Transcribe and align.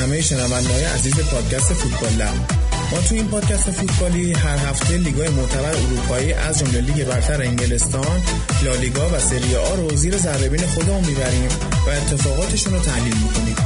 همه 0.00 0.20
شنوندههای 0.20 0.84
عزیز 0.84 1.14
پادکست 1.14 1.72
فوتبال 1.72 2.12
لب 2.12 2.34
ما 2.92 2.98
تو 3.08 3.14
این 3.14 3.28
پادکست 3.28 3.70
فوتبالی 3.70 4.32
هر 4.32 4.56
هفته 4.56 4.96
لیگای 4.96 5.28
معتبر 5.28 5.74
اروپایی 5.76 6.32
از 6.32 6.58
جمله 6.58 6.80
لیگ 6.80 7.04
برتر 7.04 7.42
انگلستان، 7.42 8.22
لالیگا 8.62 9.08
و 9.08 9.18
سری 9.18 9.56
آ 9.56 9.74
رو 9.74 9.96
زیر 9.96 10.16
ذره 10.16 10.66
خودمون 10.66 11.04
می‌بریم 11.04 11.48
و 11.86 11.90
اتفاقاتشون 11.90 12.72
رو 12.72 12.80
تحلیل 12.80 13.14
می‌کنیم. 13.14 13.56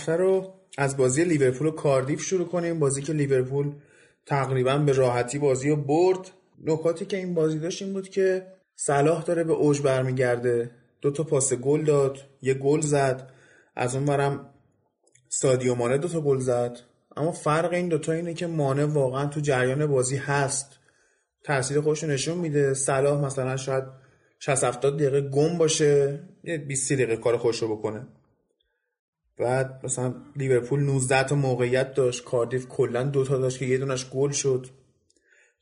هفته 0.00 0.16
رو 0.16 0.54
از 0.78 0.96
بازی 0.96 1.24
لیورپول 1.24 1.66
و 1.66 1.70
کاردیف 1.70 2.22
شروع 2.22 2.48
کنیم. 2.48 2.78
بازی 2.78 3.02
که 3.02 3.12
لیورپول 3.12 3.72
تقریبا 4.26 4.78
به 4.78 4.92
راحتی 4.92 5.38
بازی 5.38 5.70
رو 5.70 5.76
برد. 5.76 6.30
نکاتی 6.64 7.04
که 7.04 7.16
این 7.16 7.34
بازی 7.34 7.58
داشت 7.58 7.82
این 7.82 7.92
بود 7.92 8.08
که 8.08 8.46
صلاح 8.76 9.22
داره 9.22 9.44
به 9.44 9.52
اوج 9.52 9.80
برمیگرده. 9.80 10.70
دو 11.00 11.10
تا 11.10 11.24
پاس 11.24 11.52
گل 11.52 11.84
داد 11.84 12.18
یه 12.42 12.54
گل 12.54 12.80
زد. 12.80 13.30
از 13.76 13.94
اون 13.94 14.04
برم 14.04 14.50
سادیو 15.28 15.74
مانه 15.74 15.98
دو 15.98 16.08
تا 16.08 16.20
گل 16.20 16.38
زد. 16.38 16.78
اما 17.16 17.32
فرق 17.32 17.72
این 17.72 17.88
دوتا 17.88 18.12
اینه 18.12 18.34
که 18.34 18.46
مانه 18.46 18.84
واقعا 18.84 19.26
تو 19.26 19.40
جریان 19.40 19.86
بازی 19.86 20.16
هست. 20.16 20.78
تاثیر 21.44 21.80
خودش 21.80 22.04
نشون 22.04 22.38
میده. 22.38 22.74
صلاح 22.74 23.24
مثلا 23.24 23.56
شاید 23.56 23.84
60 24.38 24.64
70 24.64 24.96
دقیقه 24.96 25.20
گم 25.20 25.58
باشه 25.58 26.20
یه 26.44 26.58
20 26.58 26.92
دقیقه 26.92 27.16
کار 27.16 27.36
خوش 27.36 27.62
رو 27.62 27.76
بکنه. 27.76 28.06
بعد 29.40 29.80
مثلا 29.84 30.14
لیورپول 30.36 30.80
19 30.80 31.22
تا 31.22 31.34
موقعیت 31.34 31.94
داشت 31.94 32.24
کاردیف 32.24 32.68
کلا 32.68 33.02
دو 33.02 33.24
تا 33.24 33.38
داشت 33.38 33.58
که 33.58 33.66
یه 33.66 33.78
دونش 33.78 34.10
گل 34.10 34.30
شد. 34.30 34.66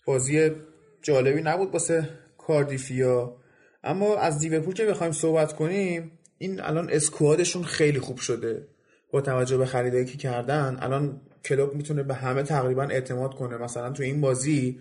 بازی 0.06 0.50
جالبی 1.02 1.42
نبود 1.42 1.72
واسه 1.72 2.08
کاردیفیا. 2.38 3.36
اما 3.84 4.16
از 4.16 4.42
لیورپول 4.42 4.74
که 4.74 4.86
بخوایم 4.86 5.12
صحبت 5.12 5.52
کنیم 5.52 6.12
این 6.38 6.60
الان 6.60 6.90
squad 6.90 7.30
شون 7.30 7.62
خیلی 7.62 8.00
خوب 8.00 8.18
شده. 8.18 8.68
با 9.10 9.20
توجه 9.20 9.56
به 9.56 9.66
خریدایی 9.66 10.04
که 10.04 10.18
کردن 10.18 10.78
الان 10.80 11.20
کلوب 11.44 11.74
می‌تونه 11.74 12.02
به 12.02 12.14
همه 12.14 12.42
تقریبا 12.42 12.82
اعتماد 12.82 13.34
کنه. 13.34 13.56
مثلا 13.56 13.90
تو 13.90 14.02
این 14.02 14.20
بازی 14.20 14.80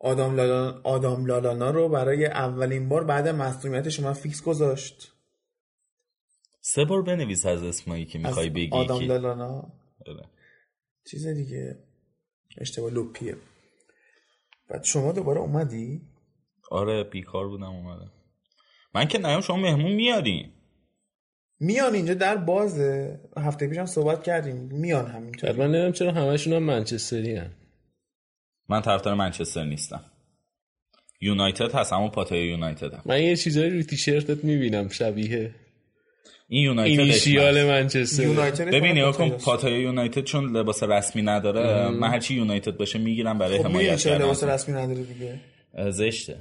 آدام 0.00 0.36
لالانا, 0.36 0.80
آدام 0.84 1.26
لالانا 1.26 1.70
رو 1.70 1.88
برای 1.88 2.26
اولین 2.26 2.88
بار 2.88 3.04
بعد 3.04 3.28
مصدومیتش 3.28 4.00
من 4.00 4.12
فیکس 4.12 4.42
گذاشت. 4.42 5.15
سه 6.68 6.84
بار 6.84 7.02
بنویس 7.02 7.46
از 7.46 7.62
اسمایی 7.62 8.04
که 8.04 8.18
می‌خوای 8.18 8.50
بگی 8.50 8.70
آدم 8.72 9.00
لالانا. 9.00 9.72
آره. 10.06 10.28
چیز 11.10 11.26
دیگه. 11.26 11.78
اشتباه 12.58 12.90
لوپیه. 12.90 13.36
بعد 14.70 14.84
شما 14.84 15.12
دوباره 15.12 15.40
اومدی؟ 15.40 16.00
آره 16.70 17.04
بیکار 17.04 17.48
بودم 17.48 17.64
اومدم. 17.64 18.12
من 18.94 19.08
که 19.08 19.18
نیام 19.18 19.40
شما 19.40 19.56
مهمون 19.56 19.92
میارین 19.92 20.52
میان 21.60 21.94
اینجا 21.94 22.14
در 22.14 22.36
بازه. 22.36 23.20
هفته 23.36 23.66
پیشم 23.66 23.86
صحبت 23.86 24.22
کردیم. 24.22 24.56
میان 24.56 25.06
همینطور 25.06 25.52
من 25.52 25.64
نمی‌دونم 25.64 25.92
چرا 25.92 26.12
همشون 26.12 26.52
هم 26.52 26.62
منچستری 26.62 27.36
هن. 27.36 27.56
من 28.68 28.82
طرفدار 28.82 29.14
منچستر 29.14 29.64
نیستم. 29.64 30.04
یونایتد 31.20 31.74
هست 31.74 31.92
همون 31.92 32.10
پاتای 32.10 32.46
یونایتد 32.46 32.94
هم. 32.94 33.02
من 33.06 33.22
یه 33.22 33.36
چیزایی 33.36 33.70
روی 33.70 33.84
تیشرتت 33.84 34.44
می‌بینم 34.44 34.88
شبیه 34.88 35.54
این 36.48 36.64
یونایتد 36.64 37.00
اینیشیال 37.00 37.64
منچستر 37.64 38.24
ببین 38.64 38.92
نگاه 38.92 39.16
کن 39.16 39.28
پاتای 39.28 39.82
یونایتد 39.82 40.24
چون 40.24 40.56
لباس 40.56 40.82
رسمی 40.82 41.22
نداره 41.22 41.88
من 41.88 42.10
هرچی 42.10 42.34
یونایتد 42.34 42.76
باشه 42.76 42.98
می‌گیرم 42.98 43.38
برای 43.38 43.58
خب 43.58 43.64
حمایت 43.64 43.98
کردن 43.98 44.24
لباس 44.24 44.44
رسمی 44.44 44.74
نداره 44.74 45.02
دیگه؟ 45.02 45.40
زشته. 45.90 46.36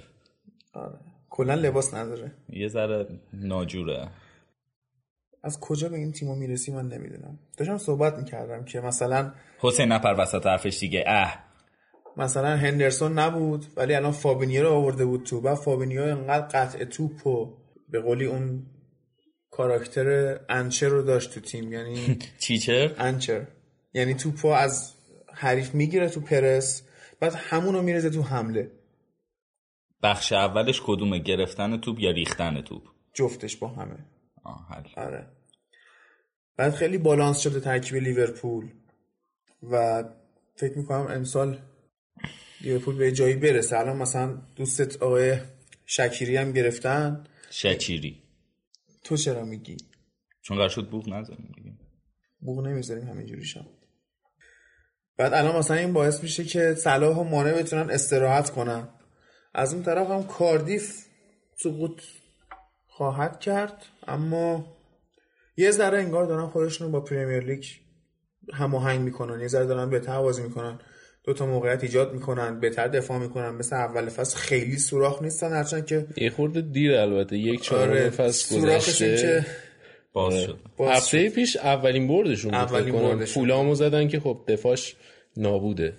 آره. 0.73 0.99
کلا 1.29 1.53
لباس 1.53 1.93
نداره. 1.93 2.31
یه 2.49 2.67
ذره 2.67 3.07
ناجوره. 3.33 4.07
از 5.43 5.59
کجا 5.59 5.89
به 5.89 5.97
این 5.97 6.11
تیمو 6.11 6.35
می‌رسی 6.35 6.71
من 6.71 6.87
نمی‌دونم. 6.87 7.39
داشتم 7.57 7.77
صحبت 7.77 8.17
می‌کردم 8.17 8.65
که 8.65 8.81
مثلا 8.81 9.31
حسین 9.59 9.91
نپر 9.91 10.15
وسط 10.17 10.45
حرفش 10.45 10.79
دیگه. 10.79 11.03
اه. 11.07 11.39
مثلا 12.17 12.57
هندرسون 12.57 13.19
نبود 13.19 13.65
ولی 13.77 13.95
الان 13.95 14.11
فابینیو 14.11 14.63
رو 14.63 14.69
آورده 14.69 15.05
بود 15.05 15.23
تو. 15.23 15.41
بعد 15.41 15.55
فابینیو 15.55 16.01
انقدر 16.03 16.47
قطع 16.47 16.85
توپ 16.85 17.27
و 17.27 17.57
به 17.89 17.99
قولی 17.99 18.25
اون 18.25 18.63
کاراکتر 19.57 20.39
anchor 20.49 20.87
رو 20.87 21.01
داشت 21.01 21.33
تو 21.33 21.39
تیم 21.39 21.73
یعنی 21.73 22.19
چی‌چی؟ 22.39 22.95
anchor. 22.97 23.47
یعنی 23.93 24.13
توپو 24.13 24.47
از 24.47 24.93
حریف 25.33 25.75
می‌گیره 25.75 26.09
تو 26.09 26.21
پرس 26.21 26.83
بعد 27.19 27.33
همونو 27.35 27.81
می‌ریزه 27.81 28.09
تو 28.09 28.21
حمله. 28.21 28.71
بخش 30.03 30.33
اولش 30.33 30.81
کدومه؟ 30.85 31.19
گرفتن 31.19 31.77
توپ 31.77 31.99
یا 31.99 32.11
ریختن 32.11 32.61
توپ؟ 32.61 32.83
جفتش 33.13 33.57
با 33.57 33.67
همه. 33.67 34.05
آه 34.43 34.67
حل. 34.69 35.03
آره. 35.05 35.27
بعد 36.57 36.73
خیلی 36.73 36.97
بالانس 36.97 37.39
شده 37.39 37.59
ترکیب 37.59 37.95
لیورپول. 37.95 38.69
و 39.71 40.03
فکر 40.55 40.77
می‌کنم 40.77 41.07
امسال 41.07 41.57
لیورپول 42.61 42.95
به 42.95 43.11
جایی 43.11 43.35
برسه. 43.35 43.77
الان 43.77 43.97
مثلا 43.97 44.41
دوستت 44.55 45.03
آقای 45.03 45.37
شکیری 45.85 46.37
هم 46.37 46.51
گرفتن. 46.51 47.23
شکیری. 47.49 48.24
تو 49.05 49.17
چرا 49.17 49.45
میگی؟ 49.45 49.77
چون 50.41 50.57
قرار 50.57 50.69
شد 50.69 50.89
بوق 50.89 51.09
نذاریم 51.09 51.51
دیگه. 51.55 51.73
بوق 52.39 52.67
نمی‌ذاریم 52.67 53.07
همینجوری 53.07 53.45
شم 53.45 53.65
بعد 55.17 55.33
الان 55.33 55.55
مثلا 55.55 55.77
این 55.77 55.93
باعث 55.93 56.23
میشه 56.23 56.43
که 56.43 56.73
صلاح 56.73 57.17
و 57.17 57.23
مانه 57.23 57.53
بتونن 57.53 57.89
استراحت 57.89 58.49
کنن. 58.49 58.87
از 59.53 59.73
اون 59.73 59.83
طرف 59.83 60.09
هم 60.09 60.23
کاردیف 60.23 61.05
سقوط 61.63 62.01
خواهد 62.87 63.39
کرد 63.39 63.85
اما 64.07 64.77
یه 65.57 65.71
ذره 65.71 65.97
انگار 65.97 66.25
دارن 66.25 66.47
خودشون 66.47 66.91
با 66.91 67.01
پریمیر 67.01 67.43
لیگ 67.43 67.65
هماهنگ 68.53 69.01
می‌کنن 69.01 69.41
یه 69.41 69.47
ذره 69.47 69.65
دارن 69.65 69.89
بهتر 69.89 70.21
بازی 70.21 70.43
می‌کنن. 70.43 70.79
دو 71.25 71.33
تا 71.33 71.45
موقعیت 71.45 71.83
ایجاد 71.83 72.13
می‌کنن 72.13 72.59
بهتر 72.59 72.87
دفاع 72.87 73.17
می‌کنن. 73.17 73.49
مثل 73.49 73.75
اول 73.75 74.09
فصل 74.09 74.37
خیلی 74.37 74.77
سوراخ 74.77 75.21
نیستن 75.21 75.51
هرچند 75.51 75.85
که 75.85 76.05
یه 76.17 76.29
خورده 76.29 76.61
دیر 76.61 76.95
البته. 76.95 77.37
یک 77.37 77.61
چهارم 77.61 77.89
آره 77.89 78.09
فصل 78.09 78.59
گذشته. 78.59 79.17
که 79.17 79.45
باز 80.13 80.33
آره. 80.33 80.45
شد. 80.45 80.59
هفته 80.79 81.29
پیش 81.29 81.57
اولین 81.57 82.07
بردشون 82.07 82.53
اولین 82.53 82.93
بردشون. 82.93 83.25
فولامو 83.25 83.75
زدن 83.75 84.07
که 84.07 84.19
خب 84.19 84.41
دفاعش 84.47 84.95
نابوده. 85.37 85.93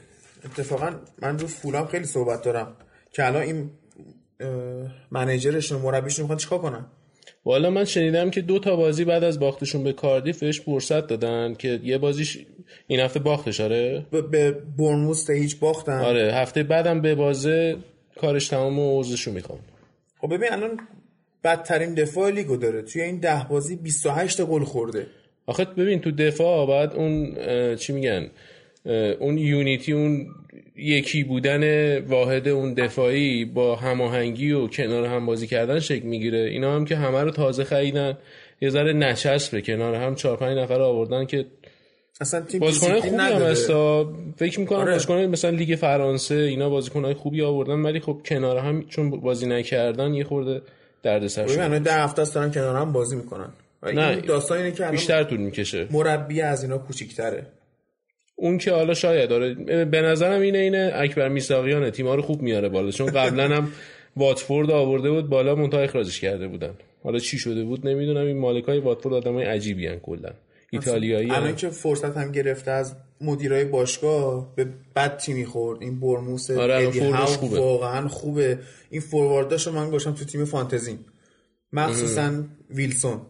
اتفاقا 0.44 0.90
من 1.22 1.38
رو 1.38 1.46
فولام 1.46 1.86
خیلی 1.86 2.04
صحبت 2.04 2.42
دارم 2.42 2.76
که 3.12 3.26
الان 3.26 3.42
این 3.42 3.70
منیجرشون 5.10 5.80
مربیشون 5.80 6.22
می‌خوان 6.22 6.38
چیکار 6.38 6.58
کنن؟ 6.58 6.86
والا 7.46 7.70
من 7.70 7.84
شنیدم 7.84 8.30
که 8.30 8.40
دو 8.40 8.58
تا 8.58 8.76
بازی 8.76 9.04
بعد 9.04 9.24
از 9.24 9.40
باختشون 9.40 9.84
به 9.84 9.92
کاردیف 9.92 10.38
بهش 10.38 10.60
فرصت 10.60 11.06
دادن 11.06 11.54
که 11.54 11.80
یه 11.84 11.98
بازیش 11.98 12.38
این 12.86 13.00
هفته 13.00 13.20
باختش 13.20 13.60
آره؟ 13.60 14.06
به 14.30 14.50
برنموس 14.78 15.30
هیچ 15.30 15.58
باختن؟ 15.58 16.00
آره 16.00 16.32
هفته 16.34 16.62
بعدم 16.62 17.00
به 17.00 17.14
بازه 17.14 17.76
کارش 18.16 18.48
تمام 18.48 18.78
و 18.78 18.96
عوضشو 18.96 19.32
می‌خوان. 19.32 19.58
خب 20.18 20.34
ببین 20.34 20.52
الان 20.52 20.80
بدترین 21.44 21.94
دفاع 21.94 22.30
لیگو 22.30 22.56
داره. 22.56 22.82
توی 22.82 23.02
این 23.02 23.18
ده 23.20 23.46
بازی 23.50 23.76
28 23.76 24.42
گل 24.42 24.64
خورده. 24.64 25.06
آخه 25.46 25.64
ببین 25.64 26.00
تو 26.00 26.10
دفاع 26.10 26.66
بعد 26.66 26.92
اون 26.94 27.36
چی 27.76 27.92
میگن؟ 27.92 28.30
اون 29.18 29.38
یونیتی 29.38 29.92
اون 29.92 30.26
یکی 30.76 31.24
بودن 31.24 31.98
واحد 31.98 32.48
اون 32.48 32.74
دفاعی 32.74 33.44
با 33.44 33.76
هماهنگی 33.76 34.52
و 34.52 34.66
کنار 34.66 35.06
هم 35.06 35.26
بازی 35.26 35.46
کردن 35.46 35.80
شکل 35.80 36.06
می‌گیره. 36.06 36.38
اینا 36.38 36.74
هم 36.74 36.84
که 36.84 36.96
همه 36.96 37.22
رو 37.22 37.30
تازه 37.30 37.64
خریدن. 37.64 38.18
یه 38.60 38.70
ذره 38.70 38.92
نچسبه 38.92 39.60
کنار 39.60 39.94
هم. 39.94 40.14
چهار 40.14 40.36
پنج 40.36 40.58
نفر 40.58 40.80
آوردن 40.80 41.24
که 41.24 41.46
اصلا 42.20 42.40
تیم 42.40 42.60
بازیکنای 42.60 42.94
دیسیپلین 42.94 43.18
خوبی 43.18 43.22
هم 43.22 43.34
نداره. 43.34 43.50
هستا 43.50 44.14
فکر 44.36 44.60
می‌کنم 44.60 44.78
آره. 44.78 44.92
بازیکنای 44.92 45.26
مثلا 45.26 45.50
لیگ 45.50 45.76
فرانسه 45.76 46.34
اینا 46.34 46.70
بازیکنای 46.70 47.14
خوبی 47.14 47.42
آوردن 47.42 47.82
ولی 47.82 48.00
خب 48.00 48.20
کنار 48.24 48.58
هم 48.58 48.84
چون 48.88 49.10
بازی 49.10 49.46
نکردن 49.46 50.14
یه 50.14 50.24
خورده 50.24 50.62
دردسر 51.02 51.46
شد 51.46 51.58
الان 51.58 51.82
ده 51.82 51.94
هفته 51.94 52.22
است 52.22 52.34
دارن 52.34 52.50
کنار 52.50 52.76
هم 52.76 52.92
بازی 52.92 53.16
می‌کنن. 53.16 53.48
نه، 53.82 54.16
داستان 54.16 54.58
اینه 54.58 54.72
که 54.72 54.84
بیشتر 54.84 55.24
طول 55.24 55.40
می‌کشه. 55.40 55.86
مربی 55.90 56.40
از 56.40 56.62
اینا 56.62 56.78
کوچیک‌تره. 56.78 57.46
اون 58.36 58.58
که 58.58 58.72
حالا 58.72 58.94
شاید 58.94 59.30
داره 59.30 59.54
به 59.84 60.02
نظرم 60.02 60.40
اینه 60.40 60.58
اینه 60.58 60.92
اکبر 60.94 61.28
میساقیانه 61.28 61.90
تیم‌ها 61.90 62.14
رو 62.14 62.22
خوب 62.22 62.42
میاره 62.42 62.68
بالا. 62.68 62.90
چون 62.90 63.06
قبلا 63.06 63.56
هم 63.56 63.72
واتفورد 64.16 64.70
آورده 64.70 65.10
بود 65.10 65.28
بالا 65.28 65.54
منتها 65.54 65.80
اخراجش 65.80 66.20
کرده 66.20 66.48
بودن. 66.48 66.74
حالا 67.02 67.18
چی 67.18 67.38
شده 67.38 67.64
بود 67.64 67.86
نمی‌دونم 67.86 68.26
این 68.26 68.38
مالکای 68.38 68.78
واتفورد 68.78 69.14
آدمای 69.14 69.44
عجیبی 69.44 69.88
ان 69.88 69.98
کلا. 69.98 70.30
ایتالیایی 70.70 71.30
الان. 71.30 71.56
که 71.56 71.68
فرصت 71.68 72.16
هم 72.16 72.32
گرفته 72.32 72.70
از 72.70 72.94
مدیرای 73.20 73.64
باشگاه 73.64 74.54
به 74.56 74.66
بد 74.96 75.16
تیمی 75.16 75.44
خورد 75.44 75.82
این 75.82 76.00
برموس 76.00 76.50
آره، 76.50 76.90
خوبه. 77.26 77.58
واقعا 77.58 78.08
خوبه. 78.08 78.58
این 78.90 79.00
فوروارداشو 79.00 79.72
من 79.72 79.90
گوشم 79.90 80.12
تو 80.12 80.24
تیم 80.24 80.44
فانتزیم. 80.44 81.04
مخصوصا 81.72 82.44
ویلسون. 82.70 83.20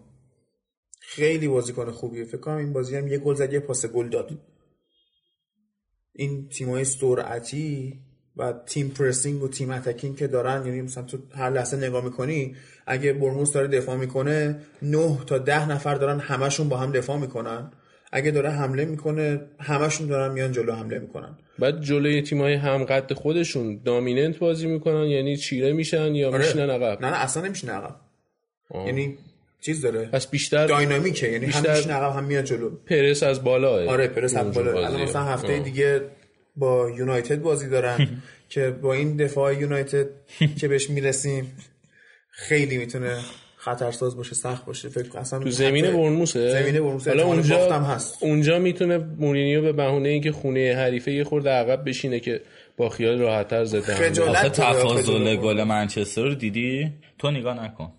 خیلی 1.00 1.49
بازیکن 1.49 1.91
خوبیه. 1.91 2.25
فکر 2.25 2.37
کنم 2.37 2.56
این 2.56 2.73
بازی 2.73 2.97
هم 2.97 3.09
یه 3.09 3.19
گل 3.19 3.35
زد 3.35 3.52
یه 3.52 3.61
پاس 3.61 3.87
گل 3.87 4.09
داد. 4.09 4.31
این 6.16 6.48
تیمای 6.48 6.84
سرعتی 6.84 7.98
و 8.36 8.52
تیم 8.66 8.88
pressing 8.88 9.43
و 9.42 9.48
تیم 9.48 9.70
attacking 9.70 10.17
که 10.16 10.26
دارن 10.26 10.66
یعنی 10.66 10.82
مثلا 10.82 11.02
تو 11.02 11.18
هر 11.34 11.50
لحظه 11.50 11.76
نگاه 11.76 12.04
می‌کنی 12.04 12.56
اگه 12.86 13.12
بورنموث 13.12 13.52
داره 13.52 13.68
دفاع 13.68 13.96
می‌کنه 13.96 14.60
9 14.82 15.18
تا 15.26 15.38
ده 15.38 15.68
نفر 15.68 15.94
دارن 15.94 16.20
همشون 16.20 16.68
با 16.68 16.76
هم 16.76 16.92
دفاع 16.92 17.18
می‌کنن 17.18 17.70
اگه 18.12 18.30
داره 18.30 18.50
حمله 18.50 18.84
می‌کنه 18.84 19.40
همشون 19.60 20.06
دارن 20.06 20.32
میان 20.32 20.52
جلو 20.52 20.72
حمله 20.72 20.98
می‌کنن 20.98 21.38
بعد 21.58 21.80
جلوی 21.80 22.22
تیم‌های 22.22 22.54
هم 22.54 22.84
قد 22.84 23.12
خودشون 23.12 23.80
dominant 23.84 24.38
بازی 24.38 24.66
می‌کنن 24.66 25.04
یعنی 25.04 25.36
چیره 25.36 25.72
میشن 25.72 26.14
یا 26.14 26.28
آره. 26.28 26.38
می‌شینن 26.38 26.70
عقب 26.70 27.00
نه 27.00 27.10
نه 27.10 27.16
اصلا 27.16 27.42
نمیشینه 27.42 27.72
عقب 27.72 27.96
آه. 28.70 28.86
یعنی 28.86 29.18
چیز 29.66 29.82
داره؟ 29.82 30.04
پس 30.06 30.30
بیشتر 30.30 30.66
داینامیکه 30.66 31.28
یعنی 31.28 31.46
بیشتر- 31.46 31.90
عقب 31.90 32.16
هم 32.16 32.24
میاد 32.24 32.44
جلو. 32.44 32.70
پرس 32.70 33.22
از 33.22 33.44
بالا 33.44 33.90
آره 33.90 34.06
پرس 34.06 34.36
هم 34.36 34.50
بالا 34.50 34.86
الان 34.86 35.02
مثلا 35.02 35.22
هفته 35.22 35.58
دیگه 35.58 36.00
با 36.56 36.90
یونایتد 36.90 37.42
بازی 37.42 37.68
دارن 37.68 38.08
که 38.48 38.70
با 38.70 38.92
این 38.92 39.16
دفاع 39.16 39.54
یونایتد 39.54 40.06
که 40.58 40.68
بهش 40.68 40.90
می‌رسیم 40.90 41.56
خیلی 42.30 42.78
می‌تونه 42.78 43.18
خطرساز 43.56 44.16
باشه 44.16 44.34
سخت 44.34 44.64
باشه. 44.64 44.88
فکر 44.88 45.18
اصلا 45.18 45.38
تو 45.38 45.50
زمین 45.50 45.84
برنموسه 45.84 46.50
زمین 46.50 46.74
برنموسه 46.74 47.10
حالا 47.10 47.24
اونجا 47.24 47.72
هست. 47.80 48.16
اونجا 48.20 48.58
می‌تونه 48.58 48.98
مورینیو 48.98 49.62
به 49.62 49.72
بهونه 49.72 50.08
اینکه 50.08 50.32
خونه 50.32 50.74
حریفه 50.76 51.12
یه 51.12 51.24
خورده 51.24 51.50
عقب 51.50 51.88
بشینه 51.88 52.20
که 52.20 52.40
با 52.76 52.88
خیال 52.88 53.18
راحت‌تر 53.18 53.64
زده 53.64 53.94
حمله. 53.94 54.08
خجالت 54.08 54.36
آخه 54.36 54.48
تفاضل 54.48 55.36
گل 55.36 55.62
منچستر 55.64 56.22
رو 56.22 56.34
دیدی؟ 56.34 56.92
تو 57.18 57.30
نگاه 57.30 57.64
نکن. 57.64 57.92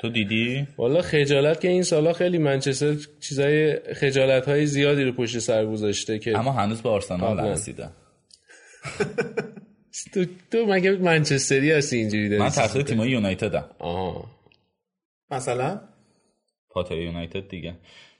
تو 0.00 0.08
دیدی؟ 0.08 0.66
والا 0.76 1.02
خجالت 1.02 1.60
که 1.60 1.68
این 1.68 1.82
سالا 1.82 2.12
خیلی 2.12 2.38
منچستر 2.38 2.96
چیزای 3.20 3.80
خجالت 3.94 4.48
های 4.48 4.66
زیادی 4.66 5.04
رو 5.04 5.12
پشت 5.12 5.38
سر 5.38 5.66
گذاشته 5.66 6.18
که 6.18 6.38
اما 6.38 6.52
هنوز 6.52 6.82
به 6.82 6.88
آرسنال 6.88 7.30
قبلا. 7.30 7.44
نرسیدن 7.44 7.90
تو, 10.14 10.24
تو 10.50 10.66
مگه 10.66 10.90
منچستری 10.92 11.72
هستی 11.72 11.96
اینجوری 11.96 12.28
داری؟ 12.28 12.42
من 12.42 12.48
تحصیل؟ 12.48 12.82
تیمای 12.82 13.10
یونایتدم. 13.10 13.64
آها. 13.78 14.24
مثلا؟ 15.30 15.80
پاتای 16.70 16.98
یونایتد 16.98 17.48
دیگه. 17.48 17.74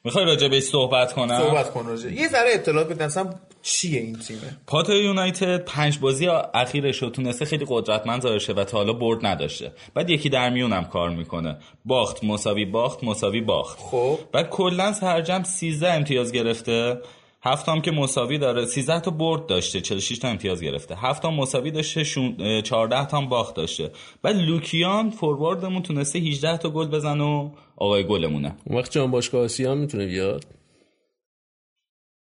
می‌خوای 0.04 0.24
راجع 0.24 0.48
بهش 0.48 0.62
صحبت 0.62 1.12
کنم؟ 1.12 1.38
صحبت 1.38 1.70
کن 1.70 1.86
راجع. 1.86 2.12
یه 2.12 2.28
ذره 2.28 2.50
اطلاعات 2.54 2.88
بدن 2.88 3.04
اصلا 3.04 3.34
چیه 3.62 4.00
این 4.00 4.18
تیمه؟ 4.18 4.56
پاتای 4.66 5.04
یونایتد 5.04 5.64
پنج 5.64 5.98
بازی 5.98 6.28
اخیرش 6.54 7.02
رو 7.02 7.10
تونسته 7.10 7.44
خیلی 7.44 7.64
قدرتمند 7.68 8.22
ظاهر 8.22 8.38
شه 8.38 8.52
و 8.52 8.64
تا 8.64 8.76
حالا 8.76 8.92
برد 8.92 9.26
نداشته. 9.26 9.72
بعد 9.94 10.10
یکی 10.10 10.28
در 10.28 10.50
میونم 10.50 10.84
کار 10.84 11.10
می‌کنه. 11.10 11.56
باخت 11.84 12.24
مساوی 12.24 12.64
باخت 12.64 13.04
مساوی 13.04 13.40
باخت. 13.40 13.78
خب. 13.78 14.18
بعد 14.32 14.50
کلا 14.50 14.92
سرجم 14.92 15.42
13 15.42 15.92
امتیاز 15.92 16.32
گرفته. 16.32 16.98
هفتم 17.42 17.80
که 17.80 17.90
مساوی 17.90 18.38
داره. 18.38 18.66
13 18.66 19.00
تا 19.00 19.10
برد 19.10 19.46
داشته 19.46 19.80
46 19.80 20.18
تا 20.18 20.28
امتیاز 20.28 20.60
گرفته. 20.62 20.94
هفتم 20.96 21.28
مساوی 21.28 21.70
داشته 21.70 22.04
شون... 22.04 22.36
اه، 22.40 22.62
14 22.62 23.06
تا 23.06 23.16
هم 23.16 23.28
باخت 23.28 23.54
داشته. 23.54 23.90
بعد 24.22 24.36
لوکیان 24.36 25.10
فورواردمون 25.10 25.82
تونسته 25.82 26.18
18 26.18 26.56
تا 26.56 26.70
گل 26.70 26.86
بزنه 26.86 27.24
و 27.24 27.50
آقای 27.76 28.04
گلمونه. 28.04 28.56
اون 28.64 28.78
وقت 28.78 28.90
جان 28.92 29.10
باشگاه 29.10 29.44
آسیا 29.44 29.74
می‌تونه 29.74 30.06
بیاد؟ 30.06 30.44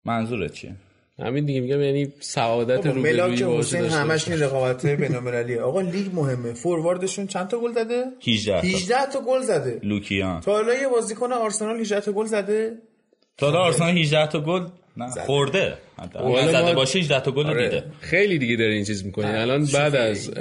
منظورت 0.05 0.53
چیه؟ 0.53 0.75
همین 1.19 1.45
دیگه 1.45 1.61
میگم 1.61 1.81
یعنی 1.81 2.13
سعادت 2.19 2.85
روبرویی 2.85 3.13
ملاک 3.13 3.43
باشه 3.43 3.77
حسین 3.77 3.85
همش. 3.85 4.27
این 4.27 4.39
رقابت 4.39 4.85
بین‌المللیه 4.85 5.61
آقا 5.61 5.81
لیگ 5.81 6.15
مهمه. 6.15 6.53
فورواردشون 6.53 7.27
چند 7.27 7.47
تا 7.47 7.59
گل 7.59 7.71
زده؟ 7.71 8.03
18 8.27 8.61
تا. 8.61 8.67
18 8.67 9.05
تا 9.13 9.21
گل 9.21 9.41
زده. 9.41 9.79
لوکیان. 9.83 10.41
تا 10.41 10.51
حالا 10.51 10.73
یه 10.73 10.87
بازیکن 10.87 11.31
آرسنال 11.33 11.79
18 11.79 12.01
تا 12.01 12.11
گل 12.11 12.25
زده؟ 12.25 12.77
تا 13.37 13.45
حالا 13.45 13.59
آرسنال 13.59 13.97
18 13.97 14.27
تا 14.27 14.39
گل 14.39 14.65
نه. 15.05 15.09
خورده. 15.25 15.77
والا 16.15 16.41
نزده 16.45 16.61
ما- 16.61 16.73
باشه 16.73 16.99
18 16.99 17.19
تا 17.19 17.31
گل 17.31 17.45
آره. 17.47 17.69
دیده. 17.69 17.83
خیلی 18.01 18.37
دیگه 18.37 18.55
داره 18.55 18.73
این 18.73 18.83
چیز 18.83 19.05
می‌کنی 19.05 19.25
الان 19.25 19.65
بعد 19.65 19.95
از 19.95 20.31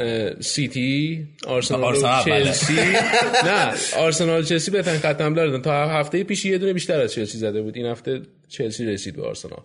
سیتی 0.41 1.27
آرسنال 1.47 1.85
آرسنال. 1.85 2.25
چلسی. 2.25 2.73
نه 3.47 3.73
آرسنال 3.97 4.45
چلسی 4.45 4.71
بهترین 4.71 4.99
خط 4.99 5.21
حمله 5.21 5.45
رو 5.45 5.51
دادن. 5.51 5.63
تا 5.63 5.89
هفته 5.89 6.25
پیش 6.25 6.45
یه 6.45 6.59
دونه 6.59 6.73
بیشتر 6.73 7.01
از 7.01 7.13
چلسی 7.13 7.39
زده 7.39 7.63
بود. 7.63 7.77
این 7.77 7.87
هفته 7.87 8.23
چلسی 8.49 8.87
رسید 8.87 9.17
به 9.17 9.27
آرسنال. 9.27 9.63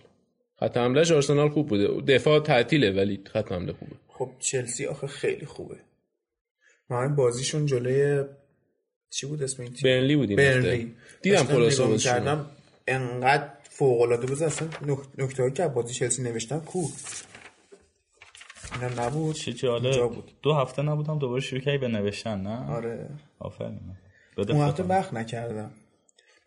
خط 0.60 0.78
حملهش 0.78 1.12
آرسنال 1.12 1.50
خوب 1.50 1.68
بوده. 1.68 1.88
دفاع 2.16 2.40
تعطیله 2.40 2.92
ولی 2.92 3.20
خط 3.34 3.52
حمله 3.52 3.74
خوبه. 3.74 3.92
خب 4.08 4.30
چلسی 4.40 4.86
آخه 4.86 5.08
خیلی 5.08 5.46
خوبه. 5.46 5.76
من 6.90 7.16
بازیشون 7.16 7.66
جلوی 7.66 8.24
چی 9.10 9.28
بود 9.28 9.44
اسم 9.44 9.64
این 9.64 9.74
تیم؟ 9.74 9.82
برنلی 9.84 10.16
بود 10.16 10.40
این 10.40 10.92
دیدم 11.22 11.48
می‌کردم. 11.92 12.46
انقدر 12.88 13.50
فوق 13.76 14.02
العاده 14.02 14.28
بود 14.28 14.44
اصلا 14.44 14.68
نکته 15.18 15.44
هایی 15.44 15.54
که 15.54 15.64
از 15.64 15.74
بازی 15.74 15.94
چلسی 15.94 16.24
نوشتم 16.24 16.60
کو؟ 16.60 16.88
اینا 18.76 19.06
نبود. 19.06 19.36
چه 19.36 19.54
جالب. 19.54 20.14
بود. 20.14 20.32
دو 20.42 20.54
هفته 20.54 20.82
نبودم 20.82 21.20
دوباره 21.20 21.42
شروع 21.42 21.62
کردی 21.62 21.78
به 21.78 21.88
نوشتن 21.88 22.42
نه؟ 22.42 22.72
آره. 22.72 23.10
آفرین. 23.40 23.80
اون 24.38 24.62
هفته. 24.62 24.84
وقت 24.84 25.14
نکردم. 25.14 25.72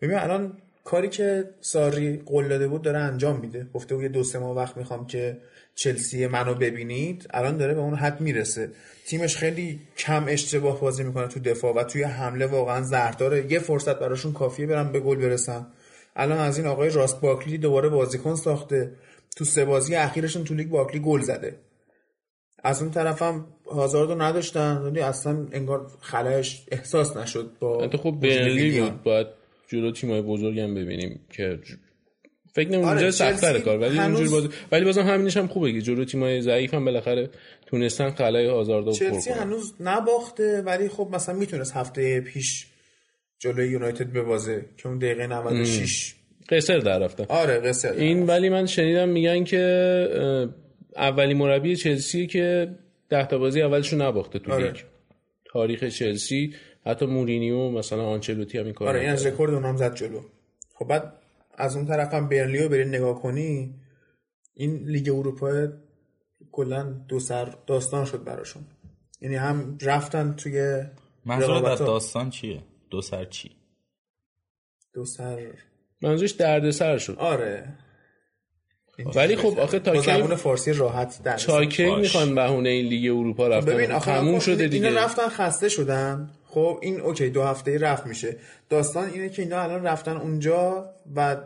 ببین 0.01 0.17
الان 0.17 0.57
کاری 0.83 1.09
که 1.09 1.49
ساری 1.61 2.17
قول 2.17 2.47
داده 2.47 2.67
بود 2.67 2.81
داره 2.81 2.97
انجام 2.99 3.39
میده. 3.39 3.67
گفته 3.73 3.95
بود 3.95 4.03
یه 4.03 4.09
دو 4.09 4.23
سه 4.23 4.39
ماه 4.39 4.55
وقت 4.55 4.77
می‌خوام 4.77 5.07
که 5.07 5.37
چلسی 5.75 6.27
منو 6.27 6.53
ببینید. 6.53 7.27
الان 7.29 7.57
داره 7.57 7.73
به 7.73 7.79
اون 7.79 7.95
حد 7.95 8.21
می‌رسه. 8.21 8.71
تیمش 9.05 9.37
خیلی 9.37 9.79
کم 9.97 10.25
اشتباه 10.27 10.81
بازی 10.81 11.03
می‌کنه 11.03 11.27
تو 11.27 11.39
دفاع 11.39 11.73
و 11.73 11.83
توی 11.83 12.03
حمله 12.03 12.45
واقعا 12.45 12.81
زهرداره. 12.81 13.51
یه 13.51 13.59
فرصت 13.59 13.99
براشون 13.99 14.33
کافیه 14.33 14.67
برن 14.67 14.91
به 14.91 14.99
گل 14.99 15.15
برسن. 15.15 15.67
الان 16.17 16.37
از 16.37 16.57
این 16.57 16.67
آقای 16.67 16.89
راست 16.89 17.21
باکلی 17.21 17.57
دوباره 17.57 17.89
بازیکن 17.89 18.35
ساخته. 18.35 18.91
تو 19.37 19.45
سه 19.45 19.65
بازی 19.65 19.95
اخیرشون 19.95 20.43
تو 20.43 20.53
لیگ 20.53 20.69
باکلی 20.69 20.99
گل 20.99 21.21
زده. 21.21 21.55
از 22.63 22.81
اون 22.81 22.91
طرفم 22.91 23.45
هازاردو 23.71 24.15
نداشتن 24.15 24.77
ولی 24.77 24.99
اصلا 24.99 25.47
انگار 25.51 25.91
خلایش 26.01 26.65
احساس 26.71 27.17
نشد 27.17 27.51
با 27.59 27.89
خب 28.03 28.11
برنلی. 28.11 28.81
بود 28.81 29.03
باید 29.03 29.27
جلو 29.67 29.91
تیمای 29.91 30.21
بزرگ 30.21 30.59
هم 30.59 30.75
ببینیم 30.75 31.19
که 31.29 31.59
فکر 32.53 32.69
نمی‌کنم 32.69 32.89
آره، 32.89 32.97
اونجا 32.97 33.11
سخت‌تره 33.11 33.51
چلسی 33.51 33.65
کار 33.65 33.77
ولی 33.79 33.97
هنوز- 33.97 34.19
اونجوری 34.19 34.29
بازی 34.29 34.55
ولی 34.71 34.85
بازم 34.85 35.01
همینش 35.01 35.37
هم 35.37 35.47
خوبه 35.47 35.73
که 35.73 35.81
جلو 35.81 36.05
تیمای 36.05 36.41
ضعیف 36.41 36.73
هم 36.73 36.85
بالاخره 36.85 37.29
تونستن 37.65 38.09
خلای 38.09 38.47
هازاردو 38.47 38.91
پر 38.91 38.97
چلسی 38.97 39.29
کنن. 39.29 39.39
هنوز 39.39 39.73
نباخته 39.79 40.61
ولی 40.61 40.89
خب 40.89 41.09
مثلا 41.11 41.35
می‌تونست 41.35 41.75
هفته 41.75 42.21
پیش 42.21 42.67
جلوی 43.39 43.67
یونایتد 43.67 44.13
ببازه 44.13 44.65
که 44.77 44.87
اون 44.87 44.97
دقیقه 44.97 45.27
96 45.27 46.15
قصر 46.49 46.77
در 46.77 46.99
رفتن 46.99 47.25
آره 47.29 47.59
قصه 47.59 47.91
این 47.91 48.25
ولی 48.25 48.49
من 48.49 48.65
شنیدم 48.65 49.09
میگن 49.09 49.43
که 49.43 50.49
اولی 50.95 51.33
مربی 51.33 51.75
چلسی 51.75 52.27
که 52.27 52.75
ده 53.09 53.25
تا 53.25 53.37
بازی 53.37 53.61
اولشو 53.61 53.97
نباخته 53.97 54.39
تو 54.39 54.51
آره. 54.53 54.65
لیگ. 54.65 54.75
تاریخ 55.45 55.83
چلسی 55.83 56.53
حتی 56.85 57.05
مورینیو 57.05 57.69
مثلا 57.69 58.05
آنچلوتی 58.05 58.57
هم 58.57 58.65
این 58.65 58.73
کار 58.73 58.87
آره 58.87 58.99
این 58.99 59.09
از. 59.09 59.25
رکورد 59.25 59.53
اونم 59.53 59.77
زد 59.77 59.95
جلو. 59.95 60.21
خب 60.73 60.87
بعد 60.87 61.13
از 61.57 61.75
اون 61.75 61.85
طرف 61.85 62.13
هم 62.13 62.29
برنلی 62.29 62.58
رو 62.58 62.69
برید 62.69 62.87
نگاه 62.87 63.21
کنی 63.21 63.75
این 64.53 64.83
لیگ 64.85 65.09
اروپا 65.09 65.67
کلا 66.51 66.83
دو 67.07 67.19
سر 67.19 67.53
داستان 67.67 68.05
شد 68.05 68.23
براشون. 68.23 68.63
یعنی 69.21 69.35
هم 69.35 69.77
رفتن 69.81 70.33
توی 70.33 70.83
منظور 71.25 71.65
از. 71.65 71.79
داستان 71.79 72.29
چیه؟ 72.29 72.61
دو 72.89 73.01
سر 73.01 73.25
چی؟ 73.25 73.51
دو 74.93 75.05
سر. 75.05 75.39
منظورش 76.01 76.31
دردسر 76.31 76.97
شد. 76.97 77.15
آره. 77.19 77.73
ولی 79.15 79.35
خب 79.35 79.59
آخه 79.59 79.79
تا 79.79 80.01
زبون 80.01 80.35
فارسی 80.35 80.73
راحت 80.73 81.23
در 81.23 81.37
تا 81.37 81.65
کی 81.65 81.85
باش. 81.85 81.99
می‌خوان 82.01 82.35
بهونه 82.35 82.69
این 82.69 82.85
لیگ 82.85 83.11
اروپا 83.11 83.47
رفتن 83.47 83.73
ببین 83.73 83.91
آخه 83.91 84.11
تموم 84.11 84.39
شده 84.39 84.63
اینا 84.63 84.67
دیگه. 84.89 85.03
رفتن 85.03 85.27
خسته 85.29 85.69
شدن. 85.69 86.29
خب 86.45 86.79
این 86.81 87.01
اوکی 87.01 87.29
دو 87.29 87.43
هفته 87.43 87.77
رفت 87.77 88.05
میشه. 88.05 88.35
داستان 88.69 89.09
اینه 89.09 89.29
که 89.29 89.41
اینا 89.41 89.61
الان 89.61 89.83
رفتن 89.83 90.17
اونجا 90.17 90.89
و 91.15 91.37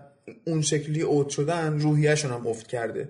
اون 0.45 0.61
شکلی 0.61 1.01
اوت 1.01 1.29
شدن 1.29 1.79
روحیهشون 1.79 2.31
هم 2.31 2.47
افت 2.47 2.67
کرده. 2.67 3.09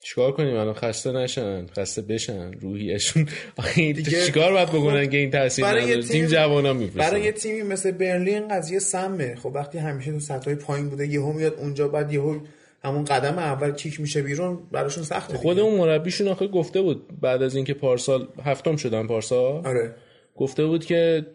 چیکار 0.00 0.32
کنیم 0.32 0.56
الان؟ 0.56 0.74
خسته 0.74 1.12
نشن 1.12 1.66
خسته 1.66 2.02
بشن 2.02 2.52
روحیشون 2.52 3.28
چیکار 4.26 4.52
باید 4.52 4.68
بکنن 4.68 5.10
که 5.10 5.16
این 5.16 5.30
تاثیر 5.30 5.66
نداره؟ 5.66 6.02
تیم 6.02 6.26
جوانا 6.26 6.72
میفرستن. 6.72 7.10
برای 7.10 7.22
یه 7.22 7.32
تیمی 7.32 7.62
مثل 7.62 7.90
برلین 7.90 8.48
قضیه 8.48 8.78
سمه. 8.78 9.34
خب 9.34 9.50
وقتی 9.54 9.78
همیشه 9.78 10.12
تو 10.12 10.20
سطح 10.20 10.54
پایین 10.54 10.88
بوده 10.88 11.06
یهو 11.06 11.32
میاد 11.32 11.54
اونجا 11.54 11.88
بعد 11.88 12.12
یهو 12.12 12.38
همون 12.84 13.04
قدم 13.04 13.38
اول 13.38 13.72
کیک 13.72 14.00
میشه 14.00 14.22
بیرون 14.22 14.58
براشون 14.72 15.04
سخته 15.04 15.36
خود 15.36 15.58
اون 15.58 15.78
مربیشون 15.78 16.28
آخه 16.28 16.46
گفته 16.46 16.82
بود 16.82 17.20
بعد 17.20 17.42
از 17.42 17.56
اینکه 17.56 17.74
پارسال 17.74 18.28
هفتم 18.44 18.76
شدن 18.76 19.06
پارسال. 19.06 19.66
آره. 19.66 19.94
گفته 20.36 20.66
بود 20.66 20.84
که 20.84 21.26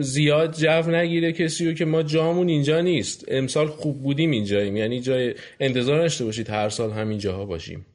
زیاد 0.00 0.56
جو 0.56 0.90
نگیره 0.90 1.32
کسی 1.32 1.66
رو 1.66 1.72
که 1.72 1.84
ما 1.84 2.02
جامون 2.02 2.48
اینجا 2.48 2.80
نیست. 2.80 3.24
امسال 3.28 3.66
خوب 3.66 4.02
بودیم 4.02 4.30
اینجاییم. 4.30 4.76
یعنی 4.76 5.00
جای 5.00 5.34
انتظار 5.60 6.04
نشته 6.04 6.24
باشید 6.24 6.50
هر 6.50 6.68
سال 6.68 6.90
همین 6.90 7.18
جاها 7.18 7.44
باشیم. 7.44 7.86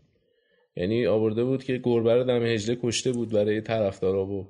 یعنی 0.75 1.08
آورده 1.08 1.44
بود 1.44 1.63
که 1.63 1.77
گربه 1.84 2.15
رو 2.15 2.24
دم 2.24 2.44
هجله 2.44 2.77
کشته 2.84 3.12
بود 3.12 3.32
برای 3.32 3.62
طرفدارا 3.62 4.25
و 4.25 4.48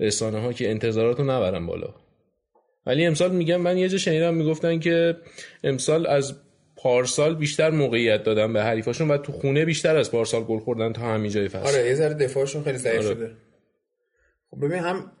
رسانه 0.00 0.40
ها 0.40 0.52
که 0.52 0.70
انتظاراتو 0.70 1.22
نبرن 1.22 1.66
بالا. 1.66 1.94
ولی 2.86 3.06
امسال 3.06 3.36
میگم 3.36 3.56
من 3.56 3.78
یه 3.78 3.88
جا 3.88 3.98
شنیدم 3.98 4.34
می‌گفتن 4.34 4.78
که 4.78 5.16
امسال 5.64 6.06
از 6.06 6.34
پارسال 6.76 7.34
بیشتر 7.34 7.70
موقعیت 7.70 8.22
دادن 8.22 8.52
به 8.52 8.62
حریفاشون 8.62 9.10
و 9.10 9.16
تو 9.16 9.32
خونه 9.32 9.64
بیشتر 9.64 9.96
از 9.96 10.10
پارسال 10.10 10.44
گل 10.44 10.58
خوردن 10.58 10.92
تا 10.92 11.02
همین 11.02 11.30
جای 11.30 11.48
فصل. 11.48 11.78
آره 11.78 11.86
یه 11.86 11.94
ذره 11.94 12.14
دفاعشون 12.14 12.62
خیلی 12.62 12.78
ضعیف 12.78 13.04
آره. 13.04 13.14
شده. 13.14 13.30
خب 14.50 14.64
ببین 14.64 14.78
هم 14.78 15.12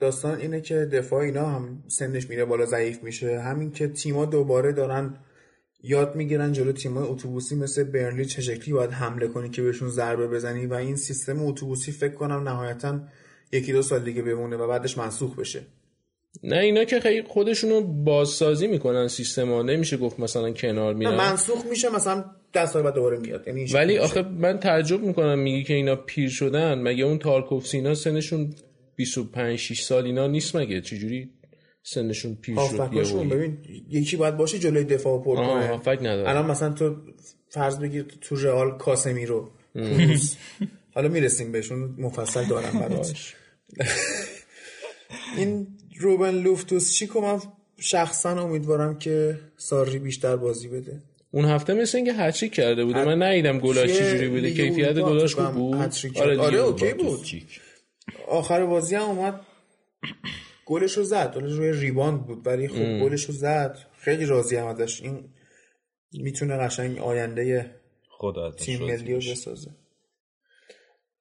داستان 0.00 0.40
اینه 0.40 0.60
که 0.60 0.74
دفاع 0.74 1.20
اینا 1.20 1.46
هم 1.46 1.84
سنش 1.88 2.30
میره 2.30 2.44
بالا 2.44 2.66
ضعیف 2.66 3.02
میشه. 3.02 3.40
همین 3.40 3.72
که 3.72 3.88
تیما 3.88 4.24
دوباره 4.24 4.72
دارن 4.72 5.16
یاد 5.86 6.16
می‌گیرن 6.16 6.52
جلو 6.52 6.72
تیمای 6.72 7.04
اتوبوسی 7.08 7.56
مثل 7.56 7.84
برنلی 7.84 8.24
چه 8.24 8.42
شکلی 8.42 8.74
باید 8.74 8.90
حمله 8.90 9.28
کنی 9.28 9.50
که 9.50 9.62
بهشون 9.62 9.88
ضربه 9.88 10.26
بزنی 10.28 10.66
و 10.66 10.74
این 10.74 10.96
سیستم 10.96 11.46
اتوبوسی 11.46 11.92
فکر 11.92 12.14
کنم 12.14 12.48
نهایتا 12.48 13.00
یکی 13.52 13.72
دو 13.72 13.82
سال 13.82 14.04
دیگه 14.04 14.22
بمونه 14.22 14.56
و 14.56 14.68
بعدش 14.68 14.98
منسوخ 14.98 15.38
بشه. 15.38 15.60
نه 16.42 16.58
اینا 16.58 16.84
که 16.84 17.00
خیلی 17.00 17.22
خودشونو 17.22 17.80
بازسازی 17.80 18.66
می‌کنن 18.66 19.08
سیستم 19.08 19.52
ها 19.52 19.62
نمیشه 19.62 19.96
گفت 19.96 20.20
مثلا 20.20 20.50
کنار 20.50 20.94
میرن 20.94 21.16
منسوخ 21.16 21.66
میشه 21.70 21.88
مثلا 21.90 22.24
دست 22.54 22.72
سال 22.72 22.82
بعد 22.82 22.94
دوباره 22.94 23.18
میاد. 23.18 23.48
یعنی 23.48 23.72
ولی 23.72 23.98
آخه 23.98 24.22
من 24.22 24.58
تعجب 24.58 25.00
می‌کنم 25.00 25.38
میگی 25.38 25.64
که 25.64 25.74
اینا 25.74 25.96
پیر 25.96 26.28
شدن. 26.28 26.82
مگه 26.82 27.04
اون 27.04 27.18
تارکوف 27.18 27.66
سینا 27.66 27.94
سنشون 27.94 28.54
25 28.96 29.58
6 29.58 29.80
سال 29.80 30.04
اینا 30.04 30.26
نیست 30.26 30.56
مگه؟ 30.56 30.80
چجوری 30.80 31.30
سنشون 31.86 32.34
پیر 32.34 32.54
شد 32.68 32.78
ببین 33.28 33.58
یکی 33.88 34.16
باید 34.16 34.36
باشه 34.36 34.58
جلوی 34.58 34.84
دفاع 34.84 35.22
پر 35.22 35.36
کنه. 35.36 35.70
الان 36.28 36.50
مثلا 36.50 36.72
تو 36.72 36.96
فرض 37.48 37.78
بگیر 37.78 38.06
تو 38.20 38.36
رئال 38.36 38.78
کاسمی 38.78 39.26
رو 39.26 39.50
حالا 40.94 41.08
می‌رسیم 41.08 41.52
بهشون 41.52 41.94
مفصل 41.98 42.44
دارم 42.44 42.78
براش 42.80 43.34
این 45.36 45.66
روبن 46.00 46.30
لوفتوس 46.34 46.92
چیک 46.92 47.15
و 47.15 47.20
من 47.20 47.38
شخصا 47.78 48.42
امیدوارم 48.42 48.98
که 48.98 49.38
ساری 49.56 49.98
بیشتر 49.98 50.36
بازی 50.36 50.68
بده. 50.68 51.02
اون 51.30 51.44
هفته 51.44 51.74
مثل 51.74 51.96
اینکه 51.98 52.12
هت‌تریک 52.12 52.52
کرده 52.52 52.84
بوده. 52.84 53.04
من 53.04 53.22
ندیدم 53.22 53.58
گلاش 53.58 53.90
چجوری 53.98 54.28
بوده 54.28 54.50
کیفیت 54.54 54.94
گلاش 54.94 55.34
خوب 55.34 55.44
بود. 55.54 55.74
آره, 56.20 56.38
آره 56.38 56.58
OK 56.58 56.92
بود. 56.94 57.26
آخر 58.28 58.66
بازی 58.66 58.94
هم 58.94 59.02
اومد. 59.02 59.40
گلش 60.66 60.92
رو 60.92 61.04
زد. 61.04 61.34
گلش 61.34 61.52
روی 61.52 61.72
rebound 61.72 62.26
بود 62.26 62.46
ولی 62.46 62.68
خب 62.68 63.00
گلش 63.00 63.24
رو 63.24 63.34
زد. 63.34 63.78
خیلی 63.98 64.26
راضی 64.26 64.56
هم 64.56 64.66
ازش. 64.66 65.02
این 65.02 65.24
می‌تونه 66.12 66.56
قشنگ 66.56 66.98
آینده 66.98 67.70
خدا 68.10 68.50
تیم 68.50 68.82
ملی 68.82 69.12
رو 69.12 69.18
بسازه. 69.18 69.70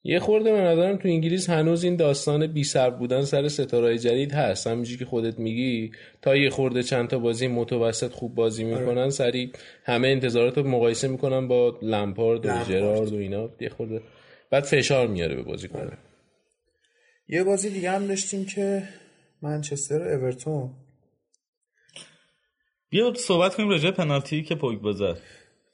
یه 0.05 0.19
خورده 0.19 0.51
به 0.51 0.61
نظرم 0.61 0.97
تو 0.97 1.07
انگلیس 1.07 1.49
هنوز 1.49 1.83
این 1.83 1.95
داستان 1.95 2.47
بی 2.47 2.63
سر 2.63 2.89
بودن 2.89 3.21
سر 3.21 3.47
ستاره 3.47 3.97
جدید 3.97 4.31
هست. 4.31 4.67
همینجوری 4.67 4.97
که 4.97 5.05
خودت 5.05 5.39
میگی 5.39 5.91
تا 6.21 6.35
یه 6.35 6.49
خورده 6.49 6.83
چند 6.83 7.09
تا 7.09 7.19
بازی 7.19 7.47
متوسط 7.47 8.11
خوب 8.11 8.35
بازی 8.35 8.65
آره. 8.65 8.79
می‌کنن 8.79 9.09
سری 9.09 9.51
همه 9.83 10.07
انتظارات 10.07 10.57
رو 10.57 10.67
مقایسه 10.67 11.07
می‌کنن 11.07 11.47
با 11.47 11.79
لمپارد 11.81 12.45
و 12.45 12.63
جرارد 12.69 13.13
و 13.13 13.17
اینا. 13.17 13.49
یه 13.59 13.69
خورده 13.69 14.01
بعد 14.51 14.63
فشار 14.63 15.07
میاره 15.07 15.35
به 15.35 15.43
بازی 15.43 15.67
کنه 15.67 15.97
یه 17.27 17.43
بازی 17.43 17.69
دیگه 17.69 17.91
هم 17.91 18.07
داشتیم 18.07 18.45
که 18.45 18.83
منچستر 19.43 19.99
و 19.99 20.21
اورتون. 20.21 20.69
بیا 22.89 23.13
صحبت 23.13 23.55
کنیم 23.55 23.69
راجع 23.69 23.91
پنالتی 23.91 24.43
که 24.43 24.55
پوگ 24.55 24.79
بازد 24.79 25.17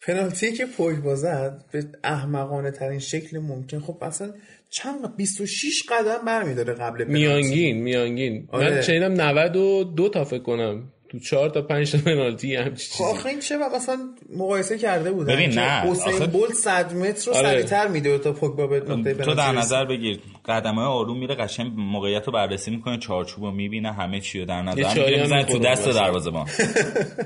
پنالتی 0.01 0.53
که 0.53 0.65
پوگ 0.65 0.97
بازد 0.97 1.65
به 1.71 1.85
احمقانه 2.03 2.71
ترین 2.71 2.99
شکل 2.99 3.39
ممکن. 3.39 3.79
خب 3.79 3.97
اصلا 4.01 4.33
چند 4.69 5.15
26 5.15 5.83
قدم 5.89 6.25
برمیداره 6.25 6.73
قبل 6.73 7.03
پنالتی. 7.03 7.13
میانگین 7.13 7.77
میانگین. 7.77 8.47
آره. 8.51 8.69
من 8.69 8.81
شنیدم 8.81 9.13
92 9.13 10.09
تا 10.09 10.23
فکر 10.23 10.43
کنم. 10.43 10.91
تو 11.09 11.19
چهار 11.19 11.49
تا 11.49 11.61
پنج 11.61 11.91
تا 11.91 11.97
پنالتی 11.97 12.55
هم 12.55 12.75
چیزی. 12.75 13.03
آخه 13.03 13.29
این 13.29 13.39
چه 13.39 13.57
مثلا 13.57 13.99
مقایسه 14.37 14.77
کرده 14.77 15.11
بودن؟ 15.11 15.33
ببین 15.33 15.49
نه 15.49 15.81
حسین 15.81 16.13
آخه... 16.13 16.27
بولت 16.27 16.53
100 16.53 16.93
متر 16.93 17.31
رو 17.31 17.37
آره. 17.37 17.47
سریعتر 17.47 17.87
میده 17.87 18.17
تا 18.17 18.33
پوگبا 18.33 18.67
به 18.67 18.79
نقطه 18.79 19.13
تو 19.13 19.33
در 19.33 19.51
نظر 19.51 19.85
بگیر. 19.85 20.19
قدمای 20.45 20.85
آروم 20.85 21.19
میره 21.19 21.35
قشنگ 21.35 21.71
موقعیت 21.75 22.27
رو 22.27 22.33
بررسی 22.33 22.71
می‌کنه 22.71 22.97
چارچوب 22.97 23.43
رو 23.43 23.51
می‌بینه 23.51 23.93
همه 23.93 24.19
چی 24.19 24.39
رو 24.39 24.45
در 24.45 24.61
نظر 24.61 24.87
می‌گیره 24.87 25.21
می‌زنه 25.21 25.43
تو 25.43 25.59
دست 25.59 25.89
دروازه‌بان 25.89 26.47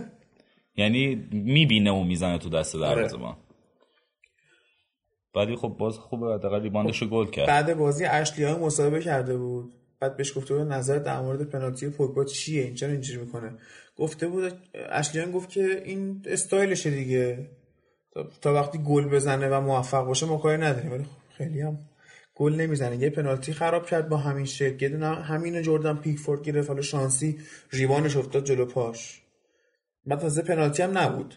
یعنی 0.78 1.28
می‌بینه 1.32 1.92
و 1.92 2.04
می‌زنه 2.04 2.38
تو 2.38 2.50
دست 2.50 2.76
آره. 2.76 2.96
دروازه‌بان 2.96 3.36
ولی 5.36 5.56
خب 5.56 5.68
باز 5.68 5.98
خوبه 5.98 6.34
حداقل 6.34 6.62
ریباندش 6.62 7.04
گل 7.04 7.26
کرد. 7.26 7.48
بعد 7.48 7.78
بازی 7.78 8.06
اشلی 8.06 8.46
ها 8.46 8.58
مصاحبه 8.58 9.02
کرده 9.02 9.38
بود. 9.38 9.74
بعد 10.04 10.18
بهش 10.18 10.38
گفته 10.38 10.56
بود 10.56 10.68
نظر 10.68 10.98
در 10.98 11.22
مورد 11.22 11.44
پنالتی 11.44 11.90
پوگبا 11.90 12.26
چیه؟ 12.26 12.64
این 12.64 12.76
چرا 12.76 12.92
اینجوری 12.92 13.20
می‌کنه. 13.20 13.52
گفته 13.98 14.28
بود 14.28 14.54
اشلیان 14.90 15.32
گفت 15.32 15.50
که 15.50 15.82
این 15.86 16.22
استایلشه 16.26 16.90
دیگه. 16.90 17.48
تا 18.42 18.54
وقتی 18.54 18.78
گل 18.78 19.06
بزنه 19.06 19.48
و 19.48 19.62
موفق 19.62 20.06
باشه 20.06 20.26
ما 20.26 20.38
کاری 20.38 20.62
نداریم. 20.62 20.92
ولی 20.92 21.04
خب 21.04 21.34
خیلی 21.38 21.62
هم 21.62 21.80
گل 22.36 22.54
نمی‌زنه. 22.54 22.98
یه 22.98 23.10
پنالتی 23.10 23.54
خراب 23.54 23.86
کرد 23.86 24.10
با 24.10 24.18
همین 24.18 24.46
شکل 24.46 24.84
یه 24.84 24.90
دونه 24.90 25.08
همینو 25.08 25.62
جردن 25.62 25.98
پیکفورد 25.98 26.44
گرفت. 26.44 26.70
حالا 26.70 26.82
شانسی 26.82 27.40
ریوانش 27.72 28.18
افتاد 28.18 28.44
جلو 28.44 28.66
پاش. 28.66 29.22
بعد 30.06 30.20
تازه 30.20 30.42
پنالتی 30.42 30.84
هم 30.84 30.98
نبود. 30.98 31.36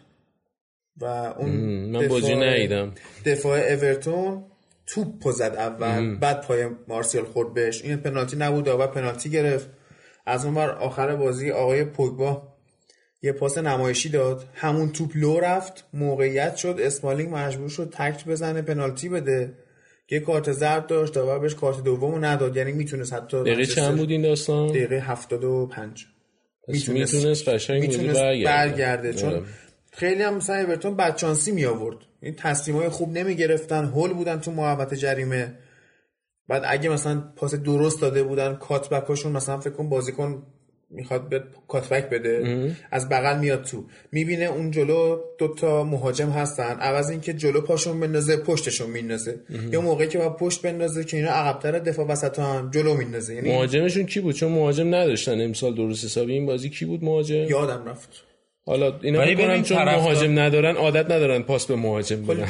و 1.01 1.05
اون 1.05 1.49
من 1.91 2.07
بازی 2.07 2.35
ندیدم. 2.35 2.93
دفاع 3.25 3.59
اورتون 3.59 4.43
توپ 4.87 5.31
زد 5.31 5.55
اول 5.57 6.15
بعد 6.15 6.41
پای 6.41 6.67
مارسیال 6.87 7.25
خورد 7.25 7.53
بهش. 7.53 7.81
این 7.81 7.97
پنالتی 7.97 8.37
نبود 8.37 8.67
و 8.67 8.87
پنالتی 8.87 9.29
گرفت. 9.29 9.69
از 10.25 10.45
اون 10.45 10.53
بر 10.53 10.69
آخر 10.69 11.15
بازی 11.15 11.51
آقای 11.51 11.83
پوگبا 11.83 12.43
یه 13.21 13.31
پاس 13.31 13.57
نمایشی 13.57 14.09
داد. 14.09 14.43
همون 14.53 14.91
توپ 14.91 15.11
لو 15.15 15.39
رفت 15.39 15.85
موقعیت 15.93 16.55
شد. 16.55 16.79
اسمالینگ 16.79 17.29
مجبور 17.33 17.69
شد 17.69 17.93
تکت 17.97 18.25
بزنه 18.25 18.61
پنالتی 18.61 19.09
بده. 19.09 19.53
یه 20.11 20.19
کارت 20.19 20.51
زرد 20.51 20.87
داشت 20.87 21.13
داور 21.13 21.39
بهش 21.39 21.55
کارت 21.55 21.83
دومو 21.83 22.19
نداد. 22.19 22.57
یعنی 22.57 22.71
می‌تونست 22.71 23.13
حتی 23.13 23.43
دقیقه 23.43 23.65
چند 23.65 23.97
بود 23.97 24.09
این 24.09 24.21
داستان؟ 24.21 24.67
دقیقه 24.67 24.99
75 24.99 26.05
می‌تونست 26.67 27.13
می‌تونست 27.13 27.49
قشنگ 27.49 27.97
برگرده, 27.97 28.43
برگرده. 28.43 29.13
چون 29.13 29.29
آره. 29.33 29.43
خیلی 29.97 30.23
هم 30.23 30.35
مثلا 30.35 30.55
اورتون 30.55 30.95
بدشانسی 30.95 31.51
می 31.51 31.65
آورد. 31.65 31.97
این 32.21 32.35
تصمیمای 32.35 32.89
خوب 32.89 33.17
نمی 33.17 33.35
گرفتن 33.35 33.85
هول 33.85 34.13
بودن 34.13 34.39
تو 34.39 34.51
محوطه 34.51 34.95
جریمه. 34.95 35.53
بعد 36.47 36.63
اگه 36.65 36.89
مثلا 36.89 37.23
پاس 37.35 37.55
درست 37.55 38.01
داده 38.01 38.23
بودن 38.23 38.55
کاتبکاشون 38.55 39.31
مثلا 39.31 39.57
فکر 39.57 39.73
کن 39.73 39.89
بازیکن 39.89 40.43
می‌خواد 40.89 41.29
به 41.29 41.43
کاتبک 41.67 42.09
بده 42.09 42.75
از 42.91 43.09
بغل 43.09 43.39
میاد 43.39 43.63
تو. 43.63 43.85
می‌بینه 44.11 44.45
اون 44.45 44.71
جلو 44.71 45.19
دوتا 45.39 45.83
مهاجم 45.83 46.29
هستن. 46.29 46.77
عوض 46.79 47.09
اینکه 47.09 47.33
جلو 47.33 47.61
پاشون 47.61 47.99
بندازه 47.99 48.37
پشتشون 48.37 48.89
میندازه. 48.89 49.39
یا 49.71 49.81
موقعی 49.81 50.07
که 50.07 50.17
با 50.17 50.29
پشت 50.29 50.61
بندازه 50.61 51.03
که 51.03 51.17
اینا 51.17 51.29
عقبتر 51.29 51.79
دفاع 51.79 52.07
وسط 52.07 52.39
هم 52.39 52.71
جلو 52.73 52.93
میندازه. 52.93 53.35
یعنی 53.35 53.51
مهاجمشون 53.51 54.05
کی 54.05 54.19
بود؟ 54.19 54.35
چون 54.35 54.51
مهاجم 54.51 54.95
نداشتن 54.95 55.41
امسال 55.41 55.75
درست 55.75 56.05
حسابی. 56.05 56.33
این 56.33 56.45
بازی 56.45 56.69
کی 56.69 56.85
بود 56.85 57.03
مهاجم؟ 57.03 57.35
یادم 57.35 57.85
رفت. 57.85 58.23
حالا 58.67 58.93
اینا 59.01 59.19
ببین 59.19 59.63
چون 59.63 59.83
مهاجم 59.83 60.39
ندارن 60.39 60.75
عادت 60.75 61.05
ندارن 61.05 61.41
پاس 61.41 61.65
به 61.65 61.75
مهاجم 61.75 62.25
بدن. 62.25 62.47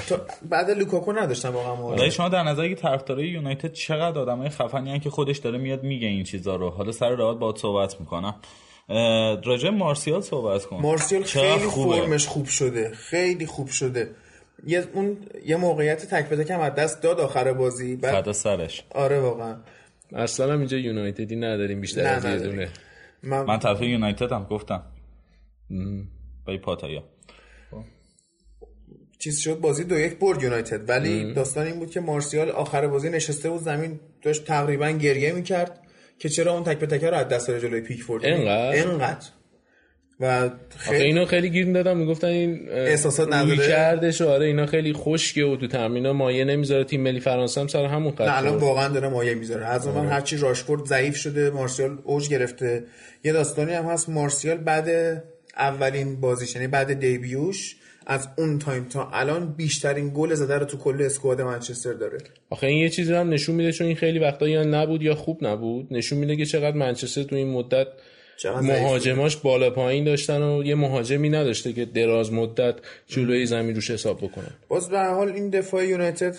بعد 0.50 0.72
لوکاکو 0.72 1.12
نداشتن 1.14 1.50
واقعا 1.50 1.76
مهاجم. 1.76 2.10
شما 2.10 2.30
در 2.30 2.44
نظر 2.44 2.74
طرفدارای 2.74 3.28
یونایتد 3.28 3.72
چقدر 3.74 4.20
آدمای 4.20 4.50
خفنی 4.50 5.00
که 5.00 5.10
خودش 5.10 5.38
داره 5.38 5.58
میاد 5.58 5.84
میگه 5.84 6.08
این 6.08 6.24
چیزا 6.24 6.56
رو. 6.56 6.70
حالا 6.70 6.92
سر 6.92 7.10
راحت 7.10 7.38
باهات 7.38 7.58
صحبت 7.58 8.00
می‌کنم. 8.00 8.36
راجع 9.46 9.70
مارسیال 9.70 10.22
صحبت 10.22 10.66
کن. 10.66 10.82
مارسیال 10.82 11.24
خیلی 11.24 11.66
خوبه. 11.66 11.96
فرمش 11.96 12.28
خوب 12.28 12.46
شده. 12.46 12.92
خیلی 12.94 13.46
خوب 13.46 13.68
شده. 13.68 14.10
یه 14.68 14.84
اون 14.94 15.18
یه 15.46 15.56
موقعیت 15.56 16.06
تک 16.06 16.30
به 16.30 16.44
تک 16.44 16.52
از 16.52 16.76
دست 16.76 17.02
داد 17.02 17.20
آخر 17.20 17.54
بازی. 17.54 17.96
بعد 17.96 18.32
سرش. 18.32 18.84
آره 18.96 19.20
واقعا. 19.20 19.56
اصلا 20.16 20.54
هم 20.54 20.60
اینجا 20.60 20.78
یونایتدی 20.78 21.36
نداریم 21.36 21.82
بیشتر 21.82 22.08
از 22.08 22.26
یه 22.26 22.38
دونه. 22.38 22.70
من, 23.24 23.44
من 23.44 23.60
طرف 23.60 23.82
یونایتد 23.82 24.32
هم 24.32 24.44
گفتم. 24.50 24.84
با 26.46 26.58
پاتایا. 26.58 27.04
چیز 29.20 29.40
شد 29.40 29.60
بازی 29.60 29.84
دو 29.84 30.00
یک 30.00 30.20
برد 30.20 30.44
یونایتد. 30.44 30.90
ولی 30.90 31.34
داستان 31.34 31.66
این 31.68 31.80
بود 31.80 31.92
که 31.92 32.00
مارسیال 32.00 32.50
آخر 32.50 32.88
بازی 32.88 33.10
نشسته 33.10 33.50
بود 33.50 33.62
زمین 33.62 34.00
داشت 34.22 34.46
تقریبا 34.46 34.90
گریه 34.90 35.32
می‌کرد 35.32 35.80
که 36.20 36.30
چرا 36.30 36.54
اون 36.54 36.64
تک 36.64 36.80
به 36.80 36.88
تک 36.88 37.04
رو 37.04 37.14
از 37.18 37.28
دست 37.28 37.48
داره 37.48 37.60
جلوی 37.60 37.82
پیکفورد؟ 37.82 38.26
انقدر؟ 38.26 38.88
انقدر 38.88 39.28
و 40.20 40.50
خیلی 40.78 41.04
اینا 41.04 41.26
خیلی 41.26 41.50
گیر 41.50 41.74
دادن 41.74 41.98
می‌گفتن 41.98 42.28
این 42.28 42.70
احساسات 42.70 43.34
نداره؟ 43.34 43.68
کردش 43.68 44.22
آره 44.22 44.46
اینا 44.46 44.66
خیلی 44.66 44.94
خشکه 44.94 45.44
و 45.44 45.56
تو 45.58 45.68
تمرینا 45.68 46.14
مایه 46.14 46.46
نمی‌ذاره 46.46 46.84
تیم 46.84 47.02
ملی 47.02 47.20
فرانسه 47.20 47.62
هم 47.62 47.68
سر 47.68 47.86
همون 47.86 48.12
خط 48.12 48.22
نه 48.22 48.38
الان. 48.38 48.58
واقعا 48.58 48.88
داره 48.88 49.10
مایه 49.10 49.36
می‌ذاره. 49.36 49.66
از 49.66 49.88
من 49.88 50.08
هرچی 50.08 50.38
راشفورد 50.38 50.86
ضعیف 50.86 51.16
شده 51.16 51.50
مارسیال 51.50 51.98
اوج 52.04 52.30
گرفته. 52.30 52.84
یه 53.24 53.34
داستانی 53.34 53.74
هم 53.74 53.86
هست 53.86 54.10
مارسیال 54.10 54.58
بعد 54.58 55.24
اولین 55.58 56.22
بازیش 56.22 56.56
یعنی 56.56 56.68
بعد 56.68 56.94
دیبیوش. 56.94 57.76
از 58.10 58.28
اون 58.38 58.60
تایم 58.60 58.84
تا 58.84 59.10
الان 59.14 59.54
بیشترین 59.54 60.12
گل 60.16 60.34
زده 60.34 60.58
رو 60.58 60.66
تو 60.66 60.78
کل 60.78 61.02
اسکواد 61.02 61.42
منچستر 61.42 61.94
داره. 61.94 62.18
آخه 62.50 62.68
این 62.68 62.78
یه 62.78 62.90
چیزی 62.90 63.14
هم 63.14 63.30
نشون 63.30 63.56
میده 63.56 63.72
چون 63.72 63.88
این 63.88 63.96
خیلی 63.96 64.20
وقتا 64.20 64.48
یا 64.48 64.64
نبود 64.64 65.02
یا 65.02 65.16
خوب 65.16 65.46
نبود. 65.46 65.88
نشون 65.92 66.20
میده 66.20 66.36
که 66.36 66.46
چقدر 66.46 66.78
منچستر 66.78 67.24
تو 67.24 67.36
این 67.36 67.52
مدت 67.52 67.88
مهاجماش 68.46 69.38
بالا 69.38 69.70
پایین 69.70 70.04
داشتن 70.04 70.42
و 70.42 70.64
یه 70.64 70.76
مهاجمی 70.76 71.30
نداشته 71.30 71.74
که 71.74 71.86
دراز 71.86 72.34
مدت 72.34 72.76
جلوی 73.08 73.46
زمین 73.46 73.76
روش 73.76 73.92
حساب 73.92 74.18
بکنن 74.18 74.52
باز 74.68 74.90
به 74.90 74.98
هر 74.98 75.14
حال 75.14 75.32
این 75.32 75.50
دفاع 75.50 75.86
یونایتد 75.86 76.36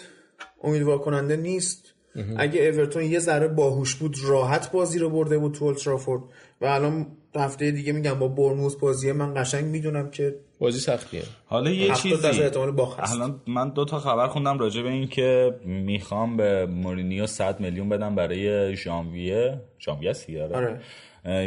امیدوار 0.62 0.98
کننده 0.98 1.36
نیست 1.36 1.94
اگه 2.36 2.60
اورتون 2.60 3.02
یه 3.02 3.18
ذره 3.18 3.48
باهوش 3.48 3.94
بود 3.94 4.16
راحت 4.24 4.72
بازی 4.72 4.98
رو 4.98 5.10
برده 5.10 5.38
بود 5.38 5.54
تو 5.54 5.64
اولترافورد 5.64 6.22
و 6.60 6.66
الان 6.66 7.06
هفته 7.34 7.70
دیگه 7.70 7.92
میگم 7.92 8.18
با 8.18 8.28
برنوس 8.28 8.76
بازیه 8.76 9.12
من 9.12 9.42
قشنگ 9.42 9.64
می‌دونم 9.64 10.10
که 10.10 10.34
بازی 10.58 10.78
سختیه. 10.78 11.22
حالا 11.46 11.70
یه 11.70 11.92
70 11.92 12.12
درصد 12.12 12.30
چیزی 12.30 12.42
احتمال 12.42 12.70
باخت. 12.70 13.00
هست. 13.00 13.14
الان 13.14 13.40
من 13.46 13.68
دو 13.68 13.84
تا 13.84 13.98
خبر 13.98 14.26
خوندم 14.26 14.58
راجع 14.58 14.82
به 14.82 14.88
این 14.88 15.08
که 15.08 15.54
می‌خوام 15.64 16.36
به 16.36 16.66
مورینیو 16.66 17.26
100 17.26 17.60
میلیون 17.60 17.88
بدم 17.88 18.14
برای 18.14 18.76
ژانویه. 18.76 19.60
ژانویه 19.80 20.12
سیاره 20.12 20.56
آره. 20.56 20.80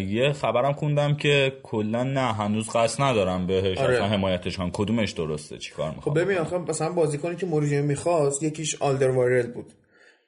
یه 0.08 0.32
خبرم 0.32 0.74
خوندم 0.74 1.16
که 1.16 1.54
کلا 1.64 2.04
نه 2.04 2.34
هنوز 2.34 2.70
قصد 2.70 3.04
ندارم 3.04 3.48
بهش 3.48 3.78
آره. 3.78 3.96
اصلا 3.96 4.08
حمایتش 4.08 4.58
کنم 4.58 4.70
کدومش 4.74 5.12
درسته؟ 5.12 5.58
چیکار 5.58 5.90
خب 5.90 5.96
می‌خوام؟ 5.96 6.16
ببین 6.16 6.38
آخه 6.38 6.58
مثلا 6.58 6.92
بازیکنی 6.92 7.36
که 7.36 7.46
مورینیو 7.46 7.84
می‌خواست 7.84 8.44
یکیش 8.44 8.82
آلدر 8.82 9.42
بود. 9.48 9.74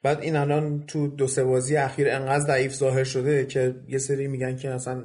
بعد 0.02 0.20
این 0.20 0.36
الان 0.36 0.84
تو 0.86 1.08
دو 1.08 1.26
سه 1.26 1.44
بازی 1.44 1.76
اخیر 1.76 2.10
انقدر 2.10 2.44
ضعیف 2.46 2.72
ظاهر 2.74 3.04
شده 3.04 3.46
که 3.46 3.74
یه 3.88 3.98
سری 3.98 4.26
میگن 4.26 4.56
که 4.56 4.70
اصلا 4.70 5.04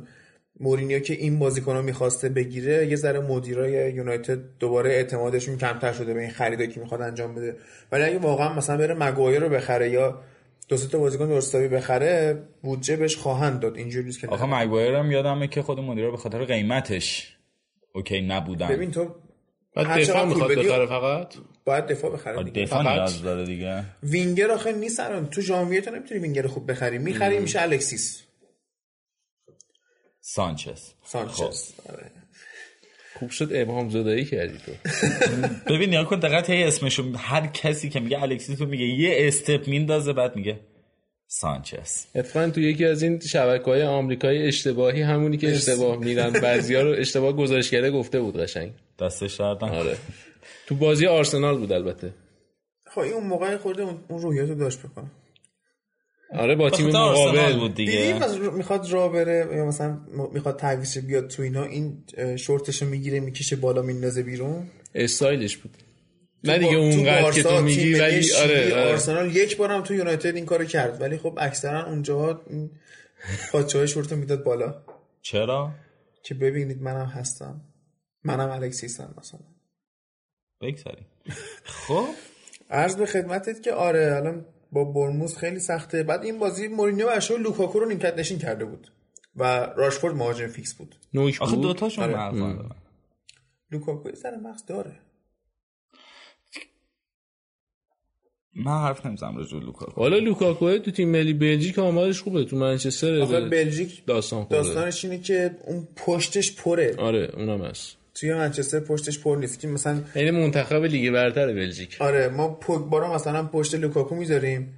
مورینیو 0.59 0.99
که 0.99 1.13
این 1.13 1.39
بازیکن 1.39 1.75
رو 1.75 1.81
می‌خواسته 1.81 2.29
بگیره 2.29 2.87
یه 2.87 2.95
ذره 2.95 3.19
مدیرای 3.19 3.93
یونایتد 3.93 4.39
دوباره 4.59 4.91
اعتمادشون 4.91 5.57
کمتر 5.57 5.93
شده 5.93 6.13
به 6.13 6.19
این 6.19 6.29
خریدایی 6.29 6.69
که 6.69 6.79
می‌خواد 6.79 7.01
انجام 7.01 7.35
بده. 7.35 7.55
ولی 7.91 8.03
اگه 8.03 8.17
واقعا 8.17 8.53
مثلا 8.53 8.77
بره 8.77 8.93
مگوایر 8.93 9.39
رو 9.39 9.49
بخره 9.49 9.89
یا 9.89 10.21
دو 10.67 10.77
سه 10.77 10.87
تا 10.87 10.97
بازیکن 10.97 11.27
درستابی 11.27 11.67
بخره 11.67 12.43
بودجه 12.61 12.95
بهش 12.95 13.15
خواهند 13.15 13.59
داد. 13.59 13.77
اینجوری 13.77 14.05
نیست 14.05 14.21
که 14.21 14.27
آخه. 14.27 14.45
مگوایر 14.45 14.95
هم 14.95 15.11
یادمه 15.11 15.47
که 15.47 15.61
خود 15.61 15.79
مدیر 15.79 16.11
به 16.11 16.17
خاطر 16.17 16.45
قیمتش 16.45 17.37
OK 17.93 18.21
نبودن. 18.21 18.67
ببین 18.67 18.91
تو 18.91 19.15
بعد 19.75 20.01
دفاع 20.01 20.25
می‌خواد 20.25 20.51
بدی، 20.51 20.67
بخره 20.67 20.85
فقط؟ 20.85 21.33
باید 21.65 21.85
دفاع 21.85 22.11
بخره 22.11 22.43
دیگه. 22.43 22.63
دفاع 22.63 22.83
فقط؟ 22.83 22.93
نیاز 22.93 23.21
داره 23.21 23.45
دیگه. 23.45 23.83
وینگر 24.03 24.51
آخه 24.51 24.71
نیست 24.71 24.99
الان. 24.99 25.29
تو 25.29 25.41
ژانویه 25.41 25.81
تو 25.81 25.91
نمی‌تونی 25.91 26.21
وینگر 26.21 26.47
خوب 26.47 26.71
بخری. 26.71 26.97
می‌خری 26.97 27.39
میشه 27.39 27.61
الکسیس. 27.61 28.23
سانچز. 30.35 30.81
سانچز. 31.03 31.71
آره. 31.89 32.11
خوب 33.19 33.29
شد 33.29 33.49
ابهام 33.53 33.89
زدایی 33.89 34.25
کردی 34.25 34.57
تو. 34.57 34.71
ببین 35.73 35.89
نگا 35.89 36.03
کن 36.03 36.19
دقیقا 36.19 36.53
هی 36.53 36.63
اسمشو. 36.63 37.17
هر 37.17 37.47
کسی 37.47 37.89
که 37.89 37.99
میگه 37.99 38.21
الکسیس 38.21 38.61
رو 38.61 38.67
میگه 38.67 38.85
یه 38.85 39.27
استپ 39.27 39.67
میندازه 39.67 40.13
بعد 40.13 40.35
میگه 40.35 40.59
سانچز. 41.27 42.05
اتفاقا 42.15 42.49
تو 42.49 42.61
یکی 42.61 42.85
از 42.85 43.03
این 43.03 43.19
شبکه 43.19 43.65
های 43.65 43.83
آمریکایی 43.83 44.47
اشتباهی 44.47 45.01
همونی 45.01 45.37
که 45.37 45.51
اشتباه 45.51 45.97
میرن 45.97 46.29
بعضیا 46.43 46.81
رو 46.81 46.89
اشتباه 46.89 47.33
گزارشگره 47.33 47.91
گفته 47.91 48.19
بود 48.19 48.37
قشنگ. 48.37 48.71
دستش 48.99 49.35
دردن 49.35 49.69
آره. 49.69 49.97
تو 50.67 50.75
بازی 50.75 51.07
آرسنال 51.07 51.57
بود 51.57 51.71
البته. 51.71 52.13
خب 52.85 52.99
این 52.99 53.13
اون 53.13 53.27
موقع 53.27 53.57
خورده 53.57 53.81
اون 53.81 53.99
اون 54.07 54.21
روحیاتو 54.21 54.55
داشت 54.55 54.79
بکنه. 54.79 55.11
آره 56.33 56.55
با 56.55 56.69
تیم 56.69 56.87
مقابل 56.87 57.59
بود 57.59 57.75
دیدی 57.75 57.91
دیگه 57.91 58.13
مثلا 58.13 58.49
می‌خواد 58.49 58.91
را 58.91 59.09
بره 59.09 59.47
یا 59.55 59.65
مثلا 59.65 59.97
می‌خواد 60.33 60.59
تعویض 60.59 60.97
بیاد 60.97 61.27
تو 61.27 61.43
اینا 61.43 61.63
این 61.63 62.03
شورتشو 62.37 62.85
می‌گیره 62.85 63.19
می‌کشه 63.19 63.55
بالا 63.55 63.81
میندازه 63.81 64.23
بیرون؟ 64.23 64.67
استایلش 64.95 65.57
بود. 65.57 65.77
نه 66.43 66.53
تو 66.53 66.59
دیگه 66.59 66.77
اونقدر 66.77 67.31
که 67.31 67.43
تو 67.43 67.61
میگی 67.61 67.93
ولی 67.93 68.33
آره, 68.33 68.73
آره. 68.73 68.91
آرسنال 68.91 69.35
یک 69.35 69.57
بارم 69.57 69.81
تو 69.81 69.93
یونایتد 69.93 70.35
این 70.35 70.45
کارو 70.45 70.65
کرد 70.65 71.01
ولی 71.01 71.17
خب 71.17 71.37
اکثرا 71.41 71.85
اونجاها 71.85 72.41
پاچه 73.51 73.77
های 73.77 73.87
شورتو 73.87 74.15
می‌داد 74.15 74.43
بالا. 74.43 74.75
چرا؟ 75.21 75.71
که 76.23 76.33
ببینید 76.35 76.81
منم 76.81 77.05
هستم. 77.05 77.61
منم 78.23 78.49
الکسیسم 78.49 79.15
مثلا. 79.17 79.39
بگذاریم. 80.61 81.05
خب؟ 81.63 82.07
عرض 82.69 82.95
به 82.95 83.05
خدمتت 83.05 83.63
که 83.63 83.73
آره 83.73 84.15
الان 84.15 84.45
با 84.71 84.83
بورنموث 84.83 85.37
خیلی 85.37 85.59
سخته. 85.59 86.03
بعد 86.03 86.23
این 86.23 86.39
بازی 86.39 86.67
مورینیو 86.67 87.07
اشو 87.07 87.37
لوکاکو 87.37 87.79
رو 87.79 87.89
نیمکت 87.89 88.17
نشین 88.17 88.39
کرده 88.39 88.65
بود. 88.65 88.91
و 89.35 89.43
راشفورد 89.77 90.15
مهاجم 90.15 90.47
فیکس 90.47 90.73
بود. 90.73 90.95
نوک 91.13 91.41
آخه 91.41 91.55
بود؟ 91.55 91.63
دوتاشون 91.63 92.13
آره. 92.13 92.55
لوکاکو 93.71 94.09
یه 94.09 94.15
ذره 94.15 94.37
مغز 94.37 94.65
داره. 94.65 94.91
من 98.55 98.81
حرف 98.81 99.05
نمی‌زنم 99.05 99.37
راجع 99.37 99.59
به 99.59 99.65
لوکاکو. 99.65 100.01
حالا 100.01 100.17
لوکاکو 100.17 100.77
تو 100.77 100.91
تیم 100.91 101.09
ملی 101.09 101.33
بلژیک 101.33 101.79
آمارش 101.79 102.21
خوبه. 102.21 102.45
تو 102.45 102.55
منچستر 102.55 103.21
آخه 103.21 103.49
بلژیک 103.49 104.05
داستان 104.05 104.43
خورده 104.43 104.63
داستانش 104.63 105.05
اینه 105.05 105.19
که 105.19 105.57
اون 105.65 105.87
پشتش 105.95 106.55
پره. 106.55 106.95
آره 106.97 107.31
اونم 107.33 107.61
هست. 107.61 107.98
توی 108.19 108.33
منچستر 108.33 108.79
پشتش 108.79 109.19
پر 109.19 109.37
نیست. 109.37 109.59
که 109.59 109.67
مثلا 109.67 110.01
یعنی 110.15 110.31
منتخب 110.31 110.83
لیگ 110.83 111.13
برتر 111.13 111.53
بلژیک. 111.53 111.97
آره 111.99 112.27
ما 112.27 112.49
پوگبا 112.53 112.99
رو 112.99 113.13
مثلا 113.13 113.43
پشت 113.43 113.75
لوکاکو 113.75 114.15
می‌ذاریم. 114.15 114.77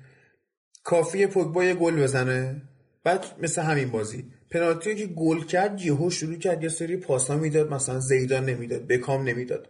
کافیه 0.83 1.27
پوگبا 1.27 1.63
یه 1.63 1.73
گل 1.73 1.95
بزنه. 1.95 2.61
بعد 3.03 3.25
مثل 3.41 3.61
همین 3.61 3.89
بازی. 3.89 4.25
پنالتی 4.51 4.95
که 4.95 5.05
گل 5.05 5.43
کرد 5.43 5.81
یهو 5.81 6.09
شروع 6.09 6.35
کرد 6.35 6.63
یه 6.63 6.69
سری 6.69 6.97
پاسا 6.97 7.37
می‌داد. 7.37 7.73
مثلا 7.73 7.99
زیدان 7.99 8.45
نمی‌داد 8.45 8.87
بکام 8.87 9.23
نمی‌داد. 9.23 9.67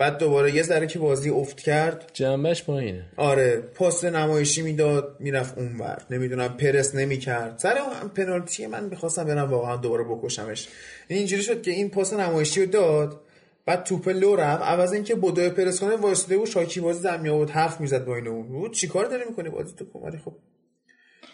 بعد 0.00 0.18
دوباره 0.18 0.54
یه 0.54 0.62
ذره 0.62 0.86
که 0.86 0.98
بازی 0.98 1.30
افت 1.30 1.60
کرد. 1.60 2.10
جنبش 2.14 2.64
پایینه. 2.64 3.04
آره 3.16 3.56
پاس 3.74 4.04
نمایشی 4.04 4.62
می‌داد 4.62 5.16
می‌رفت 5.18 5.58
اونور. 5.58 6.02
نمی‌دونم 6.10 6.48
پرس 6.48 6.94
نمی‌کرد. 6.94 7.58
سر 7.58 7.78
اون 7.78 8.08
پنالتی 8.08 8.66
من 8.66 8.84
می‌خواستم 8.84 9.24
برم 9.24 9.50
واقعا 9.50 9.76
دوباره 9.76 10.04
بکشمش. 10.04 10.68
این 11.08 11.18
اینجوری 11.18 11.42
شد 11.42 11.62
که 11.62 11.70
این 11.70 11.90
پاس 11.90 12.12
نمایشی 12.12 12.60
رو 12.60 12.66
داد 12.66 13.20
بعد 13.66 13.84
توپ 13.84 14.08
لو 14.08 14.36
رفت. 14.36 14.62
عوض 14.62 14.92
اینکه 14.92 15.14
بدو 15.14 15.50
پرس 15.50 15.80
کنه 15.80 15.96
واسطه 15.96 16.36
و 16.36 16.46
شاکی 16.46 16.80
بازی 16.80 17.02
در 17.02 17.16
میآورد 17.16 17.50
حرف 17.50 17.80
می‌زد 17.80 18.04
با 18.04 18.16
این 18.16 18.28
اون. 18.28 18.48
بود 18.48 18.72
چیکار 18.74 19.04
داری 19.04 19.22
می‌کنی 19.28 19.48
بازی 19.48 19.74
تو 19.78 19.84
کماری 19.92 20.18
خب 20.18 20.32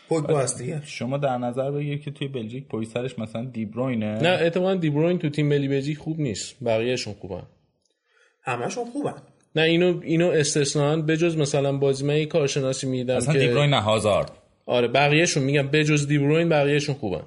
پوگبا 0.09 0.41
هست 0.41 0.59
دیگه. 0.59 0.83
شما 0.85 1.19
در 1.19 1.39
نظر 1.39 1.71
بگیر 1.71 1.99
که 1.99 2.11
توی 2.11 2.29
بلژیک 2.29 2.69
پشت 2.69 2.89
سرش 2.89 3.19
مثلا 3.19 3.45
دیبروینه. 3.45 4.19
نه 4.23 4.29
اتفاقا 4.29 4.75
دیبروین 4.75 5.19
تو 5.19 5.31
تیم 5.31 5.47
ملی 5.47 5.69
بلژیک 5.69 5.99
خوب 5.99 6.21
نیست. 6.21 6.57
بقیهشون 6.65 7.15
خوبن. 7.15 7.43
همشون 8.47 8.85
خوبن. 8.85 9.15
نه 9.57 9.63
اینو 9.63 10.01
اینو 10.05 10.29
استثنا 10.29 10.97
بجز 10.97 11.37
مثلا 11.37 11.73
بازی 11.73 12.05
من 12.05 12.25
کارشناسی 12.25 12.87
میدم 12.87 13.17
اصلا 13.17 13.33
که 13.33 13.39
دیبروین 13.39 13.71
نه 13.71 13.81
هازارد. 13.81 14.33
آره 14.67 14.89
بقیهشون 14.89 15.43
میگم 15.43 15.69
بجز 15.69 16.07
دیبروین 16.07 16.49
بقیهشون 16.49 16.95
خوبن. 16.95 17.23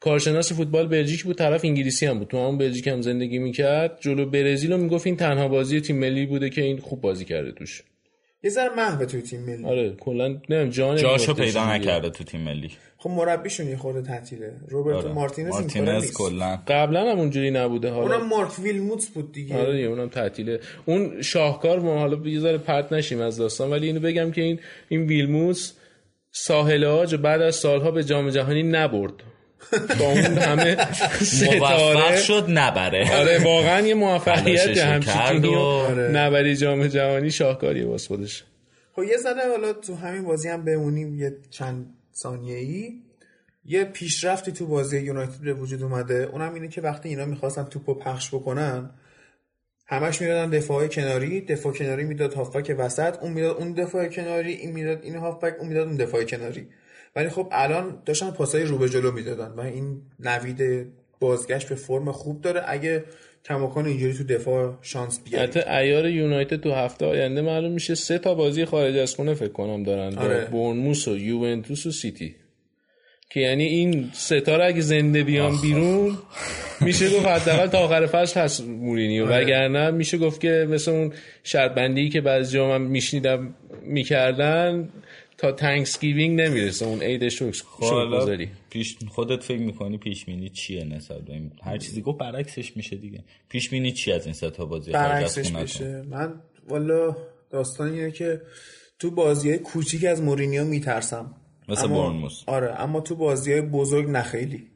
کارشناس 0.00 0.52
فوتبال 0.52 0.86
بلژیک 0.86 1.24
بود 1.24 1.36
طرف 1.36 1.64
انگلیسی 1.64 2.06
هم 2.06 2.18
بود. 2.18 2.28
تو 2.28 2.36
همون 2.36 2.58
بلژیک 2.58 2.86
هم 2.86 3.02
زندگی 3.02 3.38
می‌کرد. 3.38 3.98
جلو 4.00 4.26
برزیل 4.26 4.72
رو 4.72 4.78
می‌گفت 4.78 5.06
این 5.06 5.16
تنها 5.16 5.48
بازی 5.48 5.80
تیم 5.80 5.98
ملی 5.98 6.26
بوده 6.26 6.50
که 6.50 6.62
این 6.62 6.78
خوب 6.78 7.00
بازی 7.00 7.24
کرده 7.24 7.52
توش. 7.52 7.82
یه 8.42 8.50
ذره 8.50 8.74
محو 8.76 9.04
توی 9.04 9.22
تیم 9.22 9.40
ملی. 9.40 9.64
آره 9.64 9.90
کلا 9.90 10.28
نمی‌دونم 10.28 10.68
جان 10.68 10.96
جاشو 10.96 11.34
پیدا. 11.34 11.74
نکرده 11.74 12.10
تو 12.10 12.24
تیم 12.24 12.40
ملی. 12.40 12.70
خب 12.98 13.10
مربیشون 13.10 13.68
یه 13.68 13.76
خورده 13.76 14.02
تعطیله. 14.02 14.52
روبرتو 14.68 14.98
آره. 14.98 15.12
مارتینز 15.12 15.48
مارتینز 15.48 16.12
کلا. 16.12 16.58
قبلا 16.68 17.12
هم 17.12 17.18
اونجوری 17.18 17.50
نبوده 17.50 17.90
حالا. 17.90 18.16
اونم 18.16 18.28
مارک 18.28 18.58
ویلموتس 18.58 19.08
بود 19.08 19.32
دیگه. 19.32 19.56
آره 19.56 19.72
دیگه 19.72 19.86
اونم 19.86 20.08
تعطیله. 20.08 20.60
اون 20.86 21.22
شاهکار 21.22 21.80
ما 21.80 21.98
حالا 21.98 22.28
یه 22.28 22.40
ذره 22.40 22.58
پرت 22.58 22.92
نشیم 22.92 23.20
از 23.20 23.36
داستان 23.36 23.70
ولی 23.70 23.86
اینو 23.86 24.00
بگم 24.00 24.30
که 24.30 24.42
این 24.42 24.60
این 24.88 25.02
ویلموس 25.02 25.72
ساحل 26.32 26.84
آج 26.84 27.14
بعد 27.14 27.42
از 27.42 27.56
سالها 27.56 27.90
به 27.90 28.04
جام 28.04 28.30
جهانی 28.30 28.62
نبرد. 28.62 29.12
با 29.98 30.04
اون 30.04 30.18
همه 30.18 30.74
موفق 30.76 31.22
ستاره 31.22 32.16
شد 32.16 32.44
نبره. 32.48 33.16
آره 33.16 33.44
واقعا 33.44 33.86
یه 33.86 33.94
موفقیت 33.94 34.78
همچین 34.78 35.44
و- 35.44 35.58
آره. 35.58 36.08
نبری 36.08 36.56
جام 36.56 36.86
جهانی 36.86 37.30
شاهکاریه 37.30 37.86
واسه 37.86 38.08
خودش. 38.08 38.44
خب 38.92 39.02
یه 39.02 39.16
ذره 39.16 39.50
حالا 39.50 39.72
تو 39.72 39.94
همین 39.94 40.24
بازی 40.24 40.48
هم 40.48 40.64
بمونیم 40.64 41.14
یه 41.14 41.36
چند 41.50 41.86
ثانیه 42.14 42.56
ای 42.56 42.92
یه 43.64 43.84
پیشرفتی 43.84 44.52
تو 44.52 44.66
بازی 44.66 45.00
یونایتد 45.00 45.40
به 45.40 45.52
وجود 45.54 45.82
اومده. 45.82 46.28
اونم 46.32 46.54
اینه 46.54 46.68
که 46.68 46.80
وقتی 46.80 47.08
اینا 47.08 47.24
می‌خواستن 47.24 47.64
توپو 47.64 47.94
پخش 47.94 48.28
بکنن 48.28 48.90
همش 49.86 50.20
می‌دادن 50.20 50.50
دفاع 50.50 50.86
کناری. 50.86 51.40
دفاع 51.40 51.72
کناری 51.72 52.04
می‌داد 52.04 52.34
هافبک 52.34 52.74
وسط 52.78 53.18
اون 53.22 53.32
می‌داد 53.32 53.56
اون 53.56 53.72
دفاع 53.72 54.08
کناری 54.08 54.52
این 54.52 54.72
می‌داد 54.72 55.02
این 55.02 55.16
هافبک 55.16 55.54
اون 55.58 55.68
می‌داد 55.68 55.86
اون 55.86 55.96
دفاع 55.96 56.24
کناری. 56.24 56.68
ولی 57.16 57.28
خب 57.28 57.48
الان 57.52 58.02
داشتن 58.06 58.30
پاسای 58.30 58.64
رو 58.64 58.78
به 58.78 58.88
جلو 58.88 59.12
می‌دادن 59.12 59.48
و 59.48 59.60
این 59.60 60.02
نوید 60.20 60.86
بازگشت 61.20 61.68
به 61.68 61.74
فرم 61.74 62.12
خوب 62.12 62.40
داره. 62.40 62.62
اگه 62.66 63.04
کماکان 63.44 63.86
اینجوری 63.86 64.14
تو 64.14 64.24
دفاع 64.24 64.74
شانس 64.82 65.20
بیاره 65.24 65.46
حتی 65.46 65.60
ایار 65.60 66.08
یونایتد 66.08 66.60
تو 66.60 66.72
هفته 66.72 67.06
آینده 67.06 67.42
معلوم 67.42 67.72
میشه 67.72 67.94
سه 67.94 68.18
تا 68.18 68.34
بازی 68.34 68.64
خارج 68.64 68.96
از 68.96 69.14
خونه 69.14 69.34
فکر 69.34 69.52
کنم 69.52 69.82
دارن. 69.82 70.18
آره. 70.18 70.48
با 70.52 70.68
برنموس 70.68 71.08
و 71.08 71.16
یوونتوس 71.16 71.86
و 71.86 71.90
سیتی. 71.90 72.36
که 73.30 73.40
یعنی 73.40 73.64
این 73.64 74.10
ستاره 74.12 74.64
اگه 74.64 74.80
زنده 74.80 75.22
بیان 75.22 75.52
بیرون 75.62 76.18
میشه 76.80 77.10
گفت 77.10 77.26
حداقل 77.26 77.66
تا 77.66 77.78
آخر 77.78 78.06
فصل 78.06 78.40
هست 78.40 78.64
مورینیو. 78.64 79.24
آره. 79.24 79.44
وگرنه 79.44 79.90
میشه 79.90 80.18
گفت 80.18 80.40
که 80.40 80.66
مثل 80.70 80.90
اون 80.90 81.12
شرط 81.42 81.74
بندی 81.74 82.08
که 82.08 82.20
بعضی 82.20 82.54
جا 82.54 82.68
من 82.68 82.82
میشنیدم 82.82 83.54
می‌کردن 83.82 84.88
تا 85.38 85.52
Thanksgiving 85.52 86.40
نمی‌رسه 86.40 86.86
اون 86.86 87.02
عید 87.02 87.28
شکر 87.28 87.52
حالا 87.80 88.20
گذاری. 88.20 88.48
پیش 88.70 88.96
خودت 89.08 89.42
فکر 89.42 89.58
می‌کنی 89.60 89.98
پیش 89.98 90.24
بینی 90.24 90.48
چیه 90.48 90.84
نسبت 90.84 91.20
به 91.20 91.32
این؟ 91.32 91.52
هر 91.62 91.78
چیزی 91.78 92.02
گفت 92.02 92.18
برعکسش 92.18 92.76
میشه 92.76 92.96
دیگه. 92.96 93.24
پیش 93.48 93.70
بینی 93.70 93.92
چی 93.92 94.12
از 94.12 94.24
این 94.24 94.34
سه 94.34 94.50
تا 94.50 94.66
بازی 94.66 94.92
برعکسش؟ 94.92 95.52
میشه. 95.52 96.02
من 96.02 96.34
والا 96.68 97.16
داستان 97.50 97.92
اینه 97.92 98.10
که 98.10 98.42
تو 98.98 99.10
بازی 99.10 99.48
های 99.50 99.58
کوچیک 99.58 100.04
از 100.04 100.22
مورینیو 100.22 100.64
میترسم. 100.64 101.34
مثل 101.68 101.84
اما- 101.84 102.08
بورنموث. 102.08 102.42
آره 102.46 102.80
اما 102.80 103.00
تو 103.00 103.16
بازی 103.16 103.52
های 103.52 103.60
بزرگ 103.60 104.08
نه 104.10 104.22
خیلی. 104.22 104.66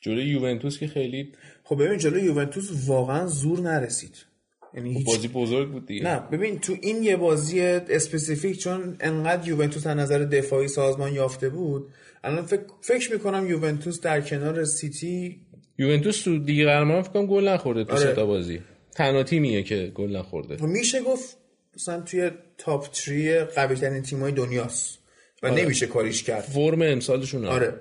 جلوی 0.00 0.24
یوونتوس 0.24 0.78
که 0.78 0.86
خیلی 0.86 1.32
خب 1.64 1.82
ببین 1.84 1.98
جلو 1.98 2.18
یوونتوس 2.24 2.70
واقعا 2.86 3.26
زور 3.26 3.60
نرسید. 3.60 4.26
یعنی 4.74 4.94
هیچ 4.94 5.06
بازی 5.06 5.28
بزرگ 5.28 5.70
بود 5.70 5.86
دیگه. 5.86 6.04
نه 6.04 6.20
ببین 6.32 6.58
تو 6.58 6.76
این 6.80 7.02
یه 7.02 7.16
بازی 7.16 7.60
specific 7.60 8.58
چون 8.58 8.96
انقدر 9.00 9.48
یوونتوس 9.48 9.86
از 9.86 9.96
نظر 9.96 10.18
دفاعی 10.18 10.68
سازمان 10.68 11.12
یافته 11.12 11.48
بود 11.48 11.92
الان 12.24 12.46
فکر, 12.46 12.62
فکر 12.80 13.12
می‌کنم 13.12 13.46
یوونتوس 13.46 14.00
در 14.00 14.20
کنار 14.20 14.64
سیتی 14.64 15.40
یوونتوس 15.78 16.22
تو 16.22 16.38
دیگه 16.38 16.64
قهرمان 16.64 17.02
فکر 17.02 17.12
کنم 17.12 17.26
گل 17.26 17.48
نخورده 17.48 17.84
تو 17.84 17.96
آره. 17.96 18.24
بازی. 18.24 18.60
تنها 18.94 19.22
تیمیه 19.22 19.62
که 19.62 19.92
گل 19.94 20.16
نخورده. 20.16 20.66
میشه 20.66 21.02
گفت 21.02 21.36
مثلا 21.76 22.00
توی 22.00 22.30
top 22.58 22.88
three 22.88 23.40
قوی 23.40 23.76
ترین 23.76 24.02
تیمای 24.02 24.32
دنیاست 24.32 24.98
و 25.42 25.50
نمیشه 25.50 25.86
کاریش 25.86 26.22
کرد. 26.22 26.42
فرم 26.42 26.82
امسالشون 26.82 27.44
آره. 27.44 27.66
آره 27.66 27.80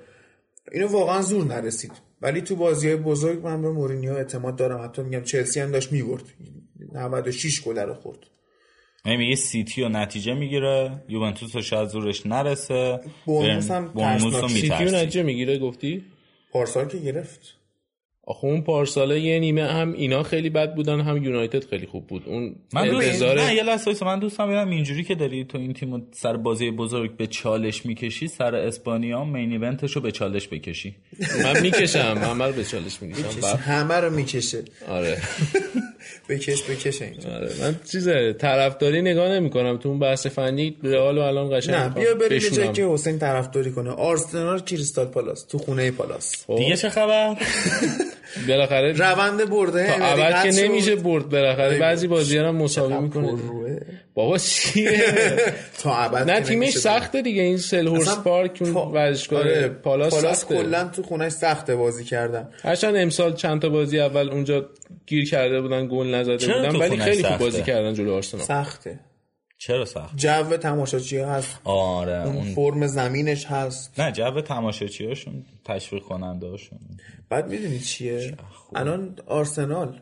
اینو 0.72 0.88
واقعا 0.88 1.22
زور 1.22 1.46
نرسید. 1.46 1.92
ولی 2.22 2.42
تو 2.42 2.56
بازی 2.56 2.88
های 2.88 2.96
بزرگ 2.96 3.46
من 3.46 3.62
به 3.62 3.70
مورینیو 3.70 4.14
اعتماد 4.14 4.56
دارم. 4.56 4.84
حتی 4.84 5.02
میگم 5.02 5.24
چلسی 5.24 5.60
هم 5.60 5.72
داشت 5.72 5.92
می‌برد. 5.92 6.24
96 6.94 7.62
گل 7.62 7.80
رو 7.80 7.94
خورد. 7.94 8.18
یعنی 9.06 9.18
میگه 9.18 9.36
سیتی 9.36 9.82
و 9.82 9.90
نتیجه 9.90 10.34
می‌گیره 10.34 11.04
یوونتوس 11.10 11.56
رو 11.56 11.62
شاید 11.62 11.90
زورش 11.90 12.26
نرسه 12.26 13.00
برنموس 13.28 13.72
هم 13.72 13.88
برنموس 13.94 14.36
رو. 14.36 14.48
سیتی 14.48 14.68
و 14.68 14.72
میترسی 14.74 14.96
نتیجه 14.96 15.24
می‌گیره 15.24 15.60
گفتی؟ 15.60 16.04
پارسال 16.52 16.88
که 16.88 16.98
گرفت. 16.98 17.59
آخه 18.30 18.46
اون 18.46 18.62
پارساله 18.62 19.20
یه 19.20 19.40
نیمه 19.40 19.64
هم 19.64 19.94
اینا 19.94 20.24
خیلی 20.24 20.50
بد 20.50 20.76
بودن 20.76 21.02
هم 21.02 21.24
یونایتد 21.24 21.66
خیلی 21.70 21.86
خوب 21.86 22.08
بود. 22.08 22.24
اون 22.26 22.56
من 22.74 22.90
دوست 22.90 23.08
انتظار 23.08 23.42
نه 23.42 23.56
یه 23.56 23.64
لحظه. 23.64 24.06
من 24.06 24.20
دوستم 24.20 24.46
ببینم 24.46 24.70
اینجوری 24.70 25.04
که 25.04 25.16
داری 25.16 25.44
تو 25.44 25.58
این 25.58 25.74
تیم 25.74 26.08
سر 26.12 26.38
بازی 26.38 26.72
بزرگ 26.72 27.18
به 27.18 27.28
چالش 27.28 27.86
می‌کشی 27.86 28.28
سر 28.28 28.56
اسپانیا 28.56 29.24
مین 29.24 29.52
ایونتش 29.52 29.92
رو 29.92 30.02
به 30.02 30.12
چالش 30.12 30.48
بکشی. 30.48 30.96
من 31.44 31.62
می‌کشم 31.62 32.18
همه 32.24 32.46
رو 32.46 32.54
به 32.54 32.64
چالش 32.64 33.02
می‌کشم. 33.02 33.58
همه 33.58 33.96
رو 33.96 34.10
می‌کشه. 34.10 34.64
آره. 34.88 35.18
بکش 36.30 36.64
بکش 36.64 37.02
اینجا. 37.02 37.30
آره 37.36 37.50
من 37.62 37.76
چیز 37.92 38.10
طرفداری 38.40 39.02
نگاه 39.02 39.30
نمی‌کنم 39.30 39.78
تو 39.78 39.90
اون 39.90 40.00
بحث 40.00 40.28
فنی 40.28 40.78
رئال 40.84 41.18
و 41.18 41.22
الان 41.22 41.60
قشنگ 41.60 41.76
نه 41.76 41.90
بیا 41.90 42.14
بریم. 42.14 42.40
جایی 42.40 42.72
که 42.72 42.86
حسین 42.86 43.20
طرفداری 43.20 43.72
کنه. 43.72 43.90
آرسنال 43.90 44.60
کریستال 44.60 45.06
پالاس 45.06 45.44
تو 45.44 45.58
خونه 45.58 45.92
پالاس. 45.92 46.46
خب، 46.48 46.58
دیگه 46.58 46.76
چه 46.76 46.90
خبر؟ 46.90 47.36
بالاخره 48.48 48.92
روند 48.92 49.50
برده 49.50 49.88
تا 49.88 49.94
اول 50.06 50.52
که. 50.52 50.62
نمیشه 50.64 50.96
برد 50.96 51.30
بالاخره. 51.30 51.80
بعضی 51.80 52.08
بازی 52.08 52.38
هم 52.38 52.56
مساوی 52.56 52.98
می‌کنه. 52.98 53.34
بابا 54.14 54.38
چیه؟ 54.38 55.04
تا 55.84 55.96
ابد 55.96 56.32
نه 56.32 56.42
تیمش 56.42 56.78
سخته 56.78 57.22
دیگه. 57.22 57.42
این 57.42 57.58
سل 57.58 57.88
هورس 57.88 58.18
پارک 58.18 58.58
اون 58.62 58.74
ورزشگاه 58.74 59.40
آره، 59.40 59.68
پالاس, 59.68 60.14
پالاس 60.14 60.46
کلا 60.46 60.84
تو 60.88 61.04
خونش 61.04 61.32
سخته 61.32 61.76
بازی 61.76 62.04
کردن. 62.04 62.50
هرچند 62.64 62.96
امسال 62.96 63.36
چند 63.36 63.62
تا 63.62 63.70
بازی 63.70 64.00
اول 64.00 64.30
اونجا 64.30 64.70
گیر 65.08 65.30
کرده 65.30 65.62
بودن 65.62 65.88
گل 65.88 66.08
نزده 66.16 66.48
بودن 66.54 66.76
ولی 66.76 66.98
خیلی 66.98 67.24
خوب؟ 67.24 67.38
بازی 67.38 67.62
کردن 67.62 67.94
جلو 67.94 68.14
آرسنال. 68.14 68.44
سخته. 68.44 69.00
چرا 69.62 69.86
سخت؟ 69.86 70.16
جو 70.16 70.58
تماشاچی 70.58 71.18
هست. 71.18 71.60
آره 71.64 72.24
اون 72.28 72.36
اون 72.36 72.54
فرم 72.54 72.88
زمینش 72.88 73.46
هست. 73.46 74.00
نه 74.00 74.12
جو 74.12 74.42
تماشاچی 74.42 75.06
هاشون 75.06 75.46
تشویق 75.66 76.04
کننده 76.04 76.48
هاشون. 76.48 76.80
بعد 77.30 77.50
می‌دونی 77.50 77.80
چیه؟ 77.80 78.34
الان 78.76 79.16
آرسنال 79.28 80.00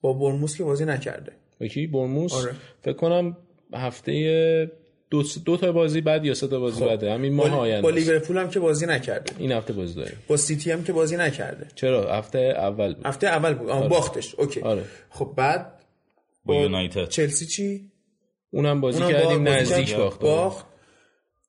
با 0.00 0.12
برموس 0.12 0.56
که 0.56 0.64
بازی 0.64 0.84
نکرده. 0.84 1.32
با 1.60 1.66
کی 1.66 1.86
برموس؟ 1.86 2.34
آره. 2.34 2.54
فکر 2.80 2.96
کنم 2.96 3.36
هفته 3.74 4.70
دو, 5.10 5.22
دو 5.44 5.56
تا 5.56 5.72
بازی 5.72 6.00
بعد 6.00 6.24
یا 6.24 6.34
سه 6.34 6.48
تا 6.48 6.60
بازی 6.60 6.84
بعده 6.84 7.12
همین 7.12 7.34
ماه 7.34 7.50
با, 7.50 7.56
با 7.56 7.62
آینده 7.62 7.88
است. 7.88 7.96
لیورپول 7.96 8.38
هم 8.38 8.50
که 8.50 8.60
بازی 8.60 8.86
نکرده. 8.86 9.32
این 9.38 9.52
هفته 9.52 9.72
بازی 9.72 9.94
داریم 9.94 10.16
با 10.28 10.36
سیتی 10.36 10.70
هم 10.70 10.84
که 10.84 10.92
بازی 10.92 11.16
نکرده. 11.16 11.66
چرا؟ 11.74 12.14
هفته 12.14 12.38
اول 12.38 12.94
بود. 12.94 13.06
هفته 13.06 13.26
اول 13.26 13.54
بود. 13.54 13.68
آه 13.70 13.88
باختش. 13.88 14.34
OK. 14.34 14.60
آره. 14.60 14.84
خب 15.10 15.32
بعد 15.36 15.72
با 16.44 16.54
یونایتد. 16.54 17.08
چلسی 17.08 17.46
چی؟ 17.46 17.91
اونم 18.52 18.80
بازی 18.80 19.02
اونم 19.02 19.12
کردیم 19.12 19.44
بازی 19.44 19.60
نزدیک. 19.60 19.96
باخت. 19.96 20.20
باخت. 20.20 20.66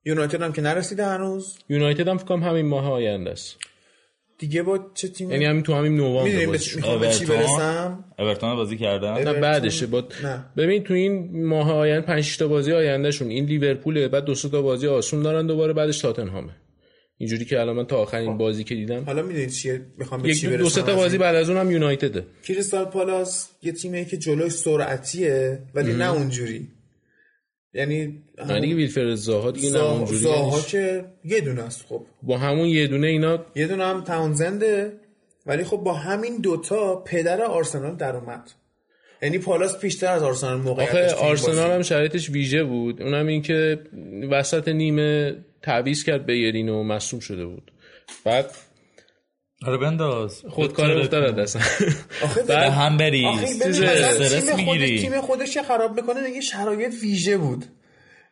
یونایتد 0.06 0.42
هم 0.42 0.54
که 0.54 0.62
نرسیده 0.62 1.06
هنوز. 1.06 1.58
یونایتد 1.70 2.08
هم 2.08 2.18
فکر 2.18 2.28
کنم 2.28 2.44
همین 2.44 2.66
ماه 2.66 2.92
آینده 2.92 3.32
است. 3.32 3.58
دیگه 4.38 4.63
با 4.63 4.80
چه 4.94 5.08
تیم 5.08 5.32
یعنی 5.32 5.46
همین 5.46 5.63
تو 5.63 5.74
همین 5.74 5.96
نوامبر 5.96 6.24
می‌دونیم 6.24 6.52
به 6.52 6.58
چی؟ 6.58 6.82
برسم. 7.26 8.06
اورتون 8.20 8.56
بازی 8.56 8.78
کردن؟ 8.78 9.13
نه؟ 9.13 9.34
بعدشه 9.34 9.86
با 9.86 10.04
نه. 10.24 10.46
ببین 10.58 10.84
تو 10.84 10.94
این 10.94 11.46
ماه 11.46 11.72
آینده 11.72 12.06
5 12.06 12.38
تا 12.38 12.48
بازی 12.48 12.72
آیندهشون 12.74 13.28
این 13.30 13.46
لیورپوله 13.46 14.08
بعد 14.08 14.26
دو 14.26 14.36
سه 14.36 14.50
تا 14.50 14.62
بازی 14.62 14.88
آسون 14.88 15.22
دارن 15.22 15.48
دوباره 15.48 15.74
بعدش 15.74 16.00
تاتنهامه. 16.00 16.56
اینجوری 17.18 17.46
که 17.46 17.60
الان 17.60 17.76
من 17.76 17.86
تا 17.86 17.98
آخرین 17.98 18.38
بازی 18.38 18.63
که 18.63 18.76
دیدم. 18.76 19.04
حالا 19.04 19.22
می‌دونید 19.22 19.50
چیه؟ 19.50 19.82
می‌خوام 19.98 20.22
به 20.22 20.34
چی 20.34 20.48
یک 20.48 20.54
برسم 20.54 20.63
دو 20.63 20.70
سه 20.70 20.82
تا 20.82 20.92
از 20.92 20.98
بازی؟ 20.98 21.18
بعد 21.18 21.36
از 21.36 21.50
اونم 21.50 21.72
یونایتده. 21.72 22.26
کریستال 22.44 22.86
پالاس 22.86 23.50
یه 23.62 23.72
تیمیه 23.72 24.06
که 24.06 24.18
جلوی 24.18 24.50
سرعتیه 24.50 25.60
ولی 25.76 25.94
نه 25.94 26.12
اونجوری. 26.13 26.68
یعنی 27.74 28.24
نه 28.48 28.60
دیگه 28.60 28.76
ویلفرد 28.76 29.16
زاها 29.16 29.52
دیگه 29.52 29.72
نه 29.72 29.84
اونجوری 29.84 30.20
زاها. 30.20 30.62
که 30.62 31.06
یه 31.26 31.42
دونه 31.42 31.62
است 31.62 31.86
خب 31.90 32.06
با 32.24 32.38
همون 32.38 32.68
یه 32.68 32.88
دونه 32.88 33.08
اینا 33.08 33.46
یه 33.56 33.68
دونه 33.68 33.86
هم 33.86 34.04
تاونزنده 34.04 34.94
ولی 35.46 35.64
خب 35.64 35.78
با 35.78 35.94
همین 35.94 36.38
دوتا 36.38 36.96
پدر 36.96 37.42
آرسنال 37.42 37.96
در 37.96 38.16
اومد 38.16 38.52
یعنی 39.22 39.38
پالاس 39.38 39.80
بیشتر 39.80 40.12
از 40.12 40.24
آرسنال 40.24 40.62
موقعیت 40.62 40.90
آخه 40.90 41.14
آرسنال. 41.16 41.72
هم 41.72 41.82
شرایطش 41.82 42.30
ویژه 42.30 42.64
بود 42.64 43.02
اونم 43.02 43.28
این 43.28 43.42
که 43.42 43.80
وسط 44.32 44.68
نیمه 44.68 45.36
تعویض 45.62 46.04
کرد 46.04 46.26
به 46.26 46.38
یرین 46.38 46.70
و 46.70 46.84
مصوم 46.84 47.20
شده 47.20 47.46
بود 47.46 47.72
بعد 48.24 48.46
آره 49.67 49.78
بنداز. 49.78 50.41
خودکار 50.49 50.91
افتاد 50.91 51.36
دست 51.36 51.56
آخه 52.23 52.43
به 52.43 52.58
هم 52.58 52.97
بری. 52.97 53.26
استرس 53.26 54.56
می‌گیری. 54.56 55.02
تیم 55.02 55.21
خودش 55.21 55.54
که 55.54 55.63
خراب 55.63 55.95
می‌کنه؟ 55.95 56.28
دیگه 56.28 56.41
شرایط 56.41 56.93
ویژه 57.02 57.38
بود. 57.38 57.65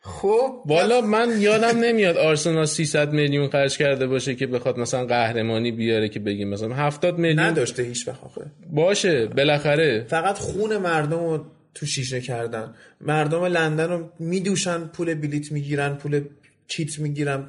خب 0.04 0.62
والا 0.66 1.00
من 1.00 1.40
یادم 1.40 1.78
نمیاد 1.84 2.16
آرسنال 2.16 2.66
300 2.66 3.12
میلیون 3.12 3.48
خرج 3.48 3.78
کرده 3.78 4.06
باشه 4.06 4.34
که 4.34 4.46
بخواد 4.46 4.78
مثلا 4.78 5.04
قهرمانی 5.06 5.72
بیاره 5.72 6.08
که 6.08 6.20
بگیم 6.20 6.48
مثلا 6.48 6.74
70 6.74 7.18
میلیون 7.18 7.40
نداشته 7.40 7.82
هیچ 7.82 8.08
وقت 8.08 8.24
آخه. 8.24 8.40
باشه 8.72 9.26
بالاخره. 9.26 10.06
فقط 10.08 10.38
خون 10.38 10.76
مردم 10.76 11.18
رو 11.18 11.44
تو 11.74 11.86
شیشه 11.86 12.20
کردن. 12.20 12.74
مردم 13.00 13.44
لندن 13.44 13.88
رو 13.88 14.10
میدوشن 14.18 14.84
پول 14.84 15.14
بلیت 15.14 15.52
می‌گیرن 15.52 15.94
پول 15.94 16.24
کیت 16.68 16.98
می‌گیرن 16.98 17.44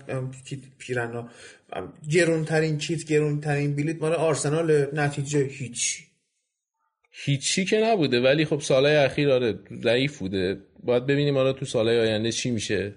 کیت 0.46 0.60
پیرنا 0.78 1.20
ام، 1.20 1.30
گرونترین 2.12 2.78
کیت 2.78 3.04
گرونترین 3.04 3.76
بلیت 3.76 4.02
مال 4.02 4.14
آرسنال 4.14 4.88
نتیجه 4.94 5.40
هیچ. 5.44 6.00
هیچی 7.12 7.66
که 7.66 7.78
نبوده 7.84 8.22
ولی 8.22 8.46
خب 8.46 8.60
سالهای 8.60 8.96
اخیر 8.96 9.32
آره 9.32 9.60
ضعیف 9.84 10.18
بوده. 10.20 10.58
باید 10.84 11.06
ببینیم 11.06 11.38
حالا 11.38 11.54
تو 11.54 11.66
سالهای 11.66 12.00
آینده 12.00 12.32
چی 12.32 12.52
میشه. 12.52 12.94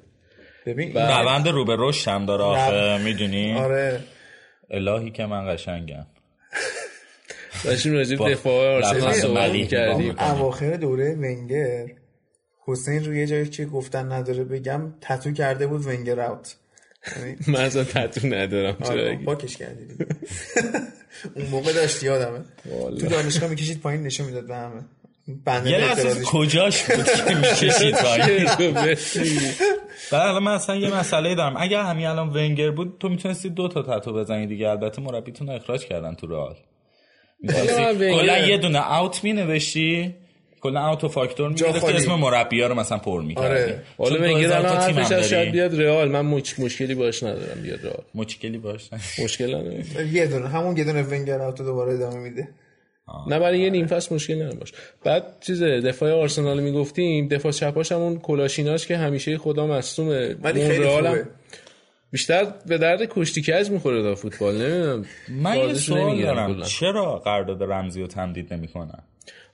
ببین 0.67 0.97
این- 0.99 1.07
روند 1.09 1.49
رو 1.49 1.65
به 1.65 1.77
رشد 1.79 2.09
هم 2.11 2.27
داره 2.27 2.43
آخه 2.45 3.05
می‌دونی؟ 3.05 3.53
آره. 3.55 4.01
الهی 4.71 5.11
که 5.11 5.27
من 5.27 5.55
قشنگم. 5.55 6.07
داشتیم 7.65 7.93
راجع 7.93 8.11
به 8.11 8.17
با 8.17 8.31
دفاع 8.31 8.75
آرسنال 8.77 9.13
صحبت 9.13 9.69
کردیم. 9.69 10.19
اواخر 10.19 10.77
دوره 10.77 11.15
ونگر 11.15 11.87
حسین 12.67 13.05
روی 13.05 13.27
جایی 13.27 13.49
که 13.49 13.65
گفتن 13.65 14.13
نداره 14.13 14.45
بگم 14.45 14.95
تتو 15.01 15.33
کرده 15.33 15.67
بود 15.67 15.87
ونگر 15.87 16.21
اوت 16.21 16.57
من 17.47 17.61
اصلا 17.61 17.85
تتو 17.85 18.27
ندارم 18.27 18.77
چرا 18.83 18.91
آره؟ 18.91 19.17
پاکش 19.25 19.57
کردی. 19.57 19.85
اون 21.37 21.47
موقع 21.47 21.73
داشتی 21.73 22.07
یادمه. 22.07 22.45
تو 23.01 23.07
دانشگاه 23.07 23.51
می‌کشید 23.51 23.81
پایین 23.81 24.03
نشون 24.03 24.27
می‌داد 24.27 24.47
به 24.47 24.57
همه 24.57 25.71
یه 25.71 25.79
لحظه. 25.79 26.25
کجاش 26.25 26.83
بود 26.83 27.05
که 27.05 27.35
می‌کشید؟ 27.35 27.95
بعد 30.13 30.29
الان 30.29 30.43
من 30.43 30.53
اصلا 30.53 30.77
یه 30.77 30.95
مسئله 30.95 31.35
دارم 31.35 31.55
اگر 31.59 31.83
همین 31.83 32.07
الان 32.07 32.29
ونگر 32.29 32.71
بود 32.71 32.97
تو 33.01 33.09
می‌تونستی 33.09 33.51
دو 33.51 33.69
تا 33.69 33.83
تتو 33.83 34.13
بزنی 34.13 34.47
دیگه 34.47 34.69
البته 34.69 35.03
مربیتون 35.03 35.47
رو 35.47 35.53
اخراج 35.53 35.87
کردن 35.87 36.15
تو 36.15 36.27
رئال 36.27 36.57
کلا 37.99 38.39
یه 38.39 38.59
دونه 38.59 38.93
اوت 38.93 39.25
می 39.25 39.33
نوشتی 39.33 40.15
کلا 40.71 40.89
اوت 40.89 41.05
و 41.05 41.09
فاکتور 41.09 41.49
می‌گرفتی 41.49 41.81
خالی. 41.81 41.97
اسم 41.97 42.15
مربی 42.15 42.61
ها 42.61 42.67
رو 42.69 42.75
مثلا 42.75 42.99
پر 42.99 43.23
می‌کردی. 43.23 43.47
آره. 43.49 43.83
حالا 43.99 44.21
ونگر 44.21 44.53
الان 44.53 44.77
حرفش 44.77 45.13
از 45.13 45.29
شاید 45.29 45.53
بیاد 45.53 45.81
رئال. 45.81 46.09
من 46.09 46.21
مش... 46.21 46.59
مشکلی 46.59 46.95
باش 46.95 47.23
ندارم 47.23 47.63
بیاد 47.63 47.85
رئال. 47.85 48.03
مشکلی 48.15 48.59
باش 48.59 48.91
مشکل 49.25 49.55
ندارم. 49.55 49.85
یه 50.13 50.27
دونه 50.27 50.49
همون 50.49 50.77
یه 50.77 50.85
دونه 50.85 51.03
ونگر 51.03 51.43
اوت 51.43 51.63
دوباره 51.63 51.95
ادامه 51.95 52.19
میده. 52.19 52.49
نه 53.29 53.39
برای 53.39 53.61
یه 53.61 53.71
نیم 53.71 53.87
فصل 53.87 54.15
مشکل 54.15 54.35
نداره 54.35 54.57
باش. 54.59 54.73
بعد 55.05 55.23
چیز 55.41 55.63
دفاع 55.63 56.13
آرسنال 56.13 56.61
می‌گفتیم 56.61 57.29
دفاع 57.29 57.53
چپاش 57.53 57.93
همون 57.93 58.19
کلاشیناش 58.19 58.87
که 58.87 58.97
همیشه 58.97 59.39
خدا 59.39 59.67
مصدومه. 59.67 60.37
ولی 60.43 60.63
اون 60.63 60.71
خیلی 60.71 60.89
خوبه. 60.89 61.25
بیشتر 62.11 62.47
به 62.67 62.79
درد 62.79 63.01
کشتی 63.11 63.43
کج 63.43 63.71
می‌خوره 63.71 64.03
دا 64.03 64.15
فوتبال؟ 64.15 64.55
نمی‌دونم. 64.55 65.05
من 65.29 65.57
یه 65.57 65.75
سوال 65.75 66.23
دارم. 66.23 66.63
چرا 66.63 67.19
قرارداد 67.19 67.63
رمزی 67.63 68.01
رو 68.01 68.07
تمدید 68.07 68.55
نمی‌کنن؟ 68.55 69.03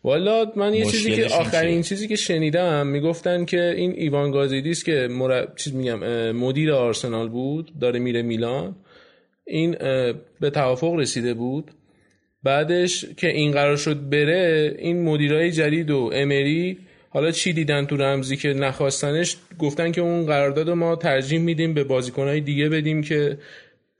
والا 0.04 0.52
من 0.56 0.74
یه 0.74 0.84
چیزی 0.84 1.16
که 1.16 1.26
آخرین؟ 1.26 1.82
چیزی 1.82 2.08
که 2.08 2.16
شنیدم 2.16 2.86
می‌گفتن 2.86 3.44
که 3.44 3.74
این 3.76 3.92
ایوان 3.96 4.30
گازیدیس 4.30 4.84
که 4.84 5.08
مرب... 5.10 5.52
چیز 5.56 5.74
میگم 5.74 6.32
مدیر 6.32 6.72
آرسنال 6.72 7.28
بود 7.28 7.72
داره 7.80 7.98
میره 7.98 8.22
میلان 8.22 8.76
این 9.46 9.76
به 10.40 10.50
توافق 10.50 10.94
رسیده 10.94 11.34
بود 11.34 11.70
بعدش 12.42 13.04
که 13.16 13.28
این 13.28 13.52
قرار 13.52 13.76
شد 13.76 14.10
بره 14.10 14.76
این 14.78 15.02
مدیرای 15.04 15.50
جدید 15.50 15.90
و 15.90 16.10
امری 16.12 16.78
حالا 17.08 17.30
چی 17.30 17.52
دیدن 17.52 17.86
تو 17.86 17.96
رمزی 17.96 18.36
که 18.36 18.48
نخواستنش 18.48 19.36
گفتن 19.58 19.92
که 19.92 20.00
اون 20.00 20.26
قرارداد 20.26 20.68
رو 20.68 20.74
ما 20.74 20.96
ترجیح 20.96 21.40
میدیم 21.40 21.74
به 21.74 21.84
بازیکنهای 21.84 22.40
دیگه 22.40 22.68
بدیم 22.68 23.02
که 23.02 23.38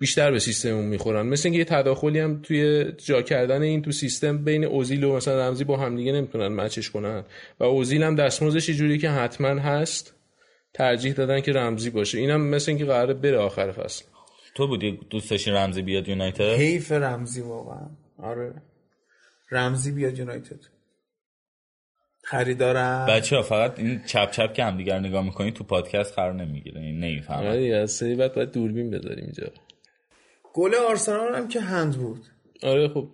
بیشتر 0.02 0.30
به 0.30 0.38
سیستممون 0.38 0.84
می‌خورن. 0.84 1.26
مثل 1.26 1.48
اینکه 1.48 1.58
یه 1.58 1.64
تداخلی 1.64 2.18
هم 2.18 2.42
توی 2.42 2.84
جا 2.92 3.22
کردن 3.22 3.62
این 3.62 3.82
تو 3.82 3.92
سیستم 3.92 4.44
بین 4.44 4.64
اوزیل 4.64 5.04
و 5.04 5.16
مثلا 5.16 5.48
رمزی 5.48 5.64
با 5.64 5.76
همدیگه 5.76 6.12
نمی‌تونن 6.12 6.48
مچش 6.48 6.90
کنن. 6.90 7.24
و 7.60 7.64
اوزیل 7.64 8.02
هم 8.02 8.14
دستمزدش 8.14 8.68
یه 8.68 8.74
جوری 8.74 8.98
که 8.98 9.10
حتما 9.10 9.48
هست 9.48 10.14
ترجیح 10.74 11.12
دادن 11.12 11.40
که 11.40 11.52
رمزی 11.52 11.90
باشه. 11.90 12.18
اینم 12.18 12.40
مثل 12.40 12.70
اینکه 12.70 12.84
قراره 12.84 13.14
بره 13.14 13.38
آخر 13.38 13.72
فصل. 13.72 14.04
تو 14.54 14.66
بودی 14.66 15.00
دوست 15.10 15.30
داشتی 15.30 15.50
رمزی 15.50 15.82
بیاد 15.82 16.08
یونایتد؟ 16.08 16.40
حیف 16.40 16.92
رمزی 16.92 17.40
واقعا. 17.40 17.90
آره. 18.18 18.52
رمزی 19.50 19.92
بیاد 19.92 20.18
یونایتد. 20.18 20.60
خریدارم 22.24 23.06
بچه 23.06 23.36
ها 23.36 23.42
فقط 23.42 23.78
این 23.78 24.02
چپ 24.06 24.30
چپ 24.30 24.54
که 24.54 24.64
همدیگر 24.64 24.98
نگاه 24.98 25.24
می‌کنی 25.24 25.52
تو 25.52 25.64
پادکست 25.64 26.14
قرار 26.14 26.34
نمی‌گیره. 26.34 26.80
این 26.80 27.00
نمی‌فهمم 27.00 27.46
آره 27.46 27.60
دیگه، 27.60 27.76
از 27.76 27.90
سری 27.90 28.14
بعد 28.14 28.34
باید 28.34 28.52
دوربین 28.52 28.90
بذاریم 28.90 29.24
اینجا. 29.24 29.52
گل 30.52 30.74
آرسنال 30.74 31.34
هم 31.34 31.48
که 31.48 31.60
هند 31.60 31.96
بود. 31.96 32.20
آره 32.62 32.88
خب 32.88 33.06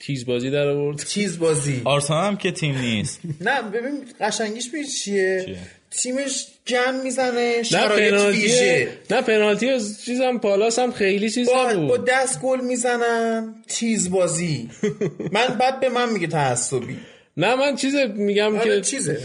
تیز 0.00 0.26
بازی 0.26 0.50
در 0.50 0.68
آورد. 0.68 1.04
چیز 1.04 1.38
بازی 1.38 1.82
آرسنال 1.84 2.24
هم 2.24 2.36
که 2.36 2.52
تیم 2.52 2.78
نیست. 2.78 3.20
نه 3.40 3.62
ببین 3.62 4.04
قشنگیش 4.20 4.74
میشه 4.74 4.88
چیه؟ 4.90 5.56
تیمش 5.90 6.46
گم 6.66 6.94
می‌زنه 7.04 7.56
نه 7.56 7.62
شرایط 7.62 8.14
ویژه. 8.34 8.88
نه 9.10 9.22
پنالتی 9.22 9.68
از 9.70 10.04
چیزم 10.04 10.38
پالاس 10.38 10.78
هم 10.78 10.92
خیلی 10.92 11.30
چیز 11.30 11.48
با, 11.48 11.54
با 11.64 11.72
نبود 11.72 12.04
دست 12.04 12.40
گل 12.40 12.60
می‌زنن 12.60 13.54
تیز 13.68 14.10
بازی 14.10 14.68
من 15.32 15.46
بعد 15.60 15.80
به 15.80 15.88
من 15.88 16.12
میگه 16.12 16.26
تعصبی. 16.26 16.96
نه 17.36 17.54
من 17.56 17.76
چیز 17.76 17.94
میگم 18.14 18.56
آره 18.56 18.64
که 18.76 18.80
چیزه 18.80 19.18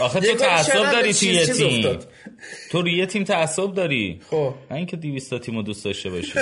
آخه 0.00 0.20
تو 0.20 0.34
تعصب 0.34 0.92
داری 0.92 1.12
تو 1.12 1.18
چیز- 1.18 1.34
یه 1.34 1.46
چیز 1.46 1.56
تیم. 1.58 1.98
تو 2.70 2.82
روی 2.82 2.92
یه 2.92 3.06
تیم 3.06 3.24
تعصب 3.24 3.74
داری؟ 3.74 4.20
خب. 4.30 4.54
نه 4.70 4.76
اینکه 4.76 4.96
200 4.96 5.30
تا 5.30 5.38
تیمو 5.38 5.62
دوست 5.62 5.84
داشته 5.84 6.10
باشی. 6.10 6.32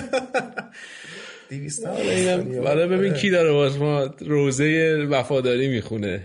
200 1.51 1.87
اینم 1.87 2.63
برای 2.63 2.89
ببین 2.89 3.15
کی 3.15 3.31
داره 3.31 3.53
باز 3.53 3.79
ما 3.79 4.05
روزه 4.21 4.97
وفاداری 5.11 5.69
می‌خونه. 5.69 6.25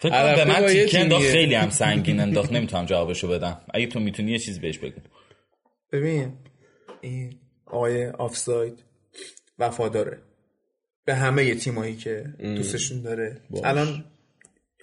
فکر 0.00 0.10
کنم 0.10 0.34
به 0.34 0.44
من 0.44 0.62
یه 0.62 0.84
تیکه 0.84 1.00
انداخت. 1.00 1.24
خیلی 1.24 1.54
هم 1.54 1.70
سنگین 1.80 2.20
انداخت. 2.20 2.52
نمی‌تونم 2.52 2.86
جوابشو 2.86 3.28
بدم. 3.28 3.60
اگه 3.74 3.86
تو 3.86 4.00
می‌تونی 4.00 4.32
یه 4.32 4.38
چیز 4.38 4.60
بهش 4.60 4.78
بگو. 4.78 5.00
ببین 5.92 6.32
این 7.00 7.38
آقای 7.66 8.06
آفساید 8.06 8.84
وفاداره. 9.58 10.18
به 11.04 11.14
همه 11.14 11.54
تیمایی 11.54 11.96
که 11.96 12.24
دوستشون 12.38 13.02
داره. 13.02 13.40
الان 13.64 14.04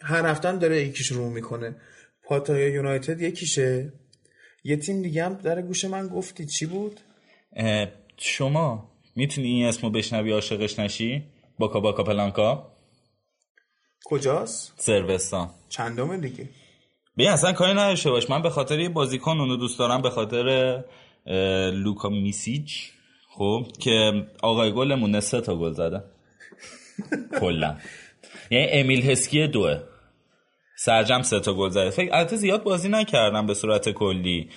هر 0.01 0.25
هفته 0.25 0.57
داره 0.57 0.81
یکیش 0.81 1.07
رو 1.07 1.29
می‌کنه. 1.29 1.75
پاتایا 2.29 2.69
یونایتد 2.69 3.21
یکیشه؟ 3.21 3.93
یه 4.63 4.77
تیم 4.77 5.01
دیگه 5.01 5.25
هم 5.25 5.33
در 5.33 5.61
گوش 5.61 5.85
من 5.85 6.07
گفتی. 6.07 6.45
چی 6.45 6.65
بود؟ 6.65 6.99
شما 8.17 8.91
می‌تونی 9.15 9.47
این 9.47 9.65
اسمو 9.65 9.89
بشنوی 9.89 10.31
عاشقش 10.31 10.79
نشی؟ 10.79 11.23
باکا 11.59 11.79
باکا 11.79 12.03
پلانکا. 12.03 12.71
کجاست؟ 14.05 14.73
سروستان. 14.77 15.49
چندمه 15.69 16.17
دیگه؟ 16.17 16.49
ببین 17.17 17.29
اصلا 17.29 17.53
کاری 17.53 17.71
نداشته 17.71 18.09
باش. 18.09 18.29
من 18.29 18.41
به 18.41 18.49
خاطر 18.49 18.79
یه 18.79 18.89
بازیکن 18.89 19.39
اونو 19.39 19.57
دوست 19.57 19.79
دارم 19.79 20.01
به 20.01 20.09
خاطر 20.09 20.83
لوکا 21.73 22.09
میسیچ 22.09 22.91
خب 23.29 23.67
که 23.79 24.27
آقای 24.41 24.73
گلمون 24.73 25.19
سه 25.19 25.41
تا 25.41 25.55
گل 25.55 25.73
زده. 25.73 26.03
کلا. 27.39 27.77
یعنی 28.51 28.67
امیل 28.71 29.11
هسکی 29.11 29.47
دوه. 29.47 29.88
سرجم 30.81 31.21
سه 31.21 31.39
تا 31.39 31.53
گل 31.53 31.69
زده. 31.69 31.89
فکر 31.89 32.09
البته 32.13 32.35
زیاد 32.35 32.63
بازی 32.63 32.89
نکردم 32.89 33.45
به 33.47 33.53
صورت 33.53 33.89
کلی. 33.89 34.49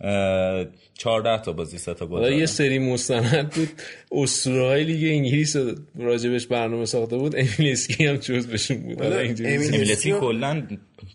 اه، 0.00 0.64
14 0.94 1.42
تا 1.42 1.52
بازی 1.52 1.78
سه 1.78 1.94
تا 1.94 2.06
گل 2.06 2.32
یه. 2.32 2.46
سری 2.46 2.78
مستند 2.78 3.50
بود. 3.50 3.68
اسطوره‌های 4.12 4.84
لیگ 4.84 5.04
انگلیس 5.12 5.56
رو 5.56 5.74
راجبش 5.98 6.46
برنامه 6.46 6.84
ساخته 6.84 7.16
بود. 7.16 7.34
امیل 7.36 7.72
اسکی 7.72 8.06
هم 8.06 8.16
جزوشون 8.16 8.76
بود. 8.82 8.98
حالا 8.98 9.10
حالا 9.10 9.20
اینجوری 9.20 9.56
امیل- 9.56 9.74
امیل 9.74 9.92
اسکی 9.92 10.10
هسکی 10.10 10.20
کلا 10.20 10.66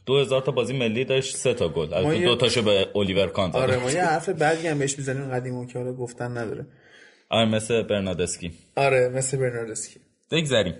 2000 0.06 0.42
تا 0.42 0.52
بازی 0.52 0.74
ملی 0.74 1.06
داشت 1.06 1.36
سه 1.36 1.54
تا 1.54 1.70
گل. 1.70 2.14
یه- 2.20 2.26
دو 2.26 2.36
تاشو 2.36 2.62
به 2.62 2.88
الیور 2.96 3.28
کان 3.28 3.52
زد. 3.52 3.58
آره 3.58 3.78
ما 3.78 3.92
یه 3.92 4.04
حرف 4.06 4.30
بعدی 4.30 4.68
هم 4.68 4.80
بهش 4.80 4.98
می‌زنیم. 4.98 5.32
قدیمو 5.32 5.66
که 5.66 5.80
حالا 5.80 5.94
گفتن 5.94 6.38
نداره. 6.38 6.66
آره 7.30 7.50
مثل 7.50 7.82
برنادسکی. 7.82 8.52
آره 8.76 9.10
مثل 9.10 9.38
برناردسکی 9.38 10.00
بگذریم. 10.32 10.74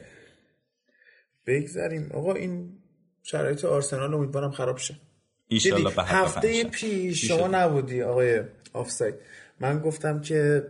بگذریم. 1.48 2.10
آقا 2.14 2.34
این 2.34 2.70
شرایط 3.24 3.66
آرسنال 3.66 4.14
امیدوارم 4.14 4.52
خراب 4.52 4.78
شه. 4.78 4.96
هفته. 5.98 6.64
پیش 6.64 7.26
شما؟ 7.26 7.48
نبودی 7.48 8.02
آقای 8.02 8.42
آفساید. 8.74 9.16
من 9.60 9.80
گفتم 9.80 10.22
که 10.22 10.64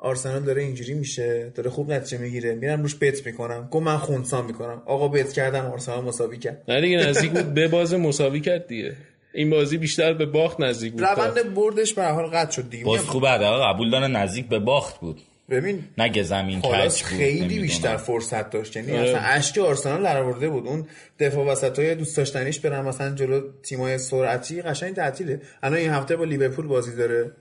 آرسنال 0.00 0.42
داره 0.42 0.62
اینجوری 0.62 0.94
میشه 0.94 1.52
داره 1.54 1.70
خوب 1.70 1.92
نتیجه 1.92 2.18
می‌گیره. 2.18 2.54
میرم 2.54 2.82
روش 2.82 2.96
بت 3.00 3.26
می‌کنم. 3.26 3.68
گفت 3.70 3.86
من 3.86 3.96
خونسا 3.96 4.42
می‌کنم. 4.42 4.82
آقا 4.86 5.08
بت 5.08 5.32
کردم 5.32 5.66
آرسنال 5.66 6.04
مساوی 6.04 6.38
کرد. 6.38 6.64
نه 6.68 6.80
دیگه 6.80 6.96
نزدیک 6.96 7.30
بود. 7.30 7.54
به 7.54 7.68
باز 7.68 7.94
مساوی 7.94 8.40
کرد 8.40 8.66
دیگه. 8.66 8.96
این 9.34 9.50
بازی 9.50 9.78
بیشتر 9.78 10.12
به 10.12 10.26
باخت 10.26 10.60
نزدیک 10.60 10.92
بود. 10.92 11.02
روند 11.02 11.54
بردش 11.54 11.94
به 11.94 12.02
هر 12.02 12.12
حال 12.12 12.26
قطع 12.26 12.50
شد 12.50 12.70
دیگه. 12.70 12.84
باز 12.84 13.00
میگم، 13.00 13.12
خوب 13.12 13.26
حداقل 13.26 13.72
قبول 13.72 13.90
داره 13.90 14.06
نزدیک 14.06 14.48
به 14.48 14.58
باخت 14.58 15.00
بود. 15.00 15.20
ببین 15.50 15.84
نگه 15.98 16.22
زمین 16.22 16.60
خلاص 16.60 17.02
کج 17.02 17.06
خیلی. 17.06 17.58
بیشتر 17.58 17.96
فرصت 17.96 18.50
داشت. 18.50 18.76
یعنی 18.76 18.92
آره. 18.92 19.08
اصلا 19.08 19.20
اشک 19.20 19.58
آرسنال 19.58 20.02
در 20.02 20.16
آورده 20.16 20.48
بود 20.48 20.66
اون 20.66 20.86
دفاع 21.20 21.46
وسط 21.46 21.78
های 21.78 21.94
دوست 21.94 22.16
داشتنیش 22.16 22.60
برن 22.60 22.84
مثلا 22.84 23.14
جلو 23.14 23.40
تیمای 23.62 23.98
سرعتی 23.98 24.62
قشنگ 24.62 24.94
تعطیله. 24.94 25.40
الان 25.62 25.78
این 25.78 25.90
هفته 25.90 26.16
با 26.16 26.24
لیورپول 26.24 26.66
بازی 26.66 26.96
داره. 26.96 27.32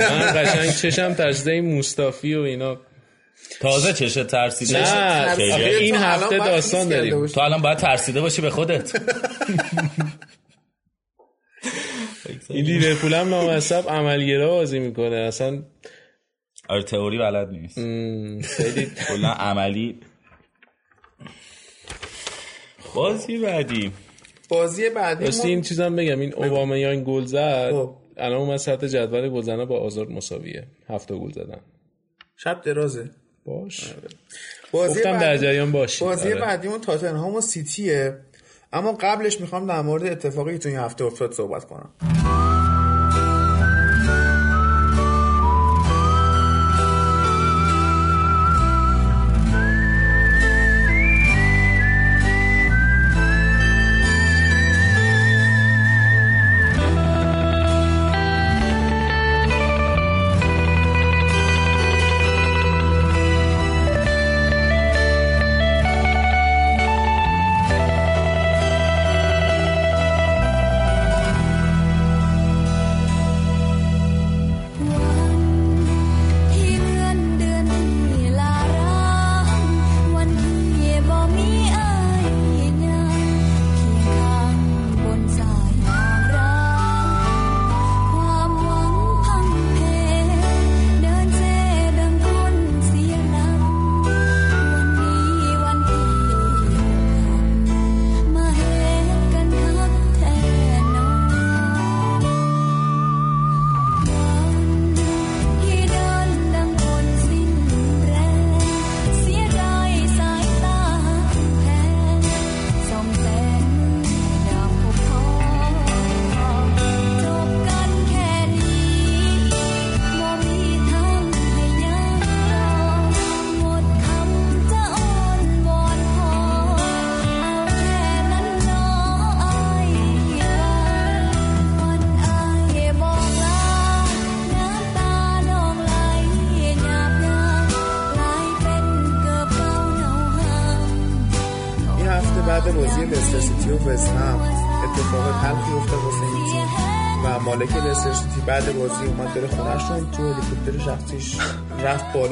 من 0.00 0.32
قشنگ 0.34 0.70
چشم 0.70 1.14
ترسیده 1.14 1.52
این 1.52 1.78
مصطفی 1.78 2.34
و 2.34 2.40
اینا. 2.40 2.80
تازه 3.60 3.92
چشه 3.92 4.24
ترسیده. 4.24 4.78
نه 4.78 5.36
این 5.80 5.94
هفته 5.94 6.38
داستان 6.38 6.88
داریم. 6.88 7.26
تو 7.26 7.40
الان 7.40 7.62
باید 7.62 7.78
ترسیده 7.78 8.20
باشی 8.20 8.42
به 8.42 8.50
خودت. 8.50 8.92
این 12.50 12.64
لیورپول 12.64 13.14
هم 13.14 13.28
نامصب 13.28 13.88
عملگرا 13.88 14.48
بازی 14.48 14.78
می‌کنه. 14.78 15.16
اصلا 15.16 15.62
آره 16.68 16.82
تئوری 16.82 17.18
بلد 17.18 17.50
نیست. 17.50 17.78
خیلی. 18.48 18.90
کلا 19.08 19.28
عملی. 19.28 20.00
بازی 22.94 23.38
بعدی. 23.38 23.92
بازی 24.48 24.90
بعدی 24.90 25.24
راستی 25.24 25.48
این 25.48 25.62
چیزم 25.62 25.96
بگم. 25.96 26.20
این 26.20 26.34
اوبامیان 26.34 27.04
گل 27.04 27.24
زد. 27.24 27.70
خب. 27.70 27.94
الان 28.16 28.38
اومد 28.40 28.56
سطح 28.56 28.86
جدول 28.86 29.28
گلزنه 29.28 29.64
با 29.64 29.78
آزار 29.78 30.08
مساویه. 30.08 30.66
هفت 30.88 31.12
گل 31.12 31.32
زدن. 31.32 31.60
شب 32.36 32.62
درازه. 32.62 33.10
باش. 33.44 33.94
بازی 34.72 34.94
گفتم 34.94 35.12
در 35.12 35.18
بعدی 35.18 35.42
جریان 35.42 35.72
باشی 35.72 36.04
بازی 36.04 36.32
آره. 36.32 36.40
بعدیمون 36.40 36.80
تاتنهام 36.80 37.34
و 37.34 37.40
سیتیه. 37.40 38.18
اما 38.72 38.92
قبلش 39.00 39.40
می‌خوام 39.40 39.66
در 39.66 39.82
مورد 39.82 40.06
اتفاقی 40.06 40.58
تو 40.58 40.68
این 40.68 40.78
هفته 40.78 41.04
افتاد 41.04 41.32
صحبت 41.32 41.64
کنم. 41.64 41.90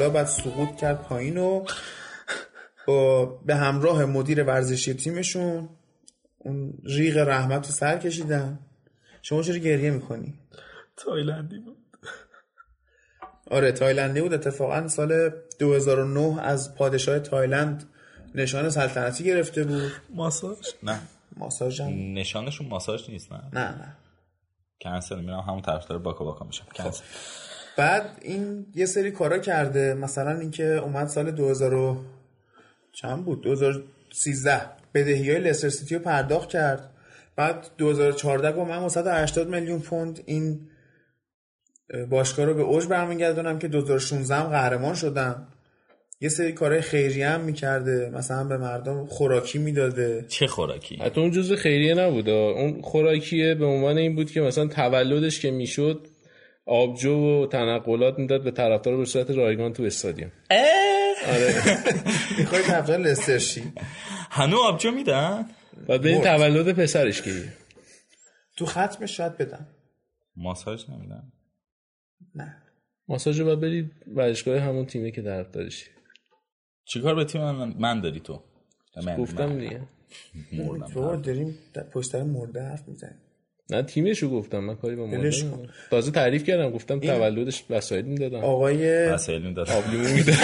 بالا 0.07 0.23
بعد 0.23 0.25
سقوط 0.25 0.75
کرد 0.75 1.01
پایین 1.01 1.37
و 1.37 1.65
با 2.87 3.25
به 3.25 3.55
همراه 3.55 4.05
مدیر 4.05 4.43
ورزشی 4.43 4.93
تیمشون 4.93 5.69
اون 6.37 6.73
ریغ 6.83 7.17
رحمت 7.17 7.67
رو 7.67 7.71
سر 7.71 7.97
کشیدن. 7.97 8.59
شما 9.21 9.43
چرا 9.43 9.57
گریه 9.57 9.91
می‌کنی؟ 9.91 10.33
تایلندی 10.97 11.59
بود. 11.59 11.77
آره 13.51 13.71
تایلندی 13.71 14.21
بود. 14.21 14.33
اتفاقا 14.33 14.87
سال 14.87 15.31
2009 15.59 16.41
از 16.41 16.75
پادشاه 16.75 17.19
تایلند 17.19 17.89
نشان 18.35 18.69
سلطنتی 18.69 19.23
گرفته 19.23 19.63
بود. 19.63 19.91
ماساژ؟ 20.09 20.57
نه. 20.83 20.99
ماساژ 21.37 21.81
نشانشون 21.81 22.67
ماساژ 22.67 23.09
نیست 23.09 23.31
نه؟ 23.31 23.41
نه 23.53 23.69
نه. 23.69 23.97
کنسل 24.81 25.19
میرم 25.19 25.39
همون 25.39 25.61
طرفدار 25.61 25.97
باکا 25.97 26.25
باکا 26.25 26.45
میشم 26.45 26.65
کنسل. 26.75 27.03
بعد 27.77 28.17
این 28.21 28.65
یه 28.75 28.85
سری 28.85 29.11
کارا 29.11 29.39
کرده. 29.39 29.93
مثلا 29.93 30.39
اینکه 30.39 30.63
اومد 30.63 31.07
سال 31.07 31.31
2000 31.31 31.73
و 31.73 31.97
چند 32.93 33.25
بود؟ 33.25 33.41
2013 33.41 34.61
بدهی 34.93 35.31
های 35.31 35.39
لستر 35.39 35.69
سیتی 35.69 35.95
رو 35.95 36.01
پرداخت 36.01 36.49
کرد. 36.49 36.89
بعد 37.35 37.67
2014 37.77 38.51
گفت 38.51 38.69
من 38.69 38.89
180 38.89 39.47
میلیون 39.49 39.79
پوند 39.79 40.23
این 40.25 40.59
باشگاه 42.09 42.45
رو 42.45 42.53
به 42.53 42.61
اوج 42.61 42.85
برمیگردونم 42.85 43.59
که 43.59 43.67
2016 43.67 44.35
هم 44.35 44.49
قهرمان 44.49 44.93
شدم. 44.93 45.47
یه 46.21 46.29
سری 46.29 46.51
کارهای 46.51 46.81
خیریه 46.81 47.29
هم 47.29 47.41
می‌کرده. 47.41 48.11
مثلا 48.13 48.43
به 48.43 48.57
مردم 48.57 49.05
خوراکی 49.05 49.59
می‌داده. 49.59 50.25
چه 50.27 50.47
خوراکی؟ 50.47 50.95
حتی 50.95 51.21
اون 51.21 51.31
جزء 51.31 51.55
خیریه 51.55 51.93
نبود 51.93 52.29
اون 52.29 52.81
خوراکیه 52.81 53.55
به 53.55 53.65
عنوان 53.65 53.97
این 53.97 54.15
بود 54.15 54.31
که 54.31 54.41
مثلا 54.41 54.67
تولدش 54.67 55.39
که 55.39 55.51
می‌شد 55.51 56.07
آبجو 56.67 57.43
و 57.43 57.47
تنقلات 57.47 58.19
می‌داد 58.19 58.43
به 58.43 58.51
طرفدار 58.51 58.97
به 58.97 59.05
صورت 59.05 59.31
رایگان 59.31 59.73
تو 59.73 59.83
استادیوم. 59.83 60.31
آره. 61.27 61.53
می‌خوای 62.37 62.63
طرفدار 62.63 62.99
لستر 62.99 63.37
شی 63.37 63.63
هنو 64.29 64.57
آبجو 64.57 64.91
میدن؟ 64.91 65.45
و 65.87 65.97
به 65.97 66.09
این 66.09 66.21
تولد 66.21 66.71
پسرش 66.71 67.23
گیری. 67.23 67.49
تو 68.57 68.65
ختمش 68.65 69.17
شاید 69.17 69.37
بدن 69.37 69.67
ماساژ 70.35 70.89
نمیدن؟ 70.89 71.31
نه. 72.35 72.57
ماساژ 73.07 73.39
رو 73.39 73.45
باید 73.45 73.59
برید 73.59 73.91
ورزشگاه 74.15 74.59
همون 74.59 74.85
تیمی 74.85 75.11
که 75.11 75.21
طرفدارشی 75.21 75.85
چیکار 76.85 77.15
به 77.15 77.25
تیم 77.25 77.41
من, 77.41 77.73
من 77.79 78.01
داری 78.01 78.19
تو؟ 78.19 78.43
گفتم 79.17 79.59
دیگه؟ 79.59 79.81
مردم. 80.53 81.21
داریم 81.21 81.57
پشت 81.93 82.11
سر 82.11 82.23
مرده 82.23 82.61
حرف 82.61 82.87
می‌زنیم. 82.87 83.21
نه 83.69 83.83
تیمشو 83.83 84.29
گفتم. 84.29 84.59
من 84.59 84.75
کاری 84.75 84.95
با 84.95 85.05
مورد. 85.05 85.33
تازه 85.91 86.11
تعریف 86.11 86.43
کردم 86.43 86.71
گفتم 86.71 86.99
تولدش 86.99 87.63
وسایل 87.69 88.05
می‌دادم. 88.05 88.43
آقای 88.43 89.05
وسایل 89.05 89.41
می‌دادن 89.41 89.73
آبلیمو 89.73 90.07
می‌دادم. 90.07 90.39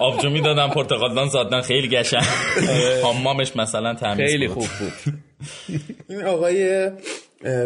آبجو. 0.00 0.30
می‌دادن 0.36 0.68
پرتقالدان 0.68 1.28
زادن 1.28 1.60
خیلی 1.60 1.96
قشنگ 1.96 2.22
حمامش 3.04 3.56
مثلا 3.56 3.94
تمیز 3.94 4.30
خیلی 4.30 4.48
بود. 4.48 4.56
خوب 4.56 4.68
بود. 4.78 5.14
این 6.08 6.24
آقای 6.24 6.90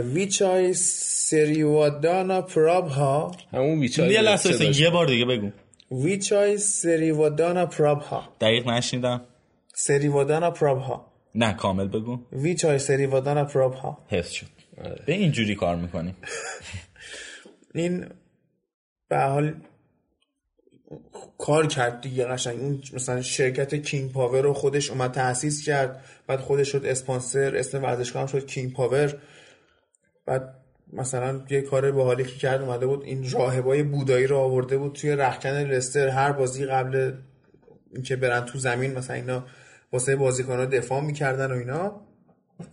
ویچای 0.05 0.75
سریوادانا 0.75 2.43
پرابها. 2.43 3.37
همون 3.53 3.81
بیچاره 3.81 4.13
یه 4.13 4.21
لحظه. 4.21 4.81
یه 4.81 4.91
بار 4.91 5.07
دیگه 5.07 5.25
بگو. 5.25 5.51
ویچای 5.93 6.59
سریوادانا 6.59 7.67
پرابها. 7.67 8.29
دقیق 8.41 8.69
نشنیدم 8.69 9.21
سریوادانا 9.75 10.51
پرابها. 10.51 11.10
نه 11.35 11.53
کامل 11.53 11.89
بگو. 11.89 12.19
ویچای 12.33 12.79
سریوادانا 12.79 13.45
پرابها 13.45 14.07
حفظ 14.09 14.31
شد. 14.31 14.47
به 15.07 15.13
اینجوری 15.13 15.55
کار 15.55 15.77
می‌کنیم 15.77 16.17
این 17.75 18.07
باحال 19.09 19.55
کار 21.39 21.67
کرد 21.67 22.01
دیگه 22.01 22.25
قشنگ. 22.25 22.61
اون 22.61 22.83
مثلا 22.95 23.23
شرکت 23.23 23.75
کینگ 23.75 24.13
پاور 24.13 24.41
رو 24.43 24.53
خودش 24.53 24.91
اومد 24.91 25.13
تأسیس 25.13 25.65
کرد. 25.65 26.05
بعد 26.27 26.41
خودش 26.41 26.73
شد 26.73 26.85
اسپانسر 26.85 27.57
اسم 27.57 27.83
ورزشگاه 27.83 28.23
هم 28.23 28.29
شد 28.29 28.47
کینگ 28.47 28.73
پاور. 28.73 29.19
بعد 30.27 30.55
مثلا 30.93 31.41
یه 31.51 31.63
کار 31.63 31.93
باحالی 31.93 32.25
که 32.25 32.37
کرد 32.37 32.63
اومده 32.63 32.87
بود 32.87 33.05
این 33.05 33.31
راهبای 33.31 33.83
بودایی 33.83 34.27
رو 34.27 34.39
آورده 34.39 34.79
بود 34.79 34.93
توی 34.93 35.11
رخکن 35.11 35.49
لستر. 35.49 36.09
هر 36.09 36.33
بازی 36.33 36.67
قبل 36.67 37.13
اینکه 37.95 38.17
برن 38.17 38.45
تو 38.45 38.59
زمین 38.59 38.99
مثلا 38.99 39.17
اینا 39.17 39.45
واسه 39.93 40.17
بازیکن‌ها 40.17 40.65
دفاع 40.65 41.01
می‌کردن 41.01 41.53
و 41.53 41.55
اینا. 41.55 42.01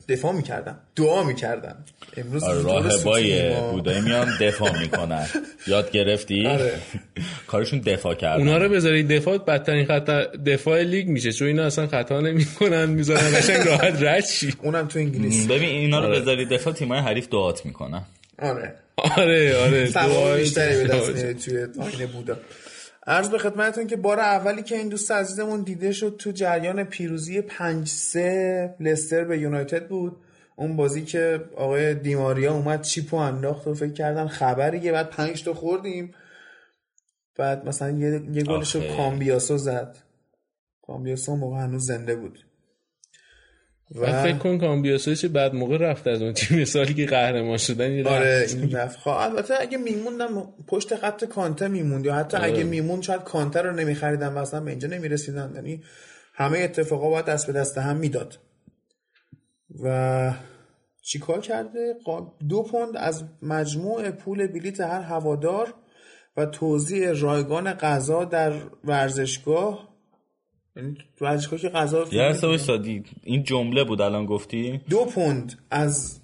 دفاع 0.09 0.32
می‌کردن. 0.32 0.80
دعا 0.95 1.24
می‌کردن. 1.24 1.76
امروز 2.18 2.43
راه 2.43 2.84
درست 2.84 3.03
بای 3.03 3.24
سوتیم 3.24 3.59
ما. 3.59 3.72
بودایی 3.72 4.01
میان 4.01 4.38
دفاع 4.41 4.80
می‌کنن. 4.80 5.28
یاد 5.68 5.91
گرفتی؟ 5.91 6.47
آره. 6.47 6.74
کارشون 7.47 7.80
دفاع 7.80 8.13
کردن. 8.15 8.39
اونا 8.47 8.57
رو 8.57 8.70
بذارید 8.70 9.07
دفاع 9.07 9.38
بدترین 9.38 9.86
خطا 9.86 10.26
دفاع 10.26 10.82
لیگ 10.82 11.07
میشه. 11.07 11.32
چون 11.32 11.47
اینا 11.47 11.63
اصلا 11.63 11.88
خطا 11.88 12.22
نمی‌کنن 12.22 12.86
می‌ذارن 12.86 13.32
قشنگ 13.36 13.68
راحت 13.68 14.03
رد 14.03 14.26
شی. 14.26 14.53
اونم 14.63 14.88
تو 14.88 14.99
انگلیس. 14.99 15.47
ببین 15.47 15.70
اینا 15.70 15.99
رو 15.99 16.15
بذاری 16.22 16.45
دفاع 16.45 16.74
تیمای 16.74 16.99
حریف 16.99 17.30
دعات 17.30 17.65
می‌کنن. 17.65 18.05
آره. 18.39 18.76
آره 18.97 19.57
آره 19.57 19.86
بیشتری 20.38 20.84
به 20.84 20.88
دست 20.88 21.45
توی 21.45 21.57
آینه 21.80 22.05
بودا. 22.05 22.38
عرض 23.08 23.30
به 23.30 23.38
خدمتتون 23.38 23.88
که 23.88 23.95
بار 23.95 24.20
اولی 24.20 24.64
که 24.64 24.76
این 24.76 24.89
دوست 24.89 25.12
عزیزمون 25.12 25.62
دیده 25.62 25.91
شد 25.91 26.16
تو 26.20 26.32
جریان 26.32 26.84
پیروزی 26.84 27.41
5 27.41 27.88
3 27.88 28.76
لستر 28.80 29.24
به 29.24 29.38
یونایتد 29.38 29.88
بود. 29.88 30.18
اون 30.55 30.76
بازی 30.76 31.05
که 31.05 31.45
آقای 31.55 31.95
دیماریا 31.95 32.53
اومد 32.53 32.82
چیپو 32.82 33.18
انداخت 33.18 33.68
و 33.68 33.74
فکر 33.74 33.93
کردن 33.93 34.28
خبریه 34.28 34.91
بعد 34.91 35.10
5 35.10 35.43
تا 35.43 35.53
خوردیم. 35.53 36.14
بعد 37.38 37.68
مثلا 37.68 37.91
یه, 37.91 38.22
یه 38.32 38.43
گلش 38.43 38.76
رو. 38.76 38.95
کامبیاسو 38.97 39.58
زد. 39.58 39.97
کامبیاسو 40.82 41.36
موقع 41.36 41.58
هنوز 41.58 41.86
زنده 41.86 42.16
بود. 42.16 42.47
بعد 43.95 44.23
فکر 44.23 44.38
کن 44.38 44.57
کامبیاسو 44.57 45.15
چه 45.15 45.27
بعد 45.27 45.55
موقع 45.55 45.77
رفت 45.77 46.07
از 46.07 46.21
اون 46.21 46.33
تیم 46.33 46.65
سالی 46.65 46.93
که 46.93 47.05
قهرمان 47.05 47.57
شدن 47.57 47.91
یه 47.91 48.07
آره. 48.07 48.45
این 48.49 48.71
رفت 48.71 48.99
خب 48.99 49.09
البته 49.09 49.53
اگه 49.59 49.77
میموندم 49.77 50.53
پشت 50.67 50.95
خط 50.95 51.25
کانته 51.25 51.67
میموند 51.67 52.05
یا 52.05 52.15
حتی 52.15 52.38
اگه 52.38 52.63
میموند 52.63 53.03
شاید 53.03 53.23
کانته 53.23 53.61
رو 53.61 53.71
نمیخریدن 53.71 54.33
و 54.33 54.38
اصلا 54.38 54.59
به 54.59 54.69
اینجا 54.69 54.88
نمی‌رسیدن 54.88 55.51
یعنی 55.55 55.83
همه 56.33 56.59
اتفاقا 56.59 57.09
باید 57.09 57.25
دست 57.25 57.47
به 57.47 57.53
دست 57.53 57.77
هم 57.77 57.97
می‌داد. 57.97 58.38
و 59.83 60.33
چیکار 61.01 61.41
کرده؟ 61.41 61.95
دو 62.49 62.63
پوند 62.63 62.97
از 62.97 63.23
مجموع 63.41 64.11
پول 64.11 64.47
بلیت 64.47 64.79
هر 64.79 65.01
هوادار 65.01 65.73
و 66.38 66.45
توزیع 66.45 67.11
رایگان 67.11 67.73
غذا 67.73 68.25
در 68.25 68.53
ورزشگاه 68.83 69.97
تو 71.17 71.25
ورزشگاه 71.25 71.59
که 71.59 71.69
غذا 71.69 72.05
یه 72.11 72.21
لحظه 72.21 72.47
وایسادی. 72.47 73.03
این 73.23 73.43
جمله 73.43 73.84
بود 73.84 74.01
الان 74.01 74.25
گفتی؟ 74.25 74.82
دو 74.89 75.05
پوند 75.05 75.59
از 75.71 76.19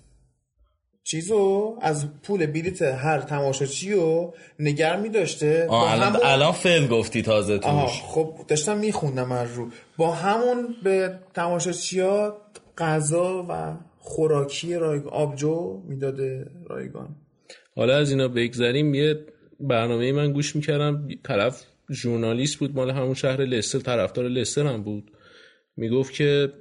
چیزو؟ 1.03 1.77
از 1.81 2.21
پول 2.21 2.45
بلیت 2.45 2.81
هر 2.81 3.19
تماشاچی 3.19 3.93
رو 3.93 4.33
نگر 4.59 4.95
می 4.95 5.09
داشته 5.09 5.67
الان, 5.71 6.17
الان 6.23 6.51
فعل 6.51 6.87
گفتی 6.87 7.21
تازه 7.21 7.57
توش. 7.57 8.01
خب 8.01 8.35
داشتم 8.47 8.77
میخوندم 8.77 9.31
از 9.31 9.53
رو. 9.53 9.67
با 9.97 10.11
همون 10.11 10.75
به 10.83 11.19
تماشاچی 11.33 11.99
ها 11.99 12.37
غذا 12.77 13.45
و 13.49 13.77
خوراکی 13.99 14.75
رایگان 14.75 15.13
آبجو 15.13 15.81
می‌داده 15.87 16.47
رایگان. 16.69 17.15
حالا 17.75 17.97
از 17.97 18.11
اینا 18.11 18.27
بگذریم 18.27 18.93
یه 18.93 19.25
برنامه 19.59 20.11
من 20.11 20.33
گوش 20.33 20.55
می‌کردم 20.55 21.07
طرف 21.23 21.63
ژورنالیست 21.91 22.59
بود 22.59 22.75
مال 22.75 22.91
همون 22.91 23.13
شهر 23.13 23.41
لستر 23.41 23.79
طرفدار 23.79 24.27
لستر 24.27 24.67
هم 24.67 24.83
بود. 24.83 25.11
می‌گفت 25.77 26.13
که 26.13 26.53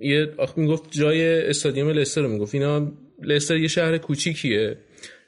یه 0.00 0.32
آخ 0.36 0.58
می‌گفت 0.58 0.90
جای 0.90 1.48
استادیوم 1.48 1.88
لستر 1.88 2.22
رو 2.22 2.28
می‌گفت. 2.28 2.54
اینا 2.54 2.92
لستر 3.22 3.56
یه 3.56 3.68
شهر 3.68 3.98
کوچیکیه. 3.98 4.78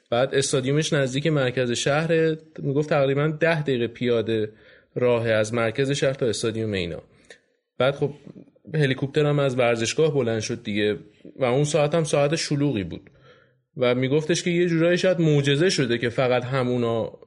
بعد 0.09 0.35
استادیومش 0.35 0.93
نزدیک 0.93 1.27
مرکز 1.27 1.71
شهر 1.71 2.37
می‌گفت 2.59 2.89
تقریبا 2.89 3.27
ده 3.27 3.61
دقیقه 3.61 3.87
پیاده 3.87 4.51
راه 4.95 5.27
از 5.29 5.53
مرکز 5.53 5.91
شهر 5.91 6.13
تا 6.13 6.25
استادیوم 6.25 6.73
اینا. 6.73 7.01
بعد 7.77 7.95
خب 7.95 8.13
هلیکوپتر 8.75 9.25
هم 9.25 9.39
از 9.39 9.59
ورزشگاه 9.59 10.13
بلند 10.13 10.39
شد 10.39 10.63
دیگه 10.63 10.97
و 11.35 11.45
اون 11.45 11.63
ساعت 11.63 11.95
هم 11.95 12.03
ساعت 12.03 12.35
شلوغی 12.35 12.83
بود. 12.83 13.09
و 13.77 13.95
میگفتش 13.95 14.43
که 14.43 14.49
یه 14.49 14.67
جورایی 14.67 14.97
شاید 14.97 15.19
معجزه 15.19 15.69
شده 15.69 15.97
که 15.97 16.09
فقط 16.09 16.43
همونا 16.43 17.19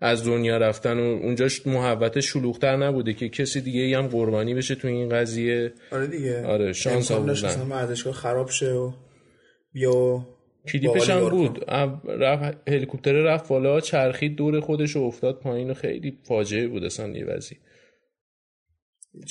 از 0.00 0.24
دنیا 0.24 0.56
رفتن 0.56 0.98
و 0.98 1.02
اونجاش 1.02 1.66
محوت 1.66 2.20
شلوغتر 2.20 2.76
نبوده 2.76 3.14
که 3.14 3.28
کسی 3.28 3.60
دیگه 3.60 3.80
ای 3.80 3.94
هم 3.94 4.06
قربانی 4.06 4.54
بشه 4.54 4.74
تو 4.74 4.88
این 4.88 5.08
قضیه. 5.08 5.72
آره 5.92 6.06
دیگه. 6.06 6.46
آره، 6.46 6.72
شانس 6.72 7.10
آوردن. 7.10 7.68
ورزشگاه 7.68 8.12
خراب 8.12 8.50
شه 8.50 8.72
و 8.72 8.92
بیا 9.72 9.96
و 9.96 10.26
کلیپش 10.68 11.10
هم. 11.10 11.28
بود. 11.28 11.64
رفت 12.08 12.68
هلیکوپتر 12.68 13.12
رفت 13.12 13.48
بالا 13.48 13.80
چرخید 13.80 14.36
دور 14.36 14.60
خودش 14.60 14.96
و 14.96 15.00
افتاد 15.00 15.40
پایین 15.40 15.70
و 15.70 15.74
خیلی 15.74 16.18
فاجعه 16.22 16.68
بود 16.68 16.84
اصلا 16.84 17.08
یه 17.08 17.24
وضعی 17.24 17.58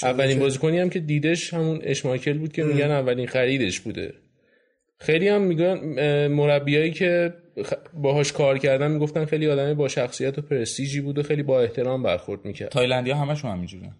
اولین 0.04 0.40
بازیکنی 0.40 0.80
هم 0.80 0.90
که 0.90 1.00
دیدش 1.00 1.54
همون 1.54 1.80
اشماکل 1.84 2.38
بود 2.38 2.54
که 2.54 2.64
میگن 2.64 2.92
اولین 2.92 3.28
خریدش 3.28 3.80
بوده. 3.80 4.14
خیلی 5.00 5.28
هم 5.28 5.42
میگن 5.42 6.28
مربیایی 6.28 6.92
که 6.92 7.34
باهاش 7.94 8.32
کار 8.32 8.58
کردن 8.58 8.92
می‌گفتن 8.92 9.26
خیلی 9.26 9.48
آدمی 9.48 9.74
با 9.74 9.88
شخصیت 9.88 10.38
و 10.38 10.42
پرستیجی 10.42 11.02
بود 11.02 11.18
و 11.18 11.24
خیلی 11.24 11.44
با 11.44 11.62
احترام 11.62 12.04
برخورد 12.04 12.46
می‌کرد. 12.46 12.70
تایلندی 12.70 13.12
ها 13.12 13.22
همشون 13.22 13.52
همینجوره 13.52 13.92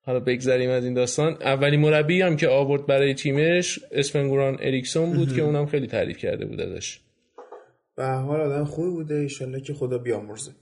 حالا 0.00 0.20
بگذریم 0.20 0.70
از 0.70 0.84
این 0.84 0.94
داستان. 0.94 1.32
اولین 1.32 1.80
مربی 1.80 2.22
هم 2.22 2.36
که 2.36 2.48
آورد 2.48 2.86
برای 2.86 3.14
تیمش 3.14 3.80
اسون 3.92 4.20
گوران 4.20 4.58
اریکسون 4.60 5.12
بود 5.12 5.36
که 5.36 5.42
اونم 5.42 5.66
خیلی 5.66 5.86
تعریف 5.86 6.18
کرده 6.18 6.46
بود 6.46 6.60
ازش. 6.60 7.00
به 7.96 8.06
حال 8.06 8.40
آدم 8.40 8.64
خوبی 8.64 8.90
بوده. 8.90 9.14
ایشالله 9.14 9.60
که 9.60 9.74
خدا 9.74 9.98
بیامرزه. 9.98 10.52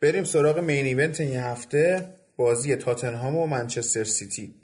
بریم 0.00 0.24
سراغ 0.24 0.58
main 0.58 0.86
event 0.86 1.20
این 1.20 1.36
هفته. 1.36 2.08
بازی 2.36 2.76
تاتنهام 2.76 3.36
و 3.36 3.46
منچستر 3.46 4.04
سیتی. 4.04 4.54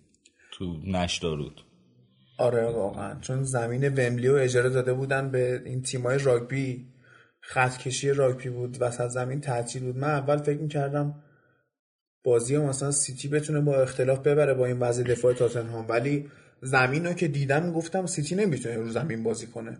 تو 0.53 0.77
نشدارود 0.87 1.65
آره 2.43 2.65
واقعا. 2.65 3.21
چون 3.21 3.43
زمین 3.43 3.89
ومبلی 3.89 4.29
رو 4.29 4.37
اجاره 4.37 4.69
داده 4.69 4.93
بودن 4.93 5.31
به 5.31 5.63
این 5.65 5.83
تیمای 5.83 6.19
راگبی. 6.19 6.87
خط 7.41 7.77
کشی 7.77 8.11
راگبی 8.11 8.49
بود 8.49 8.77
وسط 8.81 9.09
زمین 9.09 9.41
تعطیل 9.41 9.83
بود. 9.83 9.97
من 9.97 10.11
اول 10.11 10.37
فکر 10.37 10.59
می‌کردم 10.59 11.15
بازی 12.25 12.55
هم 12.55 12.63
مثلا 12.63 12.91
سیتی 12.91 13.29
بتونه 13.29 13.61
با 13.61 13.83
اختلاف 13.83 14.19
ببره 14.19 14.55
با 14.55 14.67
این 14.67 14.79
وضع 14.79 15.03
دفاع 15.03 15.33
تاتنهام. 15.33 15.87
ولی 15.89 16.29
زمین 16.63 17.07
رو 17.07 17.13
که 17.13 17.29
دیدم 17.29 17.73
گفتم 17.73 18.07
سیتی 18.07 18.35
نمی‌تونه 18.35 18.77
رو 18.77 18.89
زمین 18.89 19.23
بازی 19.23 19.47
کنه 19.47 19.79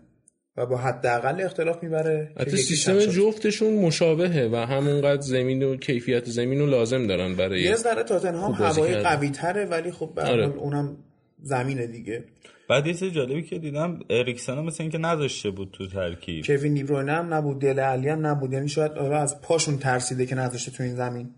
و 0.57 0.65
با 0.65 0.77
حداقل 0.77 1.41
اختلاف 1.41 1.83
می‌بره 1.83 2.31
حتی 2.39 2.57
سیستم 2.57 2.99
جفتشون 2.99 3.73
مشابهه 3.73 4.49
و 4.53 4.55
همونقدر 4.55 5.21
زمین 5.21 5.63
و 5.63 5.75
کیفیت 5.75 6.25
زمین 6.25 6.59
رو 6.59 6.65
لازم 6.65 7.07
دارن 7.07 7.35
برای 7.35 7.61
یه 7.61 7.75
ذره 7.75 8.03
تاتنهام 8.03 8.51
هوای 8.51 8.95
قوی 8.95 9.29
تره 9.29 9.65
ولی 9.65 9.91
خب 9.91 10.11
به 10.15 10.21
آره. 10.21 10.45
اونم 10.45 10.97
زمینه 11.41 11.87
دیگه. 11.87 12.23
بعد 12.69 12.87
یه 12.87 13.11
جالبی 13.11 13.43
که 13.43 13.59
دیدم 13.59 13.99
اریکسن 14.09 14.59
مثل 14.59 14.83
اینکه 14.83 14.97
نذاشته 14.97 15.49
بود 15.49 15.69
تو 15.71 15.87
ترکیب. 15.87 16.45
کوین 16.45 16.73
دیبروینه 16.73 17.11
هم 17.11 17.33
نبود 17.33 17.61
دل 17.61 17.79
علی 17.79 18.09
هم 18.09 18.27
نبود. 18.27 18.53
یعنی 18.53 18.69
شاید 18.69 18.91
آره 18.91 19.17
از 19.17 19.41
پاشون 19.41 19.77
ترسیده 19.77 20.25
که 20.25 20.35
نذاشته 20.35 20.71
تو 20.71 20.83
این 20.83 20.95
زمین. 20.95 21.29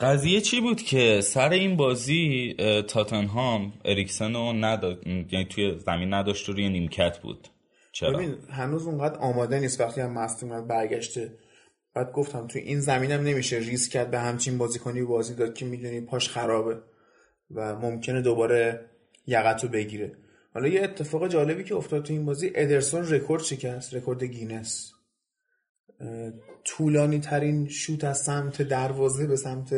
قضیه 0.00 0.40
چی 0.40 0.60
بود 0.60 0.82
که 0.82 1.20
سر 1.20 1.50
این 1.50 1.76
بازی 1.76 2.54
تاتنهام 2.88 3.72
اریکسن 3.84 4.34
رو 4.34 4.52
نداد 4.52 5.06
یعنی 5.06 5.44
توی 5.44 5.78
زمین 5.78 6.14
نذاشت 6.14 6.48
و 6.48 6.52
روی 6.52 6.68
نیمکت 6.68 7.18
بود. 7.18 7.48
چرا؟ 7.92 8.12
ببین 8.12 8.34
هنوز 8.50 8.86
اونقدر 8.86 9.18
آماده 9.18 9.60
نیست 9.60 9.80
وقتی 9.80 10.00
هم 10.00 10.12
مصدوم 10.12 10.66
برگشته. 10.66 11.32
بعد 11.94 12.12
گفتم 12.12 12.46
توی 12.46 12.60
این 12.60 12.80
زمینم 12.80 13.20
نمیشه 13.20 13.58
ریسک 13.58 13.92
کرد 13.92 14.10
به 14.10 14.18
همچین 14.18 14.58
بازیکنی 14.58 15.02
بازی 15.02 15.34
داد 15.34 15.54
که 15.54 15.64
می‌دونی 15.64 16.00
پاش 16.00 16.28
خرابه 16.28 16.76
و 17.50 17.76
ممکنه 17.76 18.22
دوباره 18.22 18.80
یقت 19.26 19.66
بگیره. 19.66 20.12
حالا 20.56 20.68
یه 20.68 20.82
اتفاق 20.82 21.28
جالبی 21.28 21.64
که 21.64 21.74
افتاد 21.74 22.02
تو 22.02 22.12
این 22.12 22.24
بازی 22.24 22.52
ادرسون 22.54 23.08
رکورد 23.08 23.42
شکست 23.42 23.94
رکورد 23.94 24.24
گینس. 24.24 24.92
طولانی 26.64 27.18
ترین 27.18 27.68
شوت 27.68 28.04
از 28.04 28.18
سمت 28.18 28.62
دروازه 28.62 29.26
به 29.26 29.36
سمت 29.36 29.74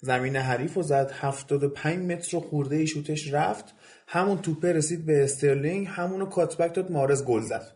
زمین 0.00 0.36
حریف 0.36 0.76
و 0.76 0.82
زد. 0.82 1.10
75 1.14 1.98
متر 1.98 2.36
و 2.36 2.40
خورده 2.40 2.76
ای 2.76 2.86
شوتش 2.86 3.32
رفت. 3.32 3.64
همون 4.06 4.38
توپه 4.38 4.72
رسید 4.72 5.06
به 5.06 5.24
استرلینگ 5.24 5.86
همونو 5.90 6.26
cutback 6.26 6.74
داد 6.74 6.90
محرز 6.90 7.24
گل 7.24 7.40
زد. 7.40 7.72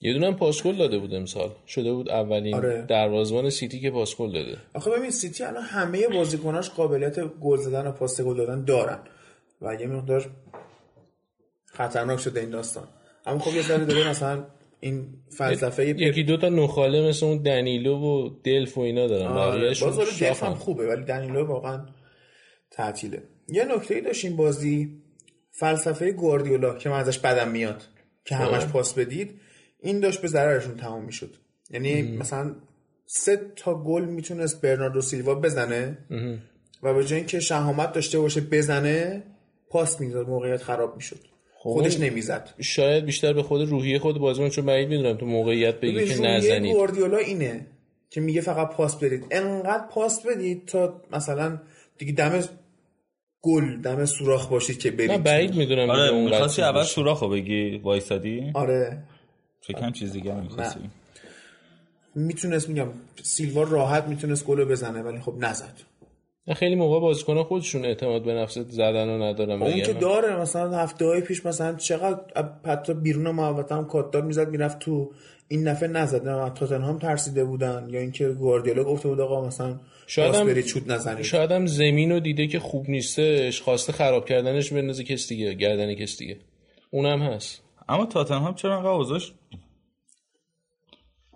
یه 0.00 0.12
دونه 0.12 0.32
گل 0.64 0.76
داده 0.76 0.98
بود 0.98 1.14
امسال. 1.14 1.50
شده 1.66 1.92
بود 1.92 2.08
اولین 2.08 2.54
آره. 2.54 2.86
دروازه‌بان 2.88 3.50
سیتی 3.50 3.80
که 3.80 3.90
پاس 3.90 4.16
گل 4.16 4.32
داده. 4.32 4.58
آخه 4.74 4.90
ببین 4.90 5.10
سیتی 5.10 5.44
الان 5.44 5.62
همه 5.62 6.08
بازیکناش 6.08 6.70
قابلیت 6.70 7.20
گل 7.20 7.56
زدن 7.56 7.86
و 7.86 7.92
پاس 7.92 8.20
گل 8.20 8.36
دادن 8.36 8.64
دارن. 8.64 8.98
و 9.62 9.74
یه 9.74 9.86
مقدار 9.86 10.30
خطرناک 11.72 12.20
شده 12.20 12.40
این 12.40 12.50
داستان. 12.50 12.88
اما 13.26 13.38
خب 13.38 13.56
یه 13.56 13.62
ذره 13.62 13.84
داره 13.84 14.10
مثلا 14.10 14.44
این 14.80 15.06
فلسفه 15.38 15.88
یکی 15.88 16.22
دو 16.22 16.36
تا 16.36 16.48
نخاله 16.48 17.08
مثل 17.08 17.26
اون 17.26 17.42
دنیلو 17.42 17.96
و 17.96 18.30
دلف 18.44 18.78
و 18.78 18.80
اینا 18.80 19.06
دارن. 19.06 19.26
آره. 19.26 19.74
باز 19.80 19.98
دلف 19.98 20.42
هم 20.42 20.54
خوبه 20.54 20.86
ولی 20.86 21.04
دنیلو 21.04 21.46
واقعا 21.46 21.86
تعطیله. 22.70 23.22
یه 23.48 23.64
نکته 23.64 23.94
ای 23.94 24.00
داشتیم 24.00 24.36
بازی 24.36 25.02
فلسفه 25.50 26.12
گواردیولا 26.12 26.78
که 26.78 26.88
من 26.88 26.98
ازش 26.98 27.18
بدم 27.18 27.48
میاد 27.48 27.82
که 28.24 28.34
همش 28.34 28.64
پاس 28.64 28.94
بدید. 28.94 29.40
این 29.80 30.00
داشت 30.00 30.20
به 30.22 30.28
ضررشون 30.28 30.76
تمام 30.76 31.04
می‌شد. 31.04 31.34
یعنی 31.70 32.02
مثلا 32.02 32.54
سه 33.06 33.40
تا 33.56 33.74
گل 33.74 34.04
می‌تونست 34.04 34.62
برناردو 34.62 35.00
سیلوا 35.00 35.34
بزنه 35.34 35.98
و 36.82 36.94
به 36.94 37.04
جای 37.04 37.18
اینکه 37.18 37.40
شهامت 37.40 37.92
داشته 37.92 38.18
باشه 38.18 38.40
بزنه 38.40 39.22
پاس 39.68 40.00
می‌داد 40.00 40.28
موقعیت 40.28 40.62
خراب 40.62 40.96
می‌شد. 40.96 41.31
خودش 41.62 42.00
نمی‌زد. 42.00 42.50
شاید 42.60 43.04
بیشتر 43.04 43.32
به 43.32 43.42
خود 43.42 43.68
روحیه 43.68 43.98
خود 43.98 44.18
بازیکن 44.18 44.48
چون 44.48 44.66
بعید 44.66 44.88
می‌دونم 44.88 45.16
تو 45.16 45.26
موقعیت 45.26 45.80
بگی 45.80 46.06
که 46.06 46.18
نزنید. 46.20 46.72
گواردیولا 46.72 47.16
اینه 47.16 47.66
که 48.10 48.20
میگه 48.20 48.40
فقط 48.40 48.70
پاس 48.70 48.96
بدید. 48.96 49.24
انقدر 49.30 49.84
پاس 49.90 50.26
بدید 50.26 50.66
تا 50.66 51.00
مثلا 51.12 51.58
دیگه 51.98 52.12
دم 52.12 52.44
گل 53.42 53.76
دم 53.76 54.04
سوراخ 54.04 54.48
باشید 54.48 54.78
که 54.78 54.90
برید. 54.90 55.10
من 55.10 55.22
بعید 55.22 55.54
می‌دونم 55.54 55.90
آره 55.90 56.24
می‌خواستی 56.24 56.62
اول 56.62 56.82
سوراخو 56.82 57.28
بگی 57.28 57.78
وایسادی؟ 57.78 58.50
آره. 58.54 59.02
فکرم 59.60 59.92
چیز 59.92 60.12
دیگه 60.12 60.40
می‌خواستی. 60.40 60.80
می‌تونست 62.14 62.68
میگم 62.68 62.88
سیلوا 63.22 63.62
راحت 63.62 64.04
می‌تونست 64.04 64.44
گل 64.44 64.64
بزنه 64.64 65.02
ولی 65.02 65.20
خب 65.20 65.34
نزد. 65.38 65.91
خیلی 66.48 66.74
موقع 66.74 67.00
بازیکن 67.00 67.42
خودشون 67.42 67.84
اعتماد 67.84 68.24
به 68.24 68.34
نفس 68.34 68.58
زدن 68.58 69.08
و 69.08 69.22
ندارن 69.22 69.62
اون 69.62 69.82
که 69.82 69.92
داره 69.92 70.36
مثلا 70.36 70.78
هفته 70.78 71.04
های 71.04 71.20
پیش 71.20 71.46
مثلا 71.46 71.74
چقدر 71.74 72.20
حتی 72.66 72.94
بیرون 72.94 73.30
محوطه 73.30 73.74
هم 73.74 73.86
کاتدار 73.86 74.22
می‌زد 74.22 74.48
می‌رفت 74.48 74.78
تو 74.78 75.12
این 75.48 75.68
نفع 75.68 75.86
نزد. 75.86 76.28
نه 76.28 76.50
تاتنهام 76.50 76.98
ترسیده 76.98 77.44
بودن 77.44 77.86
یا 77.90 78.00
اینکه 78.00 78.28
گواردیولا 78.28 78.84
گفته 78.84 79.08
بود 79.08 79.20
آقا 79.20 79.46
مثلا 79.46 79.80
شاید 80.06 80.34
هم 80.34 80.46
برید 80.46 80.64
چوت 80.64 80.90
نزنید. 80.90 81.24
شاید 81.24 81.52
هم 81.52 81.66
زمین 81.66 82.12
رو 82.12 82.20
دیده 82.20 82.46
که 82.46 82.58
خوب 82.58 82.90
نیستش 82.90 83.62
خواسته 83.62 83.92
خراب 83.92 84.24
کردنش 84.24 84.72
بندازه 84.72 85.04
کس 85.04 85.28
دیگه 85.28 85.54
گردن 85.54 85.94
کس 85.94 86.18
دیگه. 86.18 86.36
اونم 86.90 87.22
هست. 87.22 87.62
اما 87.88 88.06
تاتنهام 88.06 88.54
چرا 88.54 88.76
انقدر 88.76 88.88
اوضاعش 88.88 89.32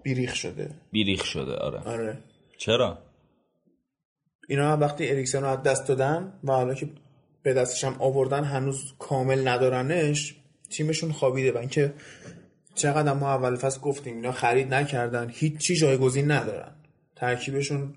بیریخ 0.02 0.34
شده. 0.34 0.70
بیریخ 0.92 1.24
شده؟ 1.24 1.54
آره. 1.54 1.78
آره. 1.78 2.18
چرا؟ 2.58 2.98
اینا 4.46 4.72
هم 4.72 4.80
وقتی 4.80 5.08
اریکسن 5.08 5.40
رو 5.40 5.48
از 5.48 5.62
دست 5.62 5.88
دادن 5.88 6.32
و 6.44 6.52
حالا 6.52 6.74
که 6.74 6.88
به 7.42 7.54
دستش 7.54 7.84
هم 7.84 7.96
آوردن 7.98 8.44
هنوز 8.44 8.94
کامل 8.98 9.48
ندارنش 9.48 10.34
تیمشون 10.70 11.12
خوابیده 11.12 11.52
و 11.52 11.58
اینکه 11.58 11.94
چقدر 12.74 13.12
ما 13.12 13.34
اول 13.34 13.56
فصل 13.56 13.80
گفتیم 13.80 14.14
اینا 14.16 14.32
خرید 14.32 14.74
نکردن 14.74 15.30
هیچی 15.34 15.76
جایگزین 15.76 16.30
ندارن. 16.30 16.72
ترکیبشون 17.16 17.94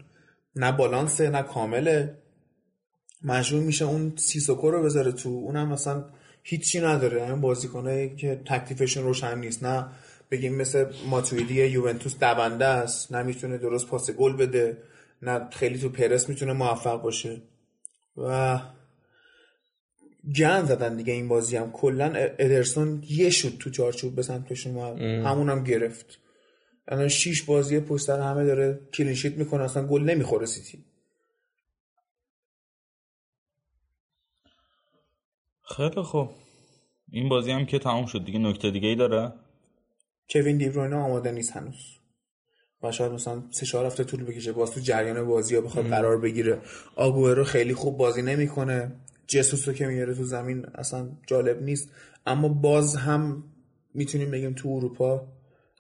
نه 0.55 0.71
بالانسه 0.71 1.29
نه 1.29 1.41
کامله. 1.43 2.17
مجبور 3.23 3.63
میشه 3.63 3.85
اون 3.85 4.13
سیسوکو 4.15 4.71
رو 4.71 4.83
بذاره 4.83 5.11
تو 5.11 5.29
اونم 5.29 5.67
مثلا 5.67 6.05
هیچی 6.43 6.81
نداره. 6.81 7.23
این 7.23 7.41
بازیکنایی 7.41 8.15
که 8.15 8.41
تکلیفشون 8.45 9.03
روشن 9.03 9.39
نیست. 9.39 9.63
نه 9.63 9.85
بگیم 10.31 10.55
مثل 10.55 10.85
ماتویدی 11.09 11.65
یوونتوس 11.65 12.17
دونده 12.19 12.65
است 12.65 13.11
نمی‌تونه 13.11 13.57
درست 13.57 13.87
پاس 13.87 14.11
گل 14.11 14.35
بده. 14.35 14.77
نه 15.22 15.49
خیلی 15.49 15.80
تو 15.80 15.89
پرس 15.89 16.30
می‌تونه 16.30 16.53
موفق 16.53 17.01
باشه. 17.01 17.41
و 18.17 18.59
گن 20.36 20.65
زدن 20.65 20.97
دیگه 20.97 21.13
این 21.13 21.28
بازی 21.28 21.57
هم. 21.57 21.72
کلا 21.72 22.05
ادرسون 22.15 23.03
یه 23.09 23.30
شد 23.30 23.57
تو 23.59 23.70
چارچوب 23.70 24.15
به 24.15 24.22
سمت 24.22 24.53
شما 24.53 24.86
همونم 24.95 25.63
گرفت. 25.63 26.20
الان 26.88 27.07
شیش 27.07 27.43
بازی 27.43 27.80
پشت 27.80 28.09
همه 28.09 28.45
داره 28.45 28.80
کلینشیت 28.93 29.34
می‌کنه 29.38 29.63
اصلا 29.63 29.88
گل 29.88 30.03
نمی‌خوره 30.03 30.45
سیتی. 30.45 30.86
خیلی 35.76 36.01
خوب. 36.01 36.30
این 37.11 37.30
بازی 37.30 37.51
هم 37.51 37.65
که 37.65 37.80
تمام 37.80 38.05
شد 38.05 38.26
دیگه 38.26 38.39
نکته 38.39 38.72
دیگه 38.72 38.88
ای 38.88 38.95
داره؟ 38.95 39.34
کوین 40.30 40.57
دیبروینه 40.57 40.95
آماده 40.95 41.32
نیست 41.32 41.51
هنوز. 41.51 41.98
و 42.84 42.91
شاید 42.91 43.11
مثلا 43.11 43.43
سه 43.51 43.65
چهار 43.65 43.86
هفته 43.86 44.03
طول 44.03 44.23
بکشه 44.23 44.51
باز 44.51 44.71
تو 44.71 44.80
جریان 44.80 45.27
بازی 45.27 45.55
ها 45.55 45.61
بخواد 45.61 45.86
قرار 45.86 46.17
بگیره. 46.17 46.57
رو 46.97 47.43
خیلی 47.43 47.73
خوب 47.73 47.97
بازی 47.97 48.21
نمی‌کنه. 48.21 48.91
جسوس 49.27 49.67
رو 49.67 49.73
که 49.73 49.88
میاره 49.88 50.15
تو 50.15 50.23
زمین 50.23 50.65
اصلا 50.75 51.09
جالب 51.27 51.63
نیست. 51.63 51.89
اما 52.25 52.47
باز 52.47 52.95
هم 52.95 53.43
می‌تونیم 53.93 54.32
بگیم 54.32 54.53
تو 54.53 54.69
اروپا 54.69 55.27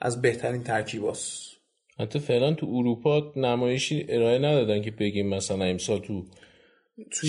از 0.01 0.21
بهترین 0.21 0.63
ترکیباست 0.63 1.49
حتی 1.99 2.19
فعلا 2.19 2.53
تو 2.53 2.67
اروپا 2.69 3.33
نمایشی 3.35 4.05
ارائه 4.09 4.39
ندادن 4.39 4.81
که 4.81 4.91
بگیم 4.91 5.29
مثلا 5.29 5.65
امسال 5.65 5.99
تو 5.99 6.25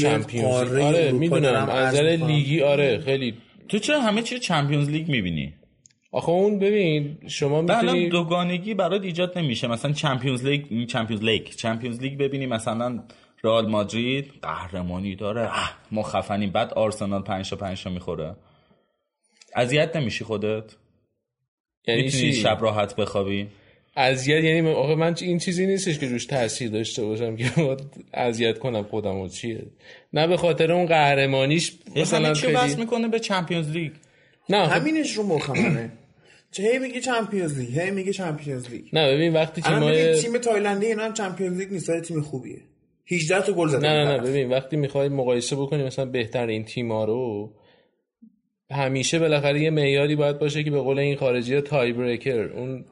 Champions 0.01 0.73
آره 0.73 1.12
می‌دونم 1.12 1.68
از 1.68 1.95
لیگی 1.95 2.61
آره 2.61 2.99
خیلی 2.99 3.35
تو 3.68 3.79
چرا 3.79 4.01
همه 4.01 4.23
چی 4.23 4.39
Champions 4.39 4.89
League 4.89 5.09
می‌بینی؟ 5.09 5.55
آخه 6.13 6.29
اون 6.31 6.59
ببین 6.59 7.19
شما 7.29 7.63
می‌تونی 7.63 8.09
دوگانگی 8.09 8.75
برات 8.75 9.03
ایجاد 9.03 9.39
نمیشه. 9.39 9.67
مثلا 9.67 9.93
Champions 9.93 10.45
League 10.47 10.87
Champions 10.87 11.25
League. 11.25 11.45
Champions 11.49 12.01
League 12.03 12.18
ببینی 12.19 12.47
مثلا 12.47 13.03
رئال 13.45 13.69
مادرید 13.69 14.33
قهرمانی 14.43 15.17
داره. 15.17 15.41
اه، 15.41 15.79
ما 15.91 16.03
خفنیم. 16.03 16.51
بعد 16.51 16.73
آرسنال 16.75 17.23
5 17.23 17.51
تا 17.51 17.57
5 17.57 17.83
تا 17.85 17.91
می‌خوره. 17.91 18.37
اذیت 19.57 19.97
نمیشی 19.97 20.25
خودت؟ 20.25 20.65
یعنی 21.89 22.03
می‌تونی 22.03 22.23
چی؟ 22.23 22.33
شب 22.33 22.59
راحت 22.61 22.97
بخوابی؟ 22.97 23.47
اذیت؟ 23.97 24.45
یعنی 24.45 24.61
من- 24.61 24.73
آخه 24.73 24.95
من 24.95 25.15
این 25.21 25.39
چیزی 25.39 25.67
نیستش 25.67 25.99
که 25.99 26.09
روش 26.09 26.27
تاثیر 26.27 26.71
داشته 26.71 27.05
باشم 27.05 27.37
که 27.37 27.51
اذیت 28.15 28.59
کنم 28.59 28.83
خودم 28.83 29.17
و 29.17 29.29
چیه. 29.29 29.63
نه 30.13 30.27
به 30.27 30.37
خاطر 30.37 30.73
اون 30.73 30.87
قهرمانیش 30.87 31.73
مثلا 31.97 32.35
چی 32.35 32.47
بس 32.47 32.79
می‌کنه 32.79 33.09
به 33.09 33.19
Champions 33.21 33.71
League؟ 33.71 33.93
نه 34.49 34.67
همینش 34.69 35.13
رو 35.13 35.23
مخ 35.23 35.51
منه 35.51 35.93
چه 36.51 36.63
هی 36.63 36.79
میگه 36.79 37.01
Champions 37.01 37.59
League؟ 37.59 37.79
هی 37.79 37.91
میگه 37.91 38.13
Champions 38.12 38.71
League. 38.71 38.85
نه 38.93 39.15
ببین 39.15 39.33
وقتی 39.33 39.63
تیمای 39.63 40.03
ببین 40.03 40.23
تیم 40.23 40.39
تایلندی 40.39 40.87
اینا 40.87 41.03
هم 41.05 41.13
Champions 41.12 41.59
League 41.59 41.73
نیست 41.73 41.91
ولی 41.91 42.01
تیم 42.01 42.21
خوبیه. 42.21 42.61
18 43.13 43.41
تا 43.47 43.53
گل 43.53 43.69
زدن 43.69 43.89
نه 43.89 44.05
نه 44.05 44.17
نه. 44.17 44.31
ببین 44.31 44.49
وقتی 44.49 44.77
می‌خوای 44.77 45.09
مقایسه 45.09 45.57
بکنی 45.57 45.83
مثلا 45.85 46.05
بهترین 46.05 46.65
تیما 46.65 47.05
رو 47.05 47.53
همیشه 48.71 49.19
بالاخره 49.19 49.61
یه 49.61 49.71
معیاری 49.71 50.17
باید 50.17 50.39
باشه 50.39 50.65
که 50.65 50.71
به 50.71 50.81
قول 50.81 50.99
این 50.99 51.17
خارجی 51.17 51.61
tie 51.61 51.93
breaker 51.93 52.43
اون 52.43 52.85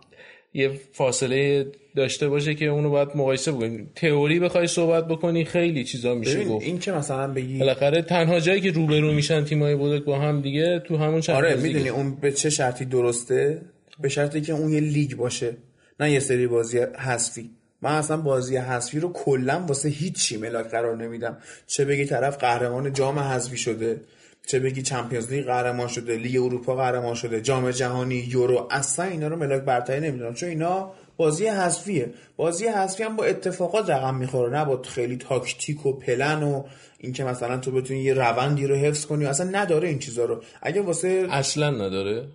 یه 0.54 0.70
فاصله 0.92 1.66
داشته 1.96 2.28
باشه 2.28 2.54
که 2.54 2.64
اونو 2.64 2.90
باید 2.90 3.08
مقایسه 3.14 3.52
بکنی. 3.52 3.86
تئوری 3.94 4.40
بخوای 4.40 4.66
صحبت 4.66 5.08
بکنی 5.08 5.44
خیلی 5.44 5.84
چیزا 5.84 6.14
میشه 6.14 6.44
گفت. 6.44 6.64
این 6.64 6.78
که 6.78 6.92
مثلا 6.92 7.32
بگی 7.32 7.58
بالاخره 7.58 8.02
تنها 8.02 8.40
جایی 8.40 8.60
که 8.60 8.70
روبرو 8.70 9.12
میشن 9.12 9.44
تیمای 9.44 9.76
بزرگ 9.76 10.04
با 10.04 10.18
هم 10.18 10.40
دیگه 10.40 10.82
تو 10.86 10.96
همون 10.96 11.12
آره 11.14 11.20
چمپیونز 11.20 11.62
لیگه. 11.62 11.68
می‌دونی 11.68 11.88
اون 11.88 12.14
به 12.14 12.32
چه 12.32 12.50
شرطی 12.50 12.84
درسته؟ 12.84 13.62
به 14.00 14.08
شرطی 14.08 14.40
که 14.40 14.52
اون 14.52 14.72
یه 14.72 14.80
لیگ 14.80 15.14
باشه 15.14 15.56
نه 16.00 16.12
یه 16.12 16.20
سری 16.20 16.46
بازی 16.46 16.78
حذفی. 16.78 17.50
من 17.82 17.92
اصلا 17.92 18.16
بازی 18.16 18.56
حذفی 18.56 19.00
رو 19.00 19.12
کلا 19.12 19.64
واسه 19.68 19.88
هیچی 19.88 20.36
ملاک 20.36 20.66
قرار 20.66 20.96
نمیدم. 20.96 21.38
چه 21.66 21.84
بگی 21.84 22.04
طرف 22.04 22.38
قهرمان 22.38 22.92
جام 22.92 23.18
حذفی 23.18 23.56
شده 23.56 24.00
چه 24.48 24.58
بگی 24.58 24.82
چمپیونز 24.82 25.32
لیگ 25.32 25.44
قهرمان 25.44 25.88
شده 25.88 26.16
لیگ 26.16 26.42
اروپا 26.42 26.76
قهرمان 26.76 27.14
شده 27.14 27.40
جام 27.40 27.70
جهانی 27.70 28.14
یورو 28.14 28.68
اصلا 28.70 29.04
اینا 29.04 29.28
رو 29.28 29.36
ملاک 29.36 29.62
برتری 29.62 30.00
نمی‌دونم. 30.00 30.34
چون 30.34 30.48
اینا 30.48 30.92
بازی 31.16 31.46
حذفیه. 31.46 32.10
بازی 32.36 32.66
حذفی 32.66 33.02
هم 33.02 33.16
با 33.16 33.24
اتفاقات 33.24 33.90
رقم 33.90 34.14
می‌خوره 34.14 34.58
نه 34.58 34.64
با 34.64 34.82
خیلی 34.82 35.16
تاکتیک 35.16 35.86
و 35.86 35.92
پلن 35.92 36.42
و 36.42 36.64
اینکه 36.98 37.24
مثلا 37.24 37.58
تو 37.58 37.72
بتونی 37.72 38.00
یه 38.00 38.14
روندی 38.14 38.66
رو 38.66 38.74
حفظ 38.74 39.06
کنی 39.06 39.26
اصلا 39.26 39.50
نداره 39.50 39.88
این 39.88 39.98
چیزا 39.98 40.24
رو. 40.24 40.42
اگه 40.62 40.82
واسه 40.82 41.26
اصلا 41.30 41.70
نداره؟ 41.70 42.28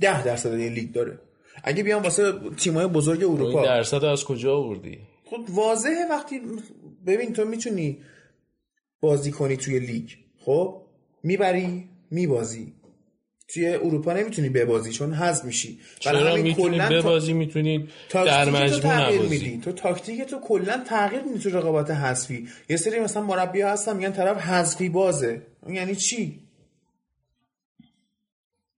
ده 0.00 0.24
درصد 0.24 0.58
یه 0.58 0.70
لیگ 0.70 0.92
داره. 0.92 1.18
اگه 1.64 1.82
بیام 1.82 2.02
واسه 2.02 2.32
تیمای 2.56 2.86
بزرگ 2.86 3.22
این 3.22 3.32
اروپا. 3.32 3.64
درصد 3.64 4.04
از 4.04 4.24
کجا 4.24 4.56
آوردی؟ 4.56 4.98
خب 5.24 5.40
واضحه 5.48 6.06
وقتی 6.10 6.40
ببین 7.06 7.32
تو 7.32 7.44
می‌تونی 7.44 7.98
بازی 9.00 9.30
کنی 9.30 9.56
توی 9.56 9.78
لیگ. 9.78 10.08
خب؟ 10.44 10.87
می‌بری 11.28 11.84
میبازی. 12.10 12.72
توی 13.48 13.66
اروپا 13.68 14.12
نمی‌تونی 14.12 14.48
ببازی 14.48 14.92
چون 14.92 15.12
حذف 15.14 15.44
میشی. 15.44 15.78
برای 16.06 16.20
چرا 16.20 16.30
همین 16.30 16.42
می‌تونی 16.42 16.76
کلاً 16.78 16.88
ببازی؟ 16.88 17.32
می‌تونی 17.32 17.88
در 18.12 18.50
مجموع 18.50 18.80
تغییر 18.80 19.20
نبازی. 19.20 19.38
میدی. 19.38 19.60
تو 19.64 19.72
تاکتیک 19.72 20.22
تو 20.22 20.40
کلا 20.40 20.84
تغییر 20.86 21.22
میدی 21.22 21.38
تو 21.38 21.58
رقابت 21.58 21.90
حذفی. 21.90 22.48
یه 22.68 22.76
سری 22.76 23.00
مثلا 23.00 23.22
مربی 23.22 23.60
هستن 23.60 23.96
میگن 23.96 24.12
طرف 24.12 24.36
حذفی 24.36 24.88
بازه. 24.88 25.42
یعنی 25.68 25.96
چی؟ 25.96 26.40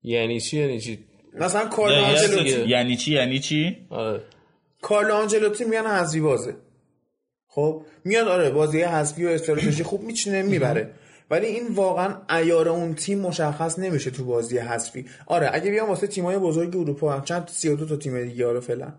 یعنی 0.02 0.40
چی؟ 0.40 0.58
یعنی 0.58 0.80
چی؟ 0.80 0.98
مثلا 1.34 1.68
کارلو 1.68 2.02
یعنی 2.02 2.16
آنجلوتی. 2.16 2.68
یعنی 2.68 2.96
چی؟ 2.96 3.12
یعنی 3.12 3.38
چی؟ 3.38 3.76
آره. 3.90 4.22
کارلو 4.82 5.14
آنجلوتی 5.14 5.64
میگن 5.64 5.86
حذفی 5.86 6.20
بازه. 6.20 6.56
خب 7.46 7.82
میاد 8.04 8.28
آره 8.28 8.50
بازی 8.50 8.82
حذفی 8.82 9.24
و 9.24 9.28
استراتژی 9.28 9.82
خوب 9.82 10.02
میچینه 10.02 10.42
می‌بره. 10.42 10.90
ولی 11.30 11.46
این 11.46 11.66
واقعا 11.74 12.14
ایار 12.30 12.68
اون 12.68 12.94
تیم 12.94 13.18
مشخص 13.18 13.78
نمیشه 13.78 14.10
تو 14.10 14.24
بازی 14.24 14.58
حذفی. 14.58 15.06
آره 15.26 15.50
اگه 15.52 15.70
بیام 15.70 15.88
واسه 15.88 16.06
تیمای 16.06 16.38
بزرگ 16.38 16.76
اروپا 16.76 17.12
هم 17.12 17.24
چند 17.24 17.48
32 17.48 17.86
تا 17.86 17.96
تیم 17.96 18.24
دیگه 18.24 18.46
آره 18.46 18.60
فعلا. 18.60 18.92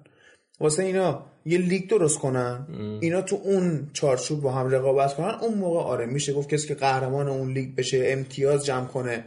واسه 0.59 0.83
اینا 0.83 1.25
یه 1.45 1.57
لیگ 1.57 1.89
درست 1.89 2.19
کنن 2.19 2.67
اینا 3.01 3.21
تو 3.21 3.35
اون 3.43 3.89
چارچوب 3.93 4.41
با 4.41 4.51
هم 4.51 4.69
رقابت 4.69 5.15
کنن 5.15 5.35
اون 5.41 5.53
موقع 5.53 5.79
آره 5.79 6.05
میشه 6.05 6.33
گفت 6.33 6.49
کسی 6.49 6.67
که 6.67 6.75
قهرمان 6.75 7.27
اون 7.27 7.53
لیگ 7.53 7.75
بشه 7.75 8.03
امتیاز 8.05 8.65
جمع 8.65 8.85
کنه. 8.85 9.25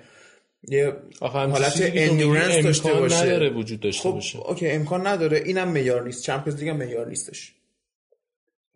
یه 0.69 0.93
حالت 1.21 1.83
endurance 1.95 2.65
داشته 2.65 2.89
امکان 2.89 3.03
باشه. 3.03 3.25
نداره 3.25 3.51
وجود 3.51 3.81
داشته 3.81 4.03
خب 4.03 4.15
باشه. 4.15 4.39
OK 4.39 4.69
امکان 4.69 5.07
نداره. 5.07 5.43
اینم 5.45 5.69
معیار 5.69 6.05
نیست. 6.05 6.23
Champions 6.23 6.61
League 6.61 6.69
هم 6.69 6.77
معیار 6.77 7.09
نیستش. 7.09 7.55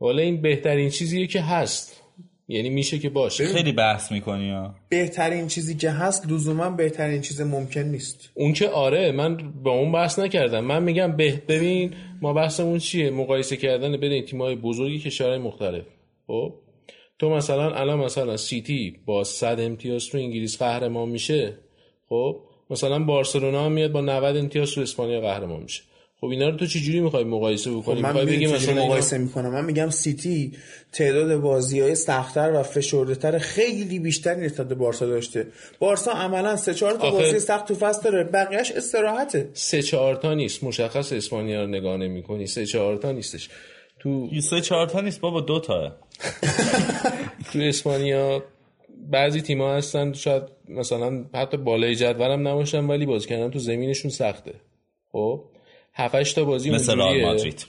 حالا 0.00 0.22
این 0.22 0.42
بهترین 0.42 0.90
چیزیه 0.90 1.26
که 1.26 1.40
هست. 1.40 1.97
یعنی 2.48 2.70
میشه 2.70 2.98
که 2.98 3.08
باشه. 3.08 3.46
خیلی 3.46 3.72
بحث 3.72 4.12
می‌کنی 4.12 4.50
ها. 4.50 4.74
بهترین 4.88 5.46
چیزی 5.46 5.76
که 5.76 5.90
هست 5.90 6.26
لزوما 6.26 6.70
بهترین 6.70 7.20
چیز 7.20 7.40
ممکن 7.40 7.80
نیست. 7.80 8.30
اون 8.34 8.52
که 8.52 8.68
آره 8.68 9.12
من 9.12 9.36
با 9.62 9.70
اون 9.70 9.92
بحث 9.92 10.18
نکردم. 10.18 10.64
من 10.64 10.82
میگم 10.82 11.16
به 11.16 11.42
ببین 11.48 11.94
ما 12.22 12.32
بحثمون 12.32 12.78
چیه؟ 12.78 13.10
مقایسه 13.10 13.56
کردن 13.56 13.96
بین 13.96 14.24
تیم‌های 14.24 14.54
بزرگی 14.54 14.98
کشورهای 14.98 15.38
مختلف. 15.38 15.84
خب؟ 16.26 16.54
تو 17.18 17.30
مثلا 17.30 17.74
الان 17.74 17.98
مثلا 17.98 18.36
سیتی 18.36 18.96
با 19.06 19.24
100 19.24 19.60
امتیاز 19.60 20.06
تو 20.06 20.18
انگلیس 20.18 20.58
قهرمان 20.58 21.08
میشه. 21.08 21.54
خب؟ 22.08 22.36
مثلا 22.70 23.04
بارسلونا 23.04 23.64
هم 23.64 23.72
میاد 23.72 23.92
با 23.92 24.00
90 24.00 24.36
امتیاز 24.36 24.74
تو 24.74 24.80
اسپانیا 24.80 25.20
قهرمان 25.20 25.62
میشه. 25.62 25.82
خب 26.20 26.26
اینا 26.26 26.48
رو 26.48 26.56
تو 26.56 26.66
چجوری 26.66 27.00
می‌خوای 27.00 27.24
مقایسه 27.24 27.70
بکنی؟ 27.70 28.00
من 28.00 28.08
می‌خوای 28.08 28.26
بگی 28.36 28.46
مثلا 28.46 28.72
اینا- 28.72 28.84
مقایسه 28.84 29.18
می‌کنم. 29.18 29.50
من 29.52 29.64
میگم 29.64 29.90
سیتی 29.90 30.52
تعداد 30.92 31.36
بازی 31.40 31.80
های 31.80 31.94
سختتر 31.94 32.52
و 32.54 32.62
فشرده 32.62 33.38
خیلی 33.38 33.98
بیشتری 33.98 34.46
نسبت 34.46 34.68
به 34.68 34.74
بارسا 34.74 35.06
داشته. 35.06 35.46
بارسا 35.78 36.12
عملا 36.12 36.56
سه 36.56 36.74
چهار 36.74 36.92
تا 36.92 37.08
آخه- 37.08 37.10
بازی 37.24 37.38
سخت 37.38 37.68
تو 37.68 37.74
فصل 37.74 38.02
داره. 38.10 38.24
بقیهش 38.24 38.70
استراحته. 38.70 39.48
سه 39.52 39.82
چهار 39.82 40.14
تا 40.16 40.34
نیست. 40.34 40.64
مشخص 40.64 41.12
اسپانیا 41.12 41.62
رو 41.62 41.66
نگاه 41.68 41.96
نمی‌کنی. 41.96 42.46
سه 42.46 42.66
چهار 42.66 42.96
تا 42.96 43.12
نیستش. 43.12 43.48
تو 44.00 44.28
این 44.32 44.40
سه 44.40 44.60
چهار 44.60 44.86
تا 44.86 45.00
نیست 45.00 45.20
بابا 45.20 45.40
دو 45.40 45.60
تاه 45.60 45.96
تو 47.52 47.58
اسپانیا 47.58 48.42
بعضی 49.10 49.40
تیم‌ها 49.42 49.76
هستن 49.76 50.12
شاید 50.12 50.42
مثلا 50.68 51.24
حتی 51.34 51.56
بالای 51.56 51.94
جدول 51.96 52.30
هم 52.30 52.48
نباشن 52.48 52.84
ولی 52.84 53.06
بازی 53.06 53.28
کردن 53.28 53.50
تو 53.50 53.58
زمینشون 53.58 54.10
سخته. 54.10 54.54
خب؟ 55.12 55.44
7 55.98 56.34
تا 56.34 56.44
بازی 56.44 56.70
مثل 56.70 56.96
رئال 56.96 57.22
مادرید. 57.22 57.66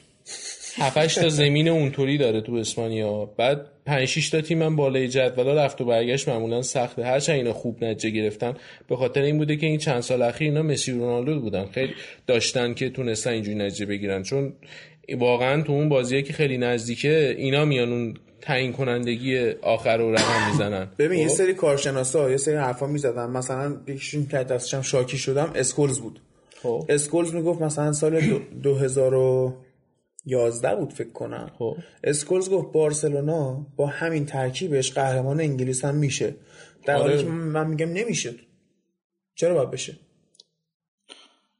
7 0.78 1.20
تا 1.20 1.30
زمین 1.30 1.68
اونطوری 1.68 2.18
داره 2.18 2.42
تو 2.42 2.54
اسپانیا. 2.54 3.26
بعد 3.26 3.66
5 3.86 4.06
6 4.08 4.30
تا 4.30 4.42
تیم 4.42 4.62
هم 4.62 4.76
بالای 4.76 5.08
جدول 5.08 5.48
رفت 5.48 5.82
و 5.82 5.86
برگشت 5.86 6.30
معمولا 6.30 6.62
سخته. 6.62 7.06
هرچند 7.06 7.36
اینا 7.36 7.54
خوب 7.54 7.84
نتیجه 7.84 8.10
گرفتن. 8.10 8.54
به 8.88 8.96
خاطر 8.96 9.22
این 9.22 9.38
بوده 9.38 9.56
که 9.56 9.68
این 9.68 9.78
چند 9.78 10.02
سال 10.02 10.22
اخیر 10.22 10.48
اینا 10.48 10.64
مسی 10.64 10.92
رونالدو 10.92 11.40
بودن. 11.40 11.66
خیلی 11.66 11.94
داشتن 12.28 12.74
که 12.74 12.90
تونستن 12.90 13.32
اینجوری 13.32 13.58
نتیجه 13.58 13.86
بگیرن. 13.86 14.24
چون 14.24 14.54
واقعا 15.18 15.62
تو 15.62 15.72
اون 15.72 15.90
بازیه 15.90 16.22
که 16.22 16.34
خیلی 16.34 16.58
نزدیکه 16.58 17.36
اینا 17.38 17.66
میان 17.66 17.90
اون 17.90 18.14
تعیین 18.42 18.74
کنندگی 18.74 19.50
آخر 19.50 19.98
رو 19.98 20.14
رقم 20.14 20.52
می‌زنن. 20.52 20.88
ببین 21.00 21.20
یه 21.20 21.28
خب؟ 21.28 21.34
سری 21.34 21.54
کارشناسا 21.54 22.32
یه 22.32 22.38
سری 22.38 22.56
حرفا 22.56 22.88
می‌زدن. 22.88 23.30
مثلا 23.30 23.78
یکیشون 23.88 24.28
که 24.28 24.38
دستشم 24.38 24.82
شاکی 24.82 25.18
شدم 25.18 25.52
اسکولز 25.56 26.00
بود. 26.00 26.20
خب. 26.64 26.86
اسکولز 26.90 27.34
می‌گفت 27.34 27.62
مثلا 27.62 27.94
سال 27.94 28.22
دو- 28.22 28.40
2011 28.64 30.76
بود 30.76 30.94
فکر 30.94 31.12
کنم 31.12 31.52
خب. 31.60 31.78
اسکولز 32.04 32.50
گفت 32.50 32.72
بارسلونا 32.72 33.66
با 33.76 33.88
همین 33.88 34.26
ترکیبش 34.26 34.92
قهرمان 34.94 35.40
انگلیس 35.40 35.86
هم 35.86 35.96
میشه 35.96 36.34
در 36.86 36.96
حالی 36.96 37.14
آره. 37.14 37.24
که 37.24 37.30
من 37.30 37.68
میگم 37.68 37.90
نمیشه 37.94 38.34
چرا 39.36 39.54
باید 39.54 39.72
بشه 39.72 39.94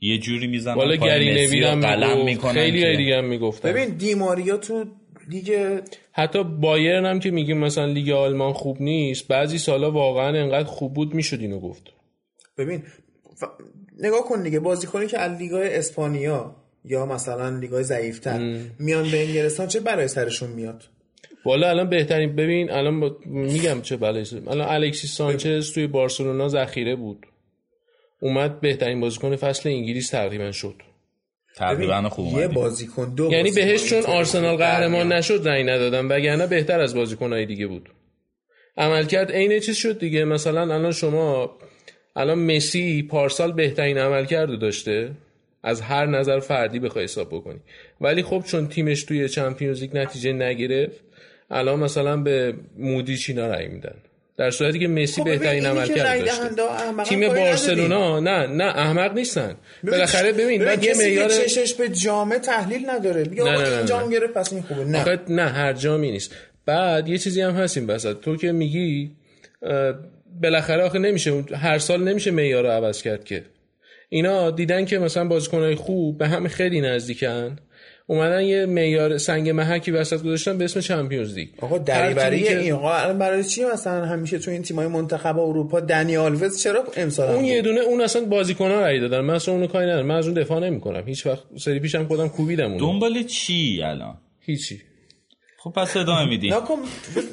یه 0.02 0.18
جوری 0.18 0.48
می‌زنن 0.48 0.76
والا 0.76 0.98
پای 0.98 1.26
گری 1.26 1.64
هم 1.64 1.82
قلم 1.82 2.08
می‌گفت 2.10 2.26
می‌کنن 2.26 2.54
خیلی 2.54 2.80
که- 2.82 2.94
دیگه 2.98 3.18
هم 3.18 3.26
می‌گفتن 3.26 3.70
ببین 3.70 3.90
دیماریا 3.90 4.58
تو 4.58 4.86
لیگ 5.30 5.80
حتی 6.12 6.44
بایرن 6.44 7.06
هم 7.06 7.20
که 7.20 7.32
میگیم 7.32 7.58
مثلا 7.58 7.86
لیگ 7.86 8.10
آلمان 8.10 8.54
خوب 8.54 8.82
نیست 8.82 9.28
بعضی 9.28 9.58
سالا 9.58 9.92
واقعا 9.92 10.42
انقدر 10.44 10.64
خوب 10.68 10.94
بود 10.94 11.14
می‌شد 11.14 11.40
اینو 11.40 11.60
گفت 11.60 11.84
ببین. 12.58 12.84
نگاه 14.00 14.24
کن 14.24 14.44
دیگه 14.44 14.60
بازیکنی 14.60 15.08
که 15.08 15.20
از 15.20 15.38
لیگای 15.42 15.76
اسپانیا 15.76 16.56
یا 16.86 17.06
مثلا 17.06 17.50
لیگای 17.50 17.84
ضعیفتر 17.84 18.60
میان 18.80 19.12
به 19.12 19.28
انگلستان 19.28 19.68
چه 19.68 19.80
برای 19.80 20.08
سرشون 20.08 20.50
میاد؟ 20.50 20.84
والا 21.46 21.70
الان 21.70 21.90
بهترین 21.90 22.36
ببین 22.36 22.72
الان 22.72 23.00
با... 23.00 23.18
میگم 23.26 23.82
چه 23.82 23.98
بلایی. 23.98 24.26
الان 24.48 24.68
الکسیس 24.70 25.12
سانچز 25.12 25.72
توی 25.74 25.88
بارسلونا 25.88 26.48
ذخیره 26.48 26.96
بود. 26.96 27.26
اومد 28.20 28.62
بهترین 28.62 29.00
بازیکن 29.00 29.36
فصل 29.36 29.70
انگلیس 29.70 30.10
تقریبا 30.10 30.52
شد. 30.52 30.76
تقریبا 31.56 32.10
خوب 32.10 32.40
یه. 32.40 32.48
بازیکن 32.48 33.14
دو 33.16 33.24
یعنی 33.32 33.44
بازیکن 33.44 33.68
بهش 33.68 33.90
چون 33.90 34.04
آرسنال 34.06 34.56
قهرمان. 34.56 35.14
نشد 35.14 35.48
رأی 35.48 35.64
ندادم 35.64 36.10
وگرنه 36.10 36.48
بهتر 36.48 36.80
از 36.80 36.96
بازیکنهای 36.96 37.46
دیگه 37.46 37.68
بود. 37.68 37.90
عملکرد 38.78 39.32
عین 39.32 39.60
چیز 39.60 39.76
شد 39.76 40.00
دیگه. 40.00 40.26
مثلا 40.26 40.62
الان 40.62 40.92
شما 40.92 41.58
الان 42.20 42.56
مسی 42.56 43.04
پارسال 43.04 43.52
بهترین 43.52 43.98
عملکرد 43.98 44.50
رو 44.50 44.56
داشته؟ 44.56 45.12
از 45.64 45.82
هر 45.82 46.06
نظر 46.06 46.40
فردی 46.40 46.80
بخوای 46.80 47.04
حساب 47.04 47.28
بکنی. 47.28 47.60
ولی 48.02 48.24
خب 48.24 48.44
چون 48.48 48.68
تیمش 48.68 49.04
توی 49.04 49.30
چمپیونز 49.30 49.82
لیگ 49.82 49.98
نتیجه 49.98 50.34
نگرفت 50.34 51.00
الان 51.52 51.80
مثلا 51.80 52.18
به 52.18 52.54
مودیچ 52.78 53.30
اینا 53.30 53.48
رأی 53.48 53.68
میدن. 53.68 53.96
در 54.38 54.52
صورتی 54.52 54.80
که 54.80 54.88
مسی 54.88 55.22
خب 55.22 55.30
بهترین 55.30 55.66
عملکرد 55.66 56.08
رای 56.08 56.22
داشته. 56.22 56.50
تیم 57.06 57.28
بارسلونا 57.28 58.20
نه 58.20 58.48
نه 58.48 58.64
احمق 58.64 59.14
نیستن. 59.14 59.56
بالاخره 59.84 60.32
ببین 60.32 60.66
بعد 60.66 60.84
یه 60.84 60.94
معیار 60.98 61.30
چشش 61.30 61.74
به 61.74 61.90
جامعه 61.90 62.40
تحلیل 62.40 62.90
نداره. 62.90 63.24
نه، 63.24 63.42
آقا 63.42 63.78
این. 63.78 63.86
جام 63.86 64.10
گرفت 64.10 64.34
پس 64.34 64.54
این 64.54 64.62
خوبه. 64.62 64.84
نه. 64.86 65.20
نه 65.30 65.50
هر 65.50 65.74
جامی 65.74 66.12
نیست. 66.12 66.36
بعد 66.66 67.08
یه 67.08 67.18
چیزی 67.18 67.42
هم 67.42 67.52
هست 67.52 67.78
این 67.78 67.88
وسط. 67.88 68.20
تو 68.22 68.36
که 68.36 68.52
میگی 68.52 69.12
بالاخره 70.42 70.84
آخه 70.84 71.00
نمیشه. 71.00 71.32
اون- 71.32 71.46
هر 71.56 71.78
سال 71.80 72.04
نمیشه 72.04 72.32
معیار 72.32 72.64
رو 72.64 72.70
عوض 72.70 73.02
کرد 73.02 73.24
که. 73.24 73.44
اینا 74.10 74.52
دیدن 74.52 74.86
که 74.86 75.00
مثلا 75.00 75.28
بازیکنهای 75.28 75.76
خوب 75.76 76.18
به 76.18 76.28
هم 76.28 76.48
خیلی 76.48 76.82
نزدیکن. 76.82 77.56
اومدن 78.08 78.42
یه 78.44 78.66
معیار 78.66 79.18
سنگ 79.18 79.50
محکی 79.50 79.92
وسط 79.92 80.18
گذاشتن 80.24 80.58
به 80.58 80.66
اسم 80.66 80.80
چمپیونز 80.80 81.34
لیگ. 81.34 81.48
آقا 81.62 81.78
دریوری 81.78 82.44
که- 82.44 82.60
این. 82.60 82.72
آقا 82.74 82.94
الان 82.96 83.18
برای 83.18 83.44
چی 83.44 83.66
مثلا 83.66 84.06
همیشه 84.06 84.40
تو 84.40 84.52
این 84.52 84.62
تیمای 84.62 84.88
منتخب 84.88 85.40
اروپا 85.40 85.80
دنی 85.80 86.18
آلوز 86.18 86.64
چرا 86.64 86.84
امسال 86.98 87.30
اون؟ 87.36 87.46
یه 87.46 87.62
دونه 87.62 87.80
اون 87.80 88.02
اصلا 88.02 88.26
بازیکن‌ها 88.26 88.82
رأی 88.82 89.00
دادن. 89.00 89.20
من 89.20 89.34
اصلا 89.34 89.54
اونو 89.54 89.68
کاری 89.68 89.86
ندارم. 89.86 90.06
من 90.06 90.16
از 90.16 90.26
اون 90.28 90.34
دفاع 90.34 90.60
نمی‌کنم. 90.60 91.04
هیچ 91.06 91.26
وقت 91.26 91.44
سری 91.58 91.80
پیشم 91.80 92.08
خودم 92.08 92.28
کوبیدم 92.30 92.70
اون 92.70 92.78
دنبال 92.78 93.24
چی 93.24 93.82
الان؟ 93.84 94.18
هیچی. 94.40 94.82
خب 95.64 95.70
پس 95.70 95.98
ادامه 95.98 96.26
میدی 96.32 96.50
نکن 96.50 96.76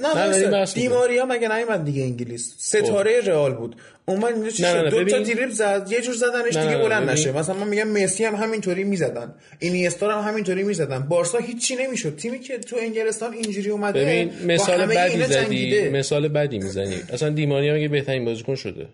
نه 0.03 0.39
می‌کنیم. 0.39 0.65
دیماریا 0.65 1.27
مگه 1.27 1.49
نیومد 1.57 1.85
دیگه 1.85 2.03
انگلیس؟ 2.03 2.55
ستاره 2.59 3.21
رئال 3.21 3.55
بود. 3.55 3.77
اون 4.09 4.21
من 4.21 4.33
اینجا 4.35 4.51
چی 4.51 4.63
نه، 4.63 4.73
نه، 4.75 4.91
شد؟ 4.91 4.97
نه، 4.97 5.05
دو 5.05 5.11
تا 5.11 5.19
دریبل 5.19 5.49
زد 5.51 5.89
یه 5.91 6.01
جور 6.01 6.15
زدنش 6.15 6.57
دیگه 6.57 6.79
بلند 6.79 7.03
ببین- 7.03 7.11
نشه. 7.11 7.33
مثلا 7.33 7.55
من 7.55 7.69
میگم 7.69 7.89
مسی 7.89 8.25
هم 8.25 8.35
همینطوری 8.35 8.85
می‌زدن. 8.85 9.35
اینیستا 9.59 10.21
هم 10.23 10.29
همینطوری 10.29 10.63
می‌زدن. 10.63 10.99
بارسا 10.99 11.39
هیچی 11.39 11.77
نمی‌شد. 11.77 12.17
تیمی 12.17 12.41
که 12.41 12.59
تو 12.59 12.77
انگلستان 12.81 13.33
اینجوری 13.33 13.71
اومده 13.71 14.01
ببین 14.05 14.31
مثال 14.47 14.87
بدی 14.87 15.23
زدی. 15.23 15.89
مثال 15.89 16.29
بدی 16.29 16.59
می‌زنی. 16.59 16.97
اصلا 17.13 17.29
دیماریا 17.29 17.75
میگه 17.75 17.89
بهترین 17.89 18.25
بازیکن 18.25 18.55
شده. 18.55 18.87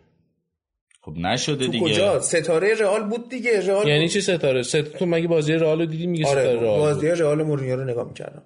خب 1.00 1.12
نشده 1.16 1.64
تو 1.66 1.70
دیگه. 1.72 1.84
کجا؟ 1.84 2.20
ستاره 2.20 2.74
رئال 2.74 3.02
بود 3.02 3.28
دیگه. 3.28 3.60
رئال 3.66 3.88
یعنی. 3.88 4.08
چی 4.08 4.20
ستاره؟ 4.20 4.62
ست... 4.62 4.76
تو 4.76 5.06
مگه 5.06 5.28
بازی 5.28 5.52
رئال 5.52 5.78
رو 5.80 5.86
دیدی؟ 5.86 6.06
میگه 6.06 6.26
آره 6.26 6.40
ستاره 6.42 6.60
رئال. 6.60 6.78
بازی 6.78 7.08
رئال 7.08 7.42
مورینیو 7.42 7.76
رو 7.76 7.84
نگاه 7.84 8.08
می‌کردم. 8.08 8.42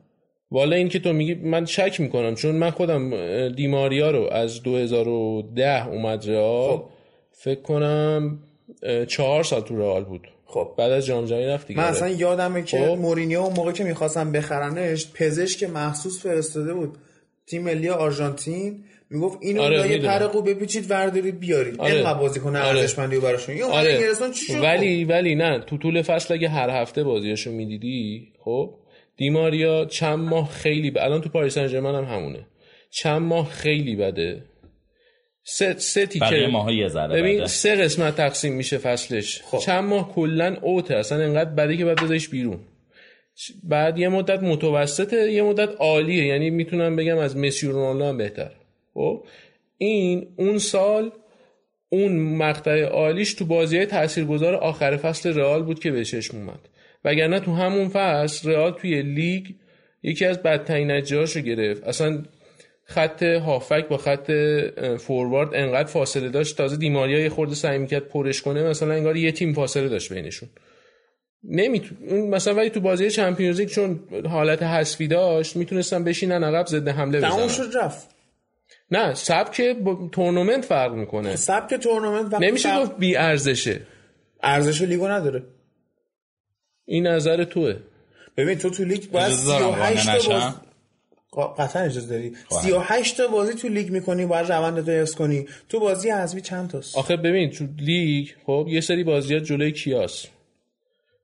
والا 0.51 0.77
این 0.77 0.89
که 0.89 0.99
تو 0.99 1.13
میگی 1.13 1.35
من 1.35 1.65
شک 1.65 2.01
می‌کنم 2.01 2.35
چون 2.35 2.55
من 2.55 2.71
خودم 2.71 3.49
دیماریا 3.49 4.11
رو 4.11 4.29
از 4.33 4.63
2010 4.63 5.89
اومد 5.89 6.31
رئال 6.31 6.77
خب. 6.77 6.85
فکر 7.33 7.61
کنم 7.61 8.39
چهار 9.09 9.45
سال 9.45 9.61
تو 9.61 9.79
رئال 9.79 10.05
بود 10.05 10.29
خب 10.47 10.75
بعد 10.79 10.93
از 10.93 11.07
جام 11.07 11.25
جهانی 11.25 11.47
رفت 11.47 11.67
دیگه 11.67 11.81
من. 11.81 11.87
اصلا 11.87 12.09
یادمه 12.09 12.63
که 12.63 12.79
خب. 12.79 12.85
مورینیو 12.85 13.41
اون 13.41 13.53
موقع 13.53 13.73
که 13.73 13.85
می‌خواستم 13.85 14.33
بخرنش 14.33 15.13
پزشک 15.15 15.63
مخصوص 15.63 16.23
فرستاده 16.23 16.75
بود 16.75 16.99
تیم 17.47 17.63
ملی 17.63 17.89
آرژانتین 17.89 18.85
می‌گفت 19.11 19.39
اینو 19.41 19.63
آره، 19.63 19.81
آره 19.81 19.89
می‌دونم. 19.89 20.19
پر 20.19 20.29
خوب 20.29 20.51
بپیچید 20.51 20.91
وردارید 20.91 21.41
بیارید 21.41 21.81
آره. 21.81 21.95
اینقدر 21.95 22.19
بازیکن 22.19 22.57
آره. 22.57 22.67
ارزشمندی 22.69 23.19
براشون 23.19 23.57
یا 23.57 23.69
آره. 23.69 23.93
انگلستان 23.93 24.31
چی 24.33 24.53
شد 24.53 24.63
ولی 24.63 25.05
ولی 25.05 25.35
نه 25.35 25.59
تو 25.59 25.79
طول 25.79 26.03
فصل 26.03 26.35
اگه 26.35 26.49
هر 26.49 26.71
هفته 26.71 27.05
بازیاشو 27.05 27.51
می‌دیدی 27.51 28.29
خب 28.45 28.75
دیماریا 29.17 29.85
چند 29.85 30.19
ماه 30.19 30.51
خیلی 30.51 30.91
ب... 30.91 30.99
الان 30.99 31.21
تو 31.21 31.29
پاریس 31.29 31.55
سن 31.55 31.67
ژرمن 31.67 31.95
هم 31.95 32.05
همونه. 32.05 32.47
چند 32.91 33.23
ماه 33.23 33.51
خیلی 33.51 33.97
بده. 33.97 34.43
سه 35.45 35.79
سه 35.79 36.07
تیکه. 36.07 36.25
بقیه 36.25 36.47
ماها 36.47 36.73
یه 36.73 36.89
ذره 36.89 37.21
ببین 37.21 37.37
بده. 37.37 37.47
سه 37.47 37.77
قسمت 37.77 38.17
تقسیم 38.17 38.53
میشه 38.53 38.79
فصلش. 38.79 39.43
خب. 39.43 39.59
چند 39.59 39.85
ماه 39.85 40.13
کلا 40.13 40.57
اوته 40.63 40.95
اصلا 40.95 41.25
انقدر 41.25 41.51
بده 41.51 41.77
که 41.77 41.85
باید 41.85 42.03
بذاریش 42.03 42.29
بیرون. 42.29 42.59
بعد 43.65 43.99
یه 43.99 44.09
مدت 44.09 44.43
متوسطه 44.43 45.33
یه 45.33 45.43
مدت 45.43 45.69
عالیه. 45.79 46.27
یعنی 46.27 46.51
می‌تونم 46.51 46.97
بگم 46.97 47.19
از 47.19 47.37
مسی 47.37 47.67
و 47.67 47.73
رونالدو 47.73 48.05
هم 48.05 48.17
بهتر. 48.17 48.51
خب؟ 48.95 49.25
این 49.79 50.29
اون 50.37 50.59
سال 50.59 51.11
اون 51.89 52.17
مقطع 52.17 52.83
عالیش 52.83 53.35
تو 53.35 53.45
بازی 53.45 53.77
های 53.77 53.87
تاثیرگذار 53.87 54.55
آخر 54.55 54.97
فصل 54.97 55.35
رئال 55.35 55.63
بود 55.63 55.79
که 55.79 55.91
به 55.91 56.05
چشم 56.05 56.37
اومد. 56.37 56.59
وگرنه 57.07 57.41
تو 57.41 57.55
همون 57.55 57.89
فصل 57.89 58.51
رئال 58.51 58.73
توی 58.73 59.03
لیگ 59.03 59.47
یکی 60.03 60.25
از 60.25 60.43
بدترین 60.43 60.91
نتیجه‌هاش 60.91 61.37
رو 61.37 61.43
گرفت. 61.43 61.85
اصلا 61.85 62.23
خط 62.85 63.23
هافک 63.23 63.89
با 63.89 63.97
خط 63.97 64.31
فوروارد 64.99 65.55
انقدر 65.55 65.89
فاصله 65.89 66.29
داشت. 66.29 66.57
تازه 66.57 66.77
دیماریا 66.77 67.19
یه 67.19 67.29
خورده 67.29 67.55
سعی 67.55 67.79
می‌کرد 67.79 68.09
پرش 68.09 68.43
کنه. 68.43 68.63
مثلا 68.63 68.95
انگار 68.95 69.17
یه 69.17 69.33
تیم 69.33 69.53
فاصله 69.53 69.89
داشت 69.89 70.13
بینشون. 70.13 70.49
نمیتو... 71.45 71.95
اون 72.09 72.31
مثلا 72.31 72.55
ولی 72.55 72.71
تو 72.71 72.81
بازی 72.81 73.11
چمپیونز 73.11 73.61
لیگ 73.61 73.69
چون 73.69 74.01
حالت 74.31 74.63
حذفی 74.63 75.07
داشت 75.07 75.57
می‌تونستن 75.57 76.05
بشینن 76.05 76.45
عقب 76.45 76.67
ضد 76.67 76.89
حمله 76.89 77.21
تموم 77.21 77.47
بزنن 77.47 77.49
شد 77.49 77.77
رفت. 77.77 78.09
نه 78.91 79.15
سبک 79.15 79.61
با 79.61 80.09
تورنمنت 80.13 80.65
فرق 80.65 80.93
می‌کنه. 80.95 81.37
سبک 81.37 81.75
تورنمنت 81.75 82.35
نمیشه 82.35 82.81
گفت 82.81 82.97
بی 82.99 83.17
ارزشه 83.17 83.81
ارزش 84.43 84.83
لیگو 84.83 85.09
نداره. 85.09 85.43
این 86.87 87.07
نظر 87.07 87.45
توه. 87.45 87.75
ببین 88.37 88.59
تو 88.59 88.71
تو 88.71 88.85
لیگ 88.85 89.11
باید 89.11 89.27
اجازه 89.27 89.47
دارم 89.47 89.61
قانع 89.61 89.75
38 89.97 90.41
تا؟ 90.41 90.55
بازی 91.33 91.53
قطعا 91.59 91.83
اجازه 91.83 92.09
داری. 92.09 92.33
38 92.63 93.17
تا 93.17 93.27
بازی 93.29 93.55
تو 93.55 93.69
لیگ 93.69 93.91
می‌کنی 93.91 94.27
باید 94.27 94.53
روند 94.53 94.89
حفظ 94.89 95.15
کنی. 95.15 95.47
تو 95.69 95.81
بازی 95.81 96.11
حذفی 96.11 96.41
چند 96.41 96.71
تاست؟ 96.71 96.97
آخه 96.97 97.17
ببین 97.17 97.51
تو 97.51 97.65
لیگ 97.79 98.29
خب 98.47 98.67
یه 98.71 98.81
سری 98.81 99.05
بازیات 99.05 99.43
جلوی 99.43 99.73
کیاس 99.73 100.27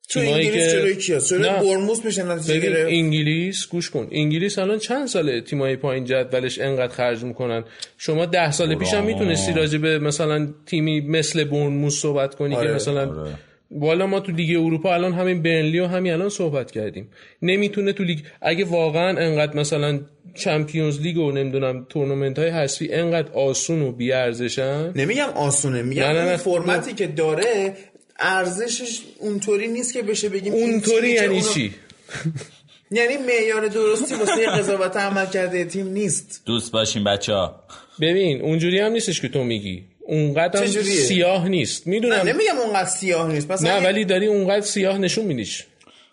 تو 0.08 0.20
تیمایی 0.20 0.46
انگلیس 0.46 0.72
که- 0.72 0.78
جلوی 0.78 0.96
کیاس 0.96 1.28
جلوی 1.28 1.50
نه. 1.50 1.60
بورنموث 1.62 2.04
میشه 2.04 2.22
نتیجه 2.22 2.60
ببین 2.70 2.86
انگلیس 3.04 3.66
گوش 3.68 3.90
کن. 3.90 4.08
انگلیس 4.12 4.58
الان 4.58 4.78
چند 4.78 5.06
ساله 5.08 5.40
تیمای 5.40 5.76
پایین 5.76 6.04
جدولش 6.04 6.58
انقدر 6.60 6.92
خرج 6.92 7.24
می‌کنن؟ 7.24 7.64
شما 7.98 8.26
ده 8.26 8.50
سال 8.50 8.74
پیش 8.74 8.94
هم 8.94 9.04
می‌تونستی 9.04 9.52
راجع 9.52 9.78
به 9.78 9.98
مثلا 9.98 10.48
تیمی 10.66 11.00
مثل 11.00 11.44
بورنموث 11.44 12.00
صحبت 12.00 12.34
کنی 12.34 12.54
آره، 12.54 12.66
که 12.68 12.74
مثلا 12.74 13.20
آره. 13.20 13.34
والا 13.74 14.06
ما 14.06 14.20
تو 14.20 14.32
لیگ 14.32 14.56
اروپا 14.64 14.94
الان 14.94 15.12
همین 15.12 15.42
برنلی 15.42 15.78
و 15.80 15.86
همین 15.86 16.12
الان 16.12 16.28
صحبت 16.28 16.70
کردیم. 16.70 17.08
نمی‌تونه 17.42 17.92
تو 17.92 18.04
لیگ 18.04 18.18
اگه 18.42 18.64
واقعا 18.64 19.08
انقدر 19.08 19.56
مثلا 19.56 20.00
چمپیونز 20.34 21.00
لیگ 21.00 21.16
و 21.18 21.32
نمی‌دونم 21.32 21.86
تورنمنت 21.88 22.38
های 22.38 22.48
حذفی 22.48 22.92
انقدر 22.92 23.32
آسون 23.32 23.82
و 23.82 23.92
بی 23.92 24.12
ارزشن 24.12 24.92
نمیگم 24.96 25.28
آسونه 25.34 25.82
میگم 25.82 26.02
نه، 26.02 26.12
نه، 26.12 26.24
نه. 26.30 26.36
فرمتی 26.36 26.92
که 26.92 27.06
داره 27.06 27.76
ارزشش 28.18 29.00
اونطوری 29.18 29.68
نیست 29.68 29.92
که 29.92 30.02
بشه 30.02 30.28
بگیم 30.28 30.52
اونطوری 30.52 31.10
یعنی 31.10 31.26
اونو- 31.26 31.54
چی؟ 31.54 31.74
یعنی 32.90 33.16
معیار 33.16 33.66
درستی 33.66 34.14
واسه 34.14 34.46
قضاوت 34.46 34.96
عمل 34.96 35.26
کرده 35.26 35.64
تیم 35.64 35.86
نیست. 35.88 36.42
دوست 36.46 36.72
باشین 36.72 37.04
بچه 37.04 37.32
ها 37.32 37.62
ببین 38.00 38.40
اونجوری 38.40 38.78
هم 38.80 38.92
نیستش 38.92 39.20
که 39.20 39.28
تو 39.28 39.44
میگی. 39.44 39.82
اونقدر؟ 40.12 40.66
سیاه 40.66 41.48
نیست. 41.48 41.88
نه 41.88 41.94
می‌دونم 41.94 42.16
نمیگم 42.16 42.56
اونقدر 42.64 42.88
سیاه 42.88 43.32
نیست. 43.32 43.50
مثلا 43.50 43.78
نه 43.78 43.84
ولی 43.84 44.04
داری 44.04 44.26
اونقدر 44.26 44.60
سیاه 44.60 44.98
نشون 44.98 45.24
میدیش. 45.24 45.64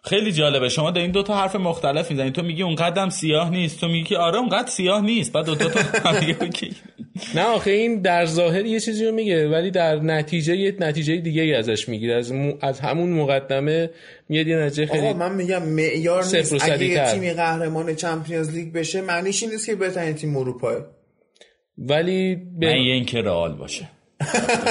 خیلی 0.03 0.31
جالبه. 0.31 0.69
شما 0.69 0.91
دارین 0.91 1.11
دو 1.11 1.23
تا 1.23 1.35
حرف 1.35 1.55
مختلف 1.55 2.11
می‌زنین. 2.11 2.33
تو 2.33 2.43
میگی 2.43 2.63
اونقدرم 2.63 3.09
سیاه 3.09 3.49
نیست. 3.49 3.79
تو 3.79 3.87
میگی 3.87 4.03
که 4.03 4.17
آره 4.17 4.39
اونقدر 4.39 4.69
سیاه 4.69 5.01
نیست. 5.01 5.31
بعد 5.31 5.45
دو, 5.45 5.55
دو 5.55 5.69
تا. 5.69 5.79
نه 7.35 7.41
آخه 7.41 7.71
این 7.71 8.01
در 8.01 8.25
ظاهر 8.25 8.65
یه 8.65 8.79
چیزی 8.79 9.05
رو 9.05 9.11
میگه 9.11 9.49
ولی 9.49 9.71
در 9.71 9.95
نتیجه 9.95 10.55
یه 10.55 10.75
نتیجه 10.79 11.17
دیگه 11.17 11.41
ای 11.41 11.53
ازش 11.53 11.89
می‌گیره. 11.89 12.15
از, 12.15 12.33
مو- 12.33 12.57
از 12.61 12.79
همون 12.79 13.09
مقدمه 13.09 13.89
میاد 14.29 14.47
یه 14.47 14.55
نتیجه 14.57 14.85
خیلی 14.85 15.07
آقا 15.07 15.17
من 15.17 15.35
میگم 15.35 15.63
معیار 15.63 16.23
نیست. 16.23 16.53
اگه. 16.61 17.11
تیمی 17.11 17.33
قهرمان 17.33 17.95
چمپیونز 17.95 18.49
لیگ 18.55 18.73
بشه 18.73 19.01
معنیش 19.01 19.43
این 19.43 19.51
نیست 19.51 19.65
که 19.65 19.75
بهترین 19.75 20.13
تیم 20.13 20.37
اروپا 20.37 20.75
ولی 21.79 22.35
به... 22.35 22.67
من 22.67 22.81
یه 22.81 22.93
اینکه 22.93 23.21
رئال 23.21 23.53
باشه. 23.53 23.87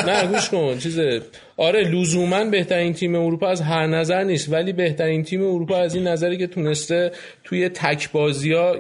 نه 0.07 0.27
گوش 0.27 0.49
کن 0.49 0.79
چیزه 0.79 1.23
آره 1.57 1.81
لزوما 1.81 2.45
بهترین 2.45 2.93
تیم 2.93 3.15
اروپا 3.15 3.49
از 3.49 3.61
هر 3.61 3.87
نظر 3.87 4.25
نیست 4.25 4.53
ولی 4.53 4.73
بهترین 4.73 5.23
تیم 5.23 5.43
اروپا 5.43 5.77
از 5.77 5.95
این 5.95 6.07
نظری 6.07 6.37
که 6.37 6.47
تونسته 6.47 7.13
توی 7.45 7.69
تک 7.69 8.13
بازی 8.13 8.53
ها 8.53 8.77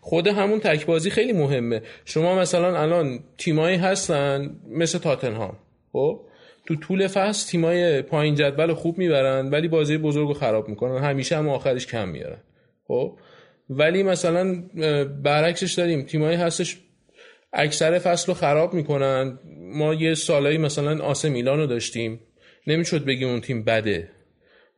خود 0.00 0.26
همون 0.26 0.60
تک 0.60 0.86
بازی 0.86 1.10
خیلی 1.10 1.32
مهمه. 1.32 1.82
شما 2.04 2.34
مثلا 2.34 2.80
الان 2.80 3.20
تیمایی 3.38 3.76
هستن 3.76 4.50
مثل 4.70 4.98
تاتنهام 4.98 5.56
خب؟ 5.92 6.20
تو 6.66 6.76
طول 6.76 7.06
فصل 7.06 7.50
تیمای 7.50 8.02
پایین 8.02 8.34
جدول 8.34 8.74
خوب 8.74 8.98
می‌برن 8.98 9.50
ولی 9.50 9.68
بازی 9.68 9.98
بزرگ 9.98 10.28
رو 10.28 10.34
خراب 10.34 10.68
می‌کنن 10.68 11.04
همیشه 11.04 11.36
هم 11.36 11.48
آخرش 11.48 11.86
کم 11.86 12.08
میارن 12.08 12.38
خب؟ 12.88 13.18
ولی 13.70 14.02
مثلا 14.02 14.62
برعکسش 15.22 15.72
داریم 15.72 16.02
تیمایی 16.02 16.36
هستش 16.36 16.78
اکثر 17.52 17.98
فصل 17.98 18.26
رو 18.26 18.34
خراب 18.34 18.74
می‌کنن. 18.74 19.38
ما 19.72 19.94
یه 19.94 20.14
سالایی 20.14 20.58
مثلا 20.58 21.04
آسه 21.04 21.28
میلان 21.28 21.58
رو 21.58 21.66
داشتیم. 21.66 22.20
نمی‌شد 22.66 23.04
بگیم 23.04 23.28
اون 23.28 23.40
تیم 23.40 23.64
بده. 23.64 24.08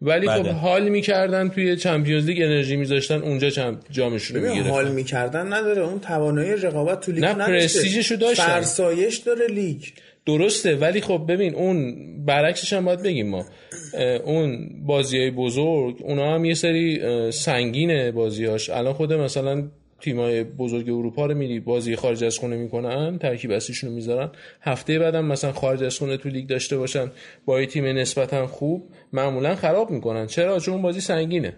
ولی 0.03 0.29
خب 0.29 0.41
بده. 0.41 0.53
حال 0.53 0.89
می‌کردن 0.89 1.49
توی 1.49 1.77
چمپیونز 1.77 2.27
لیگ 2.27 2.43
انرژی 2.43 2.77
میذاشتن 2.77 3.23
اونجا 3.23 3.51
چم... 3.51 3.81
جامشون 3.91 4.37
رو 4.37 4.49
می‌گرفتن. 4.49 4.71
حال 4.71 4.93
می‌کردن 4.93 5.53
نداره. 5.53 5.83
اون 5.83 6.01
توانایی 6.01 6.57
رقابت 6.57 7.01
تو 7.01 7.13
لیگ 7.13 7.25
نه،. 7.25 7.35
پرستیژشو 7.35 8.17
داشتن. 8.17 8.47
فرسایش 8.47 9.17
داره 9.17 9.47
لیگ. 9.47 9.83
درسته 10.27 10.77
ولی 10.77 11.01
خب 11.01 11.25
ببین 11.29 11.55
اون 11.55 11.97
برعکسش 12.25 12.73
هم 12.73 12.85
باید 12.85 13.03
بگیم 13.03 13.29
ما. 13.29 13.45
اون 14.25 14.69
بازی 14.87 15.19
های 15.19 15.31
بزرگ 15.31 15.97
اونا 16.01 16.35
هم 16.35 16.45
یه 16.45 16.55
سری 16.55 17.01
سنگینه 17.33 18.13
بازیاش 18.13 18.71
الان 18.71 18.93
خود 18.93 19.13
مثلا 19.13 19.69
تیمای 20.03 20.45
بزرگ 20.45 20.89
اروپا 20.89 21.27
رو 21.27 21.35
میری 21.35 21.61
بازی 21.61 21.97
خارج 21.97 22.25
از 22.25 22.39
خونه 22.39 22.57
می‌کنن 22.57 23.19
ترکیب 23.19 23.51
اصلیشون 23.51 23.91
رو 23.91 23.97
می‌ذارن. 23.97 24.31
هفته 24.61 24.99
بعدم 24.99 25.25
مثلا 25.25 25.53
خارج 25.53 25.83
از 25.83 25.99
خونه 25.99 26.17
تو 26.17 26.29
لیگ 26.29 26.47
داشته 26.47 26.79
باشن 26.79 27.11
با 27.45 27.61
یه 27.61 27.67
تیم 27.67 27.85
نسبتا 27.85 28.47
خوب 28.47 28.91
معمولا 29.13 29.55
خراب 29.55 29.91
می‌کنن. 29.91 30.27
چرا؟ 30.27 30.59
چون 30.59 30.83
بازی 30.83 31.01
سنگینه. 31.01 31.57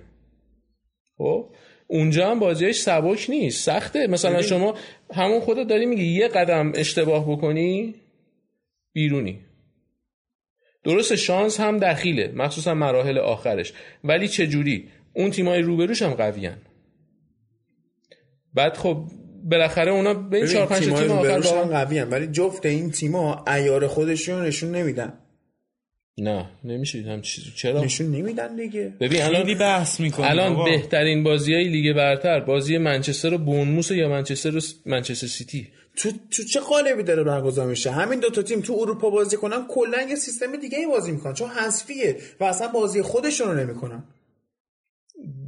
خب؟ 1.18 1.51
اونجا 1.86 2.30
هم 2.30 2.38
بازیش 2.38 2.76
سبک 2.76 3.26
نیست 3.28 3.64
سخته. 3.64 4.07
مثلا 4.07 4.42
شما 4.42 4.74
همون 5.14 5.40
خودت 5.40 5.68
داری 5.68 5.86
میگی 5.86 6.05
یه 6.05 6.28
قدم 6.28 6.72
اشتباه 6.74 7.30
بکنی 7.32 7.95
بیرونی. 8.92 9.38
درست 10.84 11.14
شانس 11.14 11.61
هم 11.61 11.78
دخیله 11.78 12.32
مخصوصا 12.34 12.74
مراحل 12.74 13.18
آخرش. 13.18 13.72
ولی 14.05 14.28
چه 14.28 14.47
جوری 14.47 14.88
اون 15.14 15.30
تیمای 15.30 15.62
روبروش 15.62 16.03
هم 16.03 16.11
قویان. 16.11 16.57
بعد 18.55 18.76
خب 18.76 19.05
بالاخره 19.44 19.92
اونا 19.92 20.14
به 20.14 20.36
این 20.36 20.46
4 20.46 20.66
5 20.66 20.84
تیم 20.84 21.11
آخر 21.11 21.40
قوی 21.40 21.98
هم. 21.98 22.11
ولی 22.11 22.26
جفت 22.26 22.66
این 22.66 22.90
تیما 22.90 23.44
عیار 23.46 23.86
خودشون 23.86 24.46
نشون 24.46 24.70
نمیدن. 24.70 25.12
نه 26.18 26.46
نمیشه 26.64 26.98
هم 26.98 27.20
چیزی 27.20 27.52
چرا؟ 27.57 27.84
نشون 27.84 28.07
نمیدن 28.07 28.57
دیگه. 28.57 28.92
ببین 29.00 29.22
الان 29.22 29.59
بحث 29.59 30.00
می‌کنه 30.00 30.30
الان 30.30 30.55
بابا. 30.55 30.64
بهترین 30.64 31.24
بازیای 31.24 31.68
لیگ 31.68 31.96
برتر 31.96 32.40
بازی 32.40 32.78
منچستر 32.78 33.34
و 33.34 33.38
بونموس 33.38 33.90
یا 33.90 34.09
منچستر 34.09 34.57
و 34.57 34.61
منچستر 34.86 35.26
سیتی؟ 35.26 35.68
تو 35.96 36.11
تو 36.30 36.44
چه 36.44 36.61
قالبی 36.61 37.02
داره 37.02 37.24
برگزار 37.24 37.66
میشه؟ 37.66 37.90
همین 37.90 38.20
دو 38.20 38.30
تا 38.30 38.42
تیم 38.42 38.61
تو 38.61 38.76
اروپا 38.80 39.11
بازی 39.11 39.36
کنن 39.36 39.66
کلا 39.68 40.02
یه 40.02 40.14
سیستم 40.14 40.57
دیگه 40.57 40.78
ای 40.78 40.86
بازی 40.86 41.12
می‌کنن 41.12 41.32
چون 41.32 41.48
حذفیه 41.48 42.16
و 42.40 42.44
اصلا 42.44 42.68
بازی 42.68 43.02
خودشون 43.02 43.48
رو 43.48 43.55
نمی‌کنن. 43.55 44.05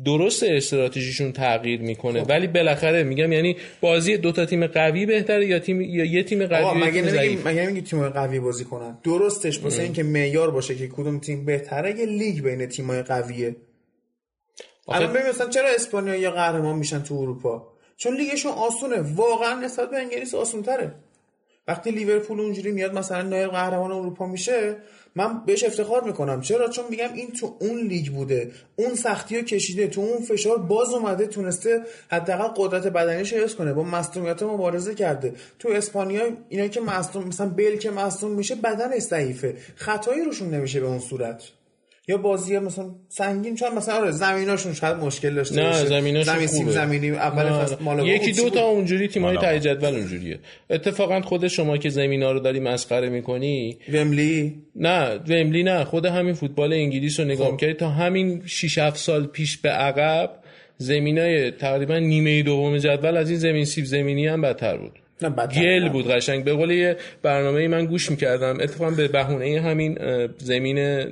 درست 0.05 0.43
استراتژیشون 0.43 1.33
تغییر 1.33 1.81
می‌کنه. 1.81 2.22
خب. 2.22 2.31
ولی 2.31 2.47
بالاخره 2.47 3.03
میگم 3.03 3.33
یعنی 3.33 3.57
بازی 3.81 4.16
دو 4.16 4.33
تا 4.33 4.47
تیم 4.47 4.66
قوی 4.66 5.07
بهتره 5.07 5.47
یا 5.47 5.59
تیم 5.59 5.81
یا 5.81 6.05
یه 6.05 6.22
تیم 6.22 6.47
قوی 6.47 6.81
مگه 6.81 7.03
نمیگی 7.03 7.39
مگه 7.45 7.62
نمیگی 7.62 7.81
تیم 7.81 8.09
قوی 8.09 8.41
بازی 8.41 8.64
کنن؟ 8.64 8.99
درستش 9.05 9.62
واسه 9.62 9.83
اینکه 9.83 10.03
معیار 10.03 10.51
باشه 10.51 10.74
که 10.74 10.89
کدوم 10.89 11.18
تیم 11.18 11.45
بهتره 11.45 11.99
یه 11.99 12.07
لیگ 12.07 12.43
بین 12.43 12.66
تیم‌های 12.66 13.03
قویه. 13.03 13.57
الان 14.89 15.12
ببین 15.12 15.29
مثلا 15.29 15.49
چرا 15.49 15.68
اسپانیا 15.74 16.14
یا 16.16 16.31
قهرمان 16.31 16.77
میشن 16.79 17.03
تو 17.03 17.14
اروپا؟ 17.14 17.72
چون 17.97 18.16
لیگشون 18.16 18.53
آسونه. 18.53 18.97
واقعا 19.14 19.61
نسبت 19.61 19.91
به 19.91 19.97
انگلیس 19.97 20.35
آسونتره. 20.35 20.95
وقتی 21.68 21.91
لیورپول 21.91 22.41
اونجوری 22.41 22.72
میاد 22.72 22.99
مثلا 22.99 23.22
نایب 23.22 23.51
قهرمان 23.51 23.93
اروپا 23.93 24.27
میشه 24.27 24.77
من 25.16 25.44
بهش 25.46 25.64
افتخار 25.64 26.04
می‌کنم. 26.04 26.40
چرا؟ 26.40 26.68
چون 26.68 26.84
میگم 26.90 27.12
این 27.14 27.30
تو 27.30 27.56
اون 27.60 27.80
لیگ 27.80 28.12
بوده. 28.12 28.50
اون 28.76 28.94
سختی 28.94 29.36
رو 29.36 29.42
کشیده. 29.42 29.86
تو 29.86 30.00
اون 30.00 30.22
فشار 30.22 30.58
باز 30.58 30.92
اومده 30.94 31.26
تونسته 31.26 31.82
حداقل 32.10 32.48
قدرت 32.56 32.86
بدنیش 32.86 33.32
حفظ 33.32 33.54
کنه. 33.54 33.72
با 33.72 33.82
مصونیت 33.82 34.42
مبارزه 34.42 34.94
کرده. 34.94 35.34
تو 35.58 35.68
اسپانیا 35.68 36.22
اینا 36.48 36.68
که 36.68 36.80
مصدوم 36.80 37.24
مثلا 37.24 37.48
بیل 37.48 37.76
که 37.76 37.90
مصدوم 37.90 38.30
میشه 38.30 38.54
بدنش 38.54 39.02
ضعیفه. 39.02 39.56
خطایی 39.76 40.24
روشون 40.24 40.50
نمیشه 40.50 40.80
به 40.80 40.86
اون 40.86 40.98
صورت. 40.98 41.42
یا 42.09 42.16
بازی 42.16 42.59
مثلا 42.59 42.84
سنگین 43.09 43.54
چون 43.54 43.74
مثلا 43.74 43.94
آره 43.94 44.11
زمیناشون 44.11 44.74
شاید 44.74 44.96
مشکل 44.96 45.34
داشته 45.34 45.62
نه 45.62 45.84
زمیناشون 45.84 46.34
زمین 46.34 46.46
سیب 46.46 46.68
زمینی 46.68 47.11
اول 47.11 47.76
مال 47.80 48.07
یکی 48.07 48.32
دو 48.32 48.50
تا 48.50 48.61
اونجوری 48.61 49.09
تیمای 49.09 49.36
ته 49.38 49.61
جدول 49.61 49.94
اونجوریه. 49.94 50.38
اتفاقا 50.70 51.20
خود 51.20 51.48
شما 51.48 51.76
که 51.76 51.88
زمینا 51.88 52.32
رو 52.32 52.40
داری 52.40 52.61
مسخره 52.61 53.09
می‌کنی 53.09 53.78
وملی 53.92 54.54
نه 54.76 55.14
وملی 55.28 55.62
نه. 55.62 55.84
خود 55.84 56.07
همین 56.07 56.34
فوتبال 56.34 56.72
انگلیس 56.72 57.20
رو 57.20 57.26
نگاه 57.26 57.57
خب. 57.57 57.72
تا 57.72 57.88
همین 57.88 58.42
6 58.46 58.78
7 58.78 58.96
سال 58.96 59.26
پیش 59.26 59.59
به 59.59 59.68
عقب 59.68 60.30
زمینای 60.78 61.50
تقریبا 61.50 61.98
نیمه 61.98 62.42
دوم 62.42 62.78
جدول 62.78 63.16
از 63.16 63.30
این 63.30 63.38
زمین 63.38 63.64
سیب 63.64 63.84
زمینی 63.84 64.26
هم 64.26 64.40
بدتر 64.40 64.76
بود. 64.76 64.92
گل 65.57 65.88
بود 65.88 66.11
قشنگ. 66.11 66.44
به 66.44 66.52
قول 66.54 66.70
یه 66.70 66.96
برنامه 67.22 67.68
من 67.68 67.86
گوش 67.86 68.11
می‌کردم. 68.11 68.59
اتفاقا 68.61 68.90
به 68.90 69.09
بهونه 69.09 69.61
همین 69.61 69.98
زمین 70.38 71.04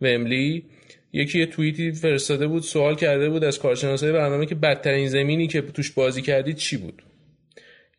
وملی 0.00 0.64
یکی 1.12 1.38
یه 1.38 1.46
توییتی 1.46 1.92
فرستاده 1.92 2.46
بود 2.46 2.62
سوال 2.62 2.96
کرده 2.96 3.30
بود 3.30 3.44
از 3.44 3.58
کارشناسای 3.58 4.12
برنامه 4.12 4.46
که 4.46 4.54
بدترین 4.54 5.08
زمینی 5.08 5.46
که 5.46 5.60
توش 5.60 5.90
بازی 5.90 6.22
کردید 6.22 6.56
چی 6.56 6.76
بود؟ 6.76 7.02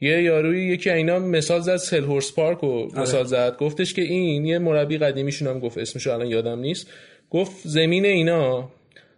یه 0.02 0.24
یاروی 0.24 0.66
یکی 0.66 0.90
اینا 0.90 1.20
مثال 1.20 1.62
زد 1.62 1.76
سل 1.76 2.04
هورس 2.04 2.34
پارک 2.34 2.64
و 2.64 2.68
آره. 2.68 3.00
مثال 3.00 3.24
زد. 3.24 3.58
گفتش 3.58 3.94
که 3.94 4.02
این 4.02 4.46
یه 4.46 4.60
مربی 4.60 4.98
قدیمیشون 4.98 5.48
هم 5.48 5.60
گفت 5.60 5.78
اسمش 5.78 6.08
الان 6.08 6.28
یادم 6.28 6.60
نیست. 6.60 6.88
گفت 7.30 7.56
زمین 7.64 8.06
اینا 8.06 8.70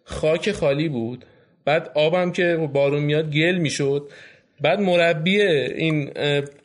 خاک 0.04 0.52
خالی 0.52 0.90
بود 0.90 1.26
بعد 1.66 1.92
آبم 1.96 2.32
که 2.32 2.70
بارون 2.74 3.04
میاد 3.04 3.32
گل 3.32 3.58
می‌شد. 3.58 4.10
بعد 4.62 4.80
مربی 4.80 5.42
این 5.42 6.12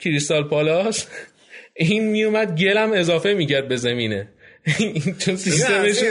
کریستال 0.00 0.44
پالاس 0.44 1.06
این 1.74 2.10
میومد 2.10 2.58
گلم 2.60 2.92
اضافه 2.92 3.34
می‌کرد 3.34 3.68
به 3.68 3.76
زمینه. 3.76 4.28
چون 5.24 5.36
سیستمش 5.36 6.02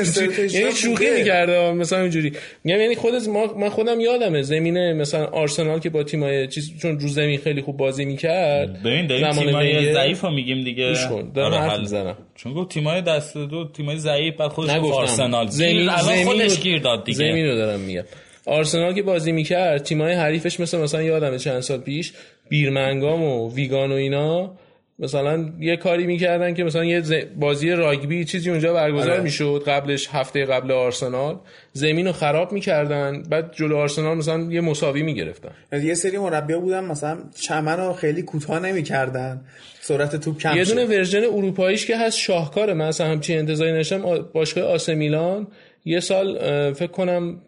یعنی 0.53 0.71
شوخی 0.71 1.09
می‌کرده 1.09 1.71
مثلا 1.71 2.01
اینجوری. 2.01 2.31
میگم 2.63 2.81
یعنی 2.81 2.95
خود 2.95 3.13
ما 3.29 3.53
من 3.53 3.69
خودم 3.69 3.99
یادمه 3.99 4.41
زمینه 4.41 4.93
مثلا 4.93 5.25
آرسنال 5.25 5.79
که 5.79 5.89
با 5.89 6.03
تیمای 6.03 6.47
چیز 6.47 6.71
چون 6.81 6.99
رو 6.99 7.07
زمین 7.07 7.39
خیلی 7.39 7.61
خوب 7.61 7.77
بازی 7.77 8.05
می‌کرد. 8.05 8.83
ببین 8.83 9.07
داریم 9.07 9.31
تیمای 9.31 9.93
ضعیف 9.93 10.21
رو 10.21 10.31
میگیم 10.31 10.63
دیگه. 10.63 10.93
دارم 11.35 11.53
آره، 11.53 11.61
حرف 11.61 11.79
می‌زنم. 11.79 12.17
چون 12.35 12.53
گفت 12.53 12.69
تیمای 12.71 13.01
دست 13.01 13.37
دو 13.37 13.69
تیمای 13.77 13.97
ضعیف 13.97 14.35
بعد 14.35 14.49
خودش 14.49 14.69
آرسنال. 14.69 15.47
زمین 15.47 15.89
خودش 16.25 16.61
گیر 16.61 16.79
داد 16.79 17.03
دیگه. 17.05 17.17
زمین 17.17 17.45
رو 17.45 17.55
دارم 17.55 17.79
میگم. 17.79 18.03
آرسنال 18.45 18.93
که 18.93 19.01
بازی 19.01 19.31
می‌کرد 19.31 19.83
تیمای 19.83 20.13
حریفش 20.13 20.59
مثل 20.59 20.79
مثلا 20.79 21.01
یادمه 21.01 21.37
چند 21.37 21.59
سال 21.59 21.77
پیش 21.77 22.13
بیرمنگام 22.49 23.23
و 23.23 23.53
ویگان 23.53 23.91
و 23.91 23.95
اینا 23.95 24.51
مثلا 24.99 25.53
یه 25.59 25.75
کاری 25.75 26.07
می‌کردن 26.07 26.53
که 26.53 26.63
مثلا 26.63 26.85
یه 26.85 27.25
بازی 27.39 27.71
راگبی 27.71 28.25
چیزی 28.25 28.49
اونجا 28.49 28.73
برگزار 28.73 29.11
آره. 29.11 29.21
می‌شد. 29.21 29.63
قبلش 29.67 30.07
هفته 30.11 30.45
قبل 30.45 30.71
آرسنال. 30.71 31.39
زمین 31.73 32.07
رو 32.07 32.13
خراب 32.13 32.51
می‌کردن. 32.51 33.23
بعد 33.29 33.53
جلو 33.55 33.77
آرسنال 33.77 34.17
مثلا 34.17 34.41
یه 34.51 34.61
مساوی 34.61 35.03
می‌گرفتن. 35.03 35.51
یه 35.83 35.93
سری 35.93 36.17
مربیا 36.17 36.59
بودن 36.59 36.83
مثلا 36.83 37.17
چمن 37.35 37.77
رو 37.77 37.93
خیلی 37.93 38.21
کوتاه 38.21 38.59
نمی‌کردن. 38.59 39.41
سرعت 39.81 40.15
توپ 40.15 40.37
کم 40.37 40.57
یه 40.57 40.63
دونه 40.63 40.85
ورژن 40.85 41.23
اروپاییش 41.23 41.85
که 41.85 41.97
هست 41.97 42.17
شاهکاره. 42.17 42.73
من 42.73 42.87
مثلا 42.87 43.07
همچین 43.07 43.39
انتظاری 43.39 43.71
نشم 43.71 44.29
باشگاه 44.33 44.63
آسه 44.63 44.95
میلان 44.95 45.47
یه 45.85 45.99
سال 45.99 46.37
فکر 46.73 46.91
کنم 46.91 47.41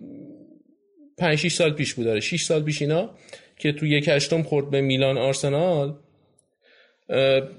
5 1.17 1.37
6 1.37 1.53
سال 1.53 1.73
پیش 1.73 1.93
بود. 1.93 2.19
6 2.19 2.43
سال 2.43 2.63
پیش 2.63 2.81
اینا 2.81 3.09
که 3.57 3.71
تو 3.71 3.85
یک 3.85 4.07
هشتم 4.07 4.43
خورد 4.43 4.69
به 4.69 4.81
میلان 4.81 5.17
آرسنال. 5.17 5.93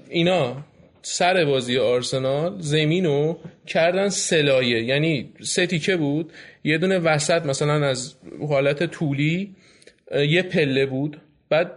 اینا 0.09 0.57
سر 1.01 1.45
بازی 1.45 1.77
آرسنال 1.77 2.55
زمینو 2.59 3.37
کردن 3.67 4.09
سلایه. 4.09 4.83
یعنی 4.83 5.33
سه 5.43 5.67
تیکه 5.67 5.95
بود 5.95 6.31
یه 6.63 6.77
دونه 6.77 6.99
وسط 6.99 7.45
مثلا 7.45 7.87
از 7.87 8.15
حالت 8.49 8.85
طولی 8.85 9.55
یه 10.29 10.41
پله 10.41 10.85
بود. 10.85 11.21
بعد 11.49 11.71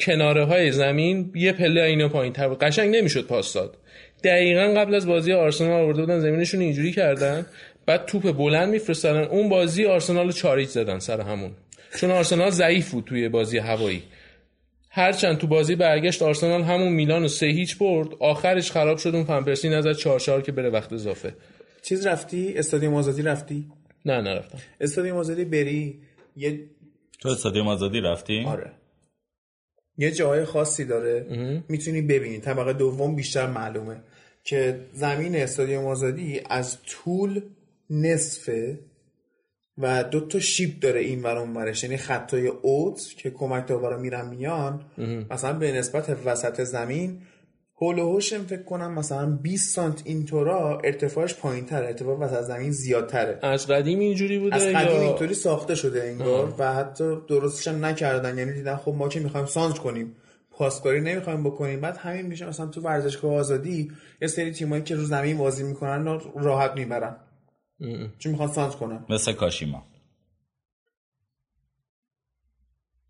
کناره 0.00 0.44
های 0.44 0.72
زمین 0.72 1.32
یه 1.34 1.52
پله 1.52 1.80
اینا 1.80 2.08
پایین. 2.08 2.32
تر 2.32 2.48
بود 2.48 2.58
قشنگ 2.58 2.96
نمی‌شد 2.96 3.26
پاس 3.26 3.52
داد. 3.52 3.76
دقیقا 4.24 4.74
قبل 4.76 4.94
از 4.94 5.06
بازی 5.06 5.32
آرسنال 5.32 5.80
آورده 5.80 6.00
بودن 6.00 6.20
زمینشون 6.20 6.60
اینجوری 6.60 6.92
کردن. 6.92 7.46
بعد 7.86 8.06
توپ 8.06 8.36
بلند 8.36 8.68
میفرستادن. 8.68 9.22
اون 9.22 9.48
بازی 9.48 9.84
آرسنال 9.84 10.26
رو 10.26 10.32
چاریج 10.32 10.68
زدن 10.68 10.98
سر 10.98 11.20
همون. 11.20 11.50
چون 12.00 12.10
آرسنال 12.10 12.50
ضعیف 12.50 12.90
بود 12.90 13.04
توی 13.04 13.28
بازی 13.28 13.58
هوایی. 13.58 14.02
هرچند 14.96 15.38
تو 15.38 15.46
بازی 15.46 15.76
برگشت 15.76 16.22
آرسنال 16.22 16.62
همون 16.62 16.92
میلان 16.92 17.22
رو 17.22 17.28
سه 17.28 17.46
هیچ 17.46 17.78
برد 17.78 18.08
آخرش 18.20 18.70
خراب 18.70 18.98
شد 18.98 19.14
اون 19.14 19.24
فنپرسی 19.24 19.68
نظر 19.68 19.92
چهار 19.92 20.20
چهار 20.20 20.42
که 20.42 20.52
بره 20.52 20.70
وقت 20.70 20.92
اضافه. 20.92 21.34
چیز 21.82 22.06
رفتی؟ 22.06 22.54
استادیوم 22.56 22.94
آزادی 22.94 23.22
رفتی؟ 23.22 23.66
نه 24.04 24.20
نرفتم. 24.20 24.58
استادیوم 24.80 25.16
آزادی 25.16 25.44
بری؟ 25.44 26.00
یه 26.36 26.60
تو 27.20 27.28
استادیوم 27.28 27.68
آزادی 27.68 28.00
رفتی؟ 28.00 28.44
آره. 28.44 28.72
یه 29.98 30.10
جای 30.10 30.44
خاصی 30.44 30.84
داره. 30.84 31.26
می‌تونی 31.68 32.02
ببینی. 32.02 32.38
طبقه 32.38 32.72
دوم 32.72 33.16
بیشتر 33.16 33.46
معلومه. 33.46 34.00
که 34.44 34.80
زمین 34.92 35.36
استادیوم 35.36 35.84
آزادی 35.84 36.40
از 36.50 36.78
طول 36.82 37.40
نصفه. 37.90 38.78
و 39.78 40.04
دو 40.04 40.20
تا 40.20 40.40
شیب 40.40 40.80
داره 40.80 41.00
این 41.00 41.22
ور 41.22 41.38
اون 41.38 41.56
ورش. 41.56 41.84
یعنی 41.84 41.96
خطای 41.96 42.46
اوت 42.46 43.00
که 43.16 43.30
کمک 43.30 43.66
داورا 43.66 43.98
میرن 43.98 44.28
میان 44.28 44.80
مثلا 45.30 45.52
به 45.52 45.72
نسبت 45.72 46.16
وسط 46.24 46.60
زمین 46.62 47.18
هول 47.80 47.98
و 47.98 48.20
فکر 48.20 48.62
کنم 48.62 48.94
مثلا 48.94 49.26
20 49.26 49.74
سانت 49.74 50.02
اینطورا 50.04 50.80
ارتفاعش 50.84 51.34
پایین 51.34 51.66
تر 51.66 51.82
ارتفاع 51.82 52.18
وسط 52.18 52.42
زمین 52.42 52.70
زیادتره. 52.70 53.38
از 53.42 53.66
قدیم 53.66 53.98
اینجوری 53.98 54.38
بوده 54.38 54.56
از 54.56 54.62
قدیم 54.62 55.00
اینطوری 55.00 55.34
ساخته 55.34 55.74
شده 55.74 56.02
انگار 56.02 56.54
و 56.58 56.74
حتی 56.74 57.16
درستش 57.28 57.68
نکردن. 57.68 58.38
یعنی 58.38 58.52
دیدن 58.52 58.76
خب 58.76 58.94
ما 58.98 59.08
که 59.08 59.20
می‌خوایم 59.20 59.46
سانج 59.46 59.80
کنیم 59.80 60.16
پاسکاری 60.50 61.00
نمی‌خوایم 61.00 61.44
بکنیم. 61.44 61.80
بعد 61.80 61.96
همین 61.96 62.26
میشه 62.26 62.46
مثلا 62.46 62.66
تو 62.66 62.80
ورزشگاه 62.80 63.34
آزادی 63.34 63.92
یه 64.22 64.28
سری 64.28 64.52
تیمایی 64.52 64.82
که 64.82 64.96
رو 64.96 65.04
زمین 65.04 65.38
بازی 65.38 65.62
می‌کنن 65.62 66.20
راحت 66.36 66.72
می‌برن. 66.76 67.16
چون 68.18 68.32
می‌خواد 68.32 68.50
سانس 68.50 68.76
کنم 68.76 69.06
مثل 69.08 69.32
کاشیما. 69.32 69.86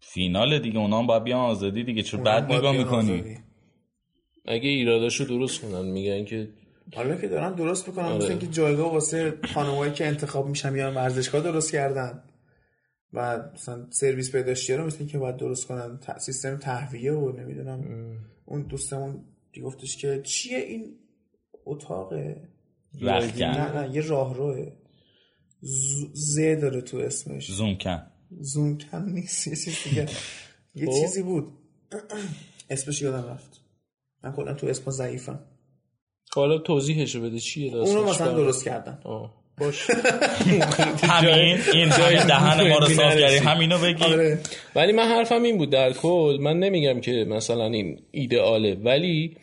فینال 0.00 0.58
دیگه 0.58 0.78
اونا 0.78 0.98
هم 0.98 1.06
باید 1.06 1.24
بیان 1.24 1.40
آزادی 1.40 1.84
دیگه. 1.84 2.02
چون 2.02 2.22
بعد 2.22 2.52
نگاه 2.52 2.76
می‌کنی؟ 2.76 3.12
آزادی. 3.14 3.38
اگه 4.44 4.68
ایراداشو 4.68 5.24
درست 5.24 5.60
کنن 5.60 5.86
میگن 5.86 6.24
که 6.24 6.48
حالا 6.94 7.16
که 7.16 7.28
دارن 7.28 7.52
درست 7.54 7.88
می‌کنن 7.88 8.12
مثل 8.12 8.30
اینکه 8.30 8.46
جایگاه 8.46 8.92
واسه 8.92 9.38
خانمایی 9.54 9.92
که 9.92 10.06
انتخاب 10.06 10.48
میشن 10.48 10.72
میان 10.72 10.94
ورزشگاه 10.94 11.42
درست 11.42 11.72
کردن 11.72 12.22
و 13.12 13.50
مثلا 13.54 13.90
سرویس 13.90 14.30
بهداشتی 14.30 14.72
رو 14.72 14.86
مثل 14.86 14.98
اینکه 14.98 15.18
باید 15.18 15.36
درست 15.36 15.66
کنن. 15.66 15.98
ت- 15.98 16.18
سیستم 16.18 16.56
تهویه 16.56 17.12
و 17.12 17.32
نمی‌دونم. 17.32 17.84
اون 18.44 18.62
دوستمون 18.62 19.24
دیگه 19.52 19.66
گفتش 19.66 19.96
که 19.96 20.22
چیه 20.22 20.58
این 20.58 20.98
اتاقه؟ 21.64 22.48
رختکن. 23.00 23.44
نه 23.44 23.82
نه 23.82 23.94
یه 23.94 24.00
راهروه 24.02 24.72
ز- 25.60 26.04
ز 26.14 26.38
داره 26.60 26.80
تو 26.80 26.96
اسمش. 26.96 27.50
زوم 27.52 27.78
کن 27.78 28.02
زوم 28.40 28.78
کم 28.78 29.08
نیست 29.08 29.46
یه 29.46 29.56
چیز 29.56 29.76
دیگه. 29.84 30.06
یه 30.74 30.86
خب. 30.86 30.92
چیزی 31.00 31.22
بود. 31.22 31.52
اسمش 32.70 33.02
یادم 33.02 33.28
رفت. 33.28 33.60
من 34.24 34.32
کلا 34.32 34.54
تو 34.54 34.66
اسم 34.66 34.90
ضعیفم. 34.90 35.38
حالا 36.34 36.58
توضیحشو 36.58 37.20
بده 37.22 37.38
چیه 37.40 37.70
داستانش؟ 37.72 37.96
اونو 37.98 38.10
مثلا؟ 38.10 38.32
درست 38.32 38.64
کردن. 38.64 38.98
آه. 39.04 39.46
باش. 39.58 39.90
همین 41.02 41.58
این 41.72 41.88
دهن 42.26 42.68
ما 42.68 42.78
رو 42.78 42.86
صاف 42.86 43.16
کردی. 43.16 43.36
همینو 43.36 43.78
بگی. 43.78 44.04
آره. 44.04 44.40
ولی 44.74 44.92
من 44.92 45.02
حرفم 45.08 45.42
این 45.42 45.58
بود 45.58 45.70
در 45.70 45.92
کل. 45.92 46.38
من 46.40 46.58
نمیگم 46.58 47.00
که 47.00 47.12
مثلا 47.28 47.64
این 47.66 48.00
ایدئاله 48.10 48.74
ولی 48.74 49.36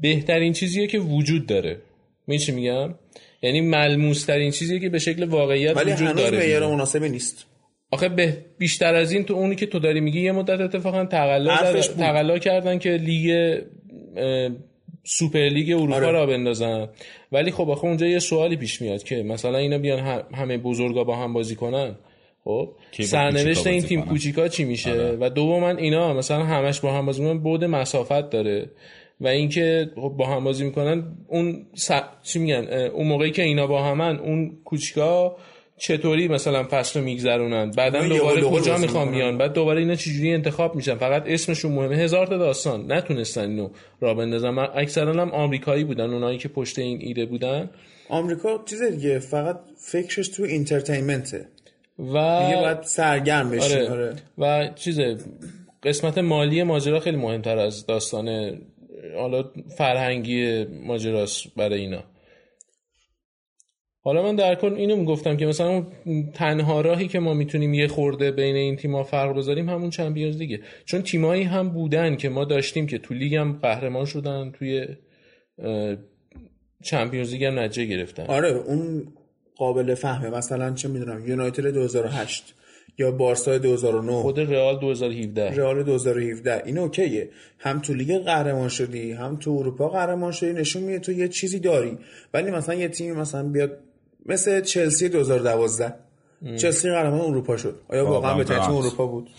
بهترین 0.00 0.52
چیزیه 0.52 0.86
که 0.86 0.98
وجود 0.98 1.46
داره. 1.46 1.82
می 2.26 2.38
چی 2.38 2.52
میگم؟ 2.52 2.94
یعنی 3.42 3.60
ملموس 3.60 4.24
ترین 4.24 4.50
چیزیه 4.50 4.80
که 4.80 4.88
به 4.88 4.98
شکل 4.98 5.24
واقعیت 5.24 5.76
ولی 5.76 5.92
وجود 5.92 6.08
هنوز 6.08 6.22
داره 6.22 6.38
معیار 6.38 6.66
مناسبی 6.66 7.08
نیست. 7.08 7.46
آخه 7.90 8.08
به 8.08 8.36
بیشتر 8.58 8.94
از 8.94 9.12
این 9.12 9.24
تو 9.24 9.34
اونی 9.34 9.56
که 9.56 9.66
تو 9.66 9.78
داری 9.78 10.00
میگی 10.00 10.20
یه 10.20 10.32
مدت 10.32 10.60
اتفاقا 10.60 11.04
تقلا. 11.04 11.56
تقلا 11.98 12.38
کردن 12.38 12.78
که 12.78 12.90
لیگ 12.90 13.58
سوپر 15.04 15.38
لیگ 15.48 15.70
اروپا 15.70 15.94
آره. 15.94 16.10
را 16.10 16.26
بندازن. 16.26 16.88
ولی 17.32 17.50
خب 17.50 17.70
آخه 17.70 17.84
اونجا 17.84 18.06
یه 18.06 18.18
سوالی 18.18 18.56
پیش 18.56 18.82
میاد 18.82 19.02
که 19.02 19.22
مثلا 19.22 19.58
اینا 19.58 19.78
بیان 19.78 19.98
هم- 19.98 20.22
همه 20.34 20.58
بزرگا 20.58 21.04
با 21.04 21.16
هم 21.16 21.32
بازی 21.32 21.56
کنن. 21.56 21.94
خب؟ 22.44 22.68
سرنوشت 23.00 23.66
این 23.66 23.82
تیم 23.82 24.00
کنن؟ 24.00 24.08
کوچیکا 24.08 24.48
چی 24.48 24.64
میشه؟ 24.64 25.16
و 25.20 25.30
دوما 25.30 25.70
اینا 25.70 26.14
مثلا 26.14 26.44
همش 26.44 26.80
با 26.80 26.92
هم 26.92 27.06
بازی 27.06 27.22
می‌کنن 27.22 27.38
بعد 27.38 27.64
مسافت 27.64 28.30
داره. 28.30 28.70
و 29.20 29.26
اینکه 29.26 29.90
خب 29.94 30.14
با 30.18 30.26
هم 30.26 30.44
بازی 30.44 30.64
می‌کنن 30.64 31.04
اون 31.28 31.66
س... 31.74 31.90
چی 32.22 32.38
میگن 32.38 32.64
اون 32.92 33.06
موقعی 33.06 33.30
که 33.30 33.42
اینا 33.42 33.66
با 33.66 33.82
همن 33.84 34.16
اون 34.16 34.58
کوچیکا 34.64 35.36
چطوری 35.76 36.28
مثلا 36.28 36.66
فصل 36.70 36.98
رو 36.98 37.04
میگذرونن؟ 37.04 37.70
بعدا 37.70 38.08
دوباره 38.08 38.42
کجا 38.42 38.78
می‌خوان. 38.78 39.10
بیان؟ 39.10 39.38
بعد 39.38 39.52
دوباره 39.52 39.80
اینا 39.80 39.94
چجوری 39.94 40.32
انتخاب 40.32 40.74
میشن؟ 40.74 40.94
فقط 40.94 41.24
اسمشون 41.26 41.72
مهمه. 41.72 41.96
هزار 41.96 42.26
تا 42.26 42.36
داستان. 42.36 42.92
نتونستن 42.92 43.50
اینو 43.50 43.68
را 44.00 44.14
بندازن. 44.14 44.50
من 44.50 44.68
اکثرا 44.74 45.12
هم 45.12 45.30
آمریکایی 45.30 45.84
بودن 45.84 46.10
اونایی 46.10 46.38
که 46.38 46.48
پشت 46.48 46.78
این 46.78 46.98
ایده 47.02 47.26
بودن. 47.26 47.70
آمریکا 48.08 48.62
چیز 48.66 48.82
دیگه 48.82 49.18
فقط 49.18 49.60
فکرش 49.76 50.28
تو 50.28 50.42
اینترتینمنته 50.42 51.48
و 51.98 52.02
دیگه 52.46 52.60
باید 52.60 52.82
سرگرم 52.82 53.50
بشی. 53.50 53.74
آره. 53.74 53.90
آره. 53.90 54.16
و 54.38 54.70
چیز 54.74 55.00
قسمت 55.82 56.18
مالی 56.18 56.62
ماجرا 56.62 57.00
خیلی 57.00 57.16
مهمتر 57.16 57.58
از 57.58 57.86
داستان 57.86 58.58
حالا 59.16 59.44
فرهنگی 59.78 60.64
ماجراست 60.64 61.54
برای 61.56 61.80
اینا. 61.80 62.04
حالا 64.02 64.22
من 64.22 64.36
در 64.36 64.54
کل 64.54 64.74
اینو 64.74 64.96
می‌گفتم 64.96 65.36
که 65.36 65.46
مثلا 65.46 65.86
تنها 66.34 66.80
راهی 66.80 67.08
که 67.08 67.18
ما 67.18 67.34
می‌تونیم 67.34 67.74
یه 67.74 67.88
خورده 67.88 68.30
بین 68.30 68.56
این 68.56 68.76
تیم‌ها 68.76 69.04
فرق 69.04 69.36
بذاریم 69.36 69.68
همون 69.68 69.90
چمپیونز 69.90 70.36
لیگه. 70.36 70.60
چون 70.84 71.02
تیمایی 71.02 71.42
هم 71.42 71.68
بودن 71.68 72.16
که 72.16 72.28
ما 72.28 72.44
داشتیم 72.44 72.86
که 72.86 72.98
تو 72.98 73.14
لیگ 73.14 73.34
هم 73.34 73.58
قهرمان 73.62 74.04
شدن 74.04 74.50
توی 74.50 74.86
چمپیونز 76.84 77.32
لیگ 77.32 77.44
هم 77.44 77.58
نتیجه 77.58 77.84
گرفتن. 77.84 78.26
آره 78.26 78.48
اون 78.48 79.12
قابل 79.56 79.94
فهمه. 79.94 80.30
مثلا 80.30 80.74
چه 80.74 80.88
می‌دونم 80.88 81.28
یونایتد 81.28 81.66
2008 81.66 82.54
یا 82.98 83.10
بارسا 83.10 83.58
2009 83.58 84.12
خود 84.12 84.40
رئال 84.40 84.78
2017 84.78 85.50
رئال 85.50 85.82
2017 85.82 86.62
این 86.66 86.78
اوکیه. 86.78 87.30
هم 87.58 87.80
تو 87.80 87.94
لیگ 87.94 88.18
قهرمان 88.24 88.68
شدی 88.68 89.12
هم 89.12 89.36
تو 89.36 89.50
اروپا 89.50 89.88
قهرمان 89.88 90.32
شدی 90.32 90.52
نشون 90.52 90.82
میده 90.82 90.98
تو 90.98 91.12
یه 91.12 91.28
چیزی 91.28 91.58
داری. 91.58 91.98
ولی 92.34 92.50
مثلا 92.50 92.74
یه 92.74 92.88
تیم 92.88 93.16
مثلا 93.16 93.42
بیاد 93.48 93.78
مثل 94.26 94.60
چلسی 94.60 95.08
2012 95.08 95.94
چلسی 96.56 96.90
قهرمان 96.90 97.20
اروپا 97.20 97.56
شد. 97.56 97.80
آیا 97.88 98.06
واقعا 98.06 98.34
به 98.38 98.44
تیم. 98.44 98.58
اروپا 98.58 99.06
بود؟ 99.06 99.30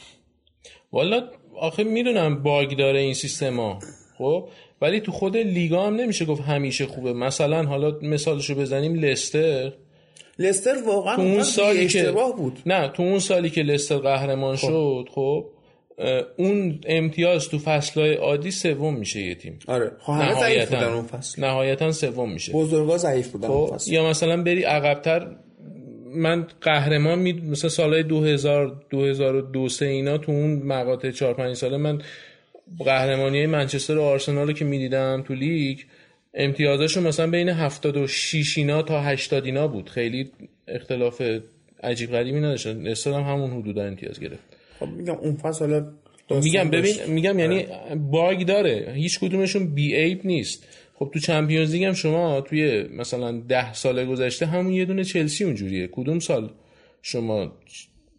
والا 0.92 1.22
آخه 1.56 1.84
می‌دونم 1.84 2.44
باگ 2.44 2.78
داره 2.78 3.00
این 3.00 3.14
سیستما 3.14 3.80
خب؟ 4.18 4.50
ولی 4.82 5.00
تو 5.00 5.12
خود 5.12 5.38
لیگا 5.38 5.88
هم 5.88 5.96
نمیشه 5.96 6.26
گفت 6.26 6.42
همیشه 6.42 6.86
خوبه. 6.86 7.14
مثلا 7.14 7.64
حالا 7.64 8.00
مثالشو 8.02 8.56
بزنیم 8.56 8.96
لستر. 8.96 9.72
لستر 10.42 10.74
واقعا 10.88 11.16
تو 11.16 11.22
اون 11.22 11.32
اون 11.32 11.44
سالی 11.44 11.88
که 11.88 12.00
اشتباه 12.00 12.36
بود. 12.36 12.60
نه 12.66 12.88
تو 12.88 13.04
اون 13.04 13.20
سالی 13.20 13.50
که 13.50 13.62
لستر 13.62 13.98
قهرمان 13.98 14.56
شد 14.56 15.06
خب 15.12 15.46
اون 16.38 16.80
امتیاز 16.88 17.50
تو 17.50 17.60
فصلهای 17.60 18.14
عادی 18.14 18.52
سوم 18.52 18.96
میشه 18.96 19.22
یه 19.22 19.36
تیم. 19.36 19.60
آره 19.68 19.92
خب 20.00 20.14
همه 20.14 20.40
ضعیف 20.40 20.70
بودن 20.70 20.84
اون 20.84 21.06
فصل. 21.06 21.44
نهایتا 21.44 21.92
سوم 21.92 22.32
میشه. 22.32 22.54
بزرگا 22.54 22.98
ضعیف 22.98 23.28
بودن 23.32 23.48
اون 23.48 23.68
خب 23.68 23.76
فصل. 23.76 23.94
یا 23.94 24.10
مثلا 24.10 24.44
بری 24.44 24.64
عقبتر 24.64 25.28
من 26.16 26.48
قهرمان 26.62 27.20
می 27.20 27.34
مثلا 27.34 27.70
سالهای 27.70 28.04
2000 28.04 28.86
2002 28.90 29.70
سه 29.70 29.86
اینا 29.86 30.18
تو 30.18 30.32
اون 30.32 30.54
مقاطع 30.54 31.12
4 31.12 31.34
5 31.34 31.56
ساله 31.56 31.78
من 31.78 32.02
قهرمانی 32.80 33.46
منچستر 33.46 33.98
و 33.98 34.02
آرسنال 34.02 34.48
رو 34.48 34.54
که 34.54 34.66
می‌دیدم 34.66 35.24
تو 35.28 35.34
لیگ 35.34 35.80
امتیازاشون 36.34 37.04
مثلا 37.04 37.32
بین 37.32 37.50
76 37.50 38.58
اینا 38.58 38.82
تا 38.82 39.02
80 39.02 39.46
اینا 39.46 39.68
بود. 39.68 39.90
خیلی 39.90 40.32
اختلاف 40.68 41.22
عجیب 41.84 42.12
غریبی 42.12 42.40
نداشتن 42.40 42.82
لستر 42.88 43.12
هم 43.12 43.22
همون 43.22 43.52
حدودا 43.52 43.84
امتیاز 43.84 44.20
گرفت. 44.20 44.44
خب 44.80 44.88
میگم 44.88 45.16
اون 45.16 45.36
فصل 45.36 45.66
حالا 45.66 45.92
میگم 46.30 46.70
ببین 46.70 46.96
داشت. 46.96 47.10
میگم 47.10 47.40
یعنی 47.40 47.66
باگ 47.96 48.46
داره. 48.46 48.94
هیچ 48.96 49.20
کدومشون 49.20 49.76
بی 49.76 49.96
عیب 49.96 50.22
نیست. 50.26 50.68
خب 50.94 51.12
تو 51.14 51.20
چمپیونز 51.20 51.72
لیگ 51.72 51.84
هم 51.84 51.94
شما 51.94 52.42
توی 52.42 52.84
مثلا 52.84 53.32
ده 53.32 53.74
سال 53.74 54.06
گذشته 54.06 54.46
همون 54.46 54.74
یه 54.74 54.86
دونه 54.86 55.04
چلسی 55.04 55.44
اونجوریه. 55.44 55.88
کدوم 55.88 56.20
سال 56.20 56.50
شما 57.02 57.58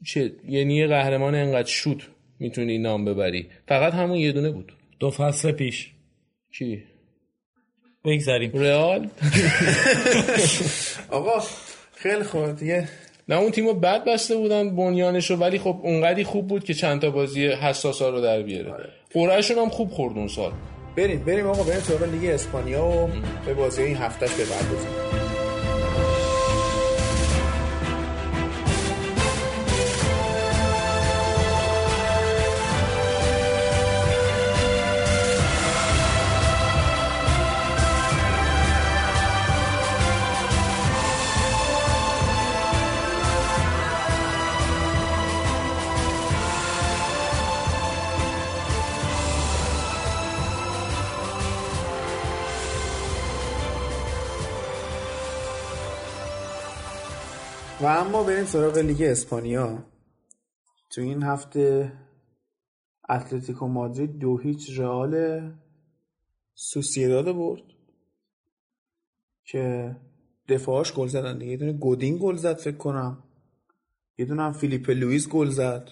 چه 0.06 0.32
یعنی 0.48 0.76
یه 0.76 0.86
قهرمان 0.86 1.34
انقدر 1.34 1.68
شوت 1.68 2.08
می‌تونی 2.38 2.78
نام 2.78 3.04
ببری؟ 3.04 3.48
فقط 3.68 3.92
همون 3.92 4.16
یه 4.16 4.32
دونه 4.32 4.50
بود. 4.50 4.72
دو 5.00 5.10
فصل 5.10 5.52
پیش. 5.52 5.90
کی؟ 6.58 6.82
بگذاریم. 8.04 8.50
رئال؟ 8.54 9.08
آقا 11.10 11.42
خیلی 11.96 12.22
خوب 12.22 12.56
دیگه. 12.56 12.88
نه 13.28 13.36
اون 13.36 13.50
تیمو 13.50 13.72
بد 13.72 14.04
بسته 14.04 14.36
بودن 14.36 14.76
بنیانشو 14.76 15.36
ولی 15.36 15.58
خب 15.58 15.80
اونقدی 15.82 16.24
خوب 16.24 16.48
بود 16.48 16.64
که 16.64 16.74
چند 16.74 17.00
تا 17.00 17.10
بازی 17.10 17.46
حساسا 17.46 18.10
رو 18.10 18.20
در 18.20 18.42
بیاره. 18.42 18.74
قرعهشون 19.14 19.58
هم 19.58 19.68
خوب 19.68 19.90
خورد 19.90 20.18
اون 20.18 20.28
سال. 20.28 20.52
بریم 20.96 21.24
بریم 21.24 21.46
آقا 21.46 21.62
بریم 21.62 21.80
سراغ 21.80 22.02
لیگ 22.02 22.30
اسپانیا 22.30 22.84
و 22.84 23.10
به 23.46 23.54
بازی 23.54 23.82
این 23.82 23.96
هفتهش 23.96 24.30
بپردازیم 24.30 25.21
اما 58.02 58.22
بریم 58.22 58.44
سراغ 58.44 58.78
لیگ 58.78 59.02
اسپانیا. 59.02 59.84
تو 60.90 61.00
این 61.00 61.22
هفته 61.22 61.92
اتلتیکو 63.08 63.66
مادرید 63.68 64.18
دو 64.18 64.38
هیچ 64.38 64.78
رئال 64.78 65.42
سوسیداد 66.54 67.32
برد 67.36 67.62
که 69.44 69.96
دفاعش 70.48 70.92
گل 70.92 71.06
زدن 71.06 71.38
دیگه. 71.38 71.50
یه 71.50 71.56
دونه 71.56 71.72
گودین 71.72 72.18
گل 72.22 72.36
زد 72.36 72.56
فکر 72.56 72.76
کنم. 72.76 73.22
یه 74.18 74.24
دونه 74.24 74.42
هم 74.42 74.52
فیلیپ 74.52 74.90
لوئیس 74.90 75.28
گل 75.28 75.48
زد. 75.48 75.90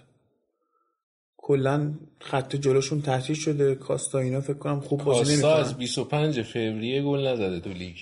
کلا 1.36 1.94
خط 2.20 2.56
جلوشون 2.56 3.02
تعطیل 3.03 3.36
شده. 3.36 3.74
کاستا 3.74 4.18
اینا 4.18 4.40
فکر 4.40 4.58
کنم 4.58 4.80
خوب 4.80 5.04
بازی 5.04 5.32
کاستا 5.32 5.54
از 5.54 5.66
نمی‌کنن 5.66 5.78
25 5.78 6.42
فوریه 6.42 7.02
گل 7.02 7.26
نزده 7.26 7.61
تو 7.61 7.70
لیگ. 7.70 7.96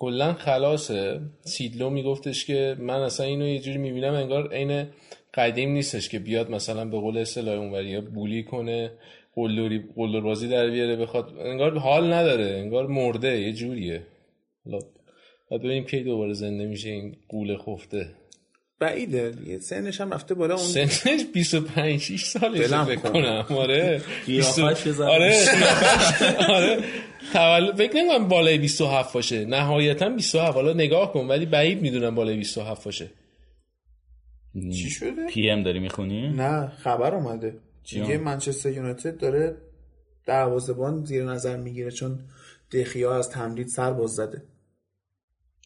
کلا 0.00 0.32
خلاصه. 0.32 1.20
سیدلو 1.40 1.90
میگفتش 1.90 2.44
که 2.44 2.76
من 2.78 3.00
اصلا 3.00 3.26
اینو 3.26 3.48
یه 3.48 3.58
جوری 3.58 3.78
می‌بینم 3.78 4.14
انگار 4.14 4.52
عین 4.54 4.86
قدیم 5.34 5.70
نیستش 5.70 6.08
که 6.08 6.18
بیاد 6.18 6.50
مثلا 6.50 6.84
به 6.84 6.98
قول 6.98 7.18
اصطلاح 7.18 7.58
اونوری 7.58 8.00
بولی 8.00 8.42
کنه 8.42 8.90
قلدری 9.34 9.84
قلدر 9.96 10.20
بازی 10.20 10.48
در 10.48 10.70
بیاره 10.70 10.96
بخواد. 10.96 11.32
انگار 11.38 11.78
حال 11.78 12.12
نداره 12.12 12.44
انگار 12.44 12.86
مرده 12.86 13.40
یه 13.40 13.52
جوریه. 13.52 14.02
حالا 15.50 15.62
ببینیم 15.62 15.84
کی 15.84 16.00
دوباره 16.00 16.32
زنده 16.32 16.66
میشه 16.66 16.88
این 16.90 17.16
قول 17.28 17.56
خفته. 17.56 18.06
بعیده 18.80 19.30
دیگه. 19.30 19.58
سنش 19.58 20.00
هم 20.00 20.14
رفته 20.14 20.34
بالا 20.34 20.54
اون 20.54 20.64
سنش 20.64 21.24
25 21.34 22.00
6 22.00 22.24
سالشه 22.24 22.84
فکر 22.84 22.96
کن. 22.96 23.12
کنم. 23.12 23.44
آره. 23.56 24.02
آره. 25.00 25.34
آره. 26.56 26.84
تولد 27.32 27.76
فکر 27.76 27.96
نمی‌کنم 27.96 28.28
بالای 28.28 28.58
27 28.58 29.12
باشه. 29.14 29.44
نهایتا 29.44 30.08
27 30.08 30.54
حالا 30.54 30.72
نگاه 30.72 31.12
کن 31.12 31.26
ولی 31.26 31.46
بعید 31.46 31.82
می‌دونم 31.82 32.14
بالای 32.14 32.36
27 32.36 32.84
باشه. 32.84 33.10
چی 34.72 34.90
شده؟ 34.90 35.26
پی 35.30 35.50
ام 35.50 35.62
داری 35.62 35.78
می‌خونی؟ 35.78 36.28
نه 36.28 36.68
خبر 36.68 37.14
اومده. 37.14 37.58
چی 37.84 38.00
میگه 38.00 38.14
هم؟ 38.14 38.24
منچستر 38.24 38.70
یونایتد 38.70 39.18
داره 39.18 39.56
دروازه‌بان 40.26 41.04
زیر 41.04 41.24
نظر 41.24 41.56
می‌گیره 41.56 41.90
چون 41.90 42.18
دخیا 42.72 43.16
از 43.16 43.30
تمدید 43.30 43.66
سر 43.68 43.92
باز 43.92 44.10
زده. 44.14 44.42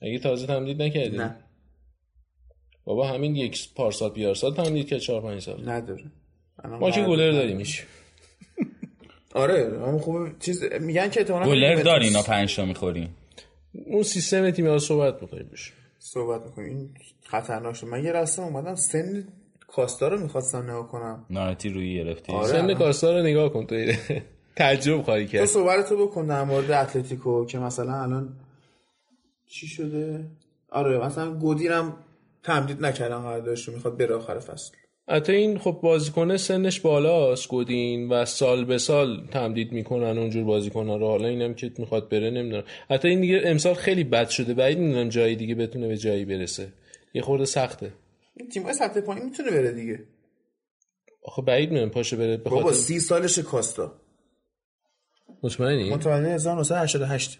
اگه 0.03 0.19
تازه 0.19 0.47
تمدید 0.47 0.83
نکردی؟ 0.83 1.17
نه. 1.17 1.37
بابا 2.85 3.07
همین 3.07 3.37
یک 3.37 3.75
پارسال 3.75 4.11
پیارسال 4.11 4.55
تمدید 4.55 4.87
که 4.87 4.99
4 5.01 5.21
5 5.21 5.43
سال. 5.43 5.69
نداره. 5.69 6.05
الان 6.65 6.79
ما 6.79 6.91
که 6.91 7.03
گلر 7.03 7.33
داریمش 7.33 7.87
آره 9.35 9.79
اما 9.83 9.99
خوب 9.99 10.39
چیز 10.39 10.65
میگن 10.81 11.11
که 11.11 11.21
احتمالاً 11.21 11.47
گلر 11.47 11.83
داری 11.83 12.07
اینا 12.07 12.23
پنج 12.23 12.57
تا 12.57 12.65
می‌خوری 12.65 13.09
اون 13.87 14.03
سیستم 14.03 14.51
تیم 14.51 14.67
ها 14.67 14.79
صحبت 14.79 15.23
می‌کنیم 15.23 15.49
بشه 15.53 15.73
صحبت 15.99 16.43
می‌کنیم. 16.47 16.69
این 16.69 16.91
خطرناک 17.25 17.75
شد. 17.75 17.87
من 17.87 18.05
یه 18.05 18.13
رسم 18.13 18.43
اومدم 18.43 18.75
سن 18.75 19.25
کاستا 19.67 20.09
رو 20.09 20.21
می‌خواستم 20.21 20.63
نگاه 20.63 20.89
کنم. 20.89 21.27
نارتی 21.31 21.69
روی 21.69 21.95
گرفتی. 21.95 22.33
آره. 22.33 22.49
سن 22.49 22.75
کاستا 22.75 23.13
رو 23.17 23.23
نگاه 23.23 23.53
کن 23.53 23.67
تو 23.67 23.77
تعجب 24.57 25.03
خواهی 25.03 25.27
تو 25.27 25.33
کرد 25.33 25.45
صحبت 25.45 25.89
تو 25.89 26.07
بکن 26.07 26.27
در 26.27 26.45
مورد 26.45 26.71
اتلتیکو 26.71 27.47
که 27.47 27.59
مثلا 27.59 28.03
الان 28.03 28.37
چی 29.49 29.67
شده؟ 29.67 30.25
آره 30.71 30.99
مثلا 30.99 31.35
گودینم 31.35 31.97
تمدید 32.43 32.87
نکردن 32.87 33.19
قراردادش 33.19 33.69
رو 33.69 33.75
می‌خواد 33.75 33.99
بره 33.99 34.15
آخر 34.15 34.39
فصل. 34.39 34.77
حتی 35.09 35.33
این 35.33 35.59
خب 35.59 35.81
بازیکنه 35.83 36.37
سنش 36.37 36.81
بالاست 36.81 37.49
گودین 37.49 38.09
و 38.09 38.25
سال 38.25 38.65
به 38.65 38.79
سال 38.79 39.27
تمدید 39.27 39.73
می‌کنن 39.73 40.19
اونجور 40.19 40.45
بازیکنها 40.45 40.97
رو. 40.97 41.07
حالا 41.07 41.29
اینم 41.29 41.55
که 41.55 41.73
می‌خواد 41.79 42.09
بره 42.09 42.31
نمی‌دونم. 42.31 42.65
حتی 42.91 43.09
این 43.09 43.21
دیگه 43.21 43.43
امسال 43.45 43.75
خیلی 43.75 44.05
بد 44.05 44.29
شده 44.29 44.55
بعید 44.55 44.79
می‌دونم 44.79 45.09
جایی 45.09 45.37
دیگه 45.37 45.55
بتونه 45.55 45.89
به 45.89 45.97
جایی 45.97 46.25
برسه. 46.25 46.73
یه 47.15 47.23
خورده 47.23 47.45
سخته. 47.45 47.93
این 48.37 48.49
تیم 48.49 48.73
سطح 48.73 49.01
پایین 49.01 49.25
می‌تونه 49.25 49.51
بره 49.51 49.73
دیگه. 49.73 50.05
آخه 51.25 51.43
بعید 51.43 51.71
می‌دونم 51.71 51.91
پاشه 51.91 52.17
بره 52.17 52.37
به 52.37 52.51
بابا 52.51 52.73
سی 52.73 53.01
سالش 53.01 53.39
کاستا. 53.39 53.93
مطمئنی؟ 55.43 55.91
متولد 55.91 56.27
1988 56.27 57.39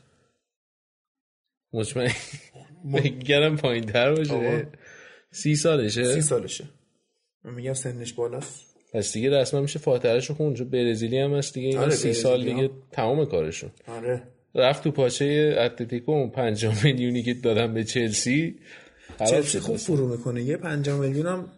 مطمئن 1.73 2.13
فکر 2.93 3.19
کردم 3.19 3.57
پایین 3.57 3.85
تر 3.85 4.15
باشه. 4.15 4.69
سی 5.33 5.57
سالشه؟ 5.57 6.15
سی 6.15 6.23
سالشه. 6.23 6.65
من 7.45 7.55
میگم 7.55 7.73
سنش 7.73 8.13
بالاست. 8.13 8.65
پس 8.93 9.13
دیگه 9.13 9.31
رسما 9.31 9.61
میشه 9.61 9.79
فاتحهش 9.79 10.27
رو 10.27 10.35
خوند 10.35 10.57
چون 10.57 10.69
برزیلی 10.69 11.19
هم 11.19 11.35
هست 11.35 11.55
دیگه 11.55 11.69
اینا 11.69 11.81
آره، 11.81 11.91
سی 11.95 12.13
سال 12.13 12.45
دیگه 12.45 12.71
تمام 12.93 13.25
کارشون. 13.25 13.71
آره. 13.89 14.23
رفت 14.55 14.85
تو 14.85 14.91
پاچه 14.91 15.57
اتلتیکو 15.59 16.13
اون 16.13 16.31
پنجاه 16.31 16.85
میلیونی 16.85 17.23
که 17.23 17.35
دادن 17.35 17.75
به 17.75 17.85
چلسی. 17.85 18.59
چلسی 19.19 19.51
شد 19.51 19.59
خوب. 19.59 19.77
فرو 19.77 20.09
می‌کنه. 20.09 20.43
یه 20.43 20.57
5 20.57 20.89
میلیون 20.91 21.27
هم 21.27 21.49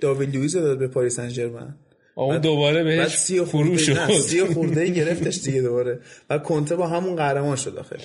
داوید 0.00 0.34
لوئیز 0.36 0.56
داد 0.56 0.78
به 0.78 0.88
پاریس 0.88 1.16
سن 1.16 1.28
ژرمن 1.28 1.74
اون 2.14 2.38
دوباره 2.38 2.84
بعد 2.84 2.96
بهش 2.96 3.16
سی 3.16 3.44
فرو 3.44 3.64
نه، 3.72 3.76
سی 3.76 4.38
شد 4.38 4.52
خورده 4.52 4.88
گرفتش 5.00 5.38
دیگه 5.40 5.62
دوباره. 5.62 6.00
و 6.30 6.38
کنته 6.38 6.76
با 6.76 6.86
همون 6.86 7.16
قهرمان 7.16 7.56
شد 7.56 7.76
آخر 7.76 8.00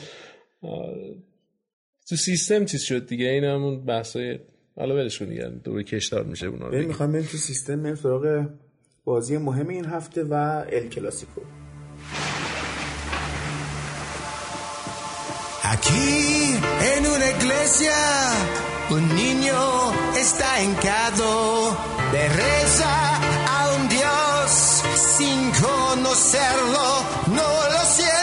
تو 2.10 2.16
سیستم 2.16 2.66
چیز 2.66 2.82
شد 2.82 3.08
دیگه 3.08 3.26
این 3.26 3.44
همون 3.44 3.86
بحثای 3.86 4.40
حالا 4.78 4.96
ولش 4.96 5.20
کن 5.20 5.26
دیگه 5.26 5.52
دوباره 5.64 5.84
کشدار 5.84 6.24
میشه 6.24 6.48
اونا 6.48 6.66
رو 6.66 6.72
بگیم. 6.72 6.88
می‌خوام 6.88 7.12
بریم 7.12 7.26
تو 7.26 7.38
سیستم 7.38 7.84
بریم 7.84 7.96
سراغ 7.96 8.46
بازی 9.06 9.38
مهم 9.38 9.68
این 9.68 9.86
هفته 9.86 10.24
و 10.24 10.34
ال 10.72 10.88
کلاسیکو 10.90 11.42
Aquí 15.74 16.60
en 16.94 17.02
una 17.16 17.28
iglesia 17.38 17.98
un 18.96 19.04
niño 19.22 19.62
está 20.26 20.50
hincado 20.62 21.76
le 22.14 22.24
reza 22.42 22.94
a 23.58 23.60
un 23.76 23.84
Dios 23.98 24.50
sin 25.18 25.40
conocerlo, 25.66 26.86
no 27.38 27.50
lo 27.74 27.82
siente. 27.96 28.14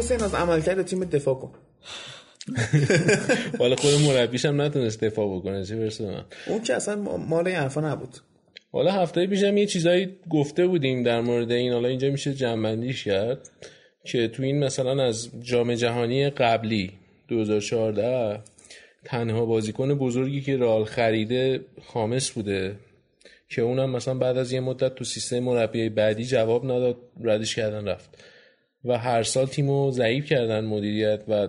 حسین 0.00 0.22
از 0.22 0.34
عملکرد 0.34 0.82
تیم 0.82 1.04
دفاع 1.04 1.34
کن. 1.34 1.50
حالا 3.58 3.76
خود 3.76 3.90
مربیش 3.94 4.44
هم 4.44 4.60
نتونست 4.60 5.04
دفاع 5.04 5.36
بکنه 5.36 5.64
چه 5.64 5.76
برسه 5.76 6.04
من. 6.04 6.24
اون 6.46 6.62
که 6.62 6.74
اصلا 6.74 6.96
ما- 6.96 7.16
مال 7.16 7.46
این 7.46 7.56
حرفا 7.56 7.80
نبود. 7.80 8.16
حالا 8.72 8.92
هفته 8.92 9.26
پیشم 9.26 9.56
یه 9.56 9.66
چیزایی 9.66 10.16
گفته 10.30 10.66
بودیم 10.66 11.02
در 11.02 11.20
مورد 11.20 11.52
این 11.52 11.72
حالا 11.72 11.88
اینجا 11.88 12.10
میشه 12.10 12.34
جنبندیش 12.34 13.04
کرد 13.04 13.50
که 14.04 14.28
تو 14.28 14.42
این 14.42 14.64
مثلا 14.64 15.04
از 15.04 15.28
جام 15.42 15.74
جهانی 15.74 16.30
قبلی 16.30 16.92
2014 17.28 18.40
تنها 19.04 19.46
بازیکن 19.46 19.94
بزرگی 19.94 20.40
که 20.40 20.56
رال 20.56 20.84
خریده 20.84 21.60
خامس 21.86 22.30
بوده 22.30 22.76
که 23.48 23.62
اونم 23.62 23.90
مثلا 23.90 24.14
بعد 24.14 24.36
از 24.38 24.52
یه 24.52 24.60
مدت 24.60 24.94
تو 24.94 25.04
سیستم 25.04 25.38
مربی 25.38 25.88
بعدی 25.88 26.24
جواب 26.24 26.64
نداد 26.64 26.96
ردش 27.22 27.54
کردن 27.56 27.88
رفت. 27.88 28.10
و 28.84 28.98
هر 28.98 29.22
سال 29.22 29.46
تیمو 29.46 29.90
ضعیف 29.90 30.24
کردن 30.24 30.64
مدیریت 30.64 31.20
و 31.28 31.48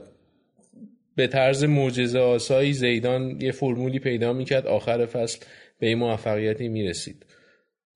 به 1.16 1.28
طرز 1.28 1.64
معجزه 1.64 2.20
آسایی 2.20 2.74
زیدان 2.74 3.42
یه 3.42 3.52
فرمولی 3.52 4.00
پیدا 4.00 4.34
می‌کرد 4.34 4.68
آخر 4.68 5.06
فصل 5.06 5.46
به 5.80 5.88
این 5.88 5.98
موفقیتی 5.98 6.68
می‌رسید. 6.68 7.26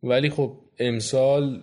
ولی 0.04 0.30
خب 0.30 0.58
امسال 0.80 1.62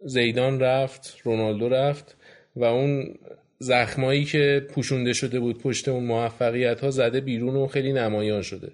زیدان 0.00 0.60
رفت 0.60 1.16
رونالدو 1.24 1.68
رفت 1.68 2.16
و 2.56 2.64
اون 2.64 3.14
زخمایی 3.58 4.24
که 4.24 4.66
پوشونده 4.70 5.12
شده 5.12 5.40
بود 5.40 5.62
پشت 5.62 5.88
اون 5.88 6.04
موفقیت 6.04 6.80
ها 6.80 6.90
زده 6.90 7.20
بیرون 7.20 7.56
و 7.56 7.66
خیلی 7.66 7.92
نمایان 7.92 8.42
شده. 8.42 8.72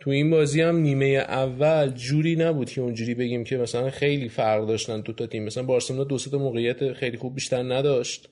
تو 0.00 0.10
این 0.10 0.30
بازی 0.30 0.60
هم 0.60 0.76
نیمه 0.76 1.06
اول 1.06 1.90
جوری 1.90 2.36
نبود 2.36 2.70
که 2.70 2.80
اونجوری 2.80 3.14
بگیم 3.14 3.44
که 3.44 3.56
مثلا 3.56 3.90
خیلی 3.90 4.28
فرق 4.28 4.66
داشتن 4.66 5.00
دو 5.00 5.12
تا 5.12 5.26
تیم. 5.26 5.44
مثلا 5.44 5.62
بارسلونا 5.62 6.04
دو 6.04 6.18
سه 6.18 6.30
تا 6.30 6.38
موقعیت 6.38 6.92
خیلی 6.92 7.16
خوب 7.16 7.34
بیشتر 7.34 7.62
نداشت 7.62 8.28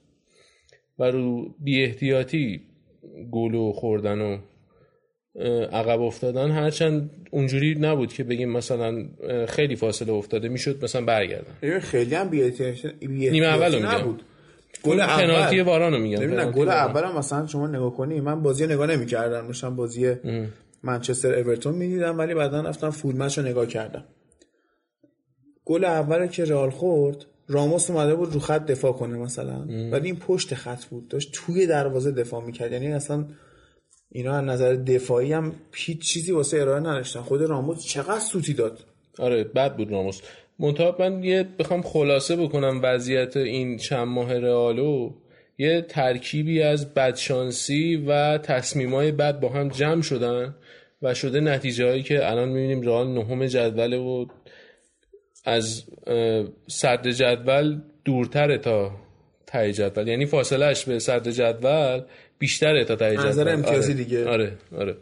و 0.98 1.04
رو 1.04 1.54
بی 1.58 1.84
احتیاطی 1.84 2.60
گلو 3.30 3.72
خوردن 3.72 4.20
و 4.20 4.38
عقب 5.72 6.00
افتادن 6.00 6.50
هرچند 6.50 7.10
اونجوری 7.30 7.74
نبود 7.74 8.12
که 8.12 8.24
بگیم 8.24 8.52
مثلا 8.52 9.04
خیلی 9.48 9.76
فاصله 9.76 10.12
افتاده. 10.12 10.48
می‌شد 10.48 10.84
مثلا 10.84 11.04
برگردن. 11.04 11.80
خیلی 11.80 12.14
هم 12.14 12.30
بی 12.30 12.52
نیمه 13.08 13.46
اول. 13.46 13.86
نبود. 13.86 14.22
گل 14.82 15.06
پنالتی 15.06 15.60
وارانو 15.60 15.98
میگم. 15.98 16.50
گل 16.50 16.66
واران. 16.66 16.68
اول 16.68 17.04
هم 17.04 17.18
مثلا 17.18 17.46
شما 17.46 17.66
نگاه 17.66 17.96
کنی 17.96 18.20
من 18.20 18.42
بازی 18.42 18.66
نگاه 18.66 18.86
نمی‌کردم. 18.86 19.46
داشتم 19.46 19.76
بازی 19.76 20.14
منچستر 20.86 21.34
اورتون 21.34 21.74
می‌دیدم 21.74 22.18
ولی 22.18 22.34
بعدا 22.34 22.60
رفتم 22.60 22.90
فول 22.90 23.16
مچ 23.16 23.38
رو 23.38 23.44
نگاه 23.44 23.66
کردم. 23.66 24.04
گل 25.64 25.84
اول 25.84 26.26
که 26.26 26.44
رئال 26.44 26.70
خورد 26.70 27.26
راموس 27.48 27.90
اومده 27.90 28.14
بود 28.14 28.32
رو 28.32 28.40
خط 28.40 28.66
دفاع 28.66 28.92
کنه 28.92 29.18
مثلا. 29.18 29.66
ولی 29.92 30.06
این 30.06 30.16
پشت 30.16 30.54
خط 30.54 30.84
بود 30.84 31.08
داشت 31.08 31.30
توی 31.32 31.66
دروازه 31.66 32.12
دفاع 32.12 32.44
می‌کرد. 32.44 32.72
یعنی 32.72 32.92
اصلا 32.92 33.24
اینا 34.10 34.34
از 34.34 34.44
نظر 34.44 34.74
دفاعی 34.74 35.32
هم 35.32 35.52
هیچ 35.72 36.00
چیزی 36.00 36.32
واسه 36.32 36.60
ارائه 36.60 36.80
نداشتن. 36.80 37.20
خود 37.20 37.42
راموس 37.42 37.84
چقدر 37.84 38.20
سوتی 38.20 38.54
داد. 38.54 38.78
آره 39.18 39.44
بد 39.44 39.76
بود 39.76 39.90
راموس. 39.90 40.20
منتها 40.58 40.96
من 40.98 41.24
یه 41.24 41.48
بخوام 41.58 41.82
خلاصه 41.82 42.36
بکنم 42.36 42.80
وضعیت 42.82 43.36
این 43.36 43.76
چند 43.76 44.08
ماه 44.08 44.38
رئالو. 44.38 45.12
یه 45.58 45.82
ترکیبی 45.88 46.62
از 46.62 46.94
بدشانسی 46.94 47.96
و 48.08 48.38
تصمیمای 48.38 49.12
بد 49.12 49.40
با 49.40 49.48
هم 49.48 49.68
جمع 49.68 50.02
شدن. 50.02 50.54
و 51.02 51.14
شده 51.14 51.40
نتیجه 51.40 51.86
هایی 51.86 52.02
که 52.02 52.30
الان 52.30 52.48
می‌بینیم 52.48 52.82
رئال 52.82 53.08
نهم 53.08 53.46
جدوله 53.46 53.96
و 53.96 54.26
از 55.44 55.84
صدر 56.68 57.10
جدول 57.10 57.80
دورتره 58.04 58.58
تا 58.58 58.90
ته 59.46 59.72
جدول 59.72 60.08
یعنی 60.08 60.26
فاصلهش 60.26 60.84
به 60.84 60.98
صدر 60.98 61.30
جدول 61.30 62.00
بیشتره 62.38 62.84
تا 62.84 62.96
ته 62.96 63.14
جدول 63.16 63.28
نظر 63.28 63.48
امتیازی 63.48 63.92
آره. 63.92 64.04
دیگه. 64.04 64.28
آره 64.28 64.52
آره 64.78 64.96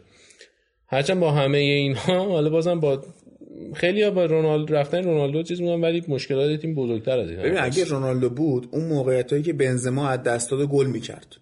هرچند 0.87 1.19
با 1.19 1.31
همه 1.31 1.57
اینها 1.57 2.25
حالا 2.25 2.49
بازم 2.49 2.79
با 2.79 3.03
خیلی 3.73 4.03
ها 4.03 4.11
با 4.11 4.25
رونالدو 4.25 4.73
رفتن 4.73 5.03
رونالدو 5.03 5.43
چیز 5.43 5.61
میگن 5.61 5.81
ولی 5.81 6.03
مشکلات 6.07 6.61
تیم 6.61 6.75
بزرگتر 6.75 7.19
از 7.19 7.29
این 7.29 7.39
ببین. 7.39 7.57
اگه 7.57 7.83
رونالدو 7.83 8.29
بود 8.29 8.69
اون 8.71 8.85
موقعیت 8.85 9.31
هایی 9.31 9.43
که 9.43 9.53
بنزما 9.53 10.09
از 10.09 10.23
دست 10.23 10.51
داد 10.51 10.67
گل 10.67 10.87
می‌کرد 10.87 11.35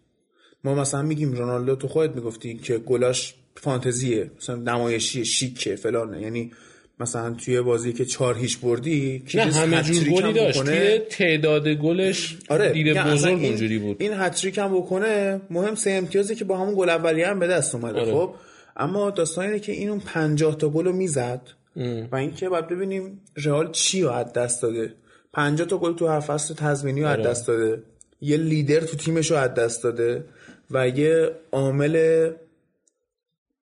ما 0.64 0.76
مثلا 0.76 1.01
میگیم 1.01 1.32
رونالدو 1.32 1.76
تو 1.76 1.88
خودت 1.88 2.16
می‌گفتی 2.16 2.58
که 2.58 2.78
گلاش 2.78 3.36
فانتزیه 3.56 4.32
مثلا 4.38 4.56
نمایشی 4.56 5.26
شیکه 5.26 5.76
فلانه 5.76 6.22
یعنی 6.22 6.51
مثلا 6.99 7.34
توی 7.34 7.62
بازی 7.62 7.93
که 7.93 8.06
چهار 8.06 8.38
هیچ 8.38 8.60
بردی 8.60 9.24
نه 9.34 9.41
همه 9.41 9.84
جور 9.84 10.04
گلی 10.04 10.34
داشت. 10.34 10.64
توی 10.64 10.99
تعداد 10.99 11.68
گلش 11.68 12.38
آره 12.49 12.72
دید 12.72 12.88
میگم 12.88 13.01
اصلا 13.01 13.32
بزرگ 13.32 13.45
اونجوری 13.45 13.78
بود. 13.80 13.97
این 13.99 14.14
هتریک 14.14 14.58
هم 14.58 14.78
بکنه 14.78 15.41
مهم 15.49 15.76
سه 15.76 15.91
امتیازی 15.91 16.36
که 16.36 16.45
با 16.45 16.58
همون 16.58 16.76
گل 16.76 16.89
اولیه 16.89 17.28
هم 17.28 17.39
به 17.39 17.47
دست 17.47 17.76
اومده 17.76 17.99
آره. 18.01 18.12
خب؟ 18.12 18.36
اما 18.78 19.10
داستان 19.10 19.45
اینه 19.45 19.60
که 19.60 19.72
این 19.72 19.89
اون 19.89 19.99
50 19.99 20.58
تا 20.58 20.70
گل 20.70 20.86
رو 20.86 20.93
می‌زد 20.93 21.41
و 22.12 22.16
اینکه 22.16 22.49
باید 22.49 22.68
ببینیم 22.68 23.22
رئال 23.36 23.72
چی 23.72 24.01
رو 24.01 24.10
از 24.10 24.34
دست 24.34 24.62
داده. 24.62 24.93
50 25.34 25.68
تا 25.68 25.78
گل 25.78 25.93
تو 25.93 26.08
هر 26.08 26.20
فصل 26.20 26.54
تضمینی 26.54 27.01
رو 27.01 27.08
از 27.08 27.20
آره. 27.20 27.30
دست 27.30 27.47
داده. 27.47 27.84
یه 28.22 28.38
لیدر 28.38 28.80
تو 28.80 28.97
تیمش 28.97 29.32
رو 29.32 29.38
از 29.38 29.54
دست 29.54 29.84
داده 29.84 30.24
و 30.72 30.88
یه 30.88 31.32
عامل 31.51 32.30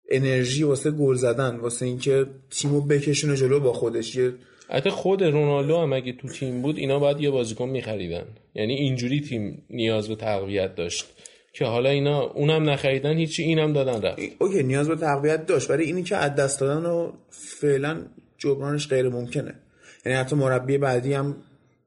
انرژی 0.09 0.63
واسه 0.63 0.91
گل 0.91 1.15
زدن 1.15 1.55
واسه 1.55 1.85
اینکه 1.85 2.25
تیمو 2.49 2.81
بکشونه 2.81 3.35
جلو 3.35 3.59
با 3.59 3.73
خودش. 3.73 4.15
یه 4.15 4.33
حتی 4.69 4.89
خود 4.89 5.23
رونالدو 5.23 5.77
هم 5.77 5.93
اگه 5.93 6.13
تو 6.13 6.27
تیم 6.27 6.61
بود 6.61 6.77
اینا 6.77 6.99
باید 6.99 7.21
یه 7.21 7.29
بازیکن 7.29 7.69
میخریدن. 7.69 8.25
یعنی 8.55 8.73
اینجوری 8.73 9.21
تیم 9.21 9.63
نیاز 9.69 10.07
به 10.07 10.15
تقویت 10.15 10.75
داشت 10.75 11.05
که 11.53 11.65
حالا 11.65 11.89
اینا 11.89 12.21
اونم 12.21 12.69
نخریدن 12.69 13.17
هیچی 13.17 13.43
اینم 13.43 13.73
دادن 13.73 14.01
رفت. 14.01 14.19
اوکی 14.39 14.63
نیاز 14.63 14.87
به 14.87 14.95
تقویت 14.95 15.45
داشت 15.45 15.69
ولی 15.69 15.83
اینی 15.83 16.03
که 16.03 16.15
از 16.15 16.35
دست 16.35 16.59
دادن 16.59 16.85
و 16.85 17.11
فعلا 17.29 18.05
جبرانش 18.37 18.87
غیر 18.87 19.09
ممکنه. 19.09 19.55
یعنی 20.05 20.17
حتی 20.17 20.35
مربی 20.35 20.77
بعدی 20.77 21.13
هم 21.13 21.35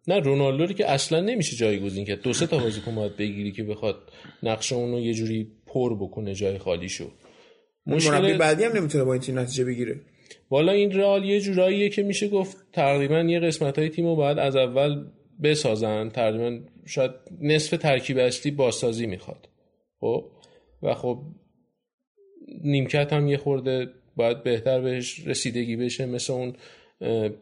نه 0.09 0.21
رونالدو 0.21 0.67
رو 0.67 0.73
که 0.73 0.91
اصلا 0.91 1.21
نمیشه 1.21 1.57
جایگزین 1.57 2.05
کرد. 2.05 2.23
دو 2.23 2.33
سه 2.33 2.47
تا 2.47 2.59
بازیکن 2.59 2.95
باید 2.95 3.17
بگیری 3.17 3.53
که 3.53 3.63
بخواد 3.63 3.97
نقش 4.43 4.73
اون 4.73 4.93
رو 4.93 5.01
یه 5.01 5.15
جوری 5.15 5.49
پر 5.67 5.95
بکنه 5.95 6.35
جای 6.35 6.59
خالیشو. 6.59 7.11
مربی 7.89 7.97
مشکل 7.97 8.39
بعدی 8.39 8.65
هم 8.65 8.77
نمی‌تونه 8.77 9.05
با 9.05 9.13
این 9.13 9.23
تیم 9.23 9.39
نتیجه 9.39 9.65
بگیره. 9.65 10.01
والا 10.51 10.73
این 10.73 10.93
رئال 10.93 11.25
یه 11.25 11.41
جوراییه 11.41 11.89
که 11.89 12.03
میشه 12.03 12.29
گفت 12.29 12.57
تقریبا 12.73 13.21
یه 13.21 13.41
قسمت 13.41 13.79
های 13.79 13.89
تیم 13.89 14.07
رو 14.07 14.17
باید 14.17 14.39
از 14.39 14.57
اول 14.57 15.05
بسازن. 15.43 16.09
تقریبا 16.09 16.59
شاید 16.87 17.11
نصف 17.41 17.77
ترکیب 17.77 18.19
اصلی 18.19 18.51
بازسازی 18.53 19.07
می‌خواد. 19.07 19.49
خب؟ 20.01 20.25
و 20.83 20.95
خب 20.95 21.19
نیمکت 22.65 23.13
هم 23.13 23.29
یه 23.29 23.37
خورده 23.37 23.87
باید 24.17 24.43
بهتر 24.43 24.81
بهش 24.81 25.27
رسیدگی 25.27 25.77
بشه. 25.77 26.07
مثل 26.07 26.33
اون 26.33 26.53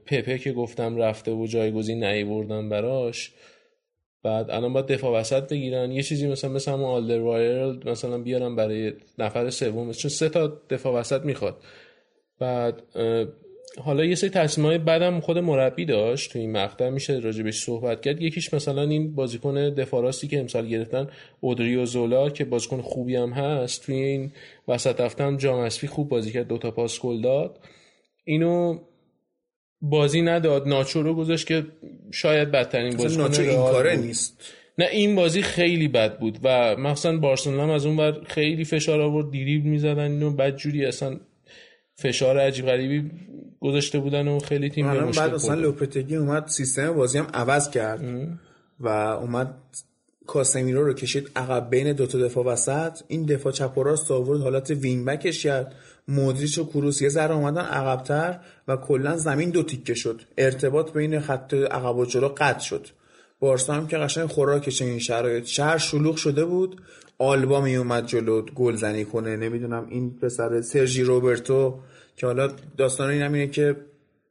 پپه 0.07 0.39
که 0.39 0.53
گفتم 0.53 0.97
رفته 0.97 1.33
و 1.33 1.47
جایگزین 1.47 2.05
نیوردن 2.05 2.69
براش. 2.69 3.33
بعد 4.27 4.51
الان 4.51 4.73
باید 4.73 4.87
دفاع 4.87 5.21
وسط 5.21 5.53
بگیرن. 5.53 5.93
یه 5.93 6.03
چیزی 6.03 6.27
مثلا 6.27 6.51
مثل 6.51 6.73
همون 6.73 6.85
آلدر 6.85 7.91
مثلا 7.91 8.19
بیارن 8.19 8.57
برای 8.57 8.93
نفر 9.19 9.51
سوم. 9.51 9.93
چون 9.93 10.09
سه 10.09 10.29
تا 10.29 10.53
دفاع 10.71 10.95
وسط 10.95 11.21
می‌خواد. 11.21 11.57
بعد 12.39 12.83
حالا 13.85 14.05
یه 14.05 14.15
سری 14.15 14.31
تصمیمای 14.31 14.79
بعدم 14.79 15.21
خود 15.21 15.39
مربی 15.39 15.85
داشت. 15.85 16.33
تو 16.33 16.39
این 16.39 16.53
مقطع 16.53 16.89
میشه 16.89 17.19
راجبش 17.19 17.63
صحبت 17.63 18.01
کرد. 18.01 18.23
یکیش 18.23 18.55
مثلا 18.55 18.83
این 18.83 19.15
بازیکن 19.15 19.55
دفاع 19.55 20.03
راستی 20.03 20.29
که 20.29 20.39
امسال 20.41 20.69
گرفتن 20.69 21.09
اودریو 21.41 21.85
زولا 21.85 22.31
که 22.31 22.45
بازیکن 22.45 22.81
خوبی 22.81 23.17
هم 23.17 23.31
هست. 23.31 23.87
توی 23.87 23.95
این 23.95 24.33
وسط 24.69 25.01
رفتن 25.01 25.37
جام 25.37 25.69
خوب 25.69 26.09
بازی 26.09 26.33
کرد 26.33 26.49
دوتا 26.49 26.71
پاس 26.71 27.01
گل 27.01 27.21
داد. 27.21 27.59
اینو 28.25 28.79
بازی 29.83 30.23
نداد 30.23 30.69
ناچو 30.69 31.03
رو 31.03 31.15
گذاشت 31.15 31.47
که 31.47 31.67
شاید 32.11 32.51
بدترین 32.51 32.95
اصلا 32.95 33.03
بازیکن 33.03 33.23
ناچو 33.23 33.43
این 33.43 33.57
کاره. 33.57 33.97
نیست 33.97 34.41
نه 34.79 34.89
این 34.93 35.17
بازی 35.17 35.43
خیلی 35.43 35.89
بد 35.89 36.19
بود 36.19 36.39
و 36.43 36.77
مخصوصا 36.77 37.17
بارسلونا 37.17 37.63
هم 37.63 37.71
از 37.71 37.87
اون 37.87 37.97
ور 37.97 38.25
خیلی 38.27 38.65
فشار 38.65 39.01
آورد 39.01 39.31
دیریب 39.31 39.65
می‌زدن 39.65 40.11
اینو 40.11 40.31
بعد 40.31 40.57
جوری 40.57 40.85
اصلا 40.85 41.21
فشار 41.95 42.39
عجیب 42.39 42.67
غریبی 42.67 43.11
گذاشته 43.61 43.99
بودن 43.99 44.29
و 44.29 44.39
خیلی 44.39 44.71
تیم 44.71 44.93
به 44.93 45.05
مشکل 45.05 45.21
بعد 45.21 45.37
خورد. 45.37 45.59
لوپتگی 45.59 46.17
اومد 46.17 46.47
سیستم 46.47 46.93
بازی 46.93 47.19
هم 47.19 47.27
عوض 47.35 47.71
کرد 47.71 48.29
و 48.81 48.89
اومد 48.89 49.55
کاسمیرو 50.27 50.85
رو 50.85 50.93
کشید 50.95 51.31
عقب 51.37 51.71
بین 51.71 51.93
دوتا 51.93 52.19
دفاع 52.19 52.45
وسط 52.45 52.99
این 53.09 53.27
دفاع 53.27 53.53
چپ 53.53 53.79
و 53.79 53.83
راست 53.83 54.11
آورد 54.11 54.41
حالت 54.41 54.71
وینگ 54.71 55.07
بکش 55.07 55.43
کرد 55.43 55.75
مودریچ 56.09 56.59
و 56.59 56.65
کروس 56.65 57.03
یه 57.03 57.09
ذره 57.09 57.35
اومدن 57.35 57.65
عقبتر 57.65 58.41
و 58.69 58.77
کلا 58.77 59.17
زمین 59.17 59.51
دو 59.51 59.63
تیکه 59.63 59.95
شد. 59.95 60.23
ارتباط 60.39 60.93
بین 60.93 61.21
خط 61.21 61.55
عقب 61.55 61.97
و 61.97 62.05
جلو 62.05 62.29
قطع 62.29 62.61
شد. 62.61 62.87
بارسا 63.41 63.73
هم 63.75 63.87
که 63.87 63.97
قشنگ 63.97 64.27
خوراکش 64.27 64.83
این 64.83 64.99
شرایط. 64.99 65.45
شهر 65.45 65.79
شلوغ 65.79 66.17
شده 66.17 66.45
بود. 66.45 66.83
آلبا 67.19 67.61
می 67.61 67.77
اومد 67.77 68.07
جلو 68.07 68.43
گلزنی 68.43 69.05
کنه. 69.05 69.37
نمی‌دونم 69.37 69.87
این 69.91 70.19
پسر 70.19 70.61
سرژی 70.61 71.03
روبرتو 71.03 71.79
که 72.17 72.27
حالا 72.27 72.53
داستان 72.77 73.11
این 73.11 73.23
اینه 73.23 73.47
که 73.47 73.77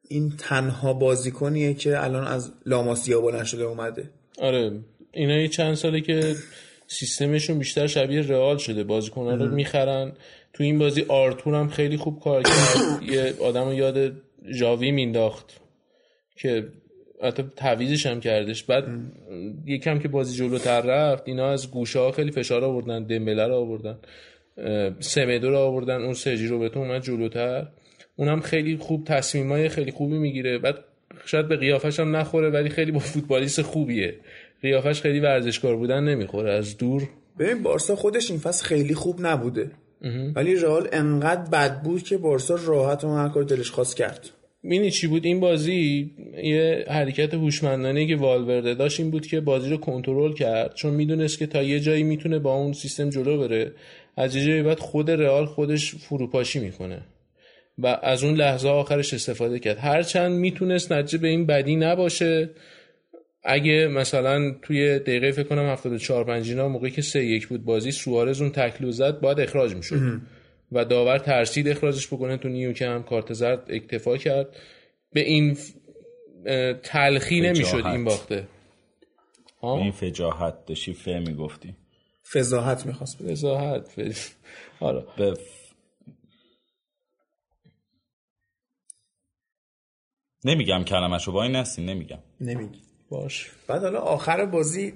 این 0.07 0.33
تنها 0.37 0.93
بازیکنیه 0.93 1.73
که 1.73 2.03
الان 2.03 2.27
از 2.27 2.51
لاماسیا 2.65 3.21
بلند 3.21 3.45
شده 3.45 3.63
اومده. 3.63 4.09
آره 4.41 4.79
اینا 5.11 5.37
یه 5.37 5.47
چند 5.47 5.75
ساله 5.75 6.01
که 6.01 6.35
سیستمشون 6.87 7.59
بیشتر 7.59 7.87
شبیه 7.87 8.21
رئال 8.21 8.57
شده. 8.57 8.83
بازیکن‌ها 8.83 9.35
رو 9.35 9.55
می‌خرن. 9.55 10.11
تو 10.55 10.63
این 10.63 10.79
بازی 10.79 11.05
آرتور 11.07 11.55
هم 11.55 11.69
خیلی 11.69 11.97
خوب 11.97 12.19
کار 12.19 12.43
کرد. 12.43 13.03
یه 13.11 13.33
آدم 13.41 13.65
رو 13.65 13.73
یاد 13.73 14.11
ژاوی 14.51 14.91
مینداخت 14.91 15.61
که 16.35 16.67
حتی 17.23 17.43
تعویزش 17.55 18.05
هم 18.05 18.19
کردش. 18.19 18.63
بعد 18.63 18.83
یکم 19.65 19.99
که 19.99 20.07
بازی 20.07 20.37
جلوتر 20.37 20.81
رفت 20.81 21.23
اینا 21.25 21.51
از 21.51 21.71
گوشه 21.71 21.99
ها 21.99 22.11
خیلی 22.11 22.31
فشار 22.31 22.63
آوردن 22.63 23.03
دمبله 23.03 23.47
رو 23.47 23.55
آوردن 23.55 23.97
سمدو 24.99 25.49
رو 25.49 25.57
آوردن 25.57 26.01
اون 26.01 26.13
سرژی 26.13 26.47
روبرتو 26.47 26.79
اومد 26.79 27.01
جلوتر. 27.01 27.67
اونم 28.15 28.41
خیلی 28.41 28.77
خوب 28.77 29.05
تصمیمای 29.05 29.69
خیلی 29.69 29.91
خوبی 29.91 30.17
می‌گیره. 30.17 30.57
بعد 30.57 30.75
شاید 31.25 31.47
به 31.47 31.57
قیافش 31.57 31.99
هم 31.99 32.15
نخوره 32.15 32.49
ولی 32.49 32.69
خیلی 32.69 32.91
با 32.91 32.99
فوتبالیست 32.99 33.61
خوبیه. 33.61 34.15
قیافش 34.61 35.01
خیلی 35.01 35.19
ورزشکار 35.19 35.75
بودن 35.75 36.03
نمی‌خوره. 36.03 36.51
از 36.51 36.77
دور 36.77 37.09
ببین 37.39 37.63
بارسا 37.63 37.95
خودش 37.95 38.31
این 38.31 38.39
فصل 38.39 38.65
خیلی 38.65 38.93
خوب 38.93 39.25
نبوده. 39.25 39.71
ولی 40.35 40.55
رئال 40.55 40.87
انقدر 40.91 41.49
بد 41.49 41.81
بود 41.81 42.03
که 42.03 42.17
بارسا 42.17 42.55
راحت 42.65 43.03
اون 43.03 43.19
هر 43.19 43.29
کار 43.29 43.43
دلش 43.43 43.71
خواست 43.71 43.97
کرد. 43.97 44.29
مینی 44.63 44.91
چی 44.91 45.07
بود؟ 45.07 45.25
این 45.25 45.39
بازی 45.39 46.11
یه 46.43 46.85
حرکت 46.87 47.33
هوشمندانه 47.33 48.07
که 48.07 48.15
والورده 48.15 48.73
داشت 48.73 48.99
این 48.99 49.11
بود 49.11 49.27
که 49.27 49.41
بازی 49.41 49.69
رو 49.69 49.77
کنترل 49.77 50.33
کرد. 50.33 50.73
چون 50.73 50.93
می‌دونست 50.93 51.39
که 51.39 51.47
تا 51.47 51.63
یه 51.63 51.79
جایی 51.79 52.03
می‌تونه 52.03 52.39
با 52.39 52.53
اون 52.53 52.73
سیستم 52.73 53.09
جلو 53.09 53.37
بره. 53.37 53.71
از 54.17 54.35
یه 54.35 54.45
جایی 54.45 54.63
بعد 54.63 54.79
خود 54.79 55.11
رئال 55.11 55.45
خودش 55.45 55.95
فروپاشی 55.95 56.59
می‌کنه. 56.59 57.01
و 57.77 57.99
از 58.03 58.23
اون 58.23 58.33
لحظه 58.35 58.69
آخرش 58.69 59.13
استفاده 59.13 59.59
کرد. 59.59 59.77
هرچند 59.77 60.31
می‌تونست 60.31 60.91
نتیجه 60.91 61.17
به 61.17 61.27
این 61.27 61.45
بدی 61.45 61.75
نباشه 61.75 62.49
اگه 63.47 63.87
مثلا 63.87 64.55
توی 64.61 64.99
دقیقه 64.99 65.31
فکر 65.31 65.47
کنم 65.47 65.69
74 65.71 66.23
5 66.23 66.49
اینا 66.49 66.67
موقعی 66.67 66.91
که 66.91 67.01
3 67.01 67.23
1 67.23 67.47
بود 67.47 67.65
بازی 67.65 67.91
سوارز 67.91 68.41
اون 68.41 68.51
تکلو 68.51 68.91
زد 68.91 69.19
باید 69.19 69.39
اخراج 69.39 69.75
می‌شد. 69.75 69.95
و 70.71 70.85
داور 70.85 71.17
ترسید 71.17 71.67
اخراجش 71.67 72.07
بکنه 72.07 72.37
تو 72.37 72.49
نیو 72.49 72.73
که 72.73 72.87
هم 72.87 73.03
کارت 73.03 73.33
زرد 73.33 73.63
اکتفا 73.67 74.17
کرد. 74.17 74.47
به 75.13 75.21
این 75.21 75.57
تلخی 76.83 77.41
نمی‌شد. 77.41 77.85
این 77.85 78.03
باخته. 78.03 78.47
ها 79.61 79.77
این 79.77 79.91
فجاحت 79.91 80.65
داشتی 80.65 80.93
فه 80.93 81.19
می‌گفتی. 81.19 81.75
فضاحت 82.33 82.85
می‌خواست 82.85 83.21
بده. 83.21 83.31
وضاحت 83.31 84.11
ف- 84.11 84.31
آره. 84.79 85.03
به 85.17 85.33
نمیگم 90.45 90.83
کلمش 90.83 91.27
رو 91.27 91.33
وای 91.33 91.49
نسیم 91.49 91.89
نمیگم. 91.89 92.19
نمیگی. 92.41 92.84
باش. 93.09 93.51
بعد 93.67 93.81
حالا 93.83 93.99
آخر 93.99 94.45
بازی 94.45 94.93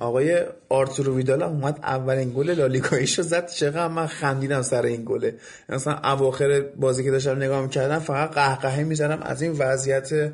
آقای 0.00 0.44
آرتورو 0.68 1.16
ویدال 1.16 1.42
اومد 1.42 1.78
اولین 1.82 2.32
گل 2.36 2.50
لالیگاییشو 2.50 3.22
زد. 3.22 3.48
چقدر 3.48 3.88
من 3.88 4.06
خندیدم 4.06 4.62
سر 4.62 4.82
این 4.82 5.02
گله. 5.04 5.34
مثلا 5.68 5.98
اواخر 6.04 6.60
بازی 6.60 7.04
که 7.04 7.10
داشتم 7.10 7.36
نگاه 7.36 7.62
می‌کردم 7.62 7.98
فقط 7.98 8.30
قهقهه 8.30 8.84
می‌زنم 8.84 9.22
از 9.22 9.42
این 9.42 9.52
وضعیت 9.52 10.32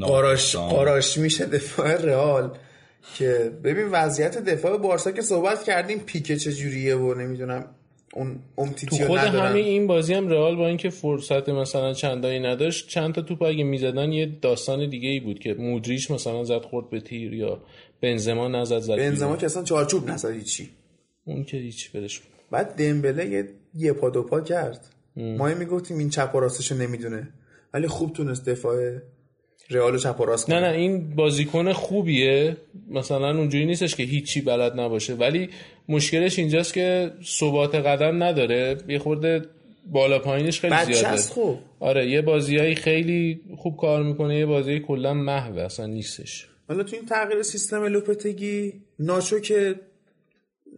قاراش 0.00 0.56
قاراش 0.56 1.18
میشه 1.18 1.46
دفاع 1.46 1.96
رئال. 1.96 2.58
که 3.14 3.52
ببین 3.64 3.88
وضعیت 3.88 4.38
دفاع 4.38 4.78
بارسا 4.78 5.10
که 5.10 5.22
صحبت 5.22 5.62
کردیم 5.62 5.98
پیکه 5.98 6.36
چجوریه 6.36 6.96
و 6.96 7.14
نمی‌دونم. 7.14 7.64
اون 8.14 8.40
تو 8.56 8.62
امتیتیو 8.62 9.06
خود 9.06 9.18
ندارن 9.18 9.50
همین 9.50 9.64
این 9.64 9.86
بازی 9.86 10.14
هم 10.14 10.28
رئال 10.28 10.56
با 10.56 10.66
اینکه 10.66 10.90
فرصت 10.90 11.48
مثلا 11.48 11.92
چندانی 11.92 12.40
نداشت 12.40 12.88
چند 12.88 13.14
تا 13.14 13.22
توپ 13.22 13.42
اگه 13.42 13.64
می‌زدن 13.64 14.12
یه 14.12 14.26
داستان 14.42 14.90
دیگه 14.90 15.08
ای 15.08 15.20
بود 15.20 15.38
که 15.38 15.54
مودریچ 15.54 16.10
مثلا 16.10 16.44
زد 16.44 16.62
خورد 16.62 16.90
به 16.90 17.00
تیر 17.00 17.34
یا 17.34 17.62
بنزما 18.00 18.48
نزد 18.48 18.78
زد 18.78 18.96
بنزما. 18.96 19.36
که 19.36 19.46
اصلا 19.46 19.62
چارچوب 19.62 20.10
نزد 20.10 20.42
چی 20.42 20.70
اون 21.24 21.44
که 21.44 21.56
هیچ 21.56 21.92
بدش. 21.92 22.22
بعد 22.50 22.76
دمبله 22.76 23.26
یه, 23.26 23.48
یه 23.74 23.92
پا 23.92 24.10
دو 24.10 24.22
پا 24.22 24.40
کرد. 24.40 24.80
ما 25.16 25.48
هم 25.48 25.58
می‌گفتیم 25.58 25.98
این 25.98 26.10
چپ 26.10 26.30
و 26.34 26.40
راستشو 26.40 26.74
نمی‌دونه. 26.74 27.28
ولی 27.74 27.86
خوب 27.86 28.12
تونست 28.12 28.48
دفاع 28.48 28.98
رئال 29.70 29.98
چپ 29.98 30.20
و 30.20 30.24
راست 30.24 30.50
نه 30.50 30.56
کنه. 30.56 30.68
نه 30.68 30.76
این 30.76 31.14
بازیکن 31.14 31.72
خوبیه. 31.72 32.56
مثلا 32.90 33.38
اونجوری 33.38 33.66
نیستش 33.66 33.94
که 33.94 34.02
هیچی 34.02 34.40
بلد 34.40 34.80
نباشه. 34.80 35.14
ولی 35.14 35.48
مشکلش 35.88 36.38
اینجاست 36.38 36.74
که 36.74 37.12
ثبات 37.24 37.74
قدم 37.74 38.22
نداره. 38.22 38.78
یه 38.88 38.98
خورده 38.98 39.42
بالا 39.86 40.18
پایینش 40.18 40.60
خیلی 40.60 40.74
بچه 40.74 40.92
زیاده. 40.92 41.16
خوب. 41.16 41.58
آره 41.80 42.10
یه 42.10 42.22
بازیایی 42.22 42.74
خیلی 42.74 43.40
خوب 43.56 43.76
کار 43.76 44.02
می‌کنه 44.02 44.38
یه 44.38 44.46
بازی 44.46 44.80
کلا 44.80 45.14
محو 45.14 45.58
اصلا 45.58 45.86
نیستش. 45.86 46.46
حالا 46.68 46.82
تو 46.82 46.96
این 46.96 47.06
تغییر 47.06 47.42
سیستم 47.42 47.84
لوپتگی 47.84 48.72
ناچو 48.98 49.38
که 49.38 49.74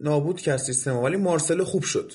نابود 0.01 0.41
کرد 0.41 0.57
سیستم 0.57 0.97
ولی 0.97 1.17
مارسلو 1.17 1.63
خوب 1.63 1.83
شد. 1.83 2.11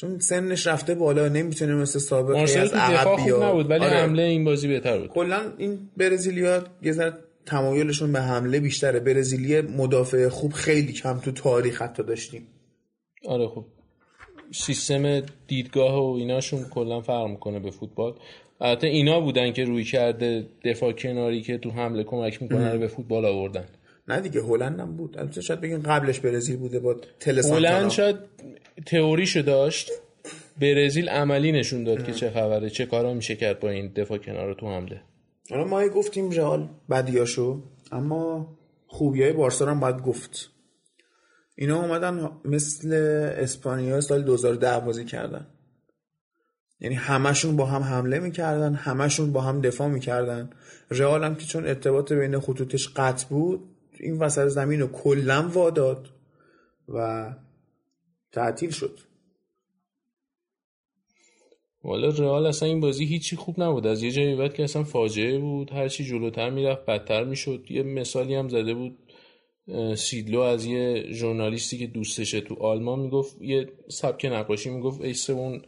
چون 0.00 0.18
سنش 0.18 0.66
رفته 0.66 0.94
بالا 0.94 1.28
نمی‌تونه 1.28 1.74
مثل 1.74 1.98
سابق 1.98 2.36
از 2.36 2.56
عقب 2.56 3.16
خوب. 3.16 3.42
نبود 3.42 3.70
ولی 3.70 3.84
آره. 3.84 3.96
حمله 3.96 4.22
این 4.22 4.44
بازی 4.44 4.68
بهتر 4.68 4.98
بود. 4.98 5.08
کلا 5.08 5.52
این 5.58 5.78
برزیلیا 5.96 6.64
یه 6.82 6.92
ذره 6.92 7.12
تمایلشون 7.46 8.12
به 8.12 8.20
حمله 8.20 8.60
بیشتره. 8.60 9.00
برزیلی 9.00 9.60
مدافع 9.60 10.28
خوب 10.28 10.52
خیلی 10.52 10.92
کم 10.92 11.18
تو 11.18 11.32
تاریخ 11.32 11.82
حتی 11.82 12.02
داشتیم. 12.02 12.46
آره 13.26 13.48
خب 13.48 13.64
سیستم 14.52 15.20
دیدگاه 15.46 16.12
و 16.12 16.16
ایناشون 16.16 16.64
کلا 16.64 17.00
فرق 17.00 17.26
می‌کنه 17.26 17.58
به 17.58 17.70
فوتبال. 17.70 18.14
البته 18.60 18.86
اینا 18.86 19.20
بودن 19.20 19.52
که 19.52 19.64
روی 19.64 19.84
کرده 19.84 20.46
دفاع 20.64 20.92
کناری 20.92 21.42
که 21.42 21.58
تو 21.58 21.70
حمله 21.70 22.04
کمک 22.04 22.42
می‌کنن 22.42 22.72
رو 22.72 22.78
به 22.78 22.86
فوتبال 22.86 23.24
آوردن. 23.24 23.64
نه 24.08 24.20
دیگه 24.20 24.42
هلند 24.42 24.80
هم 24.80 24.96
بود. 24.96 25.18
البته 25.18 25.40
شاید 25.40 25.60
بگین 25.60 25.82
قبلش 25.82 26.20
برزیل 26.20 26.56
بوده 26.56 26.78
با 26.78 26.94
تل 27.20 27.42
هلند. 27.44 27.90
شاید 27.90 28.16
تئوریشو 28.86 29.40
داشت 29.40 29.90
برزیل 30.60 31.08
عملی 31.08 31.52
نشون 31.52 31.84
داد 31.84 32.04
که 32.04 32.12
چه 32.12 32.30
خبره 32.30 32.70
چه 32.70 32.86
کارا 32.86 33.14
میشه 33.14 33.36
کرد 33.36 33.60
با 33.60 33.70
این 33.70 33.92
دفاع 33.92 34.18
کنار 34.18 34.54
تو 34.54 34.66
حمله. 34.66 35.00
حالا 35.50 35.64
ما 35.64 35.88
گفتیم 35.88 36.30
رئال 36.30 36.68
بدیاشو 36.90 37.62
اما 37.92 38.58
خوبیای 38.86 39.32
بارسا 39.32 39.66
هم 39.66 39.80
باید 39.80 40.02
گفت. 40.02 40.50
اینا 41.56 41.82
اومدن 41.82 42.30
مثل 42.44 42.92
اسپانیا 43.36 44.00
سال 44.00 44.22
2010 44.22 44.80
بازی 44.80 45.04
کردن. 45.04 45.46
یعنی 46.80 46.94
همشون 46.94 47.56
با 47.56 47.66
هم 47.66 47.82
حمله 47.82 48.18
می‌کردن 48.18 48.74
همشون 48.74 49.32
با 49.32 49.40
هم 49.40 49.60
دفاع 49.60 49.88
می‌کردن. 49.88 50.50
رئال 50.90 51.24
هم 51.24 51.34
که 51.34 51.46
چون 51.46 51.66
ارتباط 51.66 52.12
بین 52.12 52.38
خطوطش 52.38 52.88
قطع 52.96 53.26
بود 53.28 53.60
این 54.00 54.18
وسط 54.18 54.46
زمین 54.46 54.80
رو 54.80 54.86
کلا 54.86 55.48
واداد 55.54 56.08
و 56.88 57.26
تعطیل 58.32 58.70
شد. 58.70 58.98
والا 61.84 62.08
رئال 62.08 62.46
اصلا 62.46 62.68
این 62.68 62.80
بازی 62.80 63.04
هیچی 63.04 63.36
خوب 63.36 63.62
نبود. 63.62 63.86
از 63.86 64.02
یه 64.02 64.10
جایی 64.10 64.36
بعد 64.36 64.54
که 64.54 64.64
اصلا 64.64 64.84
فاجعه 64.84 65.38
بود 65.38 65.72
هر 65.72 65.88
چی 65.88 66.04
جلوتر 66.04 66.50
می‌رفت 66.50 66.86
بدتر 66.86 67.24
می‌شد. 67.24 67.64
یه 67.70 67.82
مثالی 67.82 68.34
هم 68.34 68.48
زده 68.48 68.74
بود 68.74 68.98
سیدلو 69.96 70.40
از 70.40 70.64
یه 70.64 71.12
ژورنالیستی 71.12 71.78
که 71.78 71.86
دوستشه 71.86 72.40
تو 72.40 72.54
آلمان 72.54 72.98
می‌گفت 72.98 73.42
یه 73.42 73.72
سبک 73.88 74.24
نقاشی 74.24 74.70
می‌گفت 74.70 75.00
ایسه 75.00 75.32
اون 75.32 75.62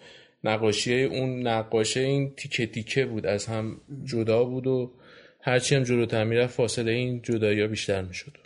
نقاشی 0.45 1.05
اون 1.05 1.47
نقاشه 1.47 2.01
این 2.01 2.35
تیکه 2.35 2.67
تیکه 2.67 3.07
بود 3.07 3.27
از 3.27 3.47
هم 3.47 3.81
جدا 4.05 4.45
بود 4.45 4.67
و 4.67 4.93
هرچی 5.43 5.75
هم 5.75 5.83
جلوتر 5.83 6.25
می‌رفت 6.25 6.55
فاصله 6.55 6.93
این 6.93 7.23
جدایی 7.23 7.67
بیشتر 7.67 8.03
می‌شد. 8.03 8.37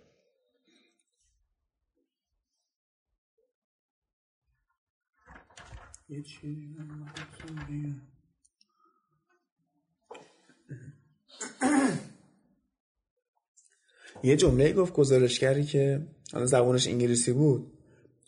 یه 14.22 14.36
جمله 14.36 14.72
گفت 14.72 14.92
گزارشگری 14.92 15.64
که 15.64 16.06
حالا 16.32 16.46
زبانش 16.46 16.86
انگلیسی 16.88 17.32
بود. 17.32 17.78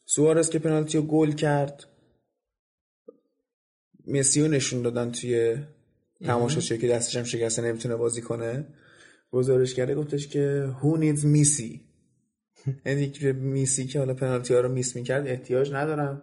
سوارز 0.05 0.51
که 0.51 0.59
پنالتی 0.59 0.99
رو 0.99 1.05
گل 1.05 1.33
کرد 1.33 1.85
مسی 4.07 4.43
رو 4.43 4.49
نشون 4.49 4.83
دادن 4.83 5.13
توی 5.13 5.59
تماشاچی 6.25 6.79
که 6.79 6.89
دستش 6.89 7.17
هم 7.17 7.25
شکسته 7.25 7.63
نمی‌تونه 7.63 7.97
بازی 7.97 8.23
کنه. 8.23 8.67
گزارشگره 9.31 9.95
گفتش 9.95 10.29
که 10.29 10.71
who 10.83 11.01
needs 11.01 11.25
میسی 11.25 11.81
یعنی 12.87 13.11
که 13.11 13.33
میسی 13.33 13.87
که 13.87 13.99
حالا 13.99 14.15
پنالتی 14.15 14.55
ها 14.55 14.61
رو 14.61 14.69
میس 14.69 14.97
می‌کرد 14.97 15.27
احتیاج 15.27 15.73
ندارم 15.73 16.23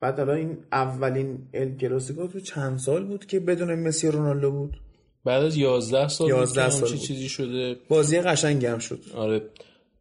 بعد 0.00 0.18
حالا 0.18 0.34
این 0.34 0.58
اولین 0.72 1.48
ال 1.54 1.76
کلاسیکو 1.76 2.26
تو 2.26 2.40
چند 2.40 2.78
سال 2.78 3.04
بود 3.04 3.26
که 3.26 3.40
بدون 3.40 3.74
مسی 3.74 4.08
رونالدو 4.08 4.50
بود؟ 4.50 4.76
بعد 5.24 5.42
از 5.42 5.56
11 5.56 6.08
سال 6.08 6.28
11 6.28 6.62
11 6.62 6.70
سال. 6.70 6.98
چیزی 6.98 7.28
شده. 7.28 7.76
بازی 7.88 8.20
قشنگی 8.20 8.66
هم 8.66 8.78
شد. 8.78 9.00
آره. 9.14 9.42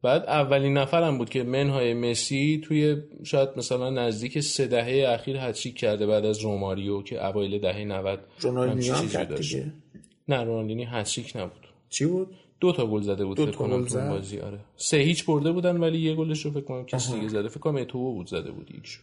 بعد 0.02 0.24
اولین 0.26 0.78
نفرم 0.78 1.18
بود 1.18 1.30
که 1.30 1.44
منهای 1.44 1.94
مسی 1.94 2.62
توی 2.64 2.98
شاید 3.24 3.50
مثلا 3.58 3.90
نزدیک 3.90 4.40
سه 4.40 4.68
دهه 4.68 5.10
اخیر 5.10 5.38
هتریک 5.38 5.76
کرده 5.76 6.06
بعد 6.08 6.26
از 6.26 6.40
روماریو 6.40 7.02
که 7.02 7.26
اوایل 7.26 7.62
دهه 7.62 7.84
90 7.84 8.20
رونالدینیو 8.40 8.94
هم 8.94 9.10
کرد. 9.10 9.36
دیگه. 9.36 9.74
نه 10.28 10.44
رونالدینی 10.44 10.86
هتریک 10.86 11.36
نبود. 11.36 11.68
چی 11.90 12.06
بود؟ 12.06 12.36
دو 12.60 12.72
تا 12.72 12.88
گل 12.88 13.02
زده 13.02 13.26
بود 13.26 13.40
فکر 13.40 13.52
کنم 13.52 13.86
تو؟ 13.86 14.00
بازی 14.00 14.40
آره. 14.40 14.60
سه 14.78 14.98
هیچ 14.98 15.26
برده 15.26 15.52
بودن 15.52 15.78
ولی 15.78 15.98
یه 15.98 16.16
گلش 16.16 16.46
رو 16.46 16.52
فکر 16.52 16.62
کنم 16.62 16.86
کسی 16.86 17.14
دیگه 17.14 17.28
زده. 17.28 17.50
فکر 17.50 17.60
کنم 17.60 17.76
اتو 17.76 17.98
بود 18.14 18.28
زده 18.28 18.52
بود 18.52 18.72
یکشو 18.72 19.02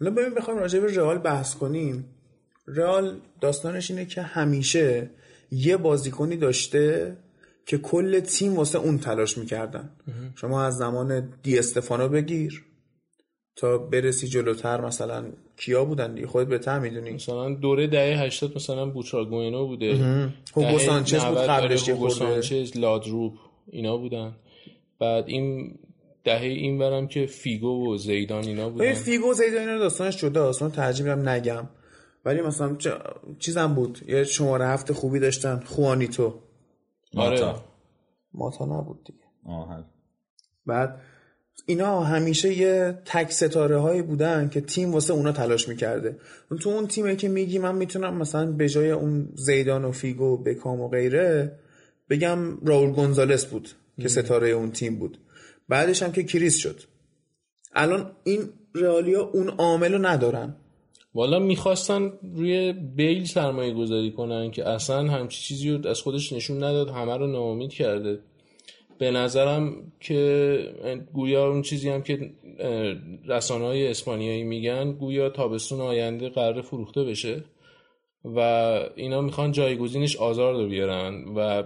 حالا 0.00 0.10
ببین 0.10 0.34
بخوایم 0.34 0.60
راجع 0.60 0.80
به 0.80 0.94
رئال 0.94 1.18
بحث 1.18 1.54
کنیم. 1.54 2.04
رئال 2.66 3.16
داستانش 3.40 3.90
اینه 3.90 4.06
که 4.06 4.22
همیشه 4.22 5.10
یه 5.50 5.76
بازیکنی 5.76 6.36
داشته 6.36 7.16
که 7.66 7.78
کل 7.78 8.20
تیم 8.20 8.56
واسه 8.56 8.78
اون 8.78 8.98
تلاش 8.98 9.38
می‌کردن. 9.38 9.90
شما 10.34 10.62
از 10.62 10.76
زمان 10.76 11.32
دی 11.42 11.58
استفانو 11.58 12.08
بگیر 12.08 12.64
تا 13.56 13.78
برسی 13.78 14.26
جلوتر 14.28 14.80
مثلا 14.80 15.24
کیا 15.56 15.84
بودن 15.84 16.14
دیگه؟ 16.14 16.26
خودت 16.26 16.48
بهتر 16.48 16.78
می‌دونی. 16.78 17.10
مثلا 17.10 17.54
دوره 17.54 17.86
دهه 17.86 18.22
80 18.22 18.56
مثلا 18.56 18.86
بوتراگوئنو 18.86 19.66
بوده. 19.66 19.94
هوگو 20.54 20.68
دهه 20.68 20.78
سانچز 20.78 21.24
بود 21.24 21.38
90 21.38 21.48
قبلش 21.48 21.82
آره، 21.82 21.94
هوگو. 21.94 22.10
سانچز 22.10 22.76
لادروپ 22.76 23.32
اینا 23.70 23.96
بودن. 23.96 24.32
بعد 25.00 25.24
این 25.28 25.74
دهه 26.24 26.42
این 26.42 26.78
برم 26.78 27.08
که 27.08 27.26
فیگو 27.26 27.94
و 27.94 27.96
زیدان 27.96 28.44
اینا 28.44 28.68
بودن. 28.70 28.92
فیگو 28.92 29.34
زیدان 29.34 29.60
اینا 29.60 29.78
داستانش 29.78 30.16
جدا 30.16 30.48
اصلا 30.48 30.68
ترجیح 30.68 31.06
میدم 31.06 31.28
نگم. 31.28 31.68
ولی 32.24 32.40
مثلا 32.42 32.76
چه- 32.76 32.98
چیزم 33.38 33.74
بود. 33.74 33.98
یه 34.08 34.24
شماره 34.24 34.66
هفت 34.66 34.92
خوبی 34.92 35.18
داشتن. 35.18 35.62
خوانیتو. 35.66 36.34
آره. 37.16 37.30
ماتا. 37.30 37.64
ماتا 38.34 38.64
نبود 38.64 39.04
دیگه. 39.04 39.24
آه. 39.46 39.84
بعد 40.66 41.00
اینا 41.66 42.00
همیشه 42.00 42.54
یه 42.58 42.98
تک 43.04 43.30
ستاره 43.30 43.78
هایی 43.78 44.02
بودن 44.02 44.48
که 44.48 44.60
تیم 44.60 44.92
واسه 44.92 45.12
اونا 45.12 45.32
تلاش 45.32 45.68
می‌کرده. 45.68 46.16
تو 46.60 46.70
اون 46.70 46.86
تیمه 46.86 47.16
که 47.16 47.28
میگی 47.28 47.58
من 47.58 47.74
می‌تونم 47.74 48.16
مثلا 48.16 48.52
به 48.52 48.68
جای 48.68 48.90
اون 48.90 49.28
زیدان 49.34 49.84
و 49.84 49.92
فیگو 49.92 50.24
و 50.24 50.36
بکام 50.36 50.80
و 50.80 50.88
غیره 50.88 51.58
بگم 52.10 52.58
راول 52.64 52.90
گونزالس 52.90 53.46
بود 53.46 53.68
که 54.00 54.08
ستاره 54.08 54.48
اون 54.48 54.70
تیم 54.70 54.98
بود. 54.98 55.18
بعدش 55.68 56.02
هم 56.02 56.12
که 56.12 56.24
کریس 56.24 56.56
شد. 56.56 56.80
الان 57.74 58.12
این 58.24 58.48
رئالیا 58.74 59.22
اون 59.22 59.48
عامل 59.48 59.92
رو 59.92 60.06
ندارن. 60.06 60.56
والا 61.14 61.38
می‌خواستن 61.38 62.12
روی 62.34 62.72
بیل 62.72 63.24
سرمایه 63.24 63.74
گذاری 63.74 64.12
کنن 64.12 64.50
که 64.50 64.68
اصلا 64.68 65.08
همچی 65.08 65.42
چیزی 65.42 65.70
رو 65.70 65.88
از 65.88 66.00
خودش 66.00 66.32
نشون 66.32 66.56
نداد 66.56 66.90
همه 66.90 67.16
رو 67.16 67.26
ناامید 67.26 67.72
کرده. 67.72 68.18
به 68.98 69.10
نظرم 69.10 69.92
که 70.00 71.02
گویا 71.12 71.48
اون 71.48 71.62
چیزی 71.62 71.88
هم 71.88 72.02
که 72.02 72.30
رسانه 73.26 73.64
های 73.64 73.88
اسپانیایی 73.88 74.42
میگن 74.42 74.92
گویا 74.92 75.28
تابستون 75.30 75.80
آینده 75.80 76.28
قرار 76.28 76.62
فروخته 76.62 77.04
بشه 77.04 77.44
و 78.24 78.38
اینا 78.96 79.20
می‌خوان 79.20 79.52
جایگزینش 79.52 80.16
آزار 80.16 80.54
رو 80.54 80.68
بیارن 80.68 81.24
و 81.36 81.62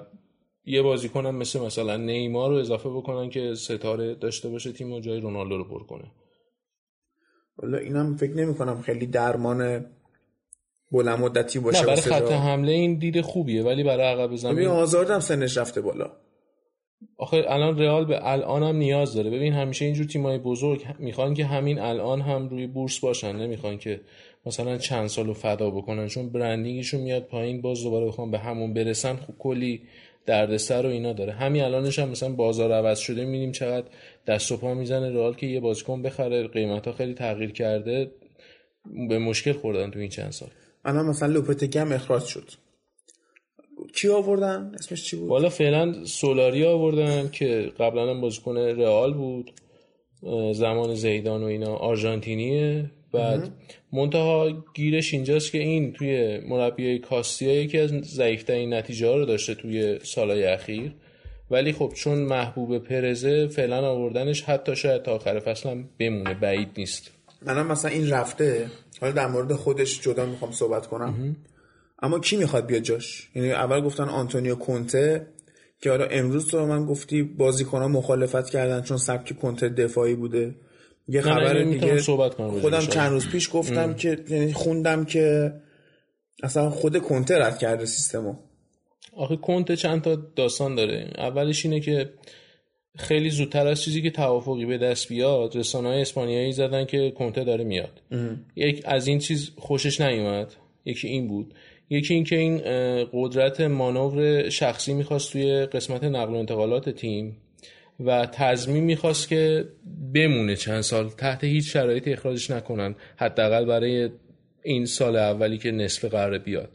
یه 0.64 0.82
بازیکنم 0.82 1.34
مثل 1.34 1.60
مثلا 1.60 1.96
نیمار 1.96 2.50
رو 2.50 2.56
اضافه 2.56 2.88
بکنن 2.88 3.30
که 3.30 3.54
ستاره 3.54 4.14
داشته 4.14 4.48
باشه 4.48 4.72
تیم 4.72 4.92
و 4.92 5.00
جای 5.00 5.20
رونالدو 5.20 5.56
رو 5.58 5.64
پر 5.64 5.82
کنه. 5.82 6.04
والا 7.58 7.78
اینم 7.78 8.16
فکر 8.16 8.34
نمی 8.34 8.54
کنم 8.54 8.82
خیلی 8.82 9.06
درمان 9.06 9.86
بلند 10.92 11.18
مدتی 11.18 11.58
باشه 11.58 11.80
نه 11.80 11.86
برای 11.86 12.00
خط. 12.00 12.32
حمله 12.32 12.72
این 12.72 12.98
دید 12.98 13.20
خوبیه 13.20 13.62
ولی 13.62 13.84
برای 13.84 14.06
عقب 14.06 14.26
ببین 14.26 14.36
زمین 14.36 14.66
آزارد 14.66 15.10
هم 15.10 15.20
سنش 15.20 15.56
رفته 15.56 15.80
بالا 15.80 16.10
آخه 17.18 17.44
الان 17.48 17.78
رئال 17.78 18.04
به 18.04 18.30
الان 18.30 18.62
هم 18.62 18.76
نیاز 18.76 19.14
داره 19.14 19.30
ببین 19.30 19.52
همیشه 19.52 19.84
اینجور 19.84 20.06
تیمای 20.06 20.38
بزرگ 20.38 20.84
می‌خوان 20.98 21.34
که 21.34 21.44
همین 21.44 21.78
الان 21.78 22.20
هم 22.20 22.48
روی 22.48 22.66
بورس 22.66 22.98
باشن 22.98 23.36
نمی‌خوان 23.36 23.78
که 23.78 24.00
مثلا 24.46 24.78
چند 24.78 25.06
سالو 25.06 25.34
فدا 25.34 25.70
بکنن 25.70 26.06
چون 26.06 26.28
برندینگشون 26.28 27.00
میاد 27.00 27.22
پایین 27.22 27.60
باز 27.60 27.82
دوباره 27.82 28.06
بخوام 28.06 28.30
به 28.30 28.38
همون 28.38 28.74
برسن 28.74 29.16
خب 29.16 29.34
کلی 29.38 29.82
دردسر 30.26 30.86
و 30.86 30.88
اینا 30.88 31.12
داره. 31.12 31.32
همین 31.32 31.62
الانش 31.62 31.98
هم 31.98 32.08
مثلا 32.08 32.28
بازار 32.28 32.72
عوض 32.72 32.98
شده 32.98 33.24
می‌بینیم 33.24 33.52
چقدر 33.52 33.86
دست 34.26 34.52
و 34.52 34.56
پا 34.56 34.74
می‌زنه 34.74 35.10
رئال 35.10 35.34
که 35.34 35.46
یه 35.46 35.60
بازیکن 35.60 36.02
بخره. 36.02 36.48
قیمت 36.48 36.86
ها 36.86 36.92
خیلی 36.92 37.14
تغییر 37.14 37.52
کرده 37.52 38.10
به 39.08 39.18
مشکل 39.18 39.52
خوردن 39.52 39.90
تو 39.90 39.98
این 39.98 40.08
چند 40.08 40.30
سال. 40.30 40.48
الان 40.84 41.06
مثلا 41.06 41.32
لوپتگی 41.32 41.78
هم 41.78 41.92
اخراج 41.92 42.22
شد. 42.24 42.50
کی 43.94 44.08
آوردن؟ 44.08 44.72
اسمش 44.78 45.04
چی 45.04 45.16
بود؟ 45.16 45.28
والا 45.28 45.48
فعلا 45.48 46.04
سولاری 46.04 46.64
آوردن 46.64 47.28
که 47.28 47.72
قبلا 47.80 48.10
هم 48.10 48.20
بازیکن 48.20 48.56
رئال 48.56 49.14
بود. 49.14 49.52
زمان 50.52 50.94
زیدان 50.94 51.42
و 51.42 51.46
اینا 51.46 51.76
آرژانتینیه. 51.76 52.90
بعد. 53.16 53.50
منتها 53.92 54.64
گیرش 54.74 55.14
اینجاست 55.14 55.52
که 55.52 55.58
این 55.58 55.92
توی 55.92 56.40
مربیای 56.48 56.98
کاستیا 56.98 57.62
یکی 57.62 57.78
از 57.78 57.90
ضعیفترین 57.90 58.74
نتیجه 58.74 59.06
ها 59.06 59.16
رو 59.16 59.24
داشته 59.24 59.54
توی 59.54 59.98
سالهای 60.02 60.44
اخیر. 60.44 60.92
ولی 61.50 61.72
خب 61.72 61.92
چون 61.94 62.18
محبوب 62.18 62.78
پرزه 62.78 63.48
فعلا 63.48 63.90
آوردنش 63.90 64.42
حتی 64.42 64.76
شاید 64.76 65.02
تا 65.02 65.14
آخر 65.14 65.40
فصل 65.40 65.70
هم 65.70 65.88
بمونه 65.98 66.34
بعید 66.34 66.68
نیست. 66.76 67.10
منم 67.42 67.66
مثلا 67.66 67.90
این 67.90 68.10
رفته 68.10 68.66
حالا 69.00 69.12
در 69.12 69.26
مورد 69.26 69.52
خودش 69.52 70.00
جدا 70.00 70.26
می‌خوام 70.26 70.52
صحبت 70.52 70.86
کنم. 70.86 71.36
اما 72.02 72.18
کی 72.18 72.36
می‌خواد 72.36 72.66
بیاد 72.66 72.82
جاش؟ 72.82 73.28
یعنی 73.34 73.52
اول 73.52 73.80
گفتن 73.80 74.04
آنتونیو 74.04 74.54
کونته 74.54 75.26
که 75.80 75.90
حالا 75.90 76.04
امروز 76.04 76.50
تو 76.50 76.66
من 76.66 76.86
گفتی 76.86 77.22
بازیکنان 77.22 77.90
مخالفت 77.90 78.50
کردن 78.50 78.82
چون 78.82 78.96
سبک 78.96 79.38
کنته 79.38 79.68
دفاعی 79.68 80.14
بوده. 80.14 80.54
یه 81.08 81.20
خبر 81.20 81.62
دیگه 81.62 81.98
صحبت 81.98 82.34
کنم. 82.34 82.60
خودم 82.60 82.80
چند 82.80 83.10
روز 83.10 83.28
پیش 83.28 83.50
گفتم 83.52 83.94
که 83.94 84.18
یعنی 84.28 84.52
خوندم 84.52 85.04
که 85.04 85.52
اصلا 86.42 86.70
خود 86.70 86.98
کنته 86.98 87.38
رد 87.38 87.58
کرده 87.58 87.86
سیستمو. 87.86 88.34
آخه 89.16 89.36
کنته 89.36 89.76
چند 89.76 90.02
تا 90.02 90.14
داستان 90.36 90.74
داره. 90.74 91.10
اولش 91.18 91.64
اینه 91.64 91.80
که 91.80 92.10
خیلی 92.98 93.30
زودتر 93.30 93.66
از 93.66 93.82
چیزی 93.82 94.02
که 94.02 94.10
توافقی 94.10 94.66
به 94.66 94.78
دست 94.78 95.08
بیاد 95.08 95.56
رسانه 95.56 95.88
های 95.88 96.00
اسپانیایی 96.00 96.52
زدن 96.52 96.84
که 96.84 97.10
کنته 97.10 97.44
داره 97.44 97.64
میاد. 97.64 98.02
یک 98.56 98.82
از 98.84 99.06
این 99.06 99.18
چیز 99.18 99.50
خوشش 99.56 100.00
نیومد. 100.00 100.54
یکی 100.84 101.08
این 101.08 101.28
بود. 101.28 101.54
یکی 101.90 102.14
این 102.14 102.24
که 102.24 102.36
این 102.36 102.58
قدرت 103.12 103.60
مانور 103.60 104.48
شخصی 104.48 104.94
می‌خواست 104.94 105.32
توی 105.32 105.66
قسمت 105.66 106.04
نقل 106.04 106.34
و 106.34 106.36
انتقالات 106.36 106.88
تیم 106.88 107.36
و 108.00 108.26
تضمین 108.32 108.84
می‌خواست 108.84 109.28
که 109.28 109.64
بمونه 110.14 110.56
چند 110.56 110.80
سال 110.80 111.08
تحت 111.08 111.44
هیچ 111.44 111.72
شرایطی 111.72 112.12
اخراجش 112.12 112.50
نکنن 112.50 112.94
حداقل 113.16 113.64
برای 113.64 114.10
این 114.62 114.86
سال 114.86 115.16
اولی 115.16 115.58
که 115.58 115.70
نصف 115.70 116.04
قراره 116.04 116.38
بیاد. 116.38 116.68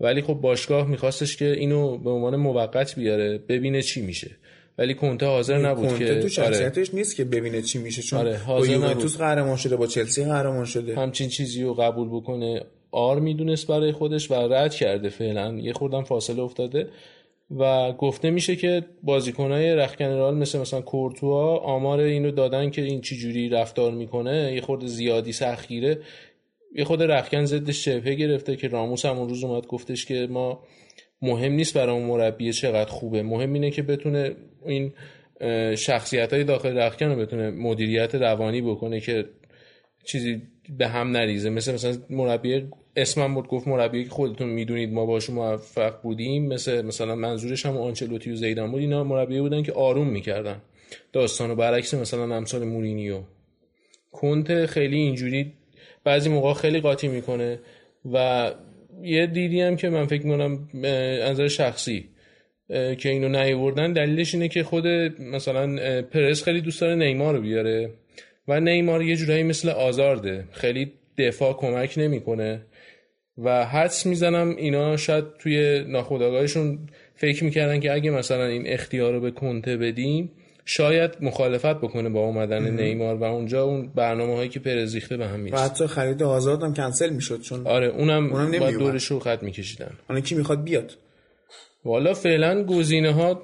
ولی 0.00 0.22
خب 0.22 0.34
باشگاه 0.34 0.88
میخواستش 0.88 1.36
که 1.36 1.52
اینو 1.52 1.98
به 1.98 2.10
عنوان 2.10 2.36
موقت 2.36 2.94
بیاره 2.94 3.38
ببینه 3.38 3.82
چی 3.82 4.02
میشه. 4.02 4.30
ولی 4.78 4.94
کنته 4.94 5.26
حاضر 5.26 5.58
نبود 5.58 5.88
کنته 5.88 5.98
که 5.98 6.14
تو 6.14 6.20
آره، 6.20 6.28
شخصیتش 6.28 6.94
نیست 6.94 7.16
که 7.16 7.24
ببینه 7.24 7.62
چی 7.62 7.78
میشه 7.78 8.02
چون 8.02 8.18
آره، 8.18 8.32
با 8.32 8.38
حاضر 8.38 8.72
یوونتوس 8.72 9.16
قهرمان 9.16 9.56
شده 9.56 9.76
با 9.76 9.86
چلسی 9.86 10.24
قهرمان 10.24 10.64
شده. 10.64 10.96
همچین 10.96 11.28
چیزی 11.28 11.62
رو 11.62 11.74
قبول 11.74 12.08
بکنه 12.08 12.62
آر 12.90 13.20
می‌دونست 13.20 13.66
برای 13.66 13.92
خودش 13.92 14.30
و 14.30 14.34
رد 14.34 14.74
کرده 14.74 15.08
فعلا. 15.08 15.58
یه 15.58 15.72
خوردم 15.72 16.02
فاصله 16.02 16.42
افتاده. 16.42 16.88
و 17.50 17.92
گفته 17.92 18.30
میشه 18.30 18.56
که 18.56 18.84
بازیکنهای 19.02 19.74
رخکن 19.74 20.04
رئال 20.04 20.34
مثل 20.34 20.58
مثلا 20.58 20.80
کورتوا 20.80 21.56
آمار 21.58 22.00
اینو 22.00 22.30
دادن 22.30 22.70
که 22.70 22.82
این 22.82 23.00
چی 23.00 23.16
جوری 23.16 23.48
رفتار 23.48 23.92
می‌کنه. 23.92 24.52
یه 24.54 24.60
خورده 24.60 24.86
زیادی 24.86 25.32
سختگیره. 25.32 25.98
یه 26.74 26.84
خود 26.84 27.02
رخکن 27.02 27.44
ضدش 27.44 27.84
شبهه 27.84 28.14
گرفته 28.14 28.56
که 28.56 28.68
راموس 28.68 29.06
هم 29.06 29.18
اون 29.18 29.28
روز 29.28 29.44
اومد 29.44 29.66
گفتش 29.66 30.06
که 30.06 30.26
ما 30.30 30.60
مهم 31.22 31.52
نیست 31.52 31.74
برای 31.74 31.96
اون 31.96 32.04
مربی 32.04 32.52
چقدر 32.52 32.90
خوبه. 32.90 33.22
مهم 33.22 33.52
اینه 33.52 33.70
که 33.70 33.82
بتونه 33.82 34.36
این 34.66 34.92
شخصیت 35.76 36.32
های 36.32 36.44
داخل 36.44 36.78
رخکن 36.78 37.06
رو 37.06 37.16
بتونه 37.16 37.50
مدیریت 37.50 38.14
روانی 38.14 38.62
بکنه 38.62 39.00
که 39.00 39.24
چیزی 40.04 40.42
به 40.78 40.88
هم 40.88 41.10
نریزه. 41.10 41.50
مثل 41.50 41.74
مثلا 41.74 41.96
مربی 42.10 42.68
اسمم 42.96 43.34
بود 43.34 43.48
گفت 43.48 43.68
مربی 43.68 44.04
که 44.04 44.10
خودتون 44.10 44.48
می‌دونید 44.48 44.92
ما 44.92 45.06
باشون 45.06 45.36
موفق 45.36 46.02
بودیم. 46.02 46.46
مثل 46.46 46.82
مثلا 46.82 47.14
منظورش 47.14 47.66
هم 47.66 47.76
آنچلوتی 47.76 48.30
و 48.30 48.36
زیدان 48.36 48.70
بود. 48.70 48.80
اینا 48.80 49.04
مربی 49.04 49.40
بودن 49.40 49.62
که 49.62 49.72
آروم 49.72 50.08
می‌کردن. 50.08 50.62
داستانو 51.12 51.54
برعکس 51.54 51.94
مثلا 51.94 52.36
امثال 52.36 52.64
مورینیو. 52.64 53.20
کنته 54.12 54.66
خیلی 54.66 54.96
اینجوری 54.96 55.52
بعضی 56.04 56.28
موقع 56.28 56.52
خیلی 56.52 56.80
قاطی 56.80 57.08
می‌کنه 57.08 57.58
و 58.12 58.50
یه 59.02 59.26
دیدی 59.26 59.60
هم 59.60 59.76
که 59.76 59.88
من 59.88 60.06
فکر 60.06 60.26
می‌کنم 60.26 60.68
نظر 61.30 61.48
شخصی 61.48 62.08
که 62.68 63.08
اینو 63.08 63.28
نیوردن 63.28 63.92
دلیلش 63.92 64.34
اینه 64.34 64.48
که 64.48 64.62
خود 64.62 64.86
مثلا 65.20 66.02
پرس 66.02 66.42
خیلی 66.42 66.60
دوست 66.60 66.80
داره 66.80 66.94
نیمار 66.94 67.34
رو 67.34 67.40
بیاره 67.40 67.90
و 68.48 68.60
نیمار 68.60 69.02
یه 69.02 69.16
جورایی 69.16 69.42
مثل 69.42 69.68
آزارده. 69.68 70.44
خیلی 70.52 70.92
دفاع 71.18 71.52
کمک 71.52 71.94
نمی‌کنه. 71.96 72.60
و 73.44 73.66
حدس 73.66 74.06
می‌زنم 74.06 74.56
اینا 74.56 74.96
شاید 74.96 75.24
توی 75.38 75.84
ناخودآگاهشون 75.88 76.78
فکر 77.14 77.44
می‌کردن 77.44 77.80
که 77.80 77.92
اگه 77.92 78.10
مثلا 78.10 78.44
این 78.44 78.62
اختیار 78.66 79.12
رو 79.12 79.20
به 79.20 79.30
کنته 79.30 79.76
بدیم 79.76 80.30
شاید 80.64 81.10
مخالفت 81.20 81.74
بکنه 81.74 82.08
با 82.08 82.20
اومدن 82.20 82.70
نیمار 82.70 83.16
و 83.16 83.24
اونجا 83.24 83.64
اون 83.64 83.90
برنامه 83.94 84.34
هایی 84.34 84.48
که 84.48 84.60
پرزیخته 84.60 85.16
به 85.16 85.26
هم 85.26 85.34
و 85.34 85.42
می‌رسه 85.42 85.62
حتی 85.62 85.86
خرید 85.86 86.22
آزاد 86.22 86.62
هم 86.62 86.74
کنسل 86.74 87.10
می‌شد 87.10 87.40
چون 87.40 87.66
آره 87.66 87.86
اونم, 87.86 88.32
اونم 88.32 88.46
نمیومد. 88.46 88.74
دورش 88.78 89.04
رو 89.04 89.18
خط 89.20 89.42
میکشیدن. 89.42 89.90
حالا 90.08 90.20
کی 90.20 90.34
می‌خواد 90.34 90.64
بیاد؟ 90.64 90.92
والا 91.84 92.14
فعلا 92.14 92.64
گزینه 92.64 93.12
ها 93.12 93.42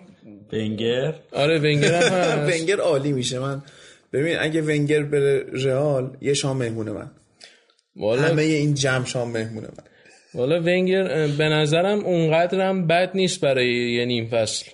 ونگر. 0.52 1.14
آره 1.32 1.58
ونگر 1.58 2.02
هم 2.02 2.12
هست. 2.48 2.60
ونگر 2.60 2.80
عالی 2.80 3.12
میشه. 3.12 3.38
من 3.38 3.62
ببین 4.12 4.36
اگه 4.40 4.62
ونگر 4.62 5.02
بره 5.02 5.46
رئال 5.52 6.16
یه 6.20 6.34
شام 6.34 6.56
مهمونه 6.56 6.92
من. 6.92 7.10
والا 7.96 8.22
همه 8.22 8.42
این 8.42 8.74
جمع 8.74 9.04
شام 9.04 9.30
مهمونه 9.30 9.68
من 9.68 9.84
والا 10.34 10.60
ونگر 10.60 11.26
به 11.26 11.48
نظرم 11.48 11.98
اونقدرم 11.98 12.86
بد 12.86 13.10
نیست 13.14 13.40
برای 13.40 13.92
یه 13.92 14.04
نیم 14.04 14.26
فصل. 14.26 14.70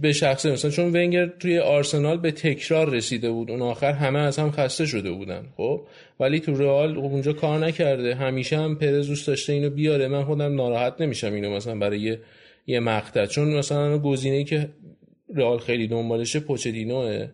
به 0.00 0.12
شخصه 0.12 0.52
مثلا 0.52 0.70
چون 0.70 0.86
ونگر 0.86 1.26
توی 1.26 1.58
آرسنال 1.58 2.18
به 2.18 2.30
تکرار 2.30 2.90
رسیده 2.90 3.30
بود. 3.30 3.50
اون 3.50 3.62
آخر 3.62 3.92
همه 3.92 4.18
از 4.18 4.38
هم 4.38 4.50
خسته 4.50 4.86
شده 4.86 5.10
بودن 5.10 5.44
خب؟ 5.56 5.86
ولی 6.20 6.40
تو 6.40 6.54
رئال 6.54 6.96
اونجا 6.96 7.32
کار 7.32 7.58
نکرده. 7.58 8.14
همیشه 8.14 8.58
هم 8.58 8.76
پرز 8.76 9.08
دوست 9.08 9.26
داشته 9.26 9.52
اینو 9.52 9.70
بیاره. 9.70 10.08
من 10.08 10.24
خودم 10.24 10.54
ناراحت 10.54 11.00
نمیشم 11.00 11.32
اینو 11.34 11.50
مثلا 11.50 11.78
برای 11.78 12.00
یه, 12.00 12.20
یه 12.66 12.80
مقطع. 12.80 13.26
چون 13.26 13.54
مثلا 13.54 13.98
گزینه‌ای 13.98 14.44
که 14.44 14.68
رئال 15.34 15.58
خیلی 15.58 15.88
دنبالشه 15.88 16.40
پوچدینوه 16.40 17.28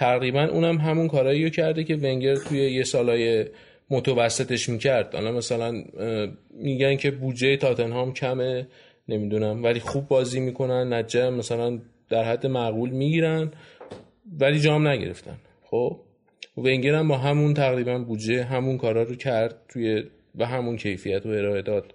تقریبا 0.00 0.44
اونم 0.44 0.78
همون 0.78 1.08
کارایی 1.08 1.50
کرده 1.50 1.84
که 1.84 1.96
ونگر 1.96 2.36
توی 2.36 2.58
یه 2.58 2.84
سالای 2.84 3.46
متوسطش 3.90 4.68
می‌کرد. 4.68 5.14
حالا 5.14 5.32
مثلا 5.32 5.84
میگن 6.50 6.96
که 6.96 7.10
بودجه 7.10 7.56
تاتنهام 7.56 8.12
کمه 8.12 8.66
نمی‌دونم 9.08 9.64
ولی 9.64 9.80
خوب 9.80 10.08
بازی 10.08 10.40
می‌کنن 10.40 11.04
هم 11.14 11.34
مثلا 11.34 11.78
در 12.08 12.24
حد 12.24 12.46
معقول 12.46 12.90
می‌گیرن 12.90 13.50
ولی 14.40 14.60
جام 14.60 14.88
نگرفتن. 14.88 15.36
خب 15.64 15.96
ونگر 16.56 16.94
هم 16.94 17.08
با 17.08 17.18
همون 17.18 17.54
تقریبا 17.54 17.98
بودجه 17.98 18.44
همون 18.44 18.78
کارا 18.78 19.02
رو 19.02 19.14
کرد 19.14 19.54
توی 19.68 20.02
و 20.38 20.46
همون 20.46 20.76
کیفیت 20.76 21.26
و 21.26 21.28
ارائه 21.28 21.62
داد. 21.62 21.94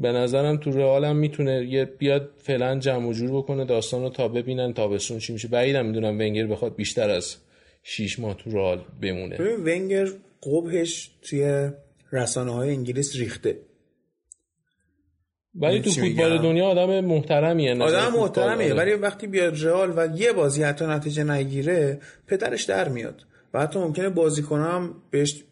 به 0.00 0.12
نظرم 0.12 0.56
تو 0.56 0.70
رئال 0.70 1.04
هم 1.04 1.16
می‌تونه 1.16 1.66
یه 1.68 1.84
بیاد 1.84 2.30
فعلا 2.38 2.78
جمع 2.78 3.08
و 3.08 3.12
جور 3.12 3.30
بکنه 3.30 3.64
داستان 3.64 4.02
رو 4.02 4.08
تا 4.08 4.28
ببینن 4.28 4.72
تابستون 4.72 5.18
چی 5.18 5.32
میشه. 5.32 5.48
بعیدم 5.48 5.86
می‌دونم 5.86 6.14
ونگر 6.18 6.46
بخواد 6.46 6.76
بیشتر 6.76 7.10
از 7.10 7.36
6 7.82 8.18
ماه 8.18 8.36
تو 8.36 8.50
رئال 8.50 8.84
بمونه. 9.02 9.36
ببین 9.36 9.56
ونگر 9.56 10.08
قبهش 10.42 11.10
توی 11.22 11.70
رسانه 12.12 12.52
های 12.52 12.70
انگلیس 12.70 13.16
ریخته. 13.16 13.58
ولی 15.54 15.80
تو 15.80 15.90
فوتبال؟ 15.90 16.42
دنیا 16.42 16.66
آدم 16.66 17.00
محترمیه 17.00 17.82
آدم 17.82 18.12
محترمیه. 18.12 18.74
ولی 18.74 18.92
وقتی 18.92 19.26
بیاد 19.26 19.64
رئال 19.64 19.92
و 19.96 20.16
یه 20.16 20.32
بازی 20.32 20.62
حتی 20.62 20.84
نتیجه 20.86 21.24
نگیره 21.24 22.00
پدرش 22.26 22.64
در 22.64 22.88
میاد. 22.88 23.22
و 23.54 23.60
حتی 23.60 23.78
ممکنه 23.78 24.08
بازیکن 24.08 24.60
هم 24.60 24.94
بهش 25.10 25.44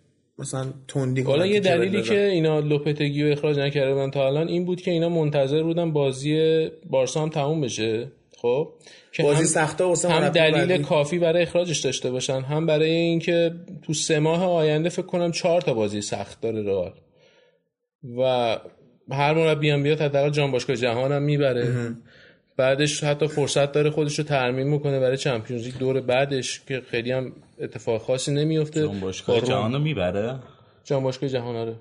مثلا 0.42 0.72
تندی 0.88 1.22
حالا 1.22 1.46
یه 1.46 1.60
دلیلی. 1.60 2.02
که 2.02 2.24
اینا 2.24 2.60
لوپتگی 2.60 3.22
رو 3.22 3.32
اخراج 3.32 3.58
نکرده 3.58 3.94
بودن 3.94 4.10
تا 4.10 4.26
الان 4.26 4.48
این 4.48 4.64
بود 4.64 4.80
که 4.80 4.90
اینا 4.90 5.08
منتظر 5.08 5.62
بودن 5.62 5.92
بازی 5.92 6.66
بارسا 6.90 7.22
هم 7.22 7.28
تموم 7.28 7.60
بشه. 7.60 8.08
خب؟ 8.36 8.68
که 9.12 9.22
بازی 9.22 9.40
هم- 9.40 9.46
سخته 9.46 9.84
واسه 9.84 10.08
هم 10.08 10.28
دلیل 10.28 10.66
بعدی. 10.66 10.82
کافی 10.82 11.18
برای 11.18 11.42
اخراجش 11.42 11.80
داشته 11.80 12.10
باشن. 12.10 12.40
هم 12.40 12.66
برای 12.66 12.90
اینکه 12.90 13.54
تو 13.82 13.92
سه 13.94 14.18
ماه 14.18 14.44
آینده 14.44 14.88
فکر 14.88 15.06
کنم 15.06 15.32
چهار 15.32 15.60
تا 15.60 15.74
بازی 15.74 16.00
سخت 16.00 16.40
داره 16.40 16.62
رئال. 16.62 16.92
و 18.18 18.56
هر 19.10 19.34
مربی 19.34 19.70
هم 19.70 19.82
بیاد 19.82 20.00
حداقل 20.00 20.30
جام 20.30 20.50
باشگاه 20.50 20.76
جهان 20.76 21.12
هم 21.12 21.22
می‌بره. 21.22 21.94
بعدش 22.56 23.04
حتی 23.04 23.26
فرصت 23.26 23.72
داره 23.72 23.90
خودش 23.90 24.18
رو 24.18 24.24
ترمیم 24.24 24.68
می‌کنه 24.68 25.00
برای 25.00 25.16
چمپیونز 25.16 25.64
لیگ. 25.64 25.74
دور 25.78 26.00
بعدش 26.00 26.60
که 26.68 26.82
خیلی 26.90 27.12
هم 27.12 27.32
اتفاق 27.62 28.02
خاصی 28.02 28.32
نمیفته 28.34 28.80
اون 28.80 29.00
باشگاه 29.00 29.36
با 29.36 29.40
روم. 29.40 29.48
جهانو 29.48 29.78
می‌بره؟ 29.78 30.38
جام 30.84 31.02
باشگاه 31.02 31.28
جهان 31.28 31.56
آره. 31.56 31.76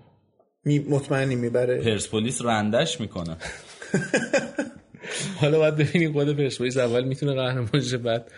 می 0.66 0.80
مطمئنی 0.80 1.36
می‌بره؟ 1.36 1.82
پرسپولیس 1.82 2.41
رندش 2.41 3.02
می‌کنه. 3.02 3.38
حالا 5.41 5.58
باید 5.58 5.76
ببینیم 5.76 6.14
خود 6.14 6.38
پرسپولیس 6.38 6.78
اول 6.78 7.03
می‌تونه 7.03 7.34
قهرمان 7.34 7.82
شه 7.82 7.98
بعد 7.98 8.32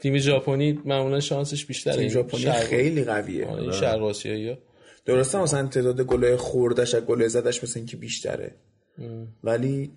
تیم 0.00 0.18
ژاپنی 0.18 0.78
معمولا 0.84 1.20
شانسش 1.20 1.64
بیشتره. 1.66 1.96
تیم 1.96 2.08
ژاپنی 2.08 2.40
شرق- 2.40 2.64
خیلی 2.64 3.04
قویه. 3.04 3.46
آره، 3.46 3.62
این 3.62 3.72
شرق 3.72 4.02
آسیایی‌ها. 4.02 4.58
درسته 5.04 5.38
مثلا 5.42 5.66
تعداد 5.66 6.00
گله 6.00 6.36
خوردش 6.36 6.94
از 6.94 7.02
گله 7.04 7.28
زدش 7.28 7.64
مثل 7.64 7.78
اینکه 7.80 7.96
بیشتره. 7.96 8.54
ولی 9.44 9.90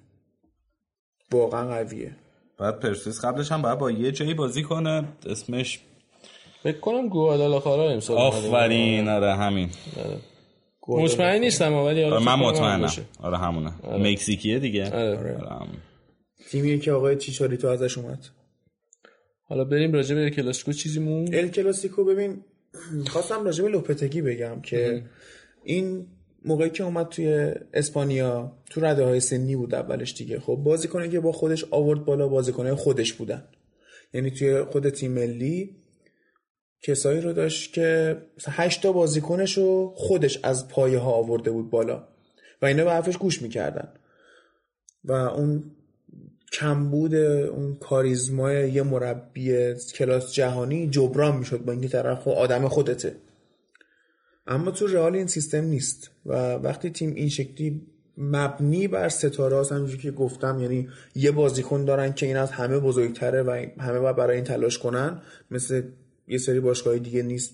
واقعا 1.32 1.68
قویه. 1.68 2.16
بعد 2.58 2.80
پرسپولیس 2.80 3.26
قبلش 3.26 3.52
هم 3.52 3.62
باید 3.62 3.78
با 3.78 3.92
یه 3.92 4.12
جایی 4.12 4.34
بازی 4.34 4.64
کنه 4.64 5.04
اسمش 5.26 5.80
فکر 6.64 6.80
کنم 6.80 7.08
گوادالاخارا 7.10 7.90
امسال 7.90 8.18
آفرین 8.18 9.10
آره 9.10 9.36
همین. 9.36 9.70
مطمئن 10.88 11.40
نیستم 11.40 11.74
ولی 11.74 12.04
آره، 12.04 12.20
فکر 12.20 12.26
من 12.26 12.36
مطمئنم. 12.36 12.90
آره 13.20 13.38
همونه. 13.38 13.74
مکزیکیه 13.98 14.60
دیگه. 14.60 14.86
آره. 14.86 15.18
آره، 15.18 15.50
همون. 15.50 15.78
تیمیه 16.50 16.80
که 16.80 16.92
آقای 16.92 17.16
چیچاریتو 17.16 17.68
ازش 17.68 17.98
اومد. 17.98 18.26
حالا 19.44 19.64
بریم 19.64 19.94
راجع 19.94 20.16
به 20.16 20.30
کلاسیکو 20.30 20.72
چیزی 20.72 21.00
مون 21.00 21.34
ال 21.34 21.48
کلاسیکو 21.48 22.04
ببین 22.04 22.44
خواستم 23.08 23.46
راجع 23.46 23.64
به 23.64 23.70
لوپتگی 23.70 24.22
بگم 24.22 24.62
که 24.62 25.04
این 25.64 26.08
موقعی 26.46 26.70
که 26.70 26.84
اومد 26.84 27.10
توی 27.10 27.52
اسپانیا 27.74 28.52
تو 28.70 28.82
رده 28.82 29.04
های 29.04 29.20
سنی 29.20 29.56
بود 29.56 29.76
اولش 29.76 30.14
دیگه. 30.14 30.40
خب 30.40 30.56
بازیکنی 30.56 31.10
که 31.10 31.20
با 31.20 31.32
خودش 31.32 31.66
آورد 31.72 32.06
بالا 32.06 32.28
بازیکنه 32.28 32.76
خودش 32.76 33.14
بودن. 33.14 33.44
یعنی 34.14 34.32
توی 34.32 34.64
خود 34.64 34.90
تیم 34.90 35.12
ملی 35.12 35.76
کسایی 36.82 37.22
رو 37.22 37.34
داشت 37.34 37.74
که 37.74 38.18
مثلا 38.38 38.54
هشت 38.58 38.84
تا 38.84 38.92
بازیکنش 38.92 39.58
رو 39.58 39.94
خودش 39.96 40.40
از 40.44 40.68
پایه 40.68 41.00
ها 41.00 41.12
آورده 41.12 41.52
بود 41.52 41.70
بالا 41.70 42.08
و 42.62 42.66
اینا 42.66 42.84
به 42.84 42.92
حرفش 42.92 43.18
گوش 43.18 43.42
می‌کردن. 43.42 43.88
و 45.06 45.12
اون 45.12 45.64
کمبود 46.52 47.16
اون 47.16 47.76
کاریزمای 47.76 48.72
یه 48.72 48.84
مربی 48.84 49.74
کلاس 49.96 50.34
جهانی 50.34 50.90
جبران 50.90 51.38
می‌شد 51.38 51.66
با 51.66 51.72
اینکه 51.72 51.88
طرف 51.88 52.28
آدم 52.28 52.68
خودته. 52.68 53.16
اما 54.48 54.72
تو 54.72 54.88
رئال 54.88 55.16
این 55.16 55.28
سیستم 55.28 55.64
نیست 55.64 56.12
و 56.26 56.54
وقتی 56.54 56.90
تیم 56.90 57.14
این 57.16 57.30
شکلی 57.30 57.82
مبنی 58.18 58.88
بر 58.88 59.10
ستاره 59.10 59.56
هاست 59.56 60.00
که 60.02 60.12
گفتم 60.12 60.60
یعنی 60.62 60.88
یه 61.16 61.32
بازیکن 61.32 61.86
دارن 61.86 62.14
که 62.14 62.26
این 62.26 62.38
از 62.38 62.52
همه 62.52 62.80
بزرگتره 62.80 63.44
و 63.44 63.66
همه 63.80 64.00
باید 64.00 64.16
برای 64.16 64.36
این 64.36 64.46
تلاش 64.46 64.78
کنن 64.78 65.22
مثل 65.52 65.82
یه 66.28 66.38
سری 66.38 66.60
باشگاه 66.60 66.98
دیگه 66.98 67.24
نیست. 67.24 67.54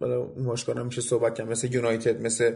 حالا 0.00 0.18
اون 0.18 0.44
باشگاه 0.44 0.78
هم 0.78 0.86
میشه 0.86 1.00
صحبت 1.00 1.34
کرد. 1.34 1.50
مثل 1.50 1.74
یونایتد 1.74 2.22
مثل 2.22 2.54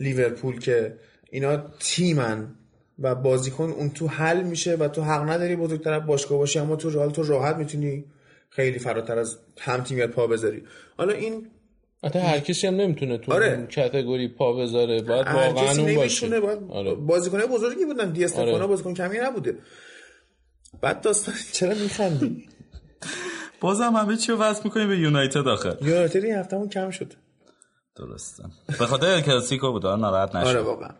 لیورپول 0.00 0.58
که 0.58 0.98
اینا 1.30 1.56
تیمن 1.80 2.54
و 2.98 3.14
بازیکن 3.14 3.70
اون 3.70 3.90
تو 3.90 4.06
حل 4.06 4.42
میشه 4.42 4.76
و 4.76 4.88
تو 4.88 5.02
حق 5.02 5.30
نداری 5.30 5.56
بزرگتر 5.56 6.00
باشگاه 6.00 6.38
باشی 6.38 6.58
اما 6.58 6.76
تو 6.76 6.90
رئال 6.90 7.10
تو 7.10 7.22
راحت 7.22 7.56
می‌تونی 7.56 8.04
خیلی 8.50 8.78
فراتر 8.78 9.18
از 9.18 9.38
هم 9.60 9.82
تیمیت 9.82 10.10
پا 10.10 10.26
بذاری. 10.26 10.62
حالا 10.96 11.12
این 11.12 11.46
حتی 12.04 12.18
هر 12.18 12.38
کسی 12.38 12.66
هم 12.66 12.74
نمی‌تونه 12.74 13.18
تو 13.18 13.32
آره. 13.32 13.52
اون 13.52 13.66
کتگوری 13.66 14.28
پا 14.28 14.52
بذاره. 14.52 15.02
باید 15.02 15.26
واقعا 15.26 15.82
اون 15.82 15.94
باشه. 15.94 16.40
باید 16.40 16.58
آره. 16.68 16.94
بازیکنای 16.94 17.46
بزرگی 17.46 17.84
بودن. 17.84 18.12
دی 18.12 18.24
استفانا 18.24 18.52
آره. 18.52 18.66
بازیکن 18.66 18.94
کمی 18.94 19.18
نبوده. 19.18 19.58
بعد 20.80 21.00
داستان 21.00 21.34
چرا 21.52 21.74
میخندی؟ 21.74 22.48
بازم 23.60 23.92
همه 23.92 24.16
چی 24.16 24.32
رو 24.32 24.38
وصل 24.38 24.60
می‌کنیم 24.64 24.88
به 24.88 24.98
یونایتد 24.98 25.48
آخه. 25.48 25.76
یونایتد 25.82 26.24
این 26.24 26.34
هفتهمون 26.34 26.68
کم 26.68 26.90
شد. 26.90 27.12
درسته 27.96 28.44
به 28.66 28.86
خاطر 28.86 29.06
ال 29.06 29.20
کلاسیکو 29.20 29.72
بود 29.72 29.86
آره، 29.86 30.00
ناراحت 30.00 30.36
نشد 30.36 30.46
آره 30.46 30.60
واقعا. 30.60 30.90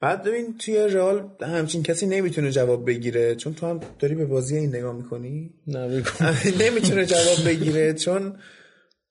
بعد 0.00 0.22
ببین 0.22 0.58
توی 0.58 0.76
رئال 0.76 1.28
همچین 1.40 1.82
کسی 1.82 2.06
نمی‌تونه 2.06 2.50
جواب 2.50 2.86
بگیره 2.86 3.34
چون 3.34 3.54
تو 3.54 3.66
هم 3.66 3.80
داری 3.98 4.14
به 4.14 4.26
بازی 4.26 4.56
این 4.56 4.76
نگاه 4.76 4.94
می‌کنی؟ 4.94 5.50
نه. 5.66 6.02
نمی‌تونه 6.62 7.06
جواب 7.06 7.44
بگیره 7.46 7.94
چون 7.94 8.36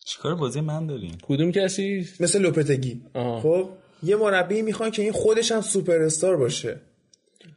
چیکار 0.06 0.36
بازی 0.36 0.62
من 0.62 0.88
داریم؟ 0.88 1.18
کدوم 1.22 1.52
کسی؟ 1.52 2.08
مثل 2.20 2.42
لوپتگی. 2.42 3.02
خب 3.14 3.70
یه 4.04 4.16
مربی 4.16 4.62
می‌خوان 4.62 4.92
که 4.92 5.02
این 5.02 5.12
خودش 5.12 5.52
هم 5.52 5.62
سوپر 5.62 6.02
استار 6.02 6.38
باشه. 6.38 6.82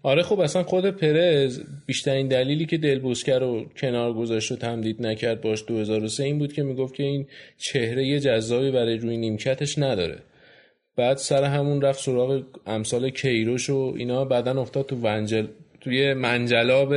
آره 0.03 0.23
خب 0.23 0.41
اصلا 0.41 0.63
خود 0.63 0.91
پرز 0.91 1.61
بیشترین 1.87 2.29
دلیلی 2.29 2.67
که 2.67 2.79
دل 2.79 2.99
بوسکر 2.99 3.39
رو 3.39 3.65
کنار 3.77 4.13
گذاشت 4.13 4.53
و 4.53 4.57
تمدید 4.57 5.07
نکرد 5.07 5.41
باش 5.41 5.65
2003 5.67 6.25
این 6.25 6.39
بود 6.39 6.53
که 6.53 6.63
می‌گفت 6.63 6.95
که 6.95 7.03
این 7.03 7.27
چهره 7.59 8.21
جذابی 8.21 8.71
برای 8.71 8.97
روی 8.97 9.17
نیمکتش 9.17 9.79
نداره. 9.79 10.19
بعد 10.97 11.17
سر 11.17 11.45
همون 11.45 11.83
رفت 11.83 12.01
سراغ 12.01 12.43
امثال 12.67 13.11
کیروش 13.11 13.71
و 13.71 13.95
اینا 13.97 14.25
بعدا 14.25 14.61
افتاد 14.61 14.87
تو 14.87 14.97
ونجل 14.97 15.47
توی 15.87 16.15
منجلاب 16.15 16.95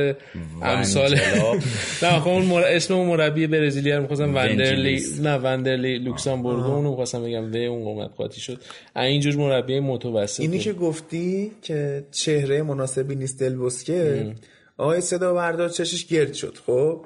امثال 0.62 1.14
نه 2.02 2.20
خب 2.20 2.28
اون 2.28 2.44
مر... 2.44 2.62
اسم 2.62 2.94
اون 2.94 3.06
مربی 3.06 3.46
برزیلی 3.46 3.92
رو 3.92 4.00
می‌خواستم. 4.00 4.34
وندرلی. 4.34 5.02
نه 5.22 5.36
وندرلی 5.36 5.98
لوکسامبورگ 5.98 6.64
اونو 6.64 6.90
می‌خواستم 6.90 7.24
بگم. 7.24 7.52
و 7.52 7.56
اون 7.56 7.84
قومت 7.84 8.10
قاطی 8.16 8.40
شد. 8.40 8.60
اینجور 8.96 9.36
مربی 9.36 9.80
متوسط 9.80 10.40
اینی 10.40 10.58
که 10.58 10.72
گفتی 10.72 11.50
که 11.62 12.04
چهره 12.10 12.62
مناسبی 12.62 13.14
نیست 13.14 13.40
دلبسکه 13.40 14.32
آقای 14.76 15.00
صدا 15.00 15.34
بردار 15.34 15.68
چشش 15.68 16.06
گرد 16.06 16.32
شد 16.32 16.58
خب؟ 16.66 17.00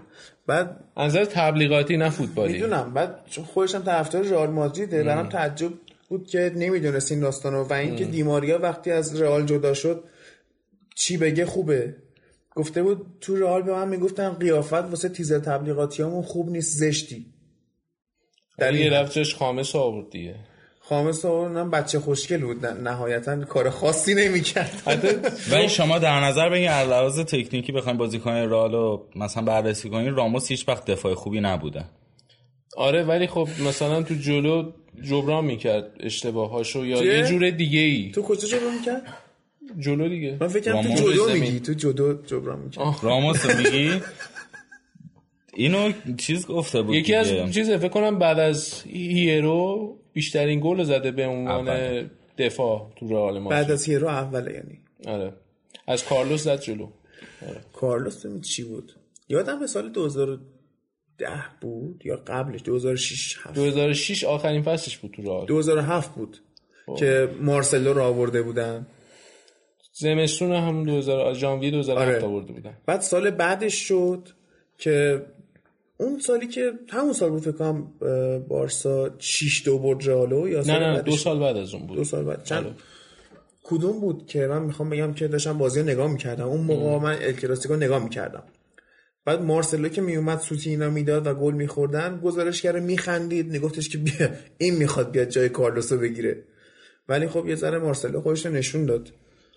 بعد 0.47 0.77
از 0.97 1.11
نظر 1.11 1.25
تبلیغاتی 1.25 1.97
نه 1.97 2.11
فوتبالی. 2.11 2.53
می‌دونم. 2.53 2.95
بعد 2.95 3.19
چون 3.31 3.45
خودش 3.45 3.75
هم 3.75 3.83
طرفدار 3.83 4.23
رئال 4.23 4.51
مادریده 4.51 5.05
برام 5.05 5.29
تعجب 5.29 5.71
بود 6.09 6.27
که 6.27 6.53
نمی‌دونست 6.57 7.13
این 7.13 7.21
داستانو 7.21 7.65
و 7.65 7.73
اینکه 7.73 8.05
دیماریا 8.05 8.59
وقتی 8.59 8.91
از 8.91 9.21
رئال 9.21 9.47
جدا 9.47 9.75
شد 9.75 10.05
چی 10.95 11.17
بگه 11.17 11.47
خوبه. 11.47 11.97
گفته 12.55 12.83
بود 12.83 13.07
تو 13.21 13.37
رئال 13.37 13.63
به 13.63 13.73
من 13.73 13.89
می‌گفتن 13.89 14.31
قیافت 14.31 14.73
واسه 14.73 15.09
تیزر 15.09 15.39
تبلیغاتیامون 15.39 16.23
خوب 16.23 16.51
نیست 16.51 16.79
زشتی. 16.79 17.27
در 18.59 18.71
در 18.71 18.75
یه 18.75 18.83
این 18.83 18.93
رفت 18.93 19.13
جاش 19.13 19.35
خامس 19.35 19.77
آورد 19.77 20.11
دیگه. 20.11 20.35
خامس 20.81 21.25
اونم 21.25 21.71
بچه 21.71 22.01
خوشگل 22.01 22.41
بود. 22.41 22.67
نه- 22.67 22.81
نهایتا 22.91 23.45
کار 23.45 23.71
خاصی 23.71 24.15
نمی‌کرد. 24.15 24.83
ولی 25.53 25.69
شما 25.69 25.99
در 25.99 26.21
نظر 26.21 26.51
بگیر 26.51 26.71
از 26.71 26.89
لحاظ 26.89 27.21
تکنیکی 27.21 27.73
بخوایم 27.73 27.99
بازیکن 27.99 28.31
رئال 28.31 28.73
رو 28.73 29.09
مثلا 29.17 29.43
بررسی 29.43 29.91
کنین 29.91 30.15
راموس 30.15 30.49
هیچ 30.49 30.69
وقت 30.69 30.85
دفاع 30.85 31.15
خوبی 31.15 31.41
نبوده. 31.41 31.85
آره 32.77 33.03
ولی 33.03 33.27
خب 33.27 33.49
مثلا 33.69 34.03
تو 34.03 34.15
جلو 34.15 34.73
جبران 35.03 35.45
می‌کرد 35.45 35.91
اشتباهاشو 36.01 36.87
یا؟ 36.87 37.05
یه 37.05 37.23
جور 37.23 37.51
دیگه 37.51 37.79
ای 37.79 38.11
تو 38.15 38.23
کجا 38.23 38.49
جبران 38.49 38.75
می‌کرد؟ 38.75 39.03
جلو 39.79 40.09
دیگه. 40.09 40.37
من 40.41 40.49
فکرم 40.49 40.83
تو 40.83 40.89
راموس 40.89 41.01
جدو 41.01 41.29
زمین. 41.29 41.43
میگی 41.43 41.61
تو 41.61 41.73
جدو 41.73 42.23
جبران 42.27 42.59
می‌کرد 42.59 42.85
راموس 43.03 43.57
میگی؟ 43.57 43.91
اینو 45.55 45.93
چیز 46.19 46.47
گفته 46.47 46.83
بود 46.83 46.95
یکی 46.95 47.15
از. 47.15 47.53
چیز 47.53 47.71
فکر 47.71 47.89
کنم 47.89 48.19
بعد 48.19 48.39
از 48.39 48.83
هیرو 48.83 49.97
بیشترین 50.13 50.61
گل 50.61 50.77
رو 50.77 50.85
زده 50.85 51.11
به 51.11 51.27
عنوان 51.27 51.69
اول. 51.69 52.09
دفاع 52.39 52.93
تو 52.97 53.09
رئال 53.09 53.35
بعد 53.35 53.43
مادرید 53.43 53.71
از 53.71 53.85
هیرو 53.85 54.09
اوله 54.09 54.53
یعنی. 54.53 54.79
آره. 55.07 55.33
از 55.87 56.05
کارلوس 56.05 56.45
زد 56.45 56.61
جلو. 56.61 56.89
کارلوس 57.73 58.27
ببین 58.27 58.41
چی 58.41 58.65
بود؟ 58.65 58.93
یادمه 59.29 59.67
سال 59.67 59.89
2010 59.89 60.41
بود 61.61 62.03
یا 62.05 62.17
قبلش 62.27 62.63
2006 62.63 63.39
7 63.43 63.55
2006 63.55 64.25
آخرین 64.25 64.63
فصلش 64.63 64.99
بود 64.99 65.11
تو 65.11 65.23
رئال. 65.23 65.47
2007 65.47 66.15
بود 66.15 66.39
که 66.99 67.29
مارسلو 67.41 67.93
رو 67.93 68.03
آورده 68.03 68.43
بودن. 68.43 68.87
زمستون 69.97 70.53
همون 70.53 70.85
2000 70.85 71.35
ژانویه 71.35 71.71
2007 71.71 72.09
آره. 72.09 72.25
آورده 72.25 72.53
بودن. 72.53 72.77
بعد 72.87 73.01
سال 73.01 73.31
بعدش 73.31 73.89
شد 73.89 74.29
که 74.79 75.27
اون 75.97 76.19
سالی 76.19 76.47
که 76.47 76.73
همون 76.89 77.13
سال 77.13 77.31
بود 77.31 77.43
فکر 77.43 77.53
کنم 77.53 77.93
بارسا 78.49 79.11
6 79.19 79.63
دو 79.65 79.79
برد 79.79 80.09
رئالو 80.09 80.49
یا 80.49 80.59
نه 80.59 80.65
سال 80.65 80.83
نه 80.83 81.03
دو 81.03 81.17
سال 81.17 81.39
بعد 81.39 81.57
از 81.57 81.75
اون 81.75 81.87
بود. 81.87 81.97
دو 81.97 82.05
سال 82.05 82.25
بعد. 82.25 82.45
چند؟ 82.45 82.67
کدوم 83.63 84.01
بود 84.01 84.27
که 84.27 84.47
من 84.47 84.63
می‌خوام 84.63 84.91
بگم 84.91 85.15
که 85.15 85.29
داشتم 85.29 85.59
بازی 85.59 85.81
رو 85.81 85.87
نگاه 85.87 86.13
می‌کردم. 86.13 86.49
اون 86.49 86.61
موقع 86.61 86.99
من 86.99 87.19
ال 87.23 87.33
کلاسیکو 87.33 87.77
نگاه 87.77 88.05
می‌کردم. 88.05 88.43
بعد 89.25 89.43
مارسلو 89.43 89.89
که 89.89 90.01
میومد 90.01 90.39
سوتی 90.39 90.71
اینا 90.71 90.91
می‌داد 90.91 91.27
و 91.27 91.35
گل 91.35 91.55
میخوردن 91.55 92.21
گزارشگر 92.25 92.81
میخندید. 92.81 93.51
میگفتش 93.51 93.89
که 93.89 93.99
بیا 93.99 94.31
این 94.59 94.75
می‌خواد 94.75 95.11
بیاد 95.11 95.29
جای 95.29 95.49
کارلوسو 95.49 95.99
بگیره. 95.99 96.45
ولی 97.09 97.29
خب 97.29 97.47
یه 97.49 97.55
ذره 97.55 97.79
مارسلو 97.79 98.21
خودش 98.21 98.47
رو 98.47 98.53
نشون 98.53 98.87
داد. 98.87 99.13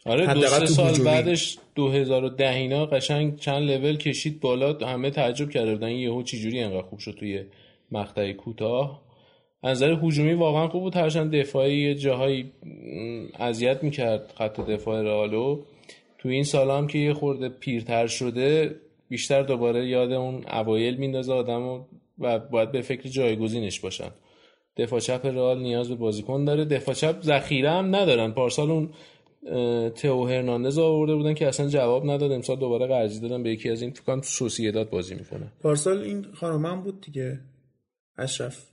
آره 0.07 0.33
دو 0.33 0.41
سه 0.41 0.65
سال 0.65 0.89
هجومی. 0.89 1.05
بعدش 1.05 1.57
2010 1.75 2.49
اینا 2.49 2.85
قشنگ 2.85 3.39
چند 3.39 3.71
لول 3.71 3.97
کشید 3.97 4.39
بالا 4.39 4.73
همه 4.73 5.09
تعجب 5.09 5.49
کرده 5.49 5.71
بودن 5.71 5.91
یهو 5.91 6.23
چجوری 6.23 6.59
انقدر 6.59 6.81
خوب 6.81 6.99
شد 6.99 7.11
توی 7.11 7.43
مقطع 7.91 8.31
کوتاه. 8.31 9.01
از 9.63 9.77
نظر 9.77 9.97
هجومی 10.03 10.33
واقعا 10.33 10.67
خوب 10.67 10.81
بود 10.81 10.95
هرچند 10.95 11.35
دفاعی 11.35 11.77
یه 11.77 11.95
جاهایی 11.95 12.51
اذیت 13.39 13.83
می‌کرد 13.83 14.33
خط 14.37 14.59
دفاع 14.59 15.01
رئالو. 15.01 15.63
تو 16.17 16.29
این 16.29 16.43
سال 16.43 16.71
هم 16.71 16.87
که 16.87 16.97
یه 16.97 17.13
خورده 17.13 17.49
پیرتر 17.49 18.07
شده 18.07 18.75
بیشتر 19.09 19.41
دوباره 19.41 19.87
یاد 19.87 20.11
اون 20.11 20.43
اوایل 20.51 20.95
میندازه 20.95 21.33
آدمو 21.33 21.79
و 22.19 22.39
باید 22.39 22.71
به 22.71 22.81
فکر 22.81 23.09
جایگزینش 23.09 23.79
باشن. 23.79 24.09
دفاع 24.77 24.99
چپ 24.99 25.25
رئال 25.25 25.59
نیاز 25.61 25.89
به 25.89 25.95
بازیکن 25.95 26.45
داره. 26.45 26.65
دفاع 26.65 26.95
چپ 26.95 27.21
ذخیره 27.21 27.71
هم 27.71 27.95
ندارن. 27.95 28.31
پارسال 28.31 28.71
اون 28.71 28.89
تئو 29.95 30.27
هرناندز 30.27 30.77
آورده 30.77 31.15
بودن 31.15 31.33
که 31.33 31.47
اصلا 31.47 31.67
جواب 31.67 32.09
نداد. 32.09 32.31
امسال 32.31 32.59
دوباره 32.59 32.87
قرضی 32.87 33.19
دادن 33.19 33.43
به 33.43 33.49
یکی 33.49 33.69
از 33.69 33.81
این 33.81 33.91
فکر 33.91 34.03
کنم 34.03 34.19
تو 34.21 34.27
سوسییداد 34.27 34.89
بازی 34.89 35.15
می‌کنه. 35.15 35.47
پارسال 35.61 36.01
این 36.01 36.25
خانم 36.33 36.81
بود 36.81 37.01
دیگه. 37.01 37.39
اشرف. 38.17 38.63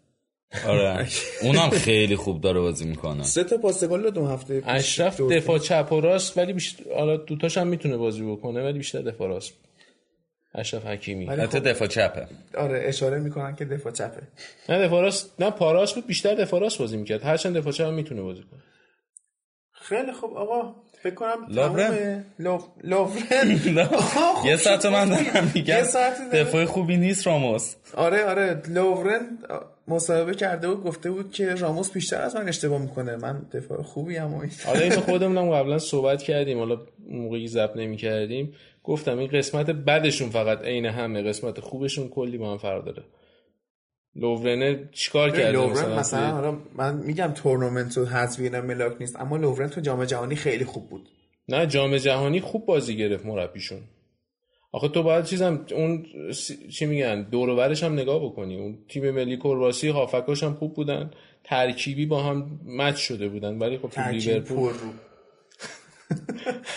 آره. 0.66 1.06
اونم 1.42 1.70
خیلی 1.70 2.16
خوب 2.16 2.40
داره 2.40 2.60
بازی 2.60 2.84
می‌کنه. 2.84 3.22
سه 3.22 3.44
تا 3.44 3.56
پاس 3.56 3.84
گل 3.84 4.18
اون 4.18 4.30
هفته. 4.30 4.62
اشرف 4.66 5.16
دو- 5.16 5.28
دفاع 5.28 5.58
چپ 5.58 5.88
و 5.92 6.00
راست 6.00 6.38
ولی 6.38 6.52
بیشتر 6.52 6.84
حالا 6.94 7.16
دوتاش 7.16 7.58
هم 7.58 7.66
می‌تونه 7.66 7.96
بازی 7.96 8.22
بکنه 8.22 8.64
ولی 8.64 8.78
بیشتر 8.78 9.02
دفاع 9.02 9.28
راست. 9.28 9.54
اشرف 10.54 10.86
حکیمی. 10.86 11.26
حتی 11.26 11.46
خب 11.58 11.68
دفاع 11.68 11.88
چپه. 11.88 12.26
آره 12.58 12.82
اشاره 12.84 13.18
می‌کنن 13.18 13.56
که 13.56 13.64
دفاع 13.64 13.92
چپه. 13.92 14.22
نه 14.68 14.78
دفاع 14.78 15.02
راست 15.02 15.34
نه 15.38 15.50
پاراس 15.50 15.94
بود 15.94 16.06
بیشتر 16.06 16.34
دفاع 16.34 16.60
راست 16.60 16.78
بازی 16.78 16.96
می‌کرد. 16.96 17.22
هرچند 17.22 17.56
دفاع 17.56 17.72
چپ 17.72 17.84
هم 17.86 17.94
می‌تونه 17.94 18.22
بازی 18.22 18.42
کنه. 18.42 18.60
خیلی 19.88 20.12
خوب 20.12 20.36
آقا 20.36 20.74
فکر 21.02 21.14
کنم 21.14 21.46
لوورن؟ 21.48 21.86
تمومه. 21.86 22.24
لو... 22.38 22.58
لوورن 22.84 23.78
آها، 23.78 24.46
یه 24.46 24.56
خب 24.56 24.62
ساعت. 24.62 24.86
من 24.86 25.08
دارم 25.08 25.52
میگم 25.54 25.74
یه 25.76 25.82
ساعت 25.82 26.18
داره. 26.32 26.44
دفاع 26.44 26.64
خوبی 26.64 26.96
نیست 26.96 27.26
راموس 27.26 27.74
آره 27.96 28.24
آره 28.24 28.62
لوورن 28.68 29.38
مصاحبه 29.88 30.34
کرده 30.34 30.68
بود 30.68 30.84
گفته 30.84 31.10
بود 31.10 31.32
که 31.32 31.54
راموس 31.54 31.92
بیشتر 31.92 32.22
از 32.22 32.36
من 32.36 32.48
اشتباه 32.48 32.82
می‌کنه 32.82 33.16
من 33.16 33.42
دفاع 33.52 33.82
خوبی 33.82 34.16
هم 34.16 34.34
و 34.34 34.40
این. 34.40 34.50
حالا 34.66 34.80
اینو 34.80 35.00
خودمونم 35.10 35.50
قبلا 35.50 35.78
صحبت 35.78 36.22
کردیم 36.22 36.58
حالا 36.58 36.80
موقعی 37.08 37.48
ضبط 37.48 37.76
نمی 37.76 37.96
کردیم 37.96 38.54
گفتم 38.84 39.18
این 39.18 39.28
قسمت 39.28 39.70
بدشون 39.70 40.30
فقط 40.30 40.62
عین 40.62 40.86
همه 40.86 41.22
قسمت 41.22 41.60
خوبشون 41.60 42.08
کلی 42.08 42.38
با 42.38 42.52
هم 42.52 42.58
فرق 42.58 42.84
داره 42.84 43.02
لوورنه 44.16 44.88
چیکار 44.92 45.30
کرده 45.30 45.52
لوورن 45.52 45.70
مثلا, 45.70 45.98
مثلا 45.98 46.30
حالا 46.30 46.58
من 46.74 46.94
میگم 46.96 47.32
تورنمنت 47.34 47.98
و 47.98 48.04
حذفی 48.04 48.48
ملاک 48.48 48.96
نیست 49.00 49.20
اما 49.20 49.36
لوورن 49.36 49.68
تو 49.68 49.80
جام 49.80 50.04
جهانی 50.04 50.36
خیلی 50.36 50.64
خوب 50.64 50.88
بود. 50.88 51.08
نه 51.48 51.66
جام 51.66 51.96
جهانی 51.96 52.40
خوب 52.40 52.66
بازی 52.66 52.96
گرفت 52.96 53.26
مربیشون. 53.26 53.80
آخه 54.72 54.88
تو 54.88 55.02
باید 55.02 55.24
چیزم 55.24 55.66
اون 55.72 56.06
چی 56.70 56.86
میگن 56.86 57.22
دور 57.22 57.72
هم 57.72 57.92
نگاه 57.92 58.24
بکنی. 58.24 58.56
اون 58.56 58.78
تیم 58.88 59.10
ملی 59.10 59.36
کرواسی 59.36 59.88
هافکاش 59.88 60.42
هم 60.42 60.54
خوب 60.54 60.74
بودن. 60.74 61.10
ترکیبی 61.44 62.06
با 62.06 62.22
هم 62.22 62.60
مچ 62.66 62.96
شده 62.96 63.28
بودن. 63.28 63.58
ولی 63.58 63.78
خب 63.78 63.88
تو 63.88 64.00
لیورپول 64.00 64.72
رو. 64.72 64.92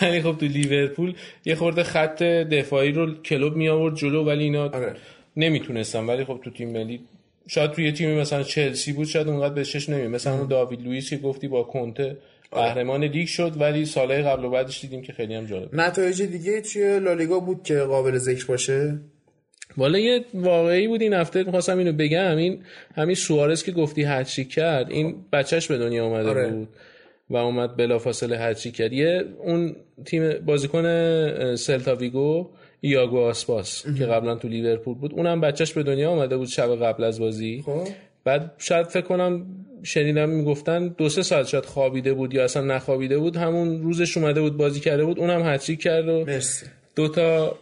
ولی 0.02 0.22
خب 0.22 0.38
تو 0.38 0.46
لیورپول 0.46 1.14
یه 1.44 1.54
خورده 1.54 1.82
خط 1.82 2.22
دفاعی 2.22 2.92
رو 2.92 3.14
کلوب 3.14 3.56
می 3.56 3.68
آورد 3.68 3.94
جلو 3.94 4.24
ولی 4.24 4.44
اینا 4.44 4.64
آره. 4.64 4.96
نمی‌تونستن. 5.36 6.06
ولی 6.06 6.24
خب 6.24 6.40
تو 6.44 6.50
تیم 6.50 6.70
ملی 6.70 7.00
شاید 7.48 7.70
توی 7.70 7.92
تیمی 7.92 8.14
مثلا 8.14 8.42
چلسی 8.42 8.92
بود 8.92 9.06
شاید 9.06 9.28
اونقدر 9.28 9.54
به 9.54 9.64
چش 9.64 9.88
نمی 9.88 10.08
مثلا 10.08 10.34
اون 10.38 10.48
داوید 10.48 10.82
لوئیس 10.82 11.10
که 11.10 11.16
گفتی 11.16 11.48
با 11.48 11.62
کنته 11.62 12.16
قهرمان 12.50 13.04
لیگ 13.04 13.26
شد 13.26 13.52
ولی 13.60 13.84
سالهای 13.84 14.22
قبل 14.22 14.44
و 14.44 14.50
بعدش 14.50 14.80
دیدیم 14.80 15.02
که 15.02 15.12
خیلی 15.12 15.34
هم 15.34 15.46
جالب 15.46 15.74
نتایج 15.74 16.22
دیگه 16.22 16.60
توی 16.60 17.00
لالیگا 17.00 17.40
بود 17.40 17.62
که 17.62 17.78
قابل 17.78 18.18
ذکر 18.18 18.46
باشه؟ 18.46 18.98
والا 19.76 19.98
یه 19.98 20.24
واقعی 20.34 20.88
بود 20.88 21.02
این 21.02 21.12
هفته 21.12 21.42
می‌خواستم 21.42 21.78
اینو 21.78 21.92
بگم. 21.92 22.36
این 22.36 22.62
همین 22.94 23.14
سوارز 23.14 23.62
که 23.62 23.72
گفتی 23.72 24.02
هت‌تریک 24.02 24.50
کرد 24.50 24.90
این 24.90 25.24
بچهش 25.32 25.66
به 25.66 25.78
دنیا 25.78 26.06
اومده 26.06 26.28
آره. 26.28 26.50
بود 26.50 26.68
و 27.30 27.36
اومد 27.36 27.76
بلافاصله 27.76 28.38
هت‌تریک 28.38 28.74
کرد. 28.74 28.92
یه 28.92 29.24
اون 29.38 29.76
تیم 30.04 30.32
بازیکن 30.32 30.84
سلتا 31.54 31.94
ویگو 31.94 32.50
ایاگو 32.80 33.20
آسپاس 33.20 33.84
که 33.98 34.06
قبلا 34.06 34.34
تو 34.34 34.48
لیورپول 34.48 34.94
بود. 34.94 35.12
اونم 35.14 35.40
بچهش 35.40 35.72
به 35.72 35.82
دنیا 35.82 36.10
اومده 36.10 36.36
بود 36.36 36.48
شب 36.48 36.84
قبل 36.84 37.04
از 37.04 37.20
بازی. 37.20 37.62
خب. 37.66 37.88
بعد 38.24 38.52
شاید 38.58 38.86
فکر 38.86 39.04
کنم 39.04 39.46
شنیدم 39.82 40.28
می‌گفتن 40.28 40.88
دو 40.88 41.08
سه 41.08 41.22
ساعت 41.22 41.46
شاید 41.46 41.64
خوابیده 41.64 42.14
بود 42.14 42.34
یا 42.34 42.44
اصلا 42.44 42.62
نخوابیده 42.62 43.18
بود. 43.18 43.36
همون 43.36 43.82
روزش 43.82 44.16
اومده 44.16 44.40
بود 44.40 44.56
بازی 44.56 44.80
کرده 44.80 45.04
بود. 45.04 45.18
اونم 45.18 45.46
هتریک 45.46 45.82
کرد 45.82 46.08
و 46.08 46.24
مرسی. 46.24 46.66
دو 46.96 47.08
تا 47.08 47.58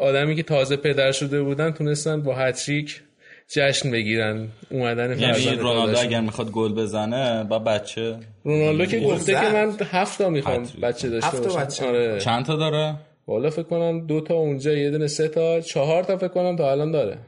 آدمی 0.00 0.36
که 0.36 0.42
تازه 0.42 0.76
پدر 0.76 1.12
شده 1.12 1.42
بودن 1.42 1.70
تونستن 1.70 2.22
با 2.22 2.34
هتریک 2.34 3.00
جشن 3.48 3.90
بگیرن. 3.90 4.48
اومدن 4.70 5.18
یعنی 5.18 5.56
رونالدو. 5.56 5.98
اگر 5.98 6.20
می‌خواد 6.20 6.50
گل 6.50 6.72
بزنه 6.72 7.44
با 7.44 7.58
بچه 7.58 8.16
رونالدو 8.44 8.86
که 8.86 9.00
گفته. 9.00 9.32
که 9.32 9.40
من 9.40 9.76
هفت 9.90 10.18
تا 10.18 10.28
می‌خوام. 10.28 10.68
بچه 10.82 11.08
داشته 11.08 11.40
باشم. 11.40 11.60
بچه. 11.60 11.86
آره. 11.86 12.20
چند 12.20 12.44
تا 12.44 12.56
داره؟ 12.56 12.94
والا 13.26 13.50
فکر 13.50 13.62
کنم 13.62 14.06
دو 14.06 14.20
تا 14.20 14.34
اونجا 14.34 14.72
یه 14.72 14.90
دونه 14.90 15.06
سه 15.06 15.28
تا 15.28 15.60
چهار 15.60 16.04
تا 16.04 16.16
فکر 16.16 16.28
کنم 16.28 16.56
تا 16.56 16.70
الان 16.70 16.90
داره 16.90 17.18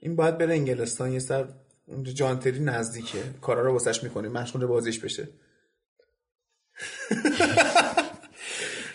این 0.00 0.16
باید 0.16 0.38
بره 0.38 0.54
انگلستان 0.54 1.12
یه 1.12 1.18
سر 1.18 1.44
اونجا 1.86 2.12
جانتری 2.12 2.60
نزدیکه 2.60 3.18
کارا 3.40 3.62
رو 3.62 3.72
واسش 3.72 4.02
می‌کنه 4.02 4.28
مشغول 4.28 4.66
بازیش 4.66 4.98
بشه 4.98 5.28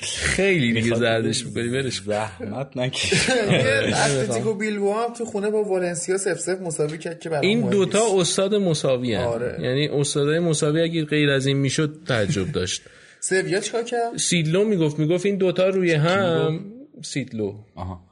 خیلی 0.01 0.81
دیگه 0.81 0.95
زردش 0.95 1.45
می‌کنی 1.45 1.69
برش. 1.69 2.01
زحمت 2.01 2.77
نکش 2.77 3.29
اتلتیکو 3.29 4.53
بیلبائو 4.53 5.07
هم 5.07 5.13
تو 5.13 5.25
خونه 5.25 5.49
با 5.49 5.63
والنسیا 5.63 6.17
سف 6.17 6.39
سف 6.39 6.61
مساوی 6.61 6.97
کرد 6.97 7.19
که 7.19 7.39
این 7.39 7.69
دوتا. 7.69 8.19
استاد 8.19 8.55
مساوی. 8.55 9.15
آره. 9.15 9.57
یعنی 9.61 9.87
استادای 9.87 10.39
مساوی 10.39 10.81
اگه 10.81 11.05
غیر 11.05 11.29
از 11.29 11.45
این 11.45 11.57
می‌شد 11.57 11.99
تعجب 12.07 12.51
داشت 12.51 12.81
سویا 13.21 13.59
چیکار 13.59 13.83
کرد؟ 13.83 14.17
سیدلو 14.17 14.63
می‌گفت 14.65 14.99
می‌گفت 14.99 15.25
این 15.25 15.35
دوتا 15.35 15.69
روی 15.69 15.91
هم 15.93 16.65
سیدلو. 17.03 17.55
آها. 17.75 18.03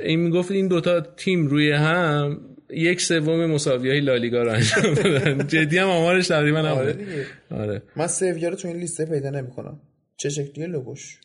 این 0.00 0.20
می‌گفت 0.20 0.50
این 0.50 0.68
دوتا 0.68 1.00
تیم 1.00 1.46
روی 1.46 1.72
هم 1.72 2.40
یک 2.70 3.00
سوم 3.00 3.46
مساوی 3.46 3.90
های 3.90 4.00
لالیگا 4.00 4.42
رو 4.42 4.52
انجام 4.52 4.94
دادن. 4.94 5.46
جدی 5.54 5.78
هم 5.78 5.88
آمارش 5.88 6.28
تقریبا 6.28 6.58
آره. 6.58 6.92
دیگه. 6.92 7.26
آره. 7.50 7.82
من 7.96 8.06
سویا 8.06 8.48
رو 8.48 8.56
تو 8.56 8.68
این 8.68 8.76
لیسته 8.76 9.06
پیدا 9.06 9.30
نمی‌کنم. 9.30 9.80
چه 10.16 10.28
شکلیه 10.28 10.66
لوگوش؟ 10.66 11.20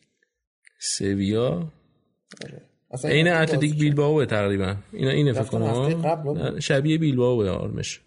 سویا 0.80 1.72
اصلا 2.92 3.12
عین 3.12 3.28
این 3.28 3.38
اتلتیک 3.38 3.80
بیلبائو 3.80 4.26
تقریبا. 4.26 4.76
اینا 4.94 5.12
اینه 5.12 5.34
فکر 5.34 5.44
کنم. 5.44 6.60
شبیه 6.60 6.98
بیلبائو 6.98 7.50
آرمش. 7.50 8.02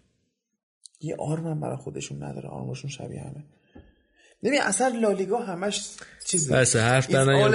یه 1.01 1.15
آرم 1.19 1.47
هم 1.47 1.59
برای 1.59 1.77
خودشون 1.77 2.23
نداره. 2.23 2.49
آرمشون 2.49 2.89
شبیه 2.89 3.19
همه. 3.19 3.43
ببین 4.43 4.61
اصلا 4.61 4.87
لالیگا 4.87 5.39
همش 5.39 5.91
چیزه 6.25 6.55
بس 6.55 6.75
حرف 6.75 7.07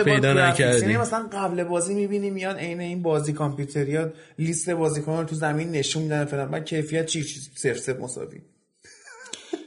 پیدا. 0.05 0.33
نکردی. 0.33 0.81
یعنی 0.81 0.97
مثلا 0.97 1.29
قبل 1.33 1.65
بازی 1.65 1.95
می‌بینی 1.95 2.31
میان 2.31 2.57
عین 2.57 2.81
این 2.81 3.03
بازی 3.03 3.33
کامپیوتریات 3.33 4.15
لیست 4.39 4.71
بازیکنان 4.71 5.19
رو 5.19 5.25
تو 5.25 5.35
زمین 5.35 5.71
نشون 5.71 6.03
میدن 6.03 6.25
فلان. 6.25 6.51
بعد 6.51 6.65
کیفیت 6.65 7.07
چی؟ 7.07 7.23
چی؟ 7.23 7.41
صفر 7.41 7.75
صفر 7.75 7.99
مساوی. 7.99 8.43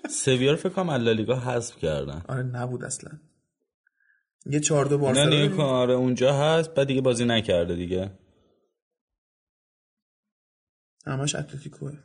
سویا 0.10 0.52
رو 0.52 0.58
فکر 0.58 0.70
کنم 0.70 0.90
از 0.90 1.02
لالیگا 1.02 1.36
حذف 1.40 1.78
کردن. 1.78 2.24
آره 2.28 2.44
نبود 2.44 2.84
اصلا. 2.84 3.12
یه 4.46 4.60
چهار 4.60 4.86
دو 4.86 4.96
نه 4.98 5.02
بارسا 5.02 5.26
نیو 5.30 5.58
کن 5.58 5.64
آره 5.64 5.94
اونجا 5.94 6.34
هست 6.34 6.70
بعد 6.74 6.88
دیگه 6.88 7.02
بازی 7.02 7.26
نکرده 7.26 7.76
دیگه. 7.76 8.12
همش 11.06 11.36
اتلتیکوه. 11.36 12.00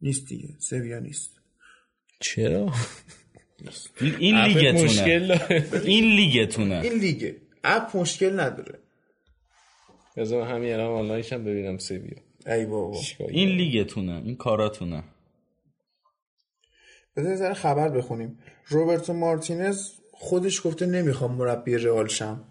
نیست 0.00 0.28
دیگه 0.28 0.56
سویا 0.58 0.98
نیست. 0.98 1.41
چرا؟ 2.22 2.72
این 4.18 4.42
لیگتونه. 4.42 4.84
مشکل 4.84 5.26
داره. 5.26 5.70
این 5.84 6.16
لیگتونه. 6.16 6.80
این 6.80 6.92
لیگه 6.92 7.36
اپ 7.64 7.96
مشکل 7.96 8.40
نداره. 8.40 8.78
بذار 10.16 10.42
همین 10.42 10.72
الان 10.72 10.86
آنلاینش 10.86 11.32
هم 11.32 11.44
ببینم 11.44 11.78
سویا 11.78 12.00
ای 12.46 12.66
بابا. 12.66 12.98
این 13.28 13.48
لیگتونه. 13.48 14.22
این 14.24 14.36
کاراتونه. 14.36 15.04
بذار 17.16 17.36
ذره 17.36 17.54
خبر 17.54 17.88
بخونیم. 17.88 18.38
روبرتو 18.66 19.12
مارتینز 19.12 19.90
خودش 20.12 20.66
گفته 20.66 20.86
نمی‌خوام 20.86 21.34
مربی 21.34 21.76
رئال 21.76 22.08
شم. 22.08 22.44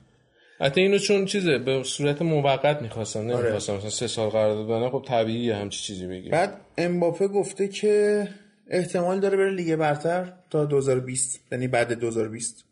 حتی 0.60 0.82
اینو 0.82 0.98
چون 0.98 1.26
چیزه 1.26 1.58
به 1.58 1.84
صورت 1.84 2.22
موقت 2.22 2.82
می‌خواستم 2.82 3.20
آره. 3.20 3.38
نمی‌خواستم. 3.38 3.76
مثلا 3.76 3.90
سه 3.90 4.08
سال 4.08 4.30
قرارداد 4.30 4.68
بدن 4.68 4.90
خب 4.90 5.06
طبیعیه 5.08 5.56
همچی 5.56 5.84
چیزی 5.84 6.08
بگیر 6.08 6.32
بعد 6.32 6.62
امباپه 6.78 7.28
گفته 7.28 7.68
که 7.68 8.28
احتمال 8.74 9.20
داره 9.20 9.38
بره 9.38 9.52
لیگ 9.52 9.76
برتر 9.76 10.34
تا 10.50 10.66
2020 10.66 11.40
یعنی 11.52 11.68
بعد 11.68 11.94
2020 11.94 12.66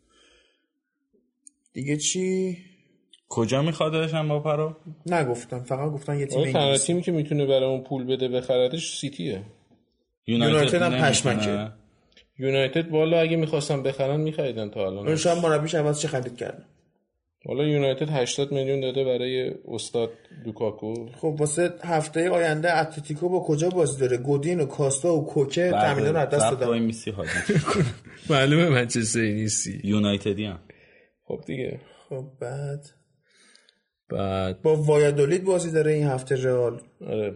دیگه 1.72 1.96
چی؟ 1.96 2.58
کجا 3.28 3.62
میخوادش 3.62 4.14
هم 4.14 4.28
با 4.28 4.54
رو 4.54 4.76
نگفتم 5.06 5.62
فقط 5.62 5.90
گفتن 5.90 6.18
یه 6.18 6.26
تیم 6.26 6.52
تنها 6.52 6.78
تیمی 6.78 7.02
که 7.02 7.12
می‌تونه 7.12 7.46
برای 7.46 7.64
اون 7.64 7.80
پول 7.80 8.04
بده 8.04 8.28
بخردش 8.28 8.98
سیتیه. 9.00 9.42
یونایتد 10.26 10.82
هم. 10.82 11.02
پشمکه. 11.02 11.68
یونایتد 12.38 12.90
والا 12.90 13.20
اگه 13.20 13.36
می‌خواستن 13.36 13.82
بخرن 13.82 14.20
میخریدن 14.20 14.70
تا 14.70 14.86
الان. 14.86 15.06
اون 15.06 15.16
شب 15.16 15.36
مربیش 15.36 15.74
عوض 15.74 16.00
چه 16.00 16.08
خرید 16.08 16.36
کردن؟ 16.36 16.64
والا 17.44 17.64
یونایتد 17.64 18.08
80 18.08 18.52
میلیون 18.52 18.80
داده 18.80 19.04
برای 19.04 19.54
استاد 19.68 20.10
لوکاکو. 20.44 21.06
خب 21.12 21.36
واسه 21.38 21.74
هفته 21.82 22.30
آینده 22.30 22.78
اتلتیکو 22.78 23.28
با 23.28 23.40
کجا 23.40 23.68
بازی 23.68 24.00
داره؟ 24.00 24.16
گودین 24.16 24.60
و 24.60 24.66
کاستا 24.66 25.14
و 25.16 25.26
کوکه 25.26 25.70
تامین 25.70 26.06
رو 26.06 26.16
از 26.16 26.28
دست 26.28 26.50
دادن. 26.50 26.78
میسی 26.78 27.10
حاجی 27.10 27.30
معلومه 28.30 28.68
منچستر 28.68 29.20
نیستی. 29.20 29.80
یونایتدی 29.84 30.44
هم. 30.44 30.60
خب 31.24 31.40
دیگه. 31.46 31.80
خب 32.08 32.24
بعد. 32.40 32.86
بعد. 34.08 34.62
با 34.62 34.76
وایادولید 34.76 35.44
بازی 35.44 35.70
داره 35.70 35.92
این 35.92 36.06
هفته 36.06 36.34
رئال. 36.44 36.80
آره. 37.06 37.34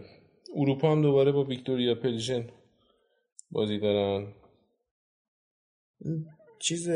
اروپا 0.55 0.91
هم 0.91 1.01
دوباره 1.01 1.31
با 1.31 1.43
ویکتوریا 1.43 1.95
پلژن 1.95 2.47
بازی 3.51 3.79
دارن. 3.79 4.27
چیز 6.59 6.89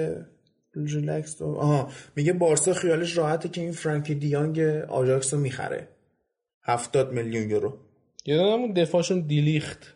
ریلکس. 0.76 1.42
آها. 1.42 1.90
میگه 2.16 2.34
بارسا 2.34 2.74
خیالش 2.74 3.18
راحته 3.18 3.50
که 3.50 3.62
این 3.62 3.72
فرانکی 3.72 4.16
دیانگ 4.16 4.60
آژاکس 4.90 5.34
رو 5.34 5.40
می‌خره. 5.40 5.88
70 6.64 7.14
میلیون 7.14 7.50
یورو. 7.50 7.78
یه 8.26 8.42
همون 8.42 8.74
دفاعشون 8.74 9.20
دیلیخت. 9.20 9.96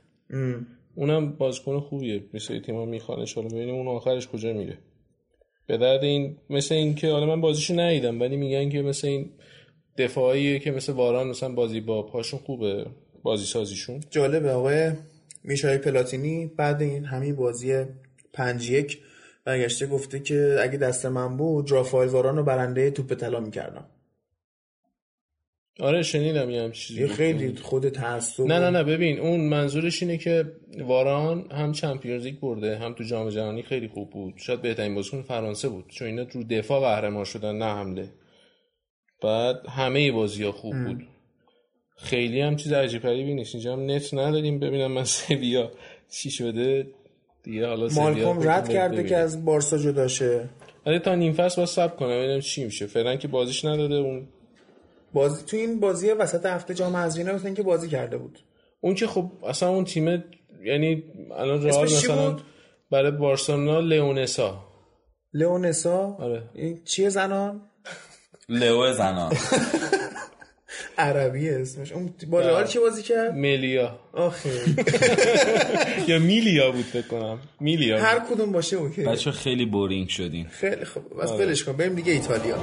اونم 0.96 1.32
بازیکن 1.32 1.80
خوبیه. 1.80 2.24
مثل 2.34 2.60
تیم‌ها 2.60 2.86
میخوانش. 2.86 3.34
حالا 3.34 3.48
ببینیم 3.48 3.76
اون 3.76 3.88
آخرش 3.88 4.28
کجا 4.28 4.54
میره. 4.54 4.78
به 5.68 5.78
درد 5.78 6.04
این 6.04 6.38
مثل 6.50 6.76
این 6.76 6.96
که 6.96 7.12
حالا 7.12 7.26
من 7.26 7.42
بازیشو 7.42 7.80
ندیدم 7.80 8.22
ولی 8.22 8.38
میگن 8.38 8.70
که 8.70 8.82
مثل 8.82 9.08
این 9.08 9.30
دفاعیه 9.98 10.60
که 10.60 10.72
مثل 10.72 10.94
واران 10.94 11.28
مثلا 11.28 11.50
بازی 11.50 11.82
با 11.82 12.04
پاشون 12.04 12.40
خوبه 12.40 12.86
بازی 13.24 13.46
سازیشون 13.46 14.00
جالبه 14.10 14.52
آقای 14.52 14.92
میشای 15.44 15.78
پلاتینی 15.78 16.46
بعد 16.46 16.82
این 16.82 17.06
همین 17.06 17.36
بازی 17.36 17.86
پنج 18.34 18.70
یک 18.70 19.00
برگشته 19.46 19.88
گفته 19.88 20.20
که 20.20 20.58
اگه 20.62 20.78
دست 20.78 21.06
من 21.06 21.38
بود 21.38 21.72
رافائل 21.72 22.10
واران 22.10 22.38
رو 22.38 22.44
برنده 22.44 22.92
توپ 22.92 23.14
طلا 23.14 23.40
می‌کردم. 23.40 23.86
آره 25.80 26.04
شنیدم 26.04 26.50
یه 26.50 26.72
چیزی 26.72 27.02
یه. 27.02 27.08
خیلی 27.08 27.56
خود 27.56 27.90
تعصب. 27.90 28.44
نه 28.44 28.60
نه 28.60 28.70
نه 28.70 28.84
ببین 28.84 29.20
اون 29.20 29.42
منظورش 29.42 30.04
اینه 30.04 30.18
که 30.18 30.52
واران 30.80 31.52
هم 31.52 31.72
چمپیونز 31.72 32.24
لیگ 32.24 32.40
برده 32.40 32.78
هم 32.78 32.94
تو 32.94 33.04
جام 33.04 33.30
جهانی 33.30 33.64
خیلی 33.64 33.88
خوب 33.88 34.10
بود. 34.10 34.34
شاید 34.38 34.62
بهترین 34.62 34.96
بازیکن 34.96 35.22
فرانسه 35.22 35.70
بود. 35.70 35.86
چون 35.90 36.08
اینا 36.08 36.26
رو 36.32 36.44
دفاع 36.44 36.80
قهرمان 36.80 37.24
شدن 37.24 37.56
نه 37.58 37.66
حمله. 37.66 38.10
بعد 39.22 39.68
همه 39.70 40.12
بازی 40.12 40.44
ها 40.44 40.52
خوب 40.52 40.86
بود. 40.86 41.08
خیلی 41.98 42.42
هم 42.42 42.56
چیز 42.56 42.74
عجیب 42.74 43.02
غریبی 43.02 43.34
نیست. 43.34 43.56
اینجا 43.56 43.74
هم 43.74 43.92
نت 43.92 44.14
نداریم 44.14 44.60
ببینم 44.60 44.92
من 44.92 45.04
سویا 45.04 45.72
چی 46.12 46.32
شده. 46.32 46.88
دیگه 47.44 47.68
حالا 47.68 47.90
مالکوم 47.96 48.50
رد 48.50 48.70
کرده. 48.70 49.04
که 49.04 49.18
از 49.18 49.46
بارسا 49.46 49.78
جدا 49.78 50.08
شه. 50.08 50.50
آره 50.86 51.00
تا 51.00 51.16
نیم 51.16 51.34
فصل 51.34 51.62
با 51.62 51.66
سب 51.66 51.96
کنم 51.96 52.10
ببینم 52.10 52.40
چی 52.40 52.66
میشه. 52.66 52.88
فعلا 52.88 53.16
که 53.16 53.28
بازیش 53.28 53.66
نداده 53.66 53.96
اون 53.96 54.28
بازی 55.14 55.46
تو 55.46 55.58
این 55.58 55.80
بازی 55.80 56.12
وسط 56.12 56.46
هفته 56.46 56.74
جام 56.74 56.96
حذفی 56.96 57.24
مثل 57.24 57.46
اینکه 57.46 57.64
بازی 57.64 57.90
کرده 57.90 58.18
بود. 58.18 58.40
اون 58.82 58.96
که 58.96 59.08
خب 59.08 59.32
اصلا 59.48 59.70
اون 59.70 59.86
تیم 59.86 60.24
یعنی 60.64 61.04
الان 61.36 61.64
رئال 61.64 61.84
مثلا 61.84 62.32
بود؟ 62.32 62.42
برای 62.92 63.12
بارسلونا 63.12 63.80
لئونسا 63.80 64.64
لئونسا 65.34 66.18
آره. 66.20 66.44
این 66.54 66.84
چیه 66.86 67.10
زنان؟ 67.10 67.62
لئو 68.50 68.94
زنان. 68.94 69.34
عربی 70.98 71.50
اسمش. 71.50 71.92
اون 71.92 72.14
با 72.30 72.40
رئال 72.40 72.68
چی 72.68 72.80
بازی 72.80 73.04
کرد؟ 73.04 73.34
ملیا. 73.34 74.00
آخه. 74.14 74.50
یا 76.08 76.20
میلیا 76.20 76.72
بود 76.72 76.86
فکر 76.86 77.08
کنم. 77.08 77.40
میلیا. 77.60 78.00
هر 78.00 78.20
کدوم 78.20 78.52
باشه 78.52 78.76
اوکی. 78.76 79.04
بچه 79.04 79.32
خیلی 79.32 79.66
بورینگ 79.66 80.10
شدین. 80.10 80.48
خیلی 80.48 80.86
خوب. 80.86 81.22
بس 81.22 81.32
ولش 81.32 81.64
کن. 81.64 81.74
بریم 81.74 81.96
دیگه 81.96 82.12
ایتالیا. 82.12 82.58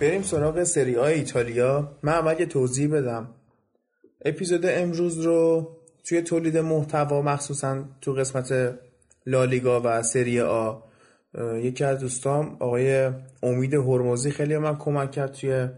بریم 0.00 0.22
سراغ 0.22 0.62
سری 0.64 0.96
آ 0.96 1.04
ایتالیا. 1.04 1.98
من 2.02 2.28
اگه 2.28 2.46
توضیح 2.46 2.88
بدم 2.88 3.28
اپیزود 4.24 4.66
امروز 4.66 5.18
رو 5.18 5.68
توی 6.08 6.22
تولید 6.22 6.58
محتوا 6.58 7.22
مخصوصا 7.22 7.84
تو 8.00 8.12
قسمت 8.12 8.78
لالیگا 9.26 9.80
و 9.84 10.02
سری 10.02 10.40
آ 10.40 10.74
یکی 11.62 11.84
از 11.84 11.98
دوستام 11.98 12.56
آقای 12.60 13.10
امید 13.42 13.74
هرمزی 13.74 14.30
خیلی 14.30 14.58
من 14.58 14.78
کمک 14.78 15.12
کرد 15.12 15.32
توی 15.32 15.68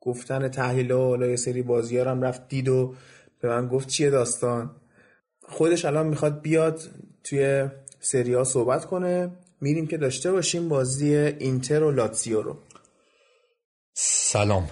گفتن 0.00 0.48
تحلیل 0.48 0.90
و 0.90 0.98
حالا 0.98 1.26
یه 1.26 1.36
سری 1.36 1.62
بازی 1.62 1.98
هم 1.98 2.22
رفت 2.22 2.48
دید 2.48 2.68
و 2.68 2.94
به 3.40 3.48
من 3.48 3.68
گفت 3.68 3.88
چیه 3.88 4.10
داستان. 4.10 4.70
خودش 5.42 5.84
الان 5.84 6.06
می‌خواد 6.06 6.40
بیاد 6.40 6.80
توی 7.24 7.68
سری 8.00 8.34
ها 8.34 8.44
صحبت 8.44 8.84
کنه. 8.84 9.30
میریم 9.60 9.86
که 9.86 9.96
داشته 9.96 10.32
باشیم 10.32 10.68
بازی 10.68 11.16
اینتر 11.16 11.82
و 11.82 11.90
لاتسیو 11.90 12.42
رو. 12.42 12.56
سلام. 13.94 14.68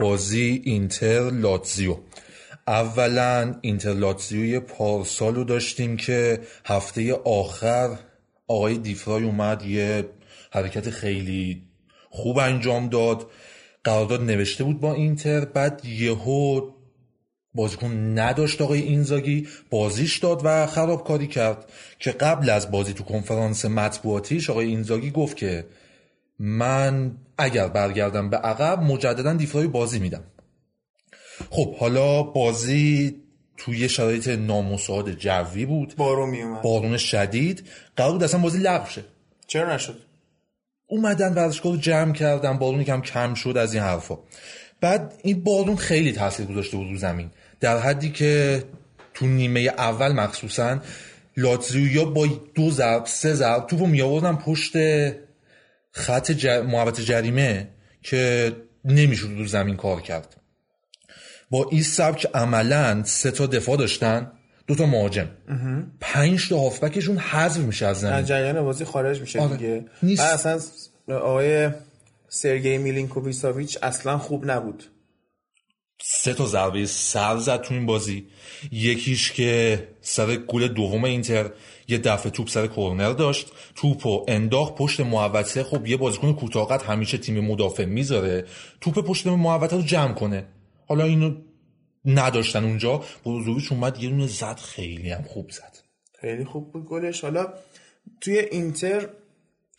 بازی 0.00 0.62
اینتر 0.64 1.30
لاتزیو. 1.30 1.96
اولا 2.70 3.54
اینتر 3.60 3.92
لاتزیوی 3.92 4.60
پارسال 4.60 5.34
رو 5.34 5.44
داشتیم 5.44 5.96
که 5.96 6.40
هفته 6.64 7.14
آخر 7.14 7.98
آقای 8.46 8.78
دیفرای 8.78 9.24
اومد 9.24 9.62
یه 9.66 10.08
حرکت 10.50 10.90
خیلی 10.90 11.62
خوب 12.10 12.38
انجام 12.38 12.88
داد 12.88 13.26
قرارداد 13.84 14.22
نوشته 14.22 14.64
بود 14.64 14.80
با 14.80 14.94
اینتر 14.94 15.44
بعد 15.44 15.84
یهو 15.84 16.70
بازیکن 17.54 18.18
نداشت 18.18 18.62
آقای 18.62 18.80
اینزاگی 18.80 19.48
بازیش 19.70 20.18
داد 20.18 20.40
و 20.44 20.66
خرابکاری 20.66 21.26
کرد 21.26 21.72
که 21.98 22.10
قبل 22.10 22.50
از 22.50 22.70
بازی 22.70 22.92
تو 22.92 23.04
کنفرانس 23.04 23.64
مطبوعاتیش 23.64 24.50
آقای 24.50 24.66
اینزاگی 24.66 25.10
گفت 25.10 25.36
که 25.36 25.66
من 26.38 27.16
اگر 27.38 27.68
برگردم 27.68 28.30
به 28.30 28.36
عقب 28.36 28.82
مجددا 28.82 29.32
دیفرای 29.32 29.66
بازی 29.66 29.98
میدم. 29.98 30.24
خب 31.50 31.76
حالا 31.76 32.22
بازی 32.22 33.16
توی 33.56 33.88
شرایط 33.88 34.28
نامساعد 34.28 35.14
جوی 35.14 35.66
بود. 35.66 35.94
بارو 35.96 36.26
میومد 36.26 36.62
بارون 36.62 36.96
شدید. 36.96 37.68
قرار 37.96 38.12
بود 38.12 38.22
اصلا 38.22 38.40
بازی 38.40 38.58
لغو 38.58 38.88
شه. 38.88 39.04
چرا 39.46 39.74
نشد؟ 39.74 40.00
اومدن 40.86 41.34
ورزشگاه 41.34 41.72
رو 41.72 41.78
جمع 41.78 42.12
کردن 42.12 42.58
بارون 42.58 42.84
کم 42.84 43.00
کم 43.00 43.34
شد 43.34 43.56
از 43.56 43.74
این 43.74 43.82
حرفا. 43.82 44.18
بعد 44.80 45.14
این 45.22 45.44
بارون 45.44 45.76
خیلی 45.76 46.12
تاثیر 46.12 46.46
گذاشته 46.46 46.76
بود 46.76 46.88
رو 46.88 46.96
زمین. 46.96 47.30
در 47.60 47.78
حدی 47.78 48.10
که 48.10 48.64
تو 49.14 49.26
نیمه 49.26 49.60
اول 49.60 50.12
مخصوصا 50.12 50.78
لاتزیویا 51.36 52.04
با 52.04 52.26
دو 52.54 52.70
ضرب 52.70 53.06
سه 53.06 53.34
ضرب 53.34 53.66
توپو 53.66 53.86
می 53.86 54.02
آوردن 54.02 54.36
پشت 54.36 54.72
خط 55.90 56.30
جر... 56.30 56.62
محوطه 56.62 57.02
جریمه 57.02 57.68
که 58.02 58.52
نمی‌شد 58.84 59.28
رو 59.38 59.46
زمین 59.46 59.76
کار 59.76 60.00
کرد. 60.00 60.39
با 61.50 61.68
این 61.70 61.82
سبک 61.82 62.26
عملا 62.34 63.02
سه 63.04 63.30
تا 63.30 63.46
دفاع 63.46 63.76
داشتن 63.76 64.32
دو 64.66 64.74
تا 64.74 64.86
مهاجم. 64.86 65.28
پنج 66.00 66.48
تا 66.48 66.58
هافبکشون 66.58 67.18
حذف 67.18 67.60
میشه 67.60 67.86
از 67.86 68.00
زمین. 68.00 68.24
جریان 68.24 68.62
بازی 68.62 68.84
خارج 68.84 69.20
میشه 69.20 69.40
آره. 69.40 69.56
دیگه. 69.56 69.84
نیست. 70.02 70.22
بعد 70.22 70.32
اصلا 70.32 70.60
آقای 71.18 71.70
سرگئی 72.28 72.78
میلینکوویچ 72.78 73.78
اصلا 73.82 74.18
خوب 74.18 74.50
نبود. 74.50 74.84
سه 76.02 76.34
تا 76.34 76.46
ضربه 76.46 76.86
سر 76.86 77.36
زد 77.36 77.60
تو 77.60 77.74
این 77.74 77.86
بازی. 77.86 78.26
یکیش 78.72 79.32
که 79.32 79.88
سر 80.00 80.36
گل 80.36 80.68
دوم 80.68 81.04
اینتر 81.04 81.50
یه 81.88 81.98
دفعه 81.98 82.30
توپ 82.30 82.48
سر 82.48 82.66
کرنر 82.66 83.12
داشت. 83.12 83.48
توپو 83.74 84.24
انداخت 84.28 84.74
پشت 84.74 85.00
محوطه. 85.00 85.62
خب 85.62 85.86
یه 85.86 85.96
بازیکن 85.96 86.32
کوتاه‌قد 86.32 86.82
همیشه 86.82 87.18
تیم 87.18 87.40
مدافع 87.44 87.84
می‌ذاره. 87.84 88.44
توپ 88.80 89.06
پشت 89.06 89.26
محوطه 89.26 89.76
رو 89.76 89.82
جمع 89.82 90.14
کنه. 90.14 90.44
حالا 90.90 91.04
اینو 91.04 91.34
نداشتن 92.04 92.64
اونجا. 92.64 93.04
بروزوویچ 93.24 93.72
اومد 93.72 94.02
یه 94.02 94.10
دونه 94.10 94.26
زد 94.26 94.56
خیلی 94.56 95.10
هم 95.10 95.22
خوب 95.22 95.50
زد. 95.50 95.78
خیلی 96.20 96.44
خوب 96.44 96.72
بود 96.72 96.84
گلش. 96.84 97.20
حالا 97.20 97.52
توی 98.20 98.38
اینتر 98.38 99.08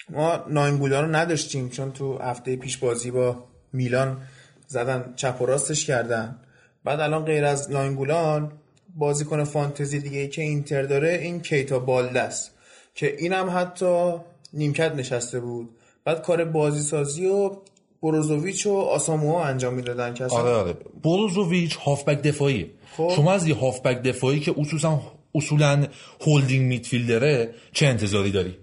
ما 0.10 0.46
ناینگولا 0.50 1.02
رو 1.02 1.16
نداشتیم 1.16 1.70
چون 1.70 1.92
تو 1.92 2.18
هفته 2.18 2.56
پیش 2.56 2.78
بازی 2.78 3.12
با 3.12 3.44
میلان 3.74 4.22
زدن 4.68 5.14
چپ 5.16 5.42
و 5.42 5.46
راستش 5.46 5.86
کردن. 5.86 6.40
بعد 6.84 7.00
الان 7.00 7.26
غیر 7.26 7.46
از 7.46 7.72
ناینگولان 7.72 8.52
بازیکن 8.96 9.44
فانتزی 9.44 10.00
دیگه 10.00 10.20
ای 10.20 10.28
که 10.28 10.42
اینتر 10.42 10.84
داره 10.84 11.20
این 11.22 11.42
کیتا 11.42 11.80
بالده 11.80 12.22
است 12.22 12.52
که 12.96 13.16
اینم 13.18 13.50
حتی 13.56 14.14
نیمکت 14.54 14.96
نشسته 14.96 15.40
بود. 15.40 15.70
بعد 16.04 16.22
کار 16.22 16.46
بازی 16.46 16.82
سازی 16.82 17.26
و 17.26 17.56
بروزوویچ 18.02 18.68
و 18.68 18.74
آساموها 18.74 19.46
انجام 19.46 19.74
می‌دادن 19.74 20.14
که 20.14 20.26
آره 20.26 20.50
آره. 20.50 20.74
بروزوویچ 21.04 21.76
هافبک 21.76 22.22
دفاعیه. 22.22 22.72
خب. 22.98 23.12
شما 23.16 23.32
از 23.32 23.48
یه 23.48 23.56
هافبک 23.56 24.02
دفاعی 24.02 24.40
که 24.40 24.56
اصولا 24.58 25.00
اصولا 25.36 25.88
هولدینگ 26.28 26.66
میدفیلدره 26.66 27.54
چه 27.74 27.88
انتظاری 27.88 28.32
داری؟ 28.32 28.58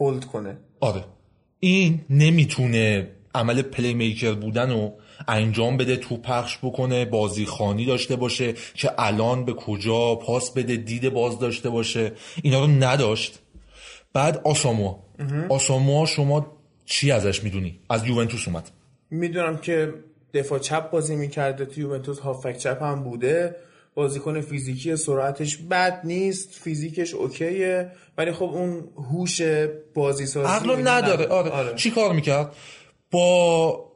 هولد 0.00 0.24
کنه. 0.24 0.56
آره. 0.80 1.04
این 1.60 2.00
نمی‌تونه 2.10 3.08
عمل 3.34 3.62
پلی 3.62 3.94
میکر 3.94 4.32
بودن 4.32 4.70
رو 4.70 4.92
انجام 5.28 5.76
بده 5.76 5.96
تو 5.96 6.16
پخش 6.16 6.58
بکنه 6.62 7.04
بازی 7.04 7.46
خانی 7.46 7.86
داشته 7.86 8.16
باشه 8.16 8.52
که 8.74 8.90
الان 8.98 9.44
به 9.44 9.52
کجا 9.52 10.14
پاس 10.14 10.50
بده 10.50 10.76
دید 10.76 11.08
باز 11.08 11.38
داشته 11.38 11.70
باشه. 11.70 12.12
اینا 12.42 12.60
رو 12.60 12.66
نداشت. 12.66 13.38
بعد 14.12 14.40
آساموا 14.44 14.98
آساموا 15.48 16.06
شما 16.06 16.46
چی 16.84 17.10
ازش 17.10 17.44
می‌دونی؟ 17.44 17.78
از 17.90 18.06
یوونتوس 18.06 18.48
اومد. 18.48 18.70
می‌دونم 19.10 19.56
که 19.58 19.94
دفاع 20.34 20.58
چپ 20.58 20.90
بازی 20.90 21.16
می‌کرده 21.16 21.64
تو 21.64 21.80
یوونتوس 21.80 22.18
هافک 22.18 22.58
چپ 22.58 22.82
هم 22.82 23.04
بوده. 23.04 23.56
بازیکن 23.94 24.40
فیزیکی 24.40 24.96
سرعتش 24.96 25.56
بد 25.56 26.00
نیست 26.04 26.50
فیزیکش 26.50 27.14
اوکیه 27.14 27.90
ولی 28.18 28.32
خب 28.32 28.42
اون 28.42 28.88
هوش 28.96 29.40
بازی 29.94 30.26
سازی 30.26 30.48
عقل 30.48 30.88
نداره. 30.88 31.26
آره. 31.26 31.74
چی 31.74 31.90
کار 31.90 32.12
می‌کرد؟ 32.12 32.52
با 33.10 33.92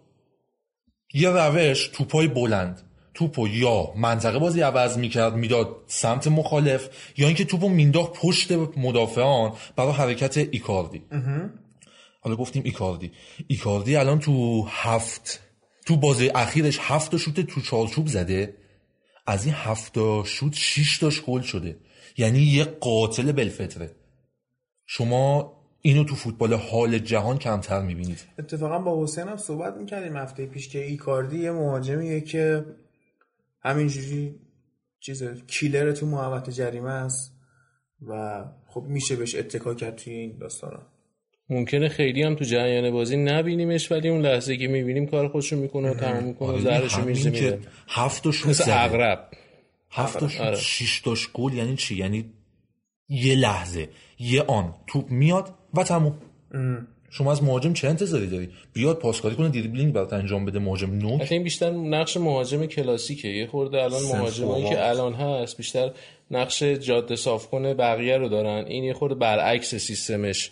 یه 1.14 1.30
روش 1.30 1.88
توپای 1.88 2.28
بلند 2.28 2.82
توپو 3.14 3.48
یا 3.48 3.92
منطقه 3.96 4.38
بازی 4.38 4.60
عوض 4.60 4.98
می‌کرد 4.98 5.34
می‌داد 5.34 5.76
سمت 5.86 6.28
مخالف 6.28 6.88
یا 7.16 7.26
اینکه 7.26 7.44
توپو 7.44 7.68
مینداخت 7.68 8.12
پشت 8.12 8.52
مدافعان 8.76 9.52
برای 9.76 9.92
حرکت 9.92 10.36
ایکاردی. 10.36 11.02
حالا 12.20 12.36
گفتیم 12.36 12.62
ایکاردی. 12.64 13.12
ایکاردی 13.46 13.96
الان 13.96 14.18
تو 14.18 14.64
هفت 14.68 15.40
تو 15.86 15.96
بازی 15.96 16.30
اخیرش 16.34 16.78
هفت 16.80 17.16
شوت 17.16 17.40
تو 17.40 17.60
چارچوب 17.60 18.06
زده. 18.06 18.54
از 19.26 19.44
این 19.44 19.54
هفت 19.54 20.24
شوت 20.24 20.54
شیش 20.54 20.98
تاش 20.98 21.22
گل 21.22 21.40
شده. 21.40 21.76
یعنی 22.16 22.38
یه 22.38 22.64
قاتل 22.64 23.32
بلفطره. 23.32 23.96
شما 24.86 25.58
اینو 25.80 26.04
تو 26.04 26.14
فوتبال 26.14 26.54
حال 26.54 26.98
جهان 26.98 27.38
کمتر 27.38 27.82
می‌بینید. 27.82 28.24
اتفاقا 28.38 28.78
با 28.78 29.04
حسین 29.04 29.28
هم 29.28 29.36
صحبت 29.36 29.76
می‌کردیم. 29.76 30.16
هفته 30.16 30.46
پیش 30.46 30.68
که 30.68 30.84
ایکاردی 30.84 31.38
یه 31.38 31.50
مهاجمیه 31.50 32.20
که 32.20 32.64
همینجوری 33.62 34.40
چیز 35.00 35.22
کیلر 35.46 35.92
تو 35.92 36.06
محوطه 36.06 36.52
جریمه 36.52 36.90
است 36.90 37.32
و 38.08 38.44
خب 38.68 38.82
میشه 38.82 39.16
بهش 39.16 39.34
اتکا 39.34 39.74
کرد 39.74 39.96
توی 39.96 40.12
این 40.12 40.38
داستانا. 40.38 40.97
ممکنه 41.50 41.88
خیلی 41.88 42.22
هم 42.22 42.34
تو 42.34 42.44
جریان 42.44 42.90
بازی 42.90 43.16
نبینیمش 43.16 43.92
ولی 43.92 44.08
اون 44.08 44.20
لحظه 44.20 44.56
که 44.56 44.68
می‌بینیم 44.68 45.06
کار 45.06 45.28
خودشو 45.28 45.56
می‌کنه 45.56 45.90
و 45.90 45.94
تمام 45.94 46.24
می‌کنه 46.24 46.52
و 46.52 46.60
زهرشو 46.60 46.96
همین 46.96 47.06
میرزه 47.06 47.30
که 47.30 47.40
میره 47.40 47.58
هفت 47.88 48.24
تا 48.24 48.32
شوت 48.32 48.48
مثل 48.48 48.64
زده. 48.64 48.80
اغرب. 48.80 49.30
هفت 49.90 50.18
تا 50.18 50.28
شوت 50.28 50.40
آره. 50.40 50.56
شیش 50.56 51.00
تاش 51.00 51.28
گل 51.32 51.52
یعنی 51.52 51.76
چی؟ 51.76 51.96
یعنی 51.96 52.24
یه 53.08 53.34
لحظه 53.34 53.88
یه 54.18 54.42
آن. 54.42 54.74
توپ 54.86 55.10
میاد 55.10 55.54
و 55.74 55.84
تموم. 55.84 56.18
شما 57.10 57.32
از 57.32 57.42
مهاجم 57.42 57.72
چه 57.72 57.88
انتظاری 57.88 58.26
داری؟ 58.26 58.48
بیاد 58.72 58.98
پاسکاری 58.98 59.34
کنه 59.34 59.48
دریبلینگ 59.48 59.92
برات 59.92 60.12
انجام 60.12 60.44
بده 60.44 60.58
مهاجم 60.58 60.94
نوک. 60.94 61.22
حتی 61.22 61.34
این 61.34 61.44
بیشتر 61.44 61.70
نقش 61.70 62.16
مهاجم 62.16 62.66
کلاسیکه. 62.66 63.28
یه 63.28 63.46
خورده 63.46 63.82
الان 63.82 64.02
مهاجمایی. 64.02 64.68
که 64.68 64.88
الان 64.88 65.14
هست 65.14 65.56
بیشتر 65.56 65.90
نقش 66.30 66.62
جاده 66.62 67.16
صاف 67.16 67.46
کنه 67.46 67.74
بقیه 67.74 68.16
رو 68.16 68.28
دارن. 68.28 68.64
این 68.66 68.84
یه 68.84 68.92
خورده 68.92 69.14
برعکس 69.14 69.74
سیستمش. 69.74 70.50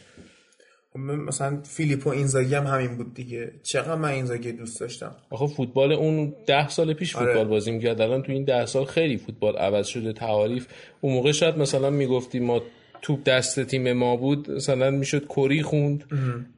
مثلا 0.96 1.60
فیلیپو 1.62 2.10
اینزاگی 2.10 2.54
هم 2.54 2.66
همین 2.66 2.96
بود 2.96 3.14
دیگه. 3.14 3.52
چقدر 3.62 3.94
من 3.94 4.08
اینزاگی 4.08 4.52
دوست 4.52 4.80
داشتم. 4.80 5.16
آخه 5.30 5.46
فوتبال 5.46 5.92
اون 5.92 6.34
ده 6.46 6.68
سال 6.68 6.94
پیش 6.94 7.16
آره. 7.16 7.26
فوتبال 7.26 7.48
بازی 7.48 7.70
می‌کرد. 7.70 8.00
الان 8.00 8.22
تو 8.22 8.32
این 8.32 8.44
ده 8.44 8.66
سال 8.66 8.84
خیلی 8.84 9.16
فوتبال 9.16 9.56
عوض 9.56 9.86
شده 9.86 10.12
تعاریف 10.12 10.66
اون 11.00 11.12
موقع 11.12 11.32
شاید 11.32 11.58
مثلا 11.58 11.90
می‌گفتیم 11.90 12.44
ما 12.44 12.62
توپ 13.02 13.24
دست 13.24 13.60
تیم 13.60 13.92
ما 13.92 14.16
بود 14.16 14.50
مثلا 14.50 14.90
می‌شد 14.90 15.26
کری 15.28 15.62
خوند. 15.62 16.04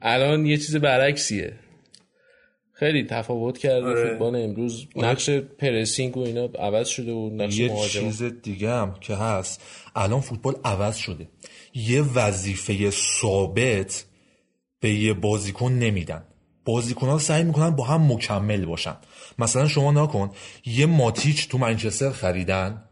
الان 0.01 0.45
یه 0.45 0.57
چیز 0.57 0.75
برعکسیه. 0.75 1.53
خیلی 2.73 3.03
تفاوت 3.03 3.57
کرده 3.57 3.85
آره. 3.85 4.09
فوتبال 4.09 4.35
امروز. 4.35 4.87
نقش 4.95 5.29
پرسینگ 5.29 6.17
و 6.17 6.19
اینا 6.19 6.45
عوض 6.45 6.87
شده 6.87 7.11
و 7.11 7.29
نقش 7.29 7.59
یه 7.59 7.67
مهاجم. 7.67 8.01
چیز 8.01 8.23
دیگه 8.23 8.69
هم 8.69 8.95
که 9.01 9.15
هست. 9.15 9.61
الان 9.95 10.19
فوتبال 10.19 10.55
عوض 10.65 10.95
شده. 10.95 11.27
یه 11.73 12.01
وظیفه 12.15 12.89
ثابت 13.21 14.05
به 14.79 14.89
یه 14.89 15.13
بازیکن 15.13 15.71
نمیدن. 15.71 16.23
بازیکن 16.65 17.07
ها 17.07 17.17
سعی 17.17 17.43
می‌کنن 17.43 17.69
با 17.69 17.83
هم 17.83 18.11
مکمل 18.11 18.65
باشن. 18.65 18.95
مثلا 19.39 19.67
شما 19.67 19.91
نکن 19.91 20.31
یه 20.65 20.85
ماتیچ 20.85 21.47
تو 21.47 21.57
منچستر 21.57 22.11
خریدن 22.11 22.83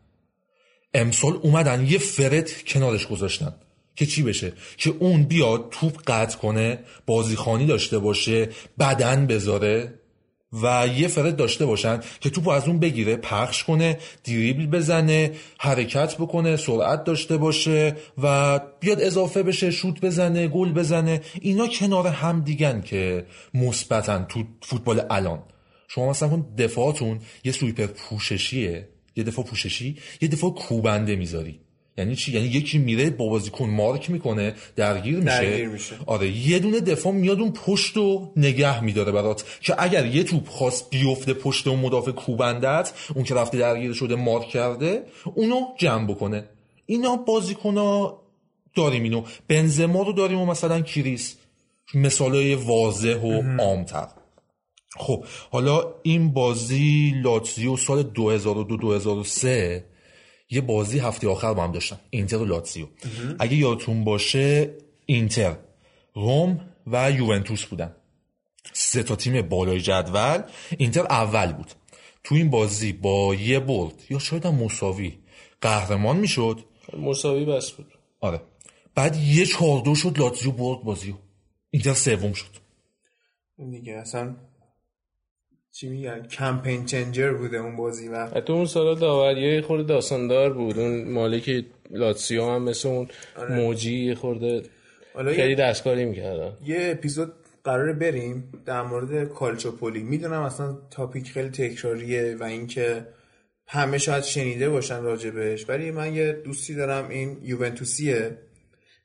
امسال 0.93 1.39
اومدن 1.43 1.85
یه 1.87 1.97
فرد 1.97 2.63
کنارش 2.63 3.07
گذاشتن 3.07 3.55
که 3.95 4.05
چی 4.05 4.23
بشه؟ 4.23 4.53
که 4.77 4.93
اون 4.99 5.23
بیاد 5.23 5.67
توپ 5.71 6.01
قطع 6.07 6.37
کنه 6.37 6.79
بازیخانی 7.05 7.65
داشته 7.65 7.99
باشه 7.99 8.49
بدن 8.79 9.27
بذاره. 9.27 9.99
و 10.63 10.87
یه 10.97 11.07
فرد 11.07 11.35
داشته 11.35 11.65
باشن 11.65 11.99
که 12.19 12.29
توپو 12.29 12.49
از 12.49 12.67
اون 12.67 12.79
بگیره 12.79 13.15
پخش 13.15 13.63
کنه 13.63 13.97
دریبل 14.23 14.65
بزنه 14.65 15.31
حرکت 15.59 16.15
بکنه 16.15 16.57
سرعت 16.57 17.03
داشته 17.03 17.37
باشه 17.37 17.95
و 18.23 18.59
بیاد 18.79 19.01
اضافه 19.01 19.43
بشه 19.43 19.71
شوت 19.71 20.01
بزنه 20.01 20.47
گل 20.47 20.71
بزنه. 20.71 21.21
اینا 21.41 21.67
کنار 21.67 22.07
هم 22.07 22.41
دیگن 22.41 22.81
که 22.81 23.25
مثبتن 23.53 24.25
تو 24.29 24.43
فوتبال 24.61 25.01
الان. 25.09 25.43
شما 25.87 26.09
مثلا 26.09 26.29
کن 26.29 26.45
دفاعتون 26.57 27.19
یه 27.43 27.51
سویپر 27.51 27.85
پوششیه 27.85 28.87
یه 29.15 29.23
دفاع 29.23 29.45
پوششی 29.45 29.97
یه 30.21 30.27
دفاع 30.27 30.53
کوبنده 30.53 31.15
می‌ذاری. 31.15 31.59
یعنی 31.97 32.15
چی؟ 32.15 32.31
یعنی 32.31 32.47
یکی 32.47 32.77
میره 32.77 33.09
با 33.09 33.29
بازیکن 33.29 33.69
مارک 33.69 34.09
می‌کنه 34.11 34.55
درگیر 34.75 35.17
میشه. 35.17 35.41
درگیر 35.41 35.67
میشه. 35.67 35.95
آره 36.05 36.47
یه 36.47 36.59
دونه 36.59 36.79
دفاع 36.79 37.13
میاد 37.13 37.39
اون 37.39 37.51
پشت 37.51 37.97
و 37.97 38.31
نگه 38.35 38.83
میداره 38.83 39.11
برات. 39.11 39.59
که 39.61 39.75
اگر 39.77 40.05
یه 40.05 40.23
توپ 40.23 40.47
خواست 40.47 40.89
بیفته 40.89 41.33
پشت 41.33 41.67
اون 41.67 41.79
مدافع 41.79 42.11
کوبندت 42.11 42.93
اون 43.15 43.23
که 43.23 43.35
رفته 43.35 43.57
درگیر 43.57 43.93
شده 43.93 44.15
مارک 44.15 44.47
کرده 44.47 45.03
اونو 45.35 45.61
جمع 45.77 46.07
بکنه. 46.07 46.49
اینا 46.85 47.15
بازیکن 47.15 47.73
داریم 48.75 49.03
اینو. 49.03 49.23
بنزما 49.47 50.01
رو 50.01 50.13
داریم 50.13 50.39
و 50.39 50.45
مثلا 50.45 50.81
کریس. 50.81 51.35
مثالای 51.93 52.55
واضح 52.55 53.15
و 53.15 53.61
عامتر. 53.61 54.07
خب 54.97 55.25
حالا 55.51 55.93
این 56.03 56.33
بازی 56.33 57.13
لاتزیو 57.23 57.77
سال 57.77 58.03
2002-2003 58.03 59.96
یه 60.49 60.61
بازی 60.61 60.99
هفته 60.99 61.27
آخر 61.27 61.53
با 61.53 61.63
هم 61.63 61.71
داشتن 61.71 61.99
اینتر 62.09 62.37
و 62.37 62.45
لاتزیو. 62.45 62.87
اگه 63.39 63.55
یادتون 63.55 64.03
باشه 64.03 64.73
اینتر 65.05 65.55
روم 66.13 66.69
و 66.87 67.11
یوونتوس 67.11 67.65
بودن. 67.65 67.95
سه 68.73 69.03
تا 69.03 69.15
تیم 69.15 69.41
بالای 69.41 69.81
جدول. 69.81 70.41
اینتر 70.77 71.01
اول 71.01 71.53
بود. 71.53 71.71
تو 72.23 72.35
این 72.35 72.49
بازی 72.49 72.93
با 72.93 73.35
یه 73.35 73.59
برد 73.59 73.93
یا 74.09 74.19
شاید 74.19 74.45
هم 74.45 74.55
مساوی 74.55 75.17
قهرمان 75.61 76.17
می‌شد. 76.17 76.63
مساوی 76.97 77.45
بس 77.45 77.71
بود. 77.71 77.93
آره. 78.19 78.41
بعد 78.95 79.15
یه 79.15 79.45
چهار 79.45 79.81
دو 79.81 79.95
شد 79.95 80.19
لاتزیو 80.19 80.51
برد 80.51 80.83
بازیو. 80.83 81.15
اینتر 81.69 81.93
سوم 81.93 82.33
شد. 82.33 82.57
دیگه 83.71 83.93
اصلا 83.93 84.35
چی 85.79 85.89
میگن؟ 85.89 86.27
کمپین 86.27 86.85
چنجر 86.85 87.33
بوده 87.33 87.57
اون 87.57 87.75
بازی 87.75 88.07
و 88.07 88.25
حتی 88.25 88.53
اون 88.53 88.65
سالا 88.65 88.93
داوریه 88.93 89.55
یه 89.55 89.61
خورده 89.61 89.83
داستاندار 89.83 90.53
بود. 90.53 90.79
اون 90.79 91.11
مالک 91.11 91.65
لاتسیو 91.91 92.45
هم 92.45 92.63
مثل 92.63 92.89
اون 92.89 93.07
موجی 93.49 94.05
یه 94.05 94.15
خورده 94.15 94.61
خیلی 95.15 95.55
دستکاری 95.55 96.05
می‌کردن. 96.05 96.51
یه 96.65 96.77
اپیزود 96.91 97.33
قراره 97.63 97.93
بریم 97.93 98.51
در 98.65 98.81
مورد 98.81 99.29
کالچوپولی. 99.33 100.03
می‌دونم 100.03 100.41
اصلا 100.41 100.77
تاپیک 100.91 101.31
خیلی 101.31 101.49
تکراریه 101.49 102.35
و 102.39 102.43
اینکه 102.43 103.07
همه 103.67 103.97
شاید 103.97 104.23
شنیده 104.23 104.69
باشن 104.69 105.01
راجبش 105.01 105.69
ولی 105.69 105.91
من 105.91 106.15
یه 106.15 106.31
دوستی 106.31 106.75
دارم 106.75 107.09
این 107.09 107.37
یوونتوسیه 107.41 108.37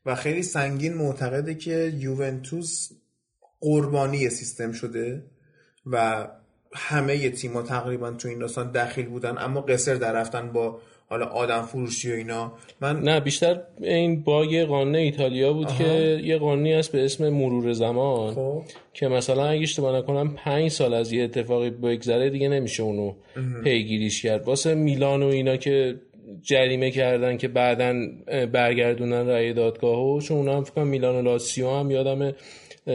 و 0.06 0.14
خیلی 0.14 0.42
سنگین 0.42 0.94
معتقده 0.94 1.54
که 1.54 1.92
یوونتوس 1.98 2.88
قربانی 3.60 4.30
سیستم 4.30 4.72
شده 4.72 5.22
و 5.86 6.28
همه 6.74 7.30
تیما 7.30 7.62
تقریبا 7.62 8.10
تو 8.10 8.28
این 8.28 8.38
داستان 8.38 8.70
دخیل 8.70 9.06
بودن 9.06 9.38
اما 9.38 9.60
قصر 9.60 9.94
در 9.94 10.12
رفتن 10.12 10.52
با 10.52 10.78
حالا 11.12 11.26
آدم 11.26 11.62
فروشی 11.62 12.12
و 12.12 12.14
اینا. 12.14 12.52
من 12.80 13.00
نه 13.00 13.20
بیشتر 13.20 13.60
این 13.80 14.22
باگ 14.22 14.64
قانون 14.64 14.94
ایتالیا 14.94 15.52
بود 15.52 15.68
که 15.78 16.20
یه 16.24 16.38
قانونی 16.38 16.72
هست 16.72 16.92
به 16.92 17.04
اسم 17.04 17.28
مرور 17.28 17.72
زمان 17.72 18.34
خب. 18.34 18.62
که 18.94 19.08
مثلا 19.08 19.46
اگه 19.46 19.62
اشتباه 19.62 19.98
نکنم 19.98 20.34
پنج 20.34 20.70
سال 20.70 20.94
از 20.94 21.12
یه 21.12 21.24
اتفاقی 21.24 21.70
بگذره 21.70 22.30
دیگه 22.30 22.48
نمیشه 22.48 22.82
اونو 22.82 23.14
پیگیریش 23.64 24.22
کرد. 24.22 24.44
واسه 24.44 24.74
میلان 24.74 25.22
و 25.22 25.26
اینا 25.26 25.56
که 25.56 25.96
جریمه 26.42 26.90
کردن 26.90 27.36
که 27.36 27.48
بعدا 27.48 27.94
برگردونن 28.52 29.26
رأی 29.26 29.52
دادگاهو 29.52 30.20
چون 30.20 30.36
اونا 30.36 30.56
هم 30.56 30.64
فکر 30.64 30.74
کنم 30.74 30.86
میلان 30.86 31.16
و 31.16 31.22
لاتسیو 31.22 31.70
هم 31.70 31.90
یادم 31.90 32.32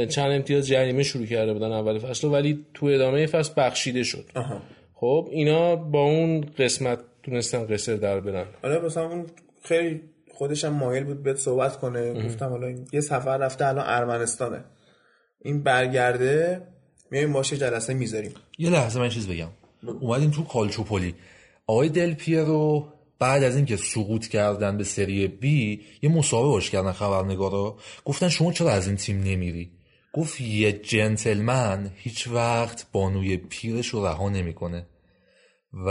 چند 0.10 0.32
امتیاز 0.32 0.68
جریمه 0.68 1.04
شروع 1.04 1.26
کرده 1.26 1.54
بودن 1.54 1.72
اول 1.72 2.00
فصل 2.00 2.28
ولی 2.28 2.66
تو 2.74 2.86
ادامه 2.86 3.26
فصل 3.26 3.54
بخشیده 3.58 4.04
شد. 4.04 4.26
آها. 4.36 4.62
خب 4.94 5.28
اینا 5.32 5.76
با 5.76 6.02
اون 6.02 6.42
قسمت 6.58 7.00
تونستن 7.24 7.66
قصر 7.66 7.96
در 7.96 8.20
برن. 8.20 8.46
حالا 8.62 8.82
مثلا 8.82 9.10
اون 9.10 9.26
خیلی 9.64 10.02
خودش 10.34 10.66
هم 10.66 10.74
مایل 10.74 11.04
بود 11.04 11.24
بیاد 11.24 11.36
صحبت 11.36 11.78
کنه. 11.78 12.26
گفتم 12.26 12.50
حالا 12.50 12.68
این 12.68 12.88
یه 12.94 13.02
سفر 13.02 13.38
رفته 13.38 13.68
الان 13.68 13.86
ارمنستانه. 13.88 14.64
این 15.42 15.64
برگرده 15.64 16.62
میایم 17.12 17.34
باشه 17.34 17.58
جلسه 17.58 17.94
می‌ذاریم. 17.94 18.32
یه 18.58 18.70
لحظه 18.70 19.00
من 19.00 19.10
چیز 19.10 19.28
بگم. 19.28 19.50
اومدیم 20.02 20.32
تو 20.32 20.44
کالچوپولی. 20.44 21.16
آقای 21.68 21.90
دل 21.90 22.14
پیرو 22.14 22.88
بعد 23.20 23.44
از 23.44 23.56
اینکه 23.56 23.78
سقوط 23.78 24.28
کردن 24.28 24.78
به 24.78 24.84
سری 24.84 25.28
بی 25.28 25.82
یه 26.02 26.10
مسابقه 26.10 26.48
باش 26.48 26.70
کردن 26.70 26.92
خبرنگارا. 26.92 27.78
گفتن 28.06 28.30
شما 28.30 28.52
چرا 28.52 28.72
از 28.72 28.88
این 28.88 28.96
تیم 28.96 29.24
نمیری؟ 29.24 29.72
گفت 30.14 30.42
یه 30.42 30.72
جنتلمن 30.72 31.92
هیچ 31.96 32.28
وقت 32.28 32.86
بانوی 32.92 33.38
پیرش 33.38 33.88
رو 33.88 34.06
رها 34.06 34.30
نمی‌کنه. 34.30 34.86
و 35.74 35.90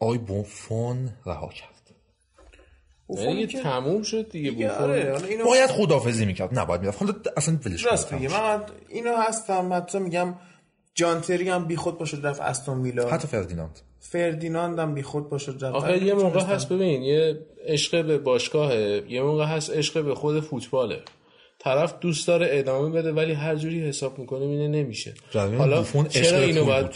آقای 0.00 0.18
بوفون 0.18 1.10
رها 1.26 1.48
کرد. 1.48 1.70
بوفون 3.06 3.34
دیگه 3.34 3.46
که- 3.46 3.60
تموم 3.60 4.02
شد 4.02 4.30
دیگه 4.30 4.50
دیگه 4.50 4.68
بوفون 4.68 4.82
آره 4.82 5.16
اینو 5.28 5.44
باید 5.44 5.70
خدافزی 5.70 6.26
می‌کرد. 6.26 6.58
نباید 6.58 6.80
می‌رفت. 6.80 7.02
حالا 7.02 7.14
اصلا 7.36 7.58
ولش 7.66 7.86
من 8.30 8.62
اینو 8.88 9.16
هستم 9.16 9.72
حتی 9.72 9.98
میگم 9.98 10.34
جانتری 10.94 11.48
هم 11.48 11.64
بی 11.64 11.76
خود 11.76 11.98
باشه 11.98 12.16
رفت 12.22 12.40
استون 12.40 12.82
ویلا. 12.82 13.10
حتی 13.10 13.28
فردیناند. 13.28 13.80
فردیناند 14.00 14.78
هم 14.78 14.94
بی 14.94 15.02
خود 15.02 15.28
باشه 15.28 15.52
رفت 15.52 15.64
آخه 15.64 16.04
یه 16.04 16.14
موقع 16.14 16.40
هست 16.40 16.68
ببین 16.68 17.02
یه 17.02 17.38
عشق 17.66 18.06
به 18.06 18.18
باشگاهه 18.18 19.02
یه 19.08 19.22
موقع 19.22 19.44
هست 19.44 19.70
عشق 19.76 20.04
به 20.04 20.14
خود 20.14 20.40
فوتباله. 20.40 20.98
طرف 21.58 21.94
دوست 22.00 22.28
داره 22.28 22.48
ادامه 22.50 22.90
بده 22.90 23.12
ولی 23.12 23.32
هر 23.32 23.54
جوری 23.54 23.88
حساب 23.88 24.18
می‌کنه 24.18 24.40
اینه 24.40 24.68
نمیشه. 24.68 25.14
حالا 25.34 25.84
چرا 26.08 26.38
اینو 26.38 26.64
باید 26.64 26.86
بود. 26.86 26.94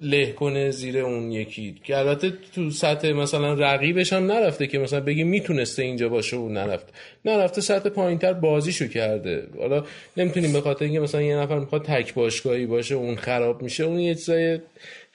له 0.00 0.32
کنه 0.32 0.70
زیر 0.70 0.98
اون 0.98 1.32
یکی؟ 1.32 1.74
که 1.84 1.98
البته 1.98 2.32
تو 2.54 2.70
سطح 2.70 3.12
مثلا 3.12 3.54
رقیبش 3.54 4.12
هم 4.12 4.32
نرفته 4.32 4.66
که 4.66 4.78
مثلا 4.78 5.00
بگی 5.00 5.24
می‌تونسته 5.24 5.82
اینجا 5.82 6.08
باشه 6.08 6.36
و 6.36 6.48
نرفت 6.48 6.86
نرفته 7.24 7.60
سطح 7.60 7.88
پایینتر 7.88 8.32
بازیشو 8.32 8.88
کرده. 8.88 9.48
حالا 9.58 9.84
نمی‌تونیم 10.16 10.52
به 10.52 10.60
خاطر 10.60 10.84
اینکه 10.84 11.00
مثلا 11.00 11.22
یه 11.22 11.36
نفر 11.36 11.58
می‌خواد 11.58 11.82
تک 11.82 12.14
باشگاهی 12.14 12.66
باشه 12.66 12.94
اون 12.94 13.16
خراب 13.16 13.62
میشه 13.62 13.84
اون 13.84 13.98
یه 13.98 14.14
چیزای 14.14 14.58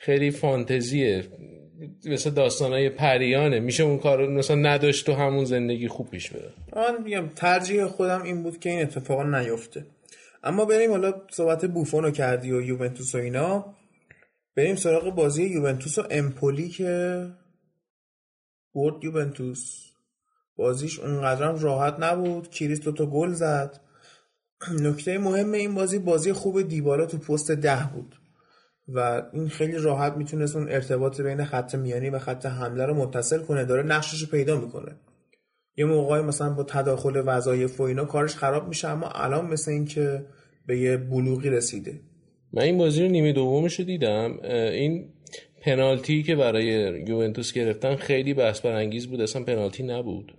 خیلی 0.01 0.31
فانتزیه. 0.31 1.23
مثل 2.05 2.29
داستانای 2.29 2.89
پریانه. 2.89 3.59
میشه 3.59 3.83
اون 3.83 3.97
کار 3.97 4.27
مثلا 4.27 4.55
نداشت 4.55 5.05
تو 5.05 5.13
همون 5.13 5.45
زندگی 5.45 5.87
خوب 5.87 6.09
پیش 6.09 6.29
بره. 6.29 6.53
من 6.75 7.03
میگم 7.03 7.27
ترجیح 7.35 7.85
خودم 7.85 8.23
این 8.23 8.43
بود 8.43 8.59
که 8.59 8.69
این 8.69 8.81
اتفاقا 8.81 9.23
نیفته. 9.23 9.85
اما 10.43 10.65
بریم 10.65 10.91
حالا 10.91 11.13
صحبت 11.31 11.65
بوفون 11.65 12.03
رو 12.03 12.11
کردی 12.11 12.51
و 12.51 12.61
یوونتوس 12.61 13.15
و 13.15 13.17
اینا. 13.17 13.75
بریم 14.55 14.75
سراغ 14.75 15.15
بازی 15.15 15.43
یوونتوس 15.43 15.97
و 15.97 16.03
امپولی 16.11 16.69
که 16.69 17.25
برد 18.75 19.03
یوونتوس. 19.03 19.91
بازیش 20.55 20.99
اونقدرم 20.99 21.59
راحت 21.59 21.95
نبود. 21.99 22.49
کریس 22.49 22.81
دوتا 22.81 23.05
گل 23.05 23.33
زد. 23.33 23.81
نکته 24.83 25.17
مهم 25.17 25.51
این 25.51 25.75
بازی 25.75 25.99
بازی 25.99 26.33
خوب 26.33 26.61
دیبالا 26.61 27.05
تو 27.05 27.17
پست 27.17 27.51
ده 27.51 27.89
بود. 27.93 28.20
و 28.87 29.23
این 29.33 29.49
خیلی 29.49 29.77
راحت 29.77 30.13
می‌تونست 30.13 30.55
اون 30.55 30.69
ارتباط 30.69 31.21
بین 31.21 31.43
خط 31.43 31.75
میانی 31.75 32.09
و 32.09 32.19
خط 32.19 32.45
حمله 32.45 32.85
رو 32.85 32.93
متصل 32.93 33.43
کنه 33.43 33.65
داره 33.65 33.83
نقشش 33.83 34.21
رو 34.21 34.27
پیدا 34.27 34.59
می‌کنه. 34.59 34.95
یه 35.77 35.85
موقعی 35.85 36.21
مثلا 36.21 36.53
با 36.53 36.63
تداخل 36.63 37.23
وظایف 37.25 37.79
و 37.79 37.83
اینا 37.83 38.05
کارش 38.05 38.35
خراب 38.35 38.67
میشه 38.67 38.87
اما 38.87 39.07
الان 39.07 39.45
مثل 39.45 39.71
این 39.71 39.85
که 39.85 40.25
به 40.67 40.79
یه 40.79 40.97
بلوغی 40.97 41.49
رسیده. 41.49 41.99
من 42.53 42.61
این 42.61 42.77
بازی 42.77 43.03
رو 43.03 43.11
نیمه 43.11 43.33
دومش 43.33 43.79
دیدم. 43.79 44.39
این 44.43 45.13
پنالتی 45.61 46.23
که 46.23 46.35
برای 46.35 46.65
یوونتوس 47.07 47.53
گرفتن 47.53 47.95
خیلی 47.95 48.33
بحث 48.33 48.61
برانگیز 48.61 49.07
بود. 49.07 49.21
اصلا 49.21 49.43
پنالتی 49.43 49.83
نبود. 49.83 50.33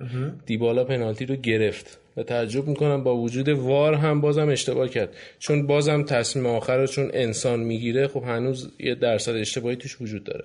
دیبالا 0.46 0.84
پنالتی 0.84 1.26
رو 1.26 1.36
گرفت 1.36 1.98
و 2.16 2.22
تعجب 2.22 2.66
می‌کنم 2.68 3.04
با 3.04 3.16
وجود 3.16 3.48
وار 3.48 3.94
هم 3.94 4.20
بازم 4.20 4.48
اشتباه 4.48 4.88
کرد. 4.88 5.14
چون 5.38 5.66
بازم 5.66 6.02
تصمیم 6.02 6.46
آخر 6.46 6.76
رو 6.76 6.86
چون 6.86 7.10
انسان 7.12 7.60
می‌گیره 7.60 8.08
خب 8.08 8.22
هنوز 8.22 8.70
یه 8.80 8.94
درصد 8.94 9.34
اشتباهی 9.34 9.76
توش 9.76 10.00
وجود 10.00 10.24
داره. 10.24 10.44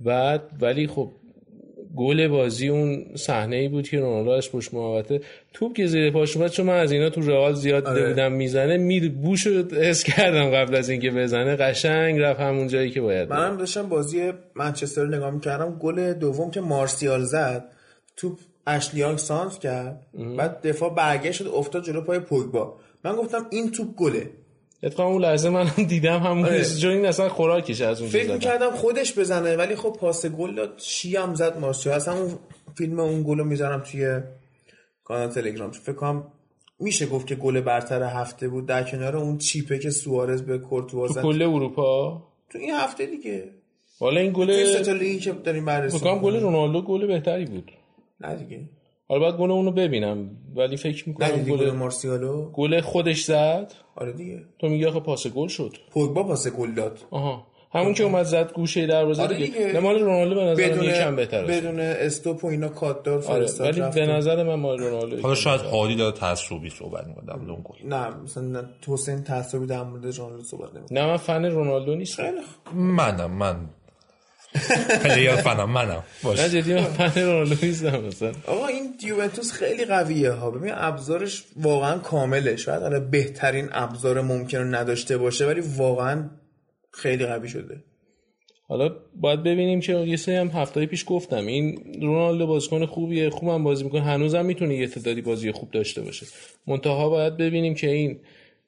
بعد 0.00 0.42
ولی 0.60 0.86
خب 0.86 1.12
گل 1.96 2.28
بازی 2.28 2.68
اون 2.68 3.06
صحنه 3.14 3.56
ای 3.56 3.68
بود 3.68 3.88
که 3.88 4.00
رونالدو 4.00 4.30
از 4.30 4.52
پشت 4.52 4.74
محوطه 4.74 5.20
توپ 5.52 5.76
که 5.76 5.86
زیر 5.86 6.10
پاش 6.10 6.36
اومد 6.36 6.50
چون 6.50 6.66
من 6.66 6.78
از 6.78 6.92
اینا 6.92 7.10
تو 7.10 7.20
رئال 7.20 7.54
زیاد 7.54 7.84
دیده 7.84 8.00
آره. 8.00 8.08
بودم 8.08 8.32
می‌زنه 8.32 8.76
می 8.76 9.08
بوش 9.08 9.46
حس 9.46 10.04
کردم 10.04 10.50
قبل 10.50 10.74
از 10.74 10.88
اینکه 10.88 11.10
بزنه. 11.10 11.56
قشنگ 11.56 12.20
رفت 12.20 12.40
همون 12.40 12.68
جایی 12.68 12.90
که 12.90 13.00
باید. 13.00 13.30
منم 13.30 13.56
داشتم 13.56 13.88
بازی 13.88 14.32
منچستر 14.54 15.02
رو 15.02 15.08
نگاه 15.08 15.30
می‌کردم. 15.30 15.78
گل 15.78 16.12
دوم 16.12 16.50
که 16.50 16.60
مارسیال 16.60 17.22
زد 17.22 17.64
توپ 18.16 18.38
اشلیانگ 18.66 19.18
سانت 19.18 19.58
کرد. 19.58 20.06
بعد 20.38 20.66
دفاع 20.66 20.94
برگشت 20.94 21.32
شد 21.32 21.50
افتاد 21.54 21.84
جلو 21.84 22.00
پای 22.00 22.18
پوگبا. 22.18 22.78
من 23.04 23.16
گفتم 23.16 23.46
این 23.50 23.70
توپ 23.70 23.94
گله. 23.96 24.30
اتفاقا 24.82 25.10
اون 25.10 25.22
لحظه 25.22 25.48
من 25.48 25.64
دیدم 25.88 26.18
همون 26.18 26.44
آره. 26.44 26.64
چون 26.64 26.90
این 26.90 27.06
اصلا 27.06 27.28
خوراکش 27.28 27.80
از 27.80 28.00
اونجا 28.00 28.18
فکر 28.18 28.32
می‌کردم 28.32 28.70
خودش 28.70 29.18
بزنه 29.18 29.56
ولی 29.56 29.76
خب 29.76 29.96
پاس 30.00 30.26
گل 30.26 30.54
داد 30.54 30.74
شی 30.78 31.16
هم 31.16 31.34
زد 31.34 31.58
مارسیال 31.58 31.94
اصلا 31.94 32.14
اون 32.14 32.38
فیلم 32.78 33.00
اون 33.00 33.22
گل 33.22 33.38
رو 33.38 33.44
می‌ذارم 33.44 33.80
توی 33.80 34.20
کانال 35.04 35.28
تلگرام. 35.28 35.70
فکر 35.70 35.92
کنم 35.92 36.24
میشه 36.80 37.06
گفت 37.06 37.26
که 37.26 37.34
گل 37.34 37.60
برتر 37.60 38.02
هفته 38.02 38.48
بود. 38.48 38.66
در 38.66 38.82
کنار 38.82 39.16
اون 39.16 39.38
چیپه 39.38 39.78
که 39.78 39.90
سوارز 39.90 40.42
به 40.42 40.58
کورتوا 40.58 41.06
تو 41.06 41.12
زد. 41.12 41.22
کل 41.22 41.42
اروپا؟ 41.42 42.22
تو 42.50 42.58
این 42.58 42.70
هفته 42.70 43.06
دیگه. 43.06 43.48
حالا 44.00 44.20
این 44.20 44.32
گل 44.32 44.50
لیگی 44.98 45.18
که 45.18 45.32
داریم 45.32 45.64
بررسی 45.64 45.98
فکر 45.98 46.10
کنم 46.10 46.22
گل. 46.22 46.40
رونالدو 46.40 46.82
گل 46.82 47.06
بهتری 47.06 47.44
بود. 47.44 47.72
نه 48.20 48.36
دیگه. 48.36 48.68
حالا 49.08 49.20
باید 49.20 49.36
گل 49.36 49.50
اونو 49.50 49.70
ببینم 49.70 50.30
ولی 50.56 50.76
فکر 50.76 51.08
می‌کنم 51.08 51.42
گل 51.42 51.70
مارسیالو. 51.70 52.50
گل 52.52 52.80
خودش 52.80 53.24
زد. 53.24 53.72
آره 53.96 54.12
دیگه. 54.12 54.42
تو 54.58 54.68
میگی 54.68 54.84
آخه 54.84 55.00
پاس 55.00 55.26
گل 55.26 55.48
شد. 55.48 55.76
پوگبا 55.90 56.22
پاس 56.22 56.48
گل 56.48 56.72
داد. 56.72 56.98
آها. 57.10 57.46
همون 57.74 57.94
که 57.94 58.04
اومد 58.04 58.22
زد 58.22 58.52
گوشه 58.52 58.86
دروازه 58.86 59.22
آره 59.22 59.36
دیگه. 59.36 59.80
مال 59.80 59.98
رونالدو 60.00 60.34
به 60.34 60.44
نظر 60.44 60.62
بدون 60.62 60.84
یکم 60.84 61.16
بهتره 61.16 61.46
بدون 61.46 61.80
stop 61.80 62.44
و 62.44 62.46
اینا 62.46 62.68
کات‌دار 62.68 63.14
آره 63.14 63.22
فرستاد 63.22 63.66
ولی 63.66 63.80
رفت. 63.80 63.98
به 63.98 64.06
نظر 64.06 64.42
من 64.42 64.54
مال 64.54 64.78
رونالدو 64.78 65.22
حالا 65.22 65.34
شاید 65.34 65.60
هادی 65.60 65.96
داره 65.96 66.16
تعصبی 66.16 66.70
صحبت 66.70 67.06
می‌کنه 67.06 67.24
در 67.26 67.36
مورد 67.36 67.50
اون 67.50 67.64
گل. 67.64 67.88
نه 67.88 68.08
مثلا 68.24 68.64
حسین 68.88 69.22
تعصبی 69.22 69.66
در 69.66 69.82
مورد 69.82 70.18
رونالدو 70.18 70.44
صحبت 70.44 70.74
نمی‌کنه. 70.74 71.00
نه 71.00 71.06
من 71.06 71.16
فن 71.16 71.44
رونالدو 71.44 71.94
نیستم. 71.94 72.22
خیلی 72.22 72.40
خوب. 72.40 72.76
منم 72.76 73.30
من 73.30 73.56
player 75.04 75.36
fanم 75.36 75.70
منم 75.70 75.90
نه 75.90 76.02
باش 76.22 76.40
جدی 76.40 76.74
من 76.74 76.82
فن 76.82 77.20
رونالدو 77.20 77.66
نیستم 77.66 78.00
مثلا. 78.00 78.32
آقا 78.46 78.66
این 78.66 78.94
یوونتوس 79.02 79.52
خیلی 79.52 79.84
قویه 79.84 80.30
ها. 80.30 80.50
ببین 80.50 80.72
ابزارش 80.74 81.44
واقعا 81.56 81.98
کامله. 81.98 82.56
شاید 82.56 82.82
حالا 82.82 83.00
بهترین 83.00 83.68
ابزار 83.72 84.20
ممکن 84.20 84.58
رو 84.58 84.64
نداشته 84.64 85.18
باشه 85.18 85.46
ولی 85.46 85.60
واقعا 85.76 86.30
خیلی 86.90 87.26
قوی 87.26 87.48
شده. 87.48 87.84
حالا 88.68 88.96
باید 89.20 89.42
ببینیم 89.42 89.80
که 89.80 89.92
یه 89.92 90.16
سری 90.16 90.34
هم 90.34 90.48
هفته 90.48 90.86
پیش 90.86 91.04
گفتم. 91.08 91.46
این 91.46 91.78
رونالدو 92.02 92.46
بازیکن 92.46 92.86
خوبیه. 92.86 93.30
خوبم 93.30 93.64
بازی 93.64 93.84
می‌کنه. 93.84 94.02
هنوزم 94.02 94.46
می‌تونه 94.46 94.76
یه 94.76 94.86
تعدادی 94.86 95.22
بازی 95.22 95.52
خوب 95.52 95.70
داشته 95.70 96.02
باشه. 96.02 96.26
منتها 96.66 97.08
باید 97.08 97.36
ببینیم 97.36 97.74
که 97.74 97.90
این 97.90 98.20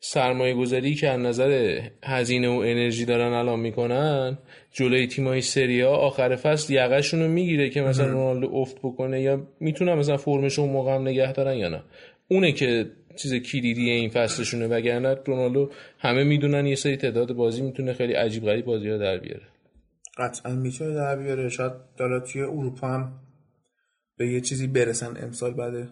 سرمایه 0.06 0.54
گذاری 0.54 0.94
که 0.94 1.10
از 1.10 1.20
نظر 1.20 1.80
هزینه 2.04 2.48
و 2.48 2.52
انرژی 2.52 3.04
دارن 3.04 3.32
الان 3.32 3.60
می‌کنن 3.60 4.38
جلوی 4.72 5.06
تیمای 5.06 5.40
سریا 5.40 5.90
آخر 5.90 6.36
فصل 6.36 6.72
یقهشون 6.72 7.20
رو 7.20 7.28
می‌گیره 7.28 7.70
که 7.70 7.82
مثلا 7.82 8.06
رونالدو 8.06 8.54
افت 8.54 8.78
بکنه 8.78 9.22
یا 9.22 9.46
می‌تونن 9.60 9.94
مثلا 9.94 10.16
فرمش 10.16 10.58
اون 10.58 10.70
موقع 10.70 10.94
هم 10.94 11.02
نگه 11.02 11.32
دارن 11.32 11.56
یا 11.56 11.68
نه. 11.68 11.82
اونه 12.28 12.52
که 12.52 12.90
چیز 13.16 13.34
کلیدی 13.34 13.90
این 13.90 14.10
فصلشونه 14.10 14.66
وگرنه 14.66 15.14
رونالدو 15.26 15.70
همه 15.98 16.24
می‌دونن 16.24 16.66
یه 16.66 16.74
سری 16.74 16.96
تعداد 16.96 17.32
بازی 17.32 17.62
می‌تونه 17.62 17.92
خیلی 17.92 18.12
عجیب 18.12 18.44
غریب 18.44 18.64
بازی 18.64 18.88
ها 18.88 18.96
در 18.96 19.18
بیاره. 19.18 19.46
قطعا 20.18 20.54
می‌تونه 20.54 20.94
در 20.94 21.16
بیاره. 21.16 21.48
شاید 21.48 21.72
داره 21.96 22.20
توی 22.20 22.42
اروپا 22.42 22.88
هم 22.88 23.12
به 24.18 24.28
یه 24.28 24.40
چیزی 24.40 24.66
برسن 24.66 25.16
امسال 25.22 25.54
بعد 25.54 25.88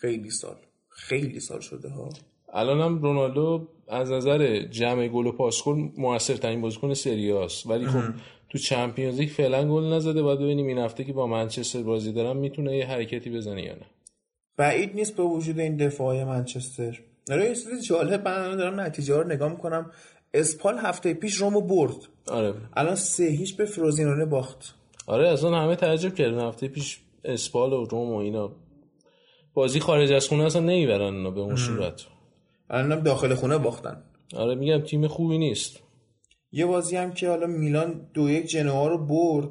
خیلی 0.00 0.30
سال. 0.30 0.56
خیلی 0.88 1.40
سال 1.40 1.60
شده 1.60 1.88
ها. 1.88 2.08
الان 2.52 2.80
هم 2.80 3.02
رونالدو 3.02 3.68
از 3.88 4.12
نظر 4.12 4.58
جمع 4.58 5.08
گل 5.08 5.26
و 5.26 5.32
پاس 5.32 5.64
گل 5.64 5.88
موثرترین 5.96 6.60
بازیکن 6.60 6.94
سریاست 6.94 7.66
ولی 7.66 7.86
خب 7.86 8.02
تو 8.48 8.58
چمپیونز 8.58 9.20
لیگ 9.20 9.28
فعلا 9.28 9.68
گل 9.68 9.84
نزده. 9.84 10.22
باید 10.22 10.38
ببینیم 10.38 10.66
این 10.66 10.78
هفته 10.78 11.04
که 11.04 11.12
با 11.12 11.26
منچستر 11.26 11.82
بازی 11.82 12.12
دارم 12.12 12.36
می‌تونه 12.36 12.76
یه 12.76 12.86
حرکتی 12.86 13.30
بزنه 13.30 13.62
یا 13.62 13.72
نه. 13.72 13.86
بعید 14.56 14.94
نیست 14.94 15.16
به 15.16 15.22
وجود 15.22 15.58
این 15.58 15.76
دفاعی 15.76 16.24
منچستر. 16.24 17.00
آره 17.30 17.44
یه 17.44 17.54
چیز 17.54 17.86
جالب 17.86 18.28
من 18.28 18.56
دارم 18.56 18.80
نتیجه 18.80 19.16
رو 19.16 19.26
نگاه 19.26 19.50
می‌کنم. 19.50 19.90
اسپال 20.34 20.78
هفته 20.78 21.14
پیش 21.14 21.34
رومو 21.34 21.60
برد. 21.60 21.96
آره. 22.28 22.54
الان 22.76 22.94
سه 22.94 23.24
هیچ 23.24 23.56
به 23.56 23.64
فروزینونه 23.64 24.24
باخت. 24.24 24.74
آره 25.06 25.28
اصلا 25.28 25.58
همه 25.58 25.76
تعجب 25.76 26.14
کردن 26.14 26.40
هفته 26.40 26.68
پیش 26.68 27.00
اسپال 27.24 27.72
و 27.72 27.84
روم 27.84 28.12
و 28.12 28.16
اینا 28.16 28.52
بازی 29.54 29.80
خارج 29.80 30.12
از 30.12 30.28
خونه 30.28 30.44
اصلا 30.44 30.62
نمی‌برن 30.62 31.14
اینا 31.14 31.30
به 31.30 31.40
اون 31.40 31.56
صورت. 31.56 32.06
الانم 32.70 33.00
داخل 33.00 33.34
خونه 33.34 33.58
باختن. 33.58 34.02
آره 34.36 34.54
میگم 34.54 34.80
تیم 34.80 35.06
خوبی 35.06 35.38
نیست. 35.38 35.82
یه 36.52 36.66
بازی 36.66 36.96
هم 36.96 37.12
که 37.12 37.28
حالا 37.28 37.46
میلان 37.46 38.00
دو 38.14 38.30
یک 38.30 38.46
جنوا 38.46 38.88
رو 38.88 39.06
برد. 39.06 39.48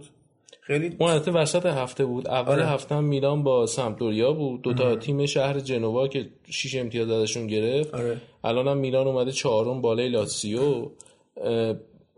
خیلی 0.61 0.95
اون 0.99 1.09
البته 1.09 1.31
وسط 1.31 1.65
هفته 1.65 2.05
بود. 2.05 2.27
اول 2.27 2.53
آره. 2.53 2.65
هفته 2.65 2.95
هم 2.95 3.03
میلان 3.03 3.43
با 3.43 3.65
سمپدوریا 3.65 4.33
بود. 4.33 4.61
دوتا 4.61 4.95
تیم 4.95 5.25
شهر 5.25 5.59
جنوا 5.59 6.07
که 6.07 6.29
شیش 6.49 6.75
امتیاز 6.75 7.09
ازشون 7.09 7.47
گرفت. 7.47 7.93
آره. 7.93 8.17
الان 8.43 8.67
هم 8.67 8.77
میلان 8.77 9.07
اومده 9.07 9.31
چهارم 9.31 9.81
بالای 9.81 10.09
لاتسیو. 10.09 10.89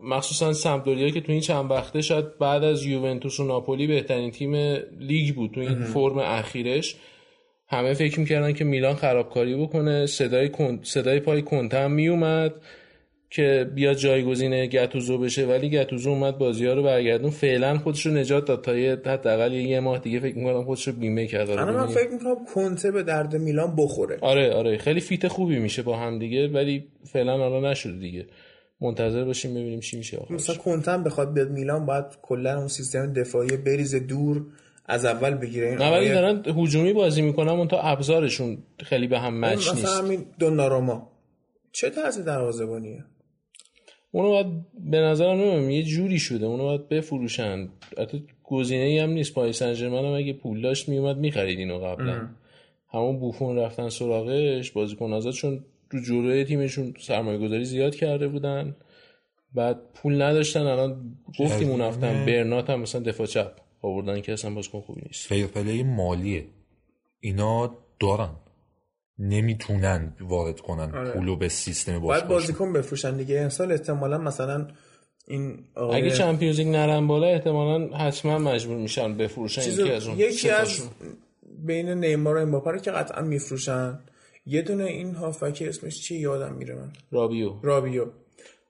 مخصوصا 0.03 0.53
سمپدوریا 0.53 1.09
که 1.09 1.21
تو 1.21 1.31
این 1.31 1.41
چند 1.41 1.71
وقته 1.71 2.01
شاید 2.01 2.37
بعد 2.37 2.63
از 2.63 2.85
یوونتوس 2.85 3.39
و 3.39 3.43
ناپولی 3.43 3.87
بهترین 3.87 4.31
تیم 4.31 4.55
لیگ 4.99 5.35
بود. 5.35 5.51
تو 5.51 5.59
این 5.59 5.83
فرم 5.83 6.17
اخیرش. 6.17 6.95
همه 7.71 7.93
فکر 7.93 8.19
می‌کردن 8.19 8.53
که 8.53 8.63
میلان 8.63 8.95
خرابکاری 8.95 9.55
بکنه. 9.55 10.05
صدای 10.05 10.49
کن... 10.49 10.79
صدای 10.83 11.19
پای 11.19 11.41
کنته 11.41 11.77
هم 11.77 11.91
میومد 11.91 12.53
که 13.29 13.69
بیاد 13.75 13.95
جایگزین 13.95 14.65
گتوزو 14.65 15.17
بشه. 15.17 15.45
ولی 15.45 15.69
گتوزو 15.69 16.09
اومد 16.09 16.37
بازی 16.37 16.65
ها 16.65 16.73
رو 16.73 16.83
برگردون. 16.83 17.29
فعلا 17.29 17.77
خودش 17.77 18.05
رو 18.05 18.13
نجات 18.13 18.45
داد 18.45 18.63
تا 18.63 18.77
یه 18.77 18.91
حداقل 19.05 19.53
یه 19.53 19.79
ماه 19.79 19.99
دیگه 19.99 20.19
فکر 20.19 20.37
می‌کنم 20.37 20.63
خودش 20.63 20.87
رو 20.87 20.93
بیمه 20.93 21.27
کرد. 21.27 21.49
الان 21.49 21.75
من. 21.75 21.87
فکر 21.87 22.09
می‌کنم 22.09 22.45
کنته 22.55 22.91
به 22.91 23.03
درد 23.03 23.35
میلان 23.35 23.75
بخوره. 23.75 24.17
آره 24.21 24.53
آره. 24.53 24.77
خیلی 24.77 24.99
فیت 24.99 25.27
خوبی 25.27 25.59
میشه 25.59 25.81
با 25.81 25.97
هم 25.97 26.19
دیگه 26.19 26.47
ولی 26.47 26.83
فعلا 27.03 27.37
حالا 27.37 27.71
نشده 27.71 27.99
دیگه. 27.99 28.25
منتظر 28.81 29.23
باشیم 29.23 29.51
ببینیم 29.53 29.79
چی 29.79 29.97
میشه 29.97 30.17
آخرش. 30.17 30.31
مثلا 30.31 30.55
کنته 30.55 30.97
بخواد 30.97 31.33
بیاد 31.33 31.49
میلان 31.49 31.85
باید 31.85 32.05
کلا 32.21 32.57
اون 32.57 32.67
سیستم 32.67 33.13
دفاعی 33.13 33.57
بریز 33.57 33.95
دور. 33.95 34.45
از 34.91 35.05
اول 35.05 35.33
بگیره. 35.33 35.67
این 35.67 35.77
نه 35.77 35.91
ولی 35.91 36.09
دارن 36.09 36.43
هجومی 36.45 36.93
بازی 36.93 37.21
می‌کنن 37.21 37.49
اون 37.49 37.67
تا 37.67 37.81
ابزارشون 37.81 38.57
خیلی 38.83 39.07
به 39.07 39.19
هم 39.19 39.39
مچ 39.39 39.57
مثلا 39.57 39.73
نیست. 39.73 40.01
همین 40.03 40.25
دوناروما 40.39 41.11
چه 41.71 41.89
طرز 41.89 42.25
دروازه‌بانیه؟ 42.25 43.05
اونو 44.11 44.29
باید 44.29 44.47
به 44.73 44.97
نظرم 44.97 45.41
نمیم 45.41 45.69
یه 45.69 45.83
جوری 45.83 46.19
شده. 46.19 46.45
اونو 46.45 46.63
باید 46.63 46.89
بفروشن. 46.89 47.69
حتی 47.97 48.23
گزینه 48.43 48.83
ای 48.83 48.99
هم 48.99 49.09
نیست. 49.09 49.33
پاریس 49.33 49.59
سن 49.63 49.75
هم 49.75 49.93
اگه 49.93 50.33
پول 50.33 50.61
داشت 50.61 50.89
میومد 50.89 51.17
می‌خرید 51.17 51.59
اینو 51.59 51.79
قبلا. 51.79 52.27
همون 52.93 53.19
بوفون 53.19 53.57
رفتن 53.57 53.89
سراغش 53.89 54.71
بازیکن 54.71 55.13
آزاد 55.13 55.33
چون 55.33 55.65
تو 55.91 55.97
جلوی 56.07 56.45
تیمشون 56.45 56.93
سرمایه 56.99 57.37
گذاری 57.37 57.65
زیاد 57.65 57.95
کرده 57.95 58.27
بودن. 58.27 58.75
بعد 59.53 59.79
پول 59.93 60.21
نداشتن 60.21 60.61
الان 60.61 61.17
گفتیم 61.39 61.69
اون 61.69 61.81
هفتم 61.81 62.25
برنات 62.25 62.69
هم 62.69 62.79
مثلا 62.79 63.01
دفاع 63.01 63.27
چپ. 63.27 63.51
آوردن 63.81 64.21
که 64.21 64.33
اصلا 64.33 64.53
بازیکن 64.53 64.81
خوبی 64.81 65.01
نیست. 65.05 65.27
fair 65.27 65.55
play 65.55 65.83
مالیه. 65.83 66.45
اینا 67.19 67.75
دارن. 67.99 68.29
نمی‌تونن 69.19 70.13
وارد 70.21 70.59
کنن 70.59 71.11
پولو 71.13 71.35
به 71.35 71.47
سیستم 71.49 71.99
باید 71.99 72.21
باشگاه 72.23 72.29
بازیکن 72.29 72.73
بفروشن 72.73 73.17
دیگه. 73.17 73.39
امسال 73.41 73.71
احتمالا 73.71 74.17
مثلا 74.17 74.67
این 75.27 75.59
آقای 75.75 76.01
اگه 76.01 76.11
چمپیونز 76.11 76.59
لیگ 76.59 76.67
نرن 76.67 77.07
بالا 77.07 77.27
احتمالا 77.27 77.97
حتما 77.97 78.37
مجبور 78.37 78.77
میشن 78.77 79.17
بفروشن 79.17 79.61
چیزو- 79.61 79.81
یکی 79.85 79.91
از 79.91 80.07
اون 80.07 80.19
یکی 80.19 80.49
از. 80.49 80.89
بین 81.65 81.89
نیمار 81.89 82.35
و 82.37 82.41
امباپه 82.41 82.71
رو 82.71 82.77
که 82.77 82.91
قطعا 82.91 83.21
میفروشن. 83.23 83.99
یه 84.45 84.61
دونه 84.61 84.83
این 84.83 85.15
هافکی 85.15 85.67
اسمش 85.67 86.01
چی 86.01 86.15
یادم 86.15 86.53
میره 86.53 86.75
من. 86.75 86.91
رابیو. 87.11 87.53
رابیو. 87.63 88.05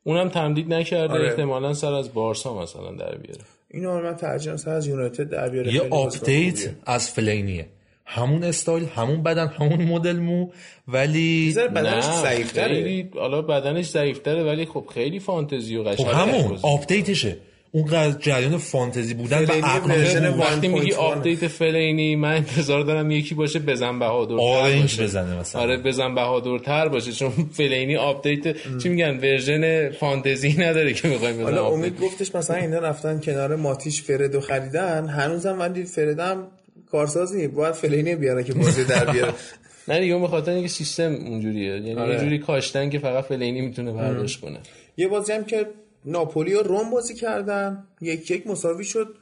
اونم 0.03 0.29
تمدید 0.29 0.73
نکرده 0.73 1.13
آره. 1.13 1.27
احتمالا 1.29 1.73
سر 1.73 1.93
از 1.93 2.13
بارسا 2.13 2.61
مثلا 2.61 2.91
در 2.91 3.17
بیاره. 3.17 3.41
اینو 3.73 4.01
من 4.01 4.15
ترجیح 4.15 4.55
سر 4.55 4.71
از 4.71 4.87
یونایتد 4.87 5.29
در 5.29 5.49
بیاره. 5.49 5.73
یه 5.73 5.81
update. 5.81 6.69
از 6.85 7.09
فلینیه. 7.09 7.65
همون 8.05 8.43
استایل 8.43 8.85
همون 8.85 9.23
بدن 9.23 9.47
همون 9.47 9.81
مدل 9.81 10.19
مو 10.19 10.49
ولی 10.87 11.53
بدنش 11.53 12.03
ضعیف‌تره. 12.03 13.09
حالا 13.13 13.41
بدنش 13.41 13.89
ضعیفتره 13.89 14.43
ولی 14.43 14.65
خب 14.65 14.85
خیلی 14.93 15.19
فانتزی 15.19 15.75
و 15.75 15.83
خب 15.83 15.89
قشنگ 15.89 16.07
همون 16.07 16.59
update 16.61 17.07
شه. 17.07 17.37
اون 17.73 18.15
جریان 18.19 18.57
فانتزی 18.57 19.13
بودن 19.13 19.43
و 19.43 19.45
بود. 19.45 20.39
وقتی 20.39 20.67
میگی 20.67 20.91
1.1. 20.91 20.95
update 20.95 21.47
فلینی 21.47 22.15
من 22.15 22.33
انتظار 22.33 22.83
دارم 22.83 23.11
یکی 23.11 23.35
باشه 23.35 23.59
بزن 23.59 23.99
بهادر 23.99 24.35
آرنج 24.35 25.01
بزنه 25.01 25.39
مثلا 25.39 25.61
آره 25.61 25.77
بزن 25.77 26.15
بهادرتر 26.15 26.87
باشه 26.87 27.11
چون 27.11 27.29
فلینی 27.51 27.95
update 27.95 28.77
چی 28.77 28.89
میگن 28.89 29.17
version 29.17 29.89
فانتزی 29.89 30.55
نداره 30.57 30.93
که 30.93 31.07
می‌خوایم 31.07 31.35
بزن 31.35 31.43
حالا. 31.43 31.67
امید 31.67 31.99
گفتش 31.99 32.35
مثلا 32.35 32.57
اینا 32.57 32.79
رفتن 32.79 33.19
کنار 33.19 33.55
ماتیچ 33.55 33.94
و 33.94 34.01
فردو 34.01 34.39
خریدن 34.39 35.07
هنوزم 35.07 35.59
ولی 35.59 35.83
فردم 35.83 36.47
کارسازی 36.91 37.47
باید 37.47 37.73
فلینی 37.73 38.15
بیاره 38.15 38.43
که 38.43 38.53
بازی 38.53 38.83
در 38.83 39.11
بیاره 39.11 39.33
نه 39.87 39.99
دیگه 39.99 40.13
اون 40.13 40.21
به 40.21 40.27
خاطر 40.27 40.51
اینکه 40.51 40.67
سیستم 40.67 41.13
اونجوریه 41.13 41.73
یعنی 41.73 41.95
آره. 41.95 42.13
یه 42.13 42.19
جوری 42.19 42.39
کاشتن 42.39 42.89
که 42.89 42.99
فقط 42.99 43.23
فلینی 43.23 43.61
می‌تونه 43.61 43.91
برداشت 43.91 44.41
کنه 44.41 44.59
یه 44.97 45.07
بازی 45.07 45.33
هم 45.33 45.43
که 45.43 45.65
ناپولی 46.05 46.53
و 46.53 46.61
روم 46.63 46.89
بازی 46.89 47.15
کردن. 47.15 47.87
یک 48.01 48.31
یک 48.31 48.47
مساوی 48.47 48.83
شد. 48.83 49.15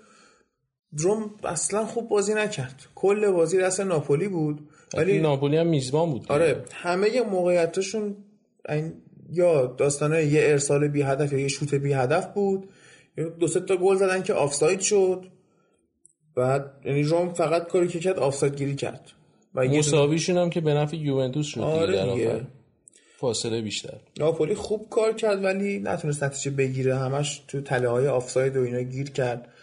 روم 0.98 1.32
اصلا 1.44 1.86
خوب 1.86 2.10
بازی 2.10 2.34
نکرد. 2.34 2.88
کل 2.96 3.32
بازی 3.32 3.58
دست 3.58 3.80
ناپولی 3.80 4.28
بود. 4.28 4.70
ولی 4.98 5.20
ناپولی 5.20 5.58
هم 5.58 5.68
میزبان 5.68 6.12
بود. 6.12 6.26
آره 6.30 6.64
همه 6.74 7.22
موقعیتاشون 7.22 8.16
این 8.70 8.94
یا 9.32 9.66
داستانه 9.66 10.26
یه 10.26 10.42
ارسال 10.44 10.88
بی 10.88 11.02
هدف 11.02 11.34
یا 11.34 11.40
یه 11.40 11.48
شوت 11.48 11.76
بی 11.76 11.94
هدف 11.94 12.34
بود. 12.34 12.70
دو 13.40 13.48
سه 13.48 13.60
تا 13.60 13.78
گل 13.78 13.96
زدن 13.96 14.24
که 14.24 14.34
آفساید 14.34 14.80
شد. 14.80 15.26
بعد 16.36 16.72
یعنی 16.86 17.04
روم 17.04 17.34
فقط 17.34 17.68
کاری 17.68 17.88
که 17.88 18.00
کرد 18.00 18.20
آفساید 18.20 18.56
گیری 18.56 18.76
کرد. 18.76 19.12
و 19.56 19.64
مساویشون 19.64 20.38
هم 20.38 20.50
که 20.50 20.62
به 20.62 20.74
نفع 20.74 20.98
یوونتوس 20.98 21.46
شد 21.46 21.62
آره 21.62 22.14
دیگه. 22.14 22.48
فاصله 23.20 23.62
بیشتر. 23.62 23.98
ناپولی 24.20 24.56
خوب 24.56 24.90
کار 24.90 25.14
کرد 25.14 25.44
ولی 25.44 25.80
نتونست 25.80 26.24
نتیجه 26.24 26.52
بگیره. 26.52 26.96
همش 26.96 27.40
تو 27.48 27.62
تله 27.62 27.90
های 27.90 28.08
آفساید 28.08 28.58
و 28.58 28.62
اینا 28.62 28.82
گیر 28.82 29.10
کرد. 29.10 29.54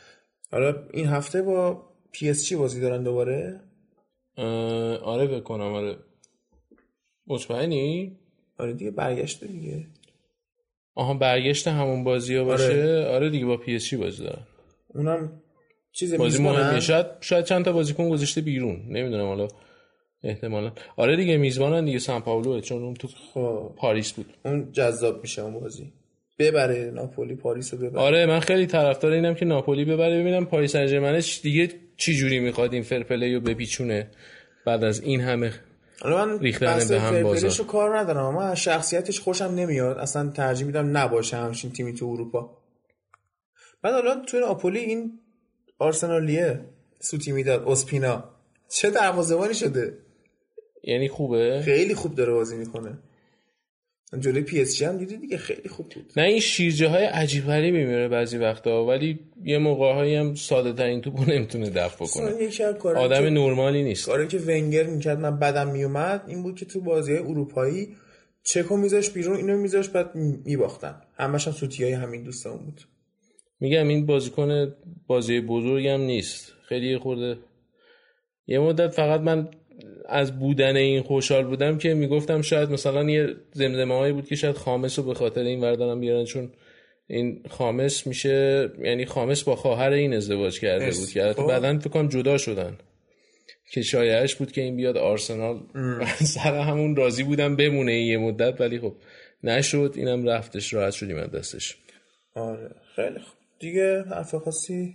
حالا 0.53 0.75
این 0.93 1.07
هفته 1.07 1.43
با 1.43 1.83
پی 2.13 2.31
اس 2.31 2.45
جی 2.45 2.57
بازی 2.57 2.81
دارن 2.81 3.03
دوباره؟ 3.03 3.61
آره 5.03 5.27
فکر 5.27 5.50
کنم 5.50 5.73
آره. 5.73 5.97
مطمئنی؟ 7.27 8.17
آره 8.59 8.73
دیگه 8.73 8.91
برگشته 8.91 9.47
دیگه. 9.47 9.87
آها 10.95 11.15
برگشت 11.15 11.69
همون 11.69 12.05
بازی 12.05 12.37
ها 12.37 12.45
باشه؟ 12.45 13.07
آره, 13.11 13.31
دیگه 13.31 13.47
با 13.47 13.57
پی 13.57 13.75
اس 13.77 13.85
جی 13.85 13.97
بازی 13.97 14.25
دارن. 14.25 14.47
اونم 14.89 15.33
چیز 15.93 16.15
بازی. 16.15 16.43
مهمیه. 16.43 16.81
شاید 16.81 17.07
شاید 17.21 17.45
چند 17.45 17.65
تا 17.65 17.73
بازیکن 17.73 18.09
گذاشته 18.09 18.41
بیرون. 18.41 18.83
نمی‌دونم 18.89 19.27
حالا 19.27 19.49
احتمالا. 20.29 20.73
آره 20.97 21.17
دیگه 21.17 21.37
میزبانن 21.37 21.85
دیگه 21.85 21.99
سان 21.99 22.23
پاولو 22.23 22.61
چون 22.61 22.83
اون 22.83 22.95
تو 22.95 23.09
خب. 23.35 23.73
پاریس 23.77 24.13
بود. 24.13 24.27
اون 24.45 24.73
جذاب 24.73 25.23
میشه 25.23 25.43
اون 25.43 25.61
بازی. 25.61 25.93
ببره 26.39 26.91
ناپولی 26.95 27.35
پاریس 27.35 27.75
رو 27.75 27.81
ببره. 27.81 28.01
آره 28.01 28.27
من 28.27 28.41
خیلی 28.41 28.67
طرفدار 28.67 29.13
اینم 29.13 29.35
که 29.35 29.45
ناپولی 29.45 29.85
ببره. 29.85 30.21
ببینم 30.21 30.47
پاریس 30.47 30.73
سن 30.73 31.21
دیگه 31.43 31.69
چی 31.97 32.15
جوری 32.15 32.39
می‌خواد 32.39 32.73
این 32.73 32.83
fair 32.83 33.09
play 33.09 33.35
رو 33.35 33.41
بپیچونه 33.41 34.11
بعد 34.67 34.85
از 34.85 35.01
این 35.01 35.21
همه 35.21 35.53
حالا 36.01 36.27
من 36.27 36.39
ریختن 36.39 36.89
به 36.89 37.01
هم 37.01 37.23
بازار. 37.23 37.51
رو 37.51 37.65
کار 37.65 37.99
ندارم 37.99 38.25
اما 38.25 38.43
از 38.43 38.61
شخصیتش 38.61 39.21
خوشم 39.21 39.45
نمیاد. 39.45 39.99
اصلا 39.99 40.31
ترجیح 40.31 40.67
میدم 40.67 40.97
نباشه 40.97 41.37
همچین 41.37 41.73
تیمی 41.73 41.95
تو 41.95 42.07
اروپا. 42.07 42.59
بعد 43.83 43.95
حالا 43.95 44.21
توی 44.27 44.41
ناپولی 44.41 44.79
این 44.79 45.19
آرسنالیه 45.79 46.61
سوتی 47.01 47.33
می‌داد 47.33 47.63
اوسپینا 47.67 48.25
چه 48.69 48.91
دروازه‌بانی 48.91 49.55
شده؟ 49.55 49.99
یعنی 50.85 51.09
خوبه؟ 51.09 51.63
خیلی 51.65 51.95
خوب 51.95 52.15
داره 52.15 52.33
بازی 52.33 52.57
می‌کنه. 52.57 52.99
جلوی 54.21 54.43
پی 54.43 54.61
اس 54.61 54.77
جی 54.77 54.85
هم 54.85 54.99
دیدی 54.99 55.17
دیگه 55.17 55.37
خیلی 55.37 55.69
خوب 55.69 55.89
بود. 55.89 56.13
نه 56.17 56.23
این 56.23 56.41
شیرجه 56.41 56.89
های 56.89 57.05
عجیب 57.05 57.45
غریبی 57.47 57.85
میره 57.85 58.09
بعضی 58.09 58.39
وقتا 58.39 58.85
ولی 58.85 59.19
یه 59.45 59.59
موقع 59.59 59.93
هایی 59.95 60.15
هم 60.15 60.35
ساده 60.35 60.73
ترین 60.73 61.01
توپو 61.01 61.25
نمی‌تونه 61.25 61.71
دفع 61.71 62.05
بکنه. 62.05 62.49
آدم 62.97 63.23
که- 63.25 63.31
نرمالی 63.31 63.83
نیست. 63.83 64.07
کاری 64.07 64.27
که 64.27 64.39
ونگر 64.39 64.83
می‌کرد 64.87 65.21
من 65.21 65.39
بدم 65.39 65.69
میومد 65.71 66.25
این 66.27 66.43
بود 66.43 66.57
که 66.59 66.65
تو 66.65 66.81
بازی 66.81 67.13
های 67.13 67.21
اروپایی 67.23 67.97
چکو 68.43 68.77
میذاش 68.77 69.11
بیرون 69.11 69.37
اینو 69.37 69.57
میذاش 69.59 69.89
بعد 69.89 70.15
میباختن. 70.45 71.03
همش 71.19 71.47
هم 71.47 71.53
سوتی 71.53 71.85
های 71.85 71.93
همین 71.93 72.23
دوستان 72.23 72.57
بود. 72.59 72.81
میگم 73.61 73.89
این 73.89 74.07
بازیکن 74.07 74.75
بازی 75.07 75.41
بزرگی 75.41 75.89
هم 75.89 76.01
نیست. 76.01 76.53
خیلی 76.69 76.99
خورده 76.99 77.39
یه 78.47 78.59
مدت 78.59 78.91
فقط 78.91 79.21
من 79.21 79.49
از 80.09 80.39
بودن 80.39 80.77
این 80.77 81.03
خوشحال 81.03 81.45
بودم 81.45 81.79
که 81.79 81.95
می‌گفتم 81.95 82.43
شاید 82.43 82.71
مثلا 82.71 83.11
یه 83.11 83.37
زمزمه 83.53 83.95
هایی 83.95 84.13
بود 84.13 84.27
که 84.27 84.37
شاید 84.37 84.57
خامس 84.57 84.99
رو 84.99 85.05
به 85.05 85.15
خاطر 85.15 85.41
این 85.41 85.61
وردارم 85.61 86.01
بیارن 86.01 86.25
چون 86.25 86.53
این 87.07 87.43
خامس 87.51 88.07
میشه 88.07 88.71
یعنی 88.83 89.07
خامس 89.07 89.43
با 89.43 89.57
خواهر 89.57 89.91
این 89.91 90.15
ازدواج 90.15 90.61
کرده 90.61 90.91
بود 90.91 91.09
که 91.09 91.33
خب. 91.33 91.47
بعدا 91.47 91.79
فکر 91.79 91.91
کنم 91.91 92.09
جدا 92.09 92.39
شدن. 92.39 92.79
که 93.73 93.83
شایعش 93.83 94.35
بود 94.35 94.53
که 94.53 94.61
این 94.61 94.77
بیاد 94.77 94.97
آرسنال. 94.97 95.61
سر 96.35 96.61
همون 96.61 96.97
راضی 96.97 97.23
بودم 97.23 97.57
بمونه 97.57 97.93
این 97.93 98.07
یه 98.07 98.19
مدت 98.19 98.61
ولی 98.61 98.79
خب 98.79 98.95
نشد. 99.45 99.93
اینم 99.97 100.29
رفتش 100.29 100.75
راحت 100.75 100.93
شدیم 100.93 101.17
از 101.17 101.31
دستش. 101.31 101.77
آره. 102.35 102.71
خیلی 102.97 103.19
خوب. 103.19 103.37
دیگه 103.59 104.03
حرف 104.03 104.35
خاصی؟ 104.35 104.95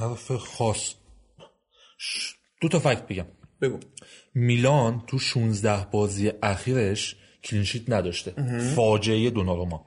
حرف 0.00 0.32
خاص. 0.32 0.94
دو 2.60 2.68
تا 2.68 2.78
فکت 2.78 3.06
بگم. 3.08 3.26
بگو. 3.62 3.78
میلان 4.36 5.02
تو 5.06 5.18
16 5.18 5.86
بازی 5.90 6.32
اخیرش 6.42 7.16
کلینشیت 7.44 7.90
نداشته. 7.90 8.58
فاجعه 8.74 9.30
دوناروما. 9.30 9.86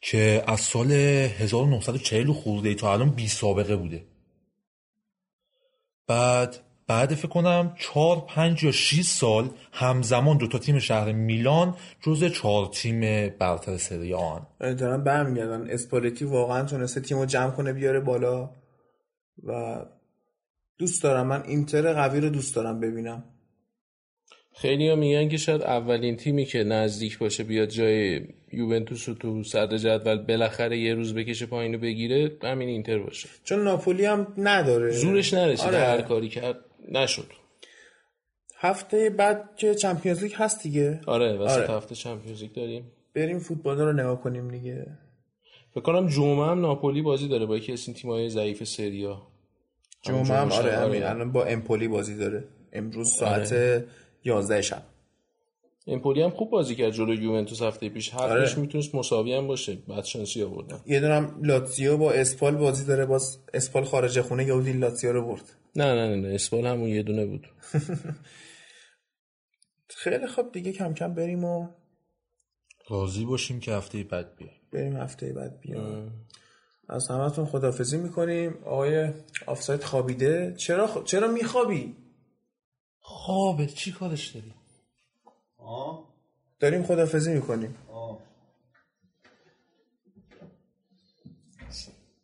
که 0.00 0.44
از 0.46 0.60
سال 0.60 0.92
1940 0.92 2.32
خورده 2.32 2.74
تا 2.74 2.92
الان 2.92 3.10
بی 3.10 3.28
سابقه 3.28 3.76
بوده. 3.76 4.04
بعد 6.06 6.56
بعد 6.86 7.14
فکر 7.14 7.28
کنم 7.28 7.74
چهار 7.78 8.20
پنج 8.28 8.64
یا 8.64 8.72
6 8.72 9.02
سال 9.02 9.50
همزمان 9.72 10.36
دو 10.36 10.46
تا 10.46 10.58
تیم 10.58 10.78
شهر 10.78 11.12
میلان 11.12 11.76
جز 12.00 12.24
چهار 12.24 12.66
تیم 12.66 13.28
برتر 13.38 13.76
سری 13.76 14.14
آن 14.14 14.46
دارن 14.60 15.04
برمیگردن. 15.04 15.70
اسپالتی 15.70 16.24
واقعا 16.24 16.64
تونسته 16.64 17.00
تیم 17.00 17.18
رو 17.18 17.26
جمع 17.26 17.50
کنه 17.50 17.72
بیاره 17.72 18.00
بالا. 18.00 18.50
و 19.44 19.76
دوست 20.78 21.02
دارم. 21.02 21.26
من 21.26 21.42
اینتر 21.42 21.92
قوی 21.92 22.20
رو 22.20 22.28
دوست 22.28 22.54
دارم 22.54 22.80
ببینم. 22.80 23.33
خیلی 24.56 24.88
ها 24.88 24.96
میگن 24.96 25.28
که 25.28 25.36
شاید 25.36 25.62
اولین 25.62 26.16
تیمی 26.16 26.44
که 26.44 26.64
نزدیک 26.64 27.18
باشه 27.18 27.44
بیاد 27.44 27.68
جای 27.68 28.20
یوونتوس 28.52 29.08
رو 29.08 29.14
تو 29.14 29.42
صدر 29.42 29.78
جدول 29.78 30.22
بالاخره 30.22 30.78
یه 30.78 30.94
روز 30.94 31.14
بکشه 31.14 31.46
پایین 31.46 31.74
رو 31.74 31.80
بگیره 31.80 32.32
همین 32.42 32.68
اینتر 32.68 32.98
باشه. 32.98 33.28
چون 33.44 33.64
ناپولی 33.64 34.04
هم 34.04 34.34
نداره. 34.38 34.90
زورش 34.90 35.34
نرسید 35.34 35.66
آره. 35.66 35.78
هر 35.78 36.02
کاری 36.02 36.28
کرد 36.28 36.56
نشد. 36.92 37.26
هفته 38.56 39.10
بعد 39.10 39.50
که 39.56 39.74
چمپیونز 39.74 40.22
لیگ 40.22 40.32
هست 40.34 40.62
دیگه. 40.62 41.00
آره 41.06 41.32
وسط 41.32 41.56
آره. 41.56 41.76
هفته 41.76 41.94
چمپیونز 41.94 42.42
لیگ 42.42 42.52
داریم. 42.52 42.92
بریم 43.14 43.38
فوتبال 43.38 43.78
رو 43.78 43.92
نگاه 43.92 44.20
کنیم 44.22 44.50
دیگه. 44.50 44.86
فکر 45.70 45.80
کنم 45.80 46.08
جمعه 46.08 46.46
هم 46.46 46.60
ناپولی 46.60 47.02
بازی 47.02 47.28
داره 47.28 47.46
با 47.46 47.56
یکی 47.56 47.72
از 47.72 47.84
این 47.86 47.96
تیم‌های 47.96 48.28
ضعیف 48.28 48.64
سریا 48.64 49.22
جمعه 50.02 50.24
هم 50.24 50.52
آره 50.52 50.78
آره. 50.78 50.86
همین. 50.86 51.02
الان 51.02 51.32
با 51.32 51.44
امپولی 51.44 51.88
بازی 51.88 52.16
داره. 52.16 52.44
امروز 52.72 53.10
ساعت 53.18 53.84
11 54.24 54.62
شب. 54.62 54.82
امپولی 55.86 56.22
هم 56.22 56.30
خوب 56.30 56.50
بازی 56.50 56.74
کرد 56.74 56.90
جلو 56.90 57.14
یوونتوس 57.14 57.62
هفته 57.62 57.88
پیش. 57.88 58.10
حقش 58.10 58.20
آره. 58.20 58.58
می‌تونست 58.58 58.94
مساوی 58.94 59.34
هم 59.34 59.46
باشه 59.46 59.78
بعد 59.88 60.04
شانسی 60.04 60.42
آوردن. 60.42 60.80
یه 60.86 61.00
دونم 61.00 61.40
لاتزیو 61.42 61.96
با 61.96 62.12
اسپال 62.12 62.56
بازی 62.56 62.84
داره 62.84 63.06
باز 63.06 63.38
اسپال 63.54 63.84
خارج 63.84 64.20
خونه 64.20 64.44
یهودی 64.44 64.72
لاتزیو 64.72 65.12
رو 65.12 65.26
برد. 65.26 65.42
نه 65.76 65.84
نه 65.94 66.08
نه, 66.08 66.28
نه. 66.28 66.34
اسپال 66.34 66.66
همون 66.66 66.88
یه 66.88 67.02
دونه 67.02 67.26
بود. 67.26 67.46
خیلی 69.88 70.26
خب 70.26 70.52
دیگه 70.52 70.72
کم 70.72 70.94
کم 70.94 71.14
بریم 71.14 71.44
و 71.44 71.68
راضی 72.88 73.24
باشیم 73.24 73.60
که 73.60 73.72
هفته 73.72 74.04
بعد 74.04 74.36
بیایم. 74.36 74.56
بریم 74.72 74.96
هفته 74.96 75.32
بعد 75.32 75.60
بیام. 75.60 76.12
از 76.88 77.08
همتون 77.08 77.46
خدافزی 77.46 77.98
می‌کنیم. 77.98 78.54
آقای 78.64 79.10
آفساید 79.46 79.82
خوابیده. 79.84 80.54
چرا 80.58 80.86
خ... 80.86 81.04
چرا 81.04 81.28
میخوابی؟ 81.28 81.96
خوابه 83.06 83.66
چی 83.66 83.92
کارش 83.92 84.28
داری؟ 84.28 84.52
داریم 86.60 86.82
خدافزی 86.82 87.32
می‌کنیم. 87.32 87.74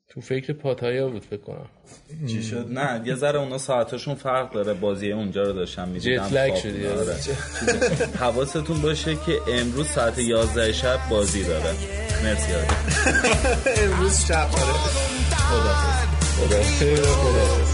تو 0.09 0.21
فکر 0.21 0.53
پاتایا 0.53 1.09
بود 1.09 1.25
فکر 1.25 1.41
کنم. 1.41 1.69
چی 2.27 2.43
شد؟ 2.43 2.67
نه 2.71 3.03
یه 3.07 3.15
ذره 3.15 3.39
اونا 3.39 3.59
ساعتاشون 3.59 4.15
فرق 4.15 4.53
داره. 4.53 4.75
بازی 4.75 5.13
اونجا 5.13 5.43
رو 5.43 5.53
داشتم 5.53 5.89
می‌دیدم. 5.89 6.29
جت 6.29 6.33
لگ 6.33 6.55
شدی، 6.55 6.87
آره. 6.87 7.17
حواستون 8.19 8.83
باشه 8.83 9.17
که 9.27 9.41
امروز 9.49 9.87
ساعت 9.87 10.19
11 10.19 10.73
شب 10.73 10.99
بازی 11.11 11.45
داره. 11.45 11.75
مرسی 12.25 12.53
آره. 12.55 12.67
امروز 13.85 14.27
شب 14.27 14.49
آره. 14.55 15.01
che 16.79 16.97
sono 16.97 17.70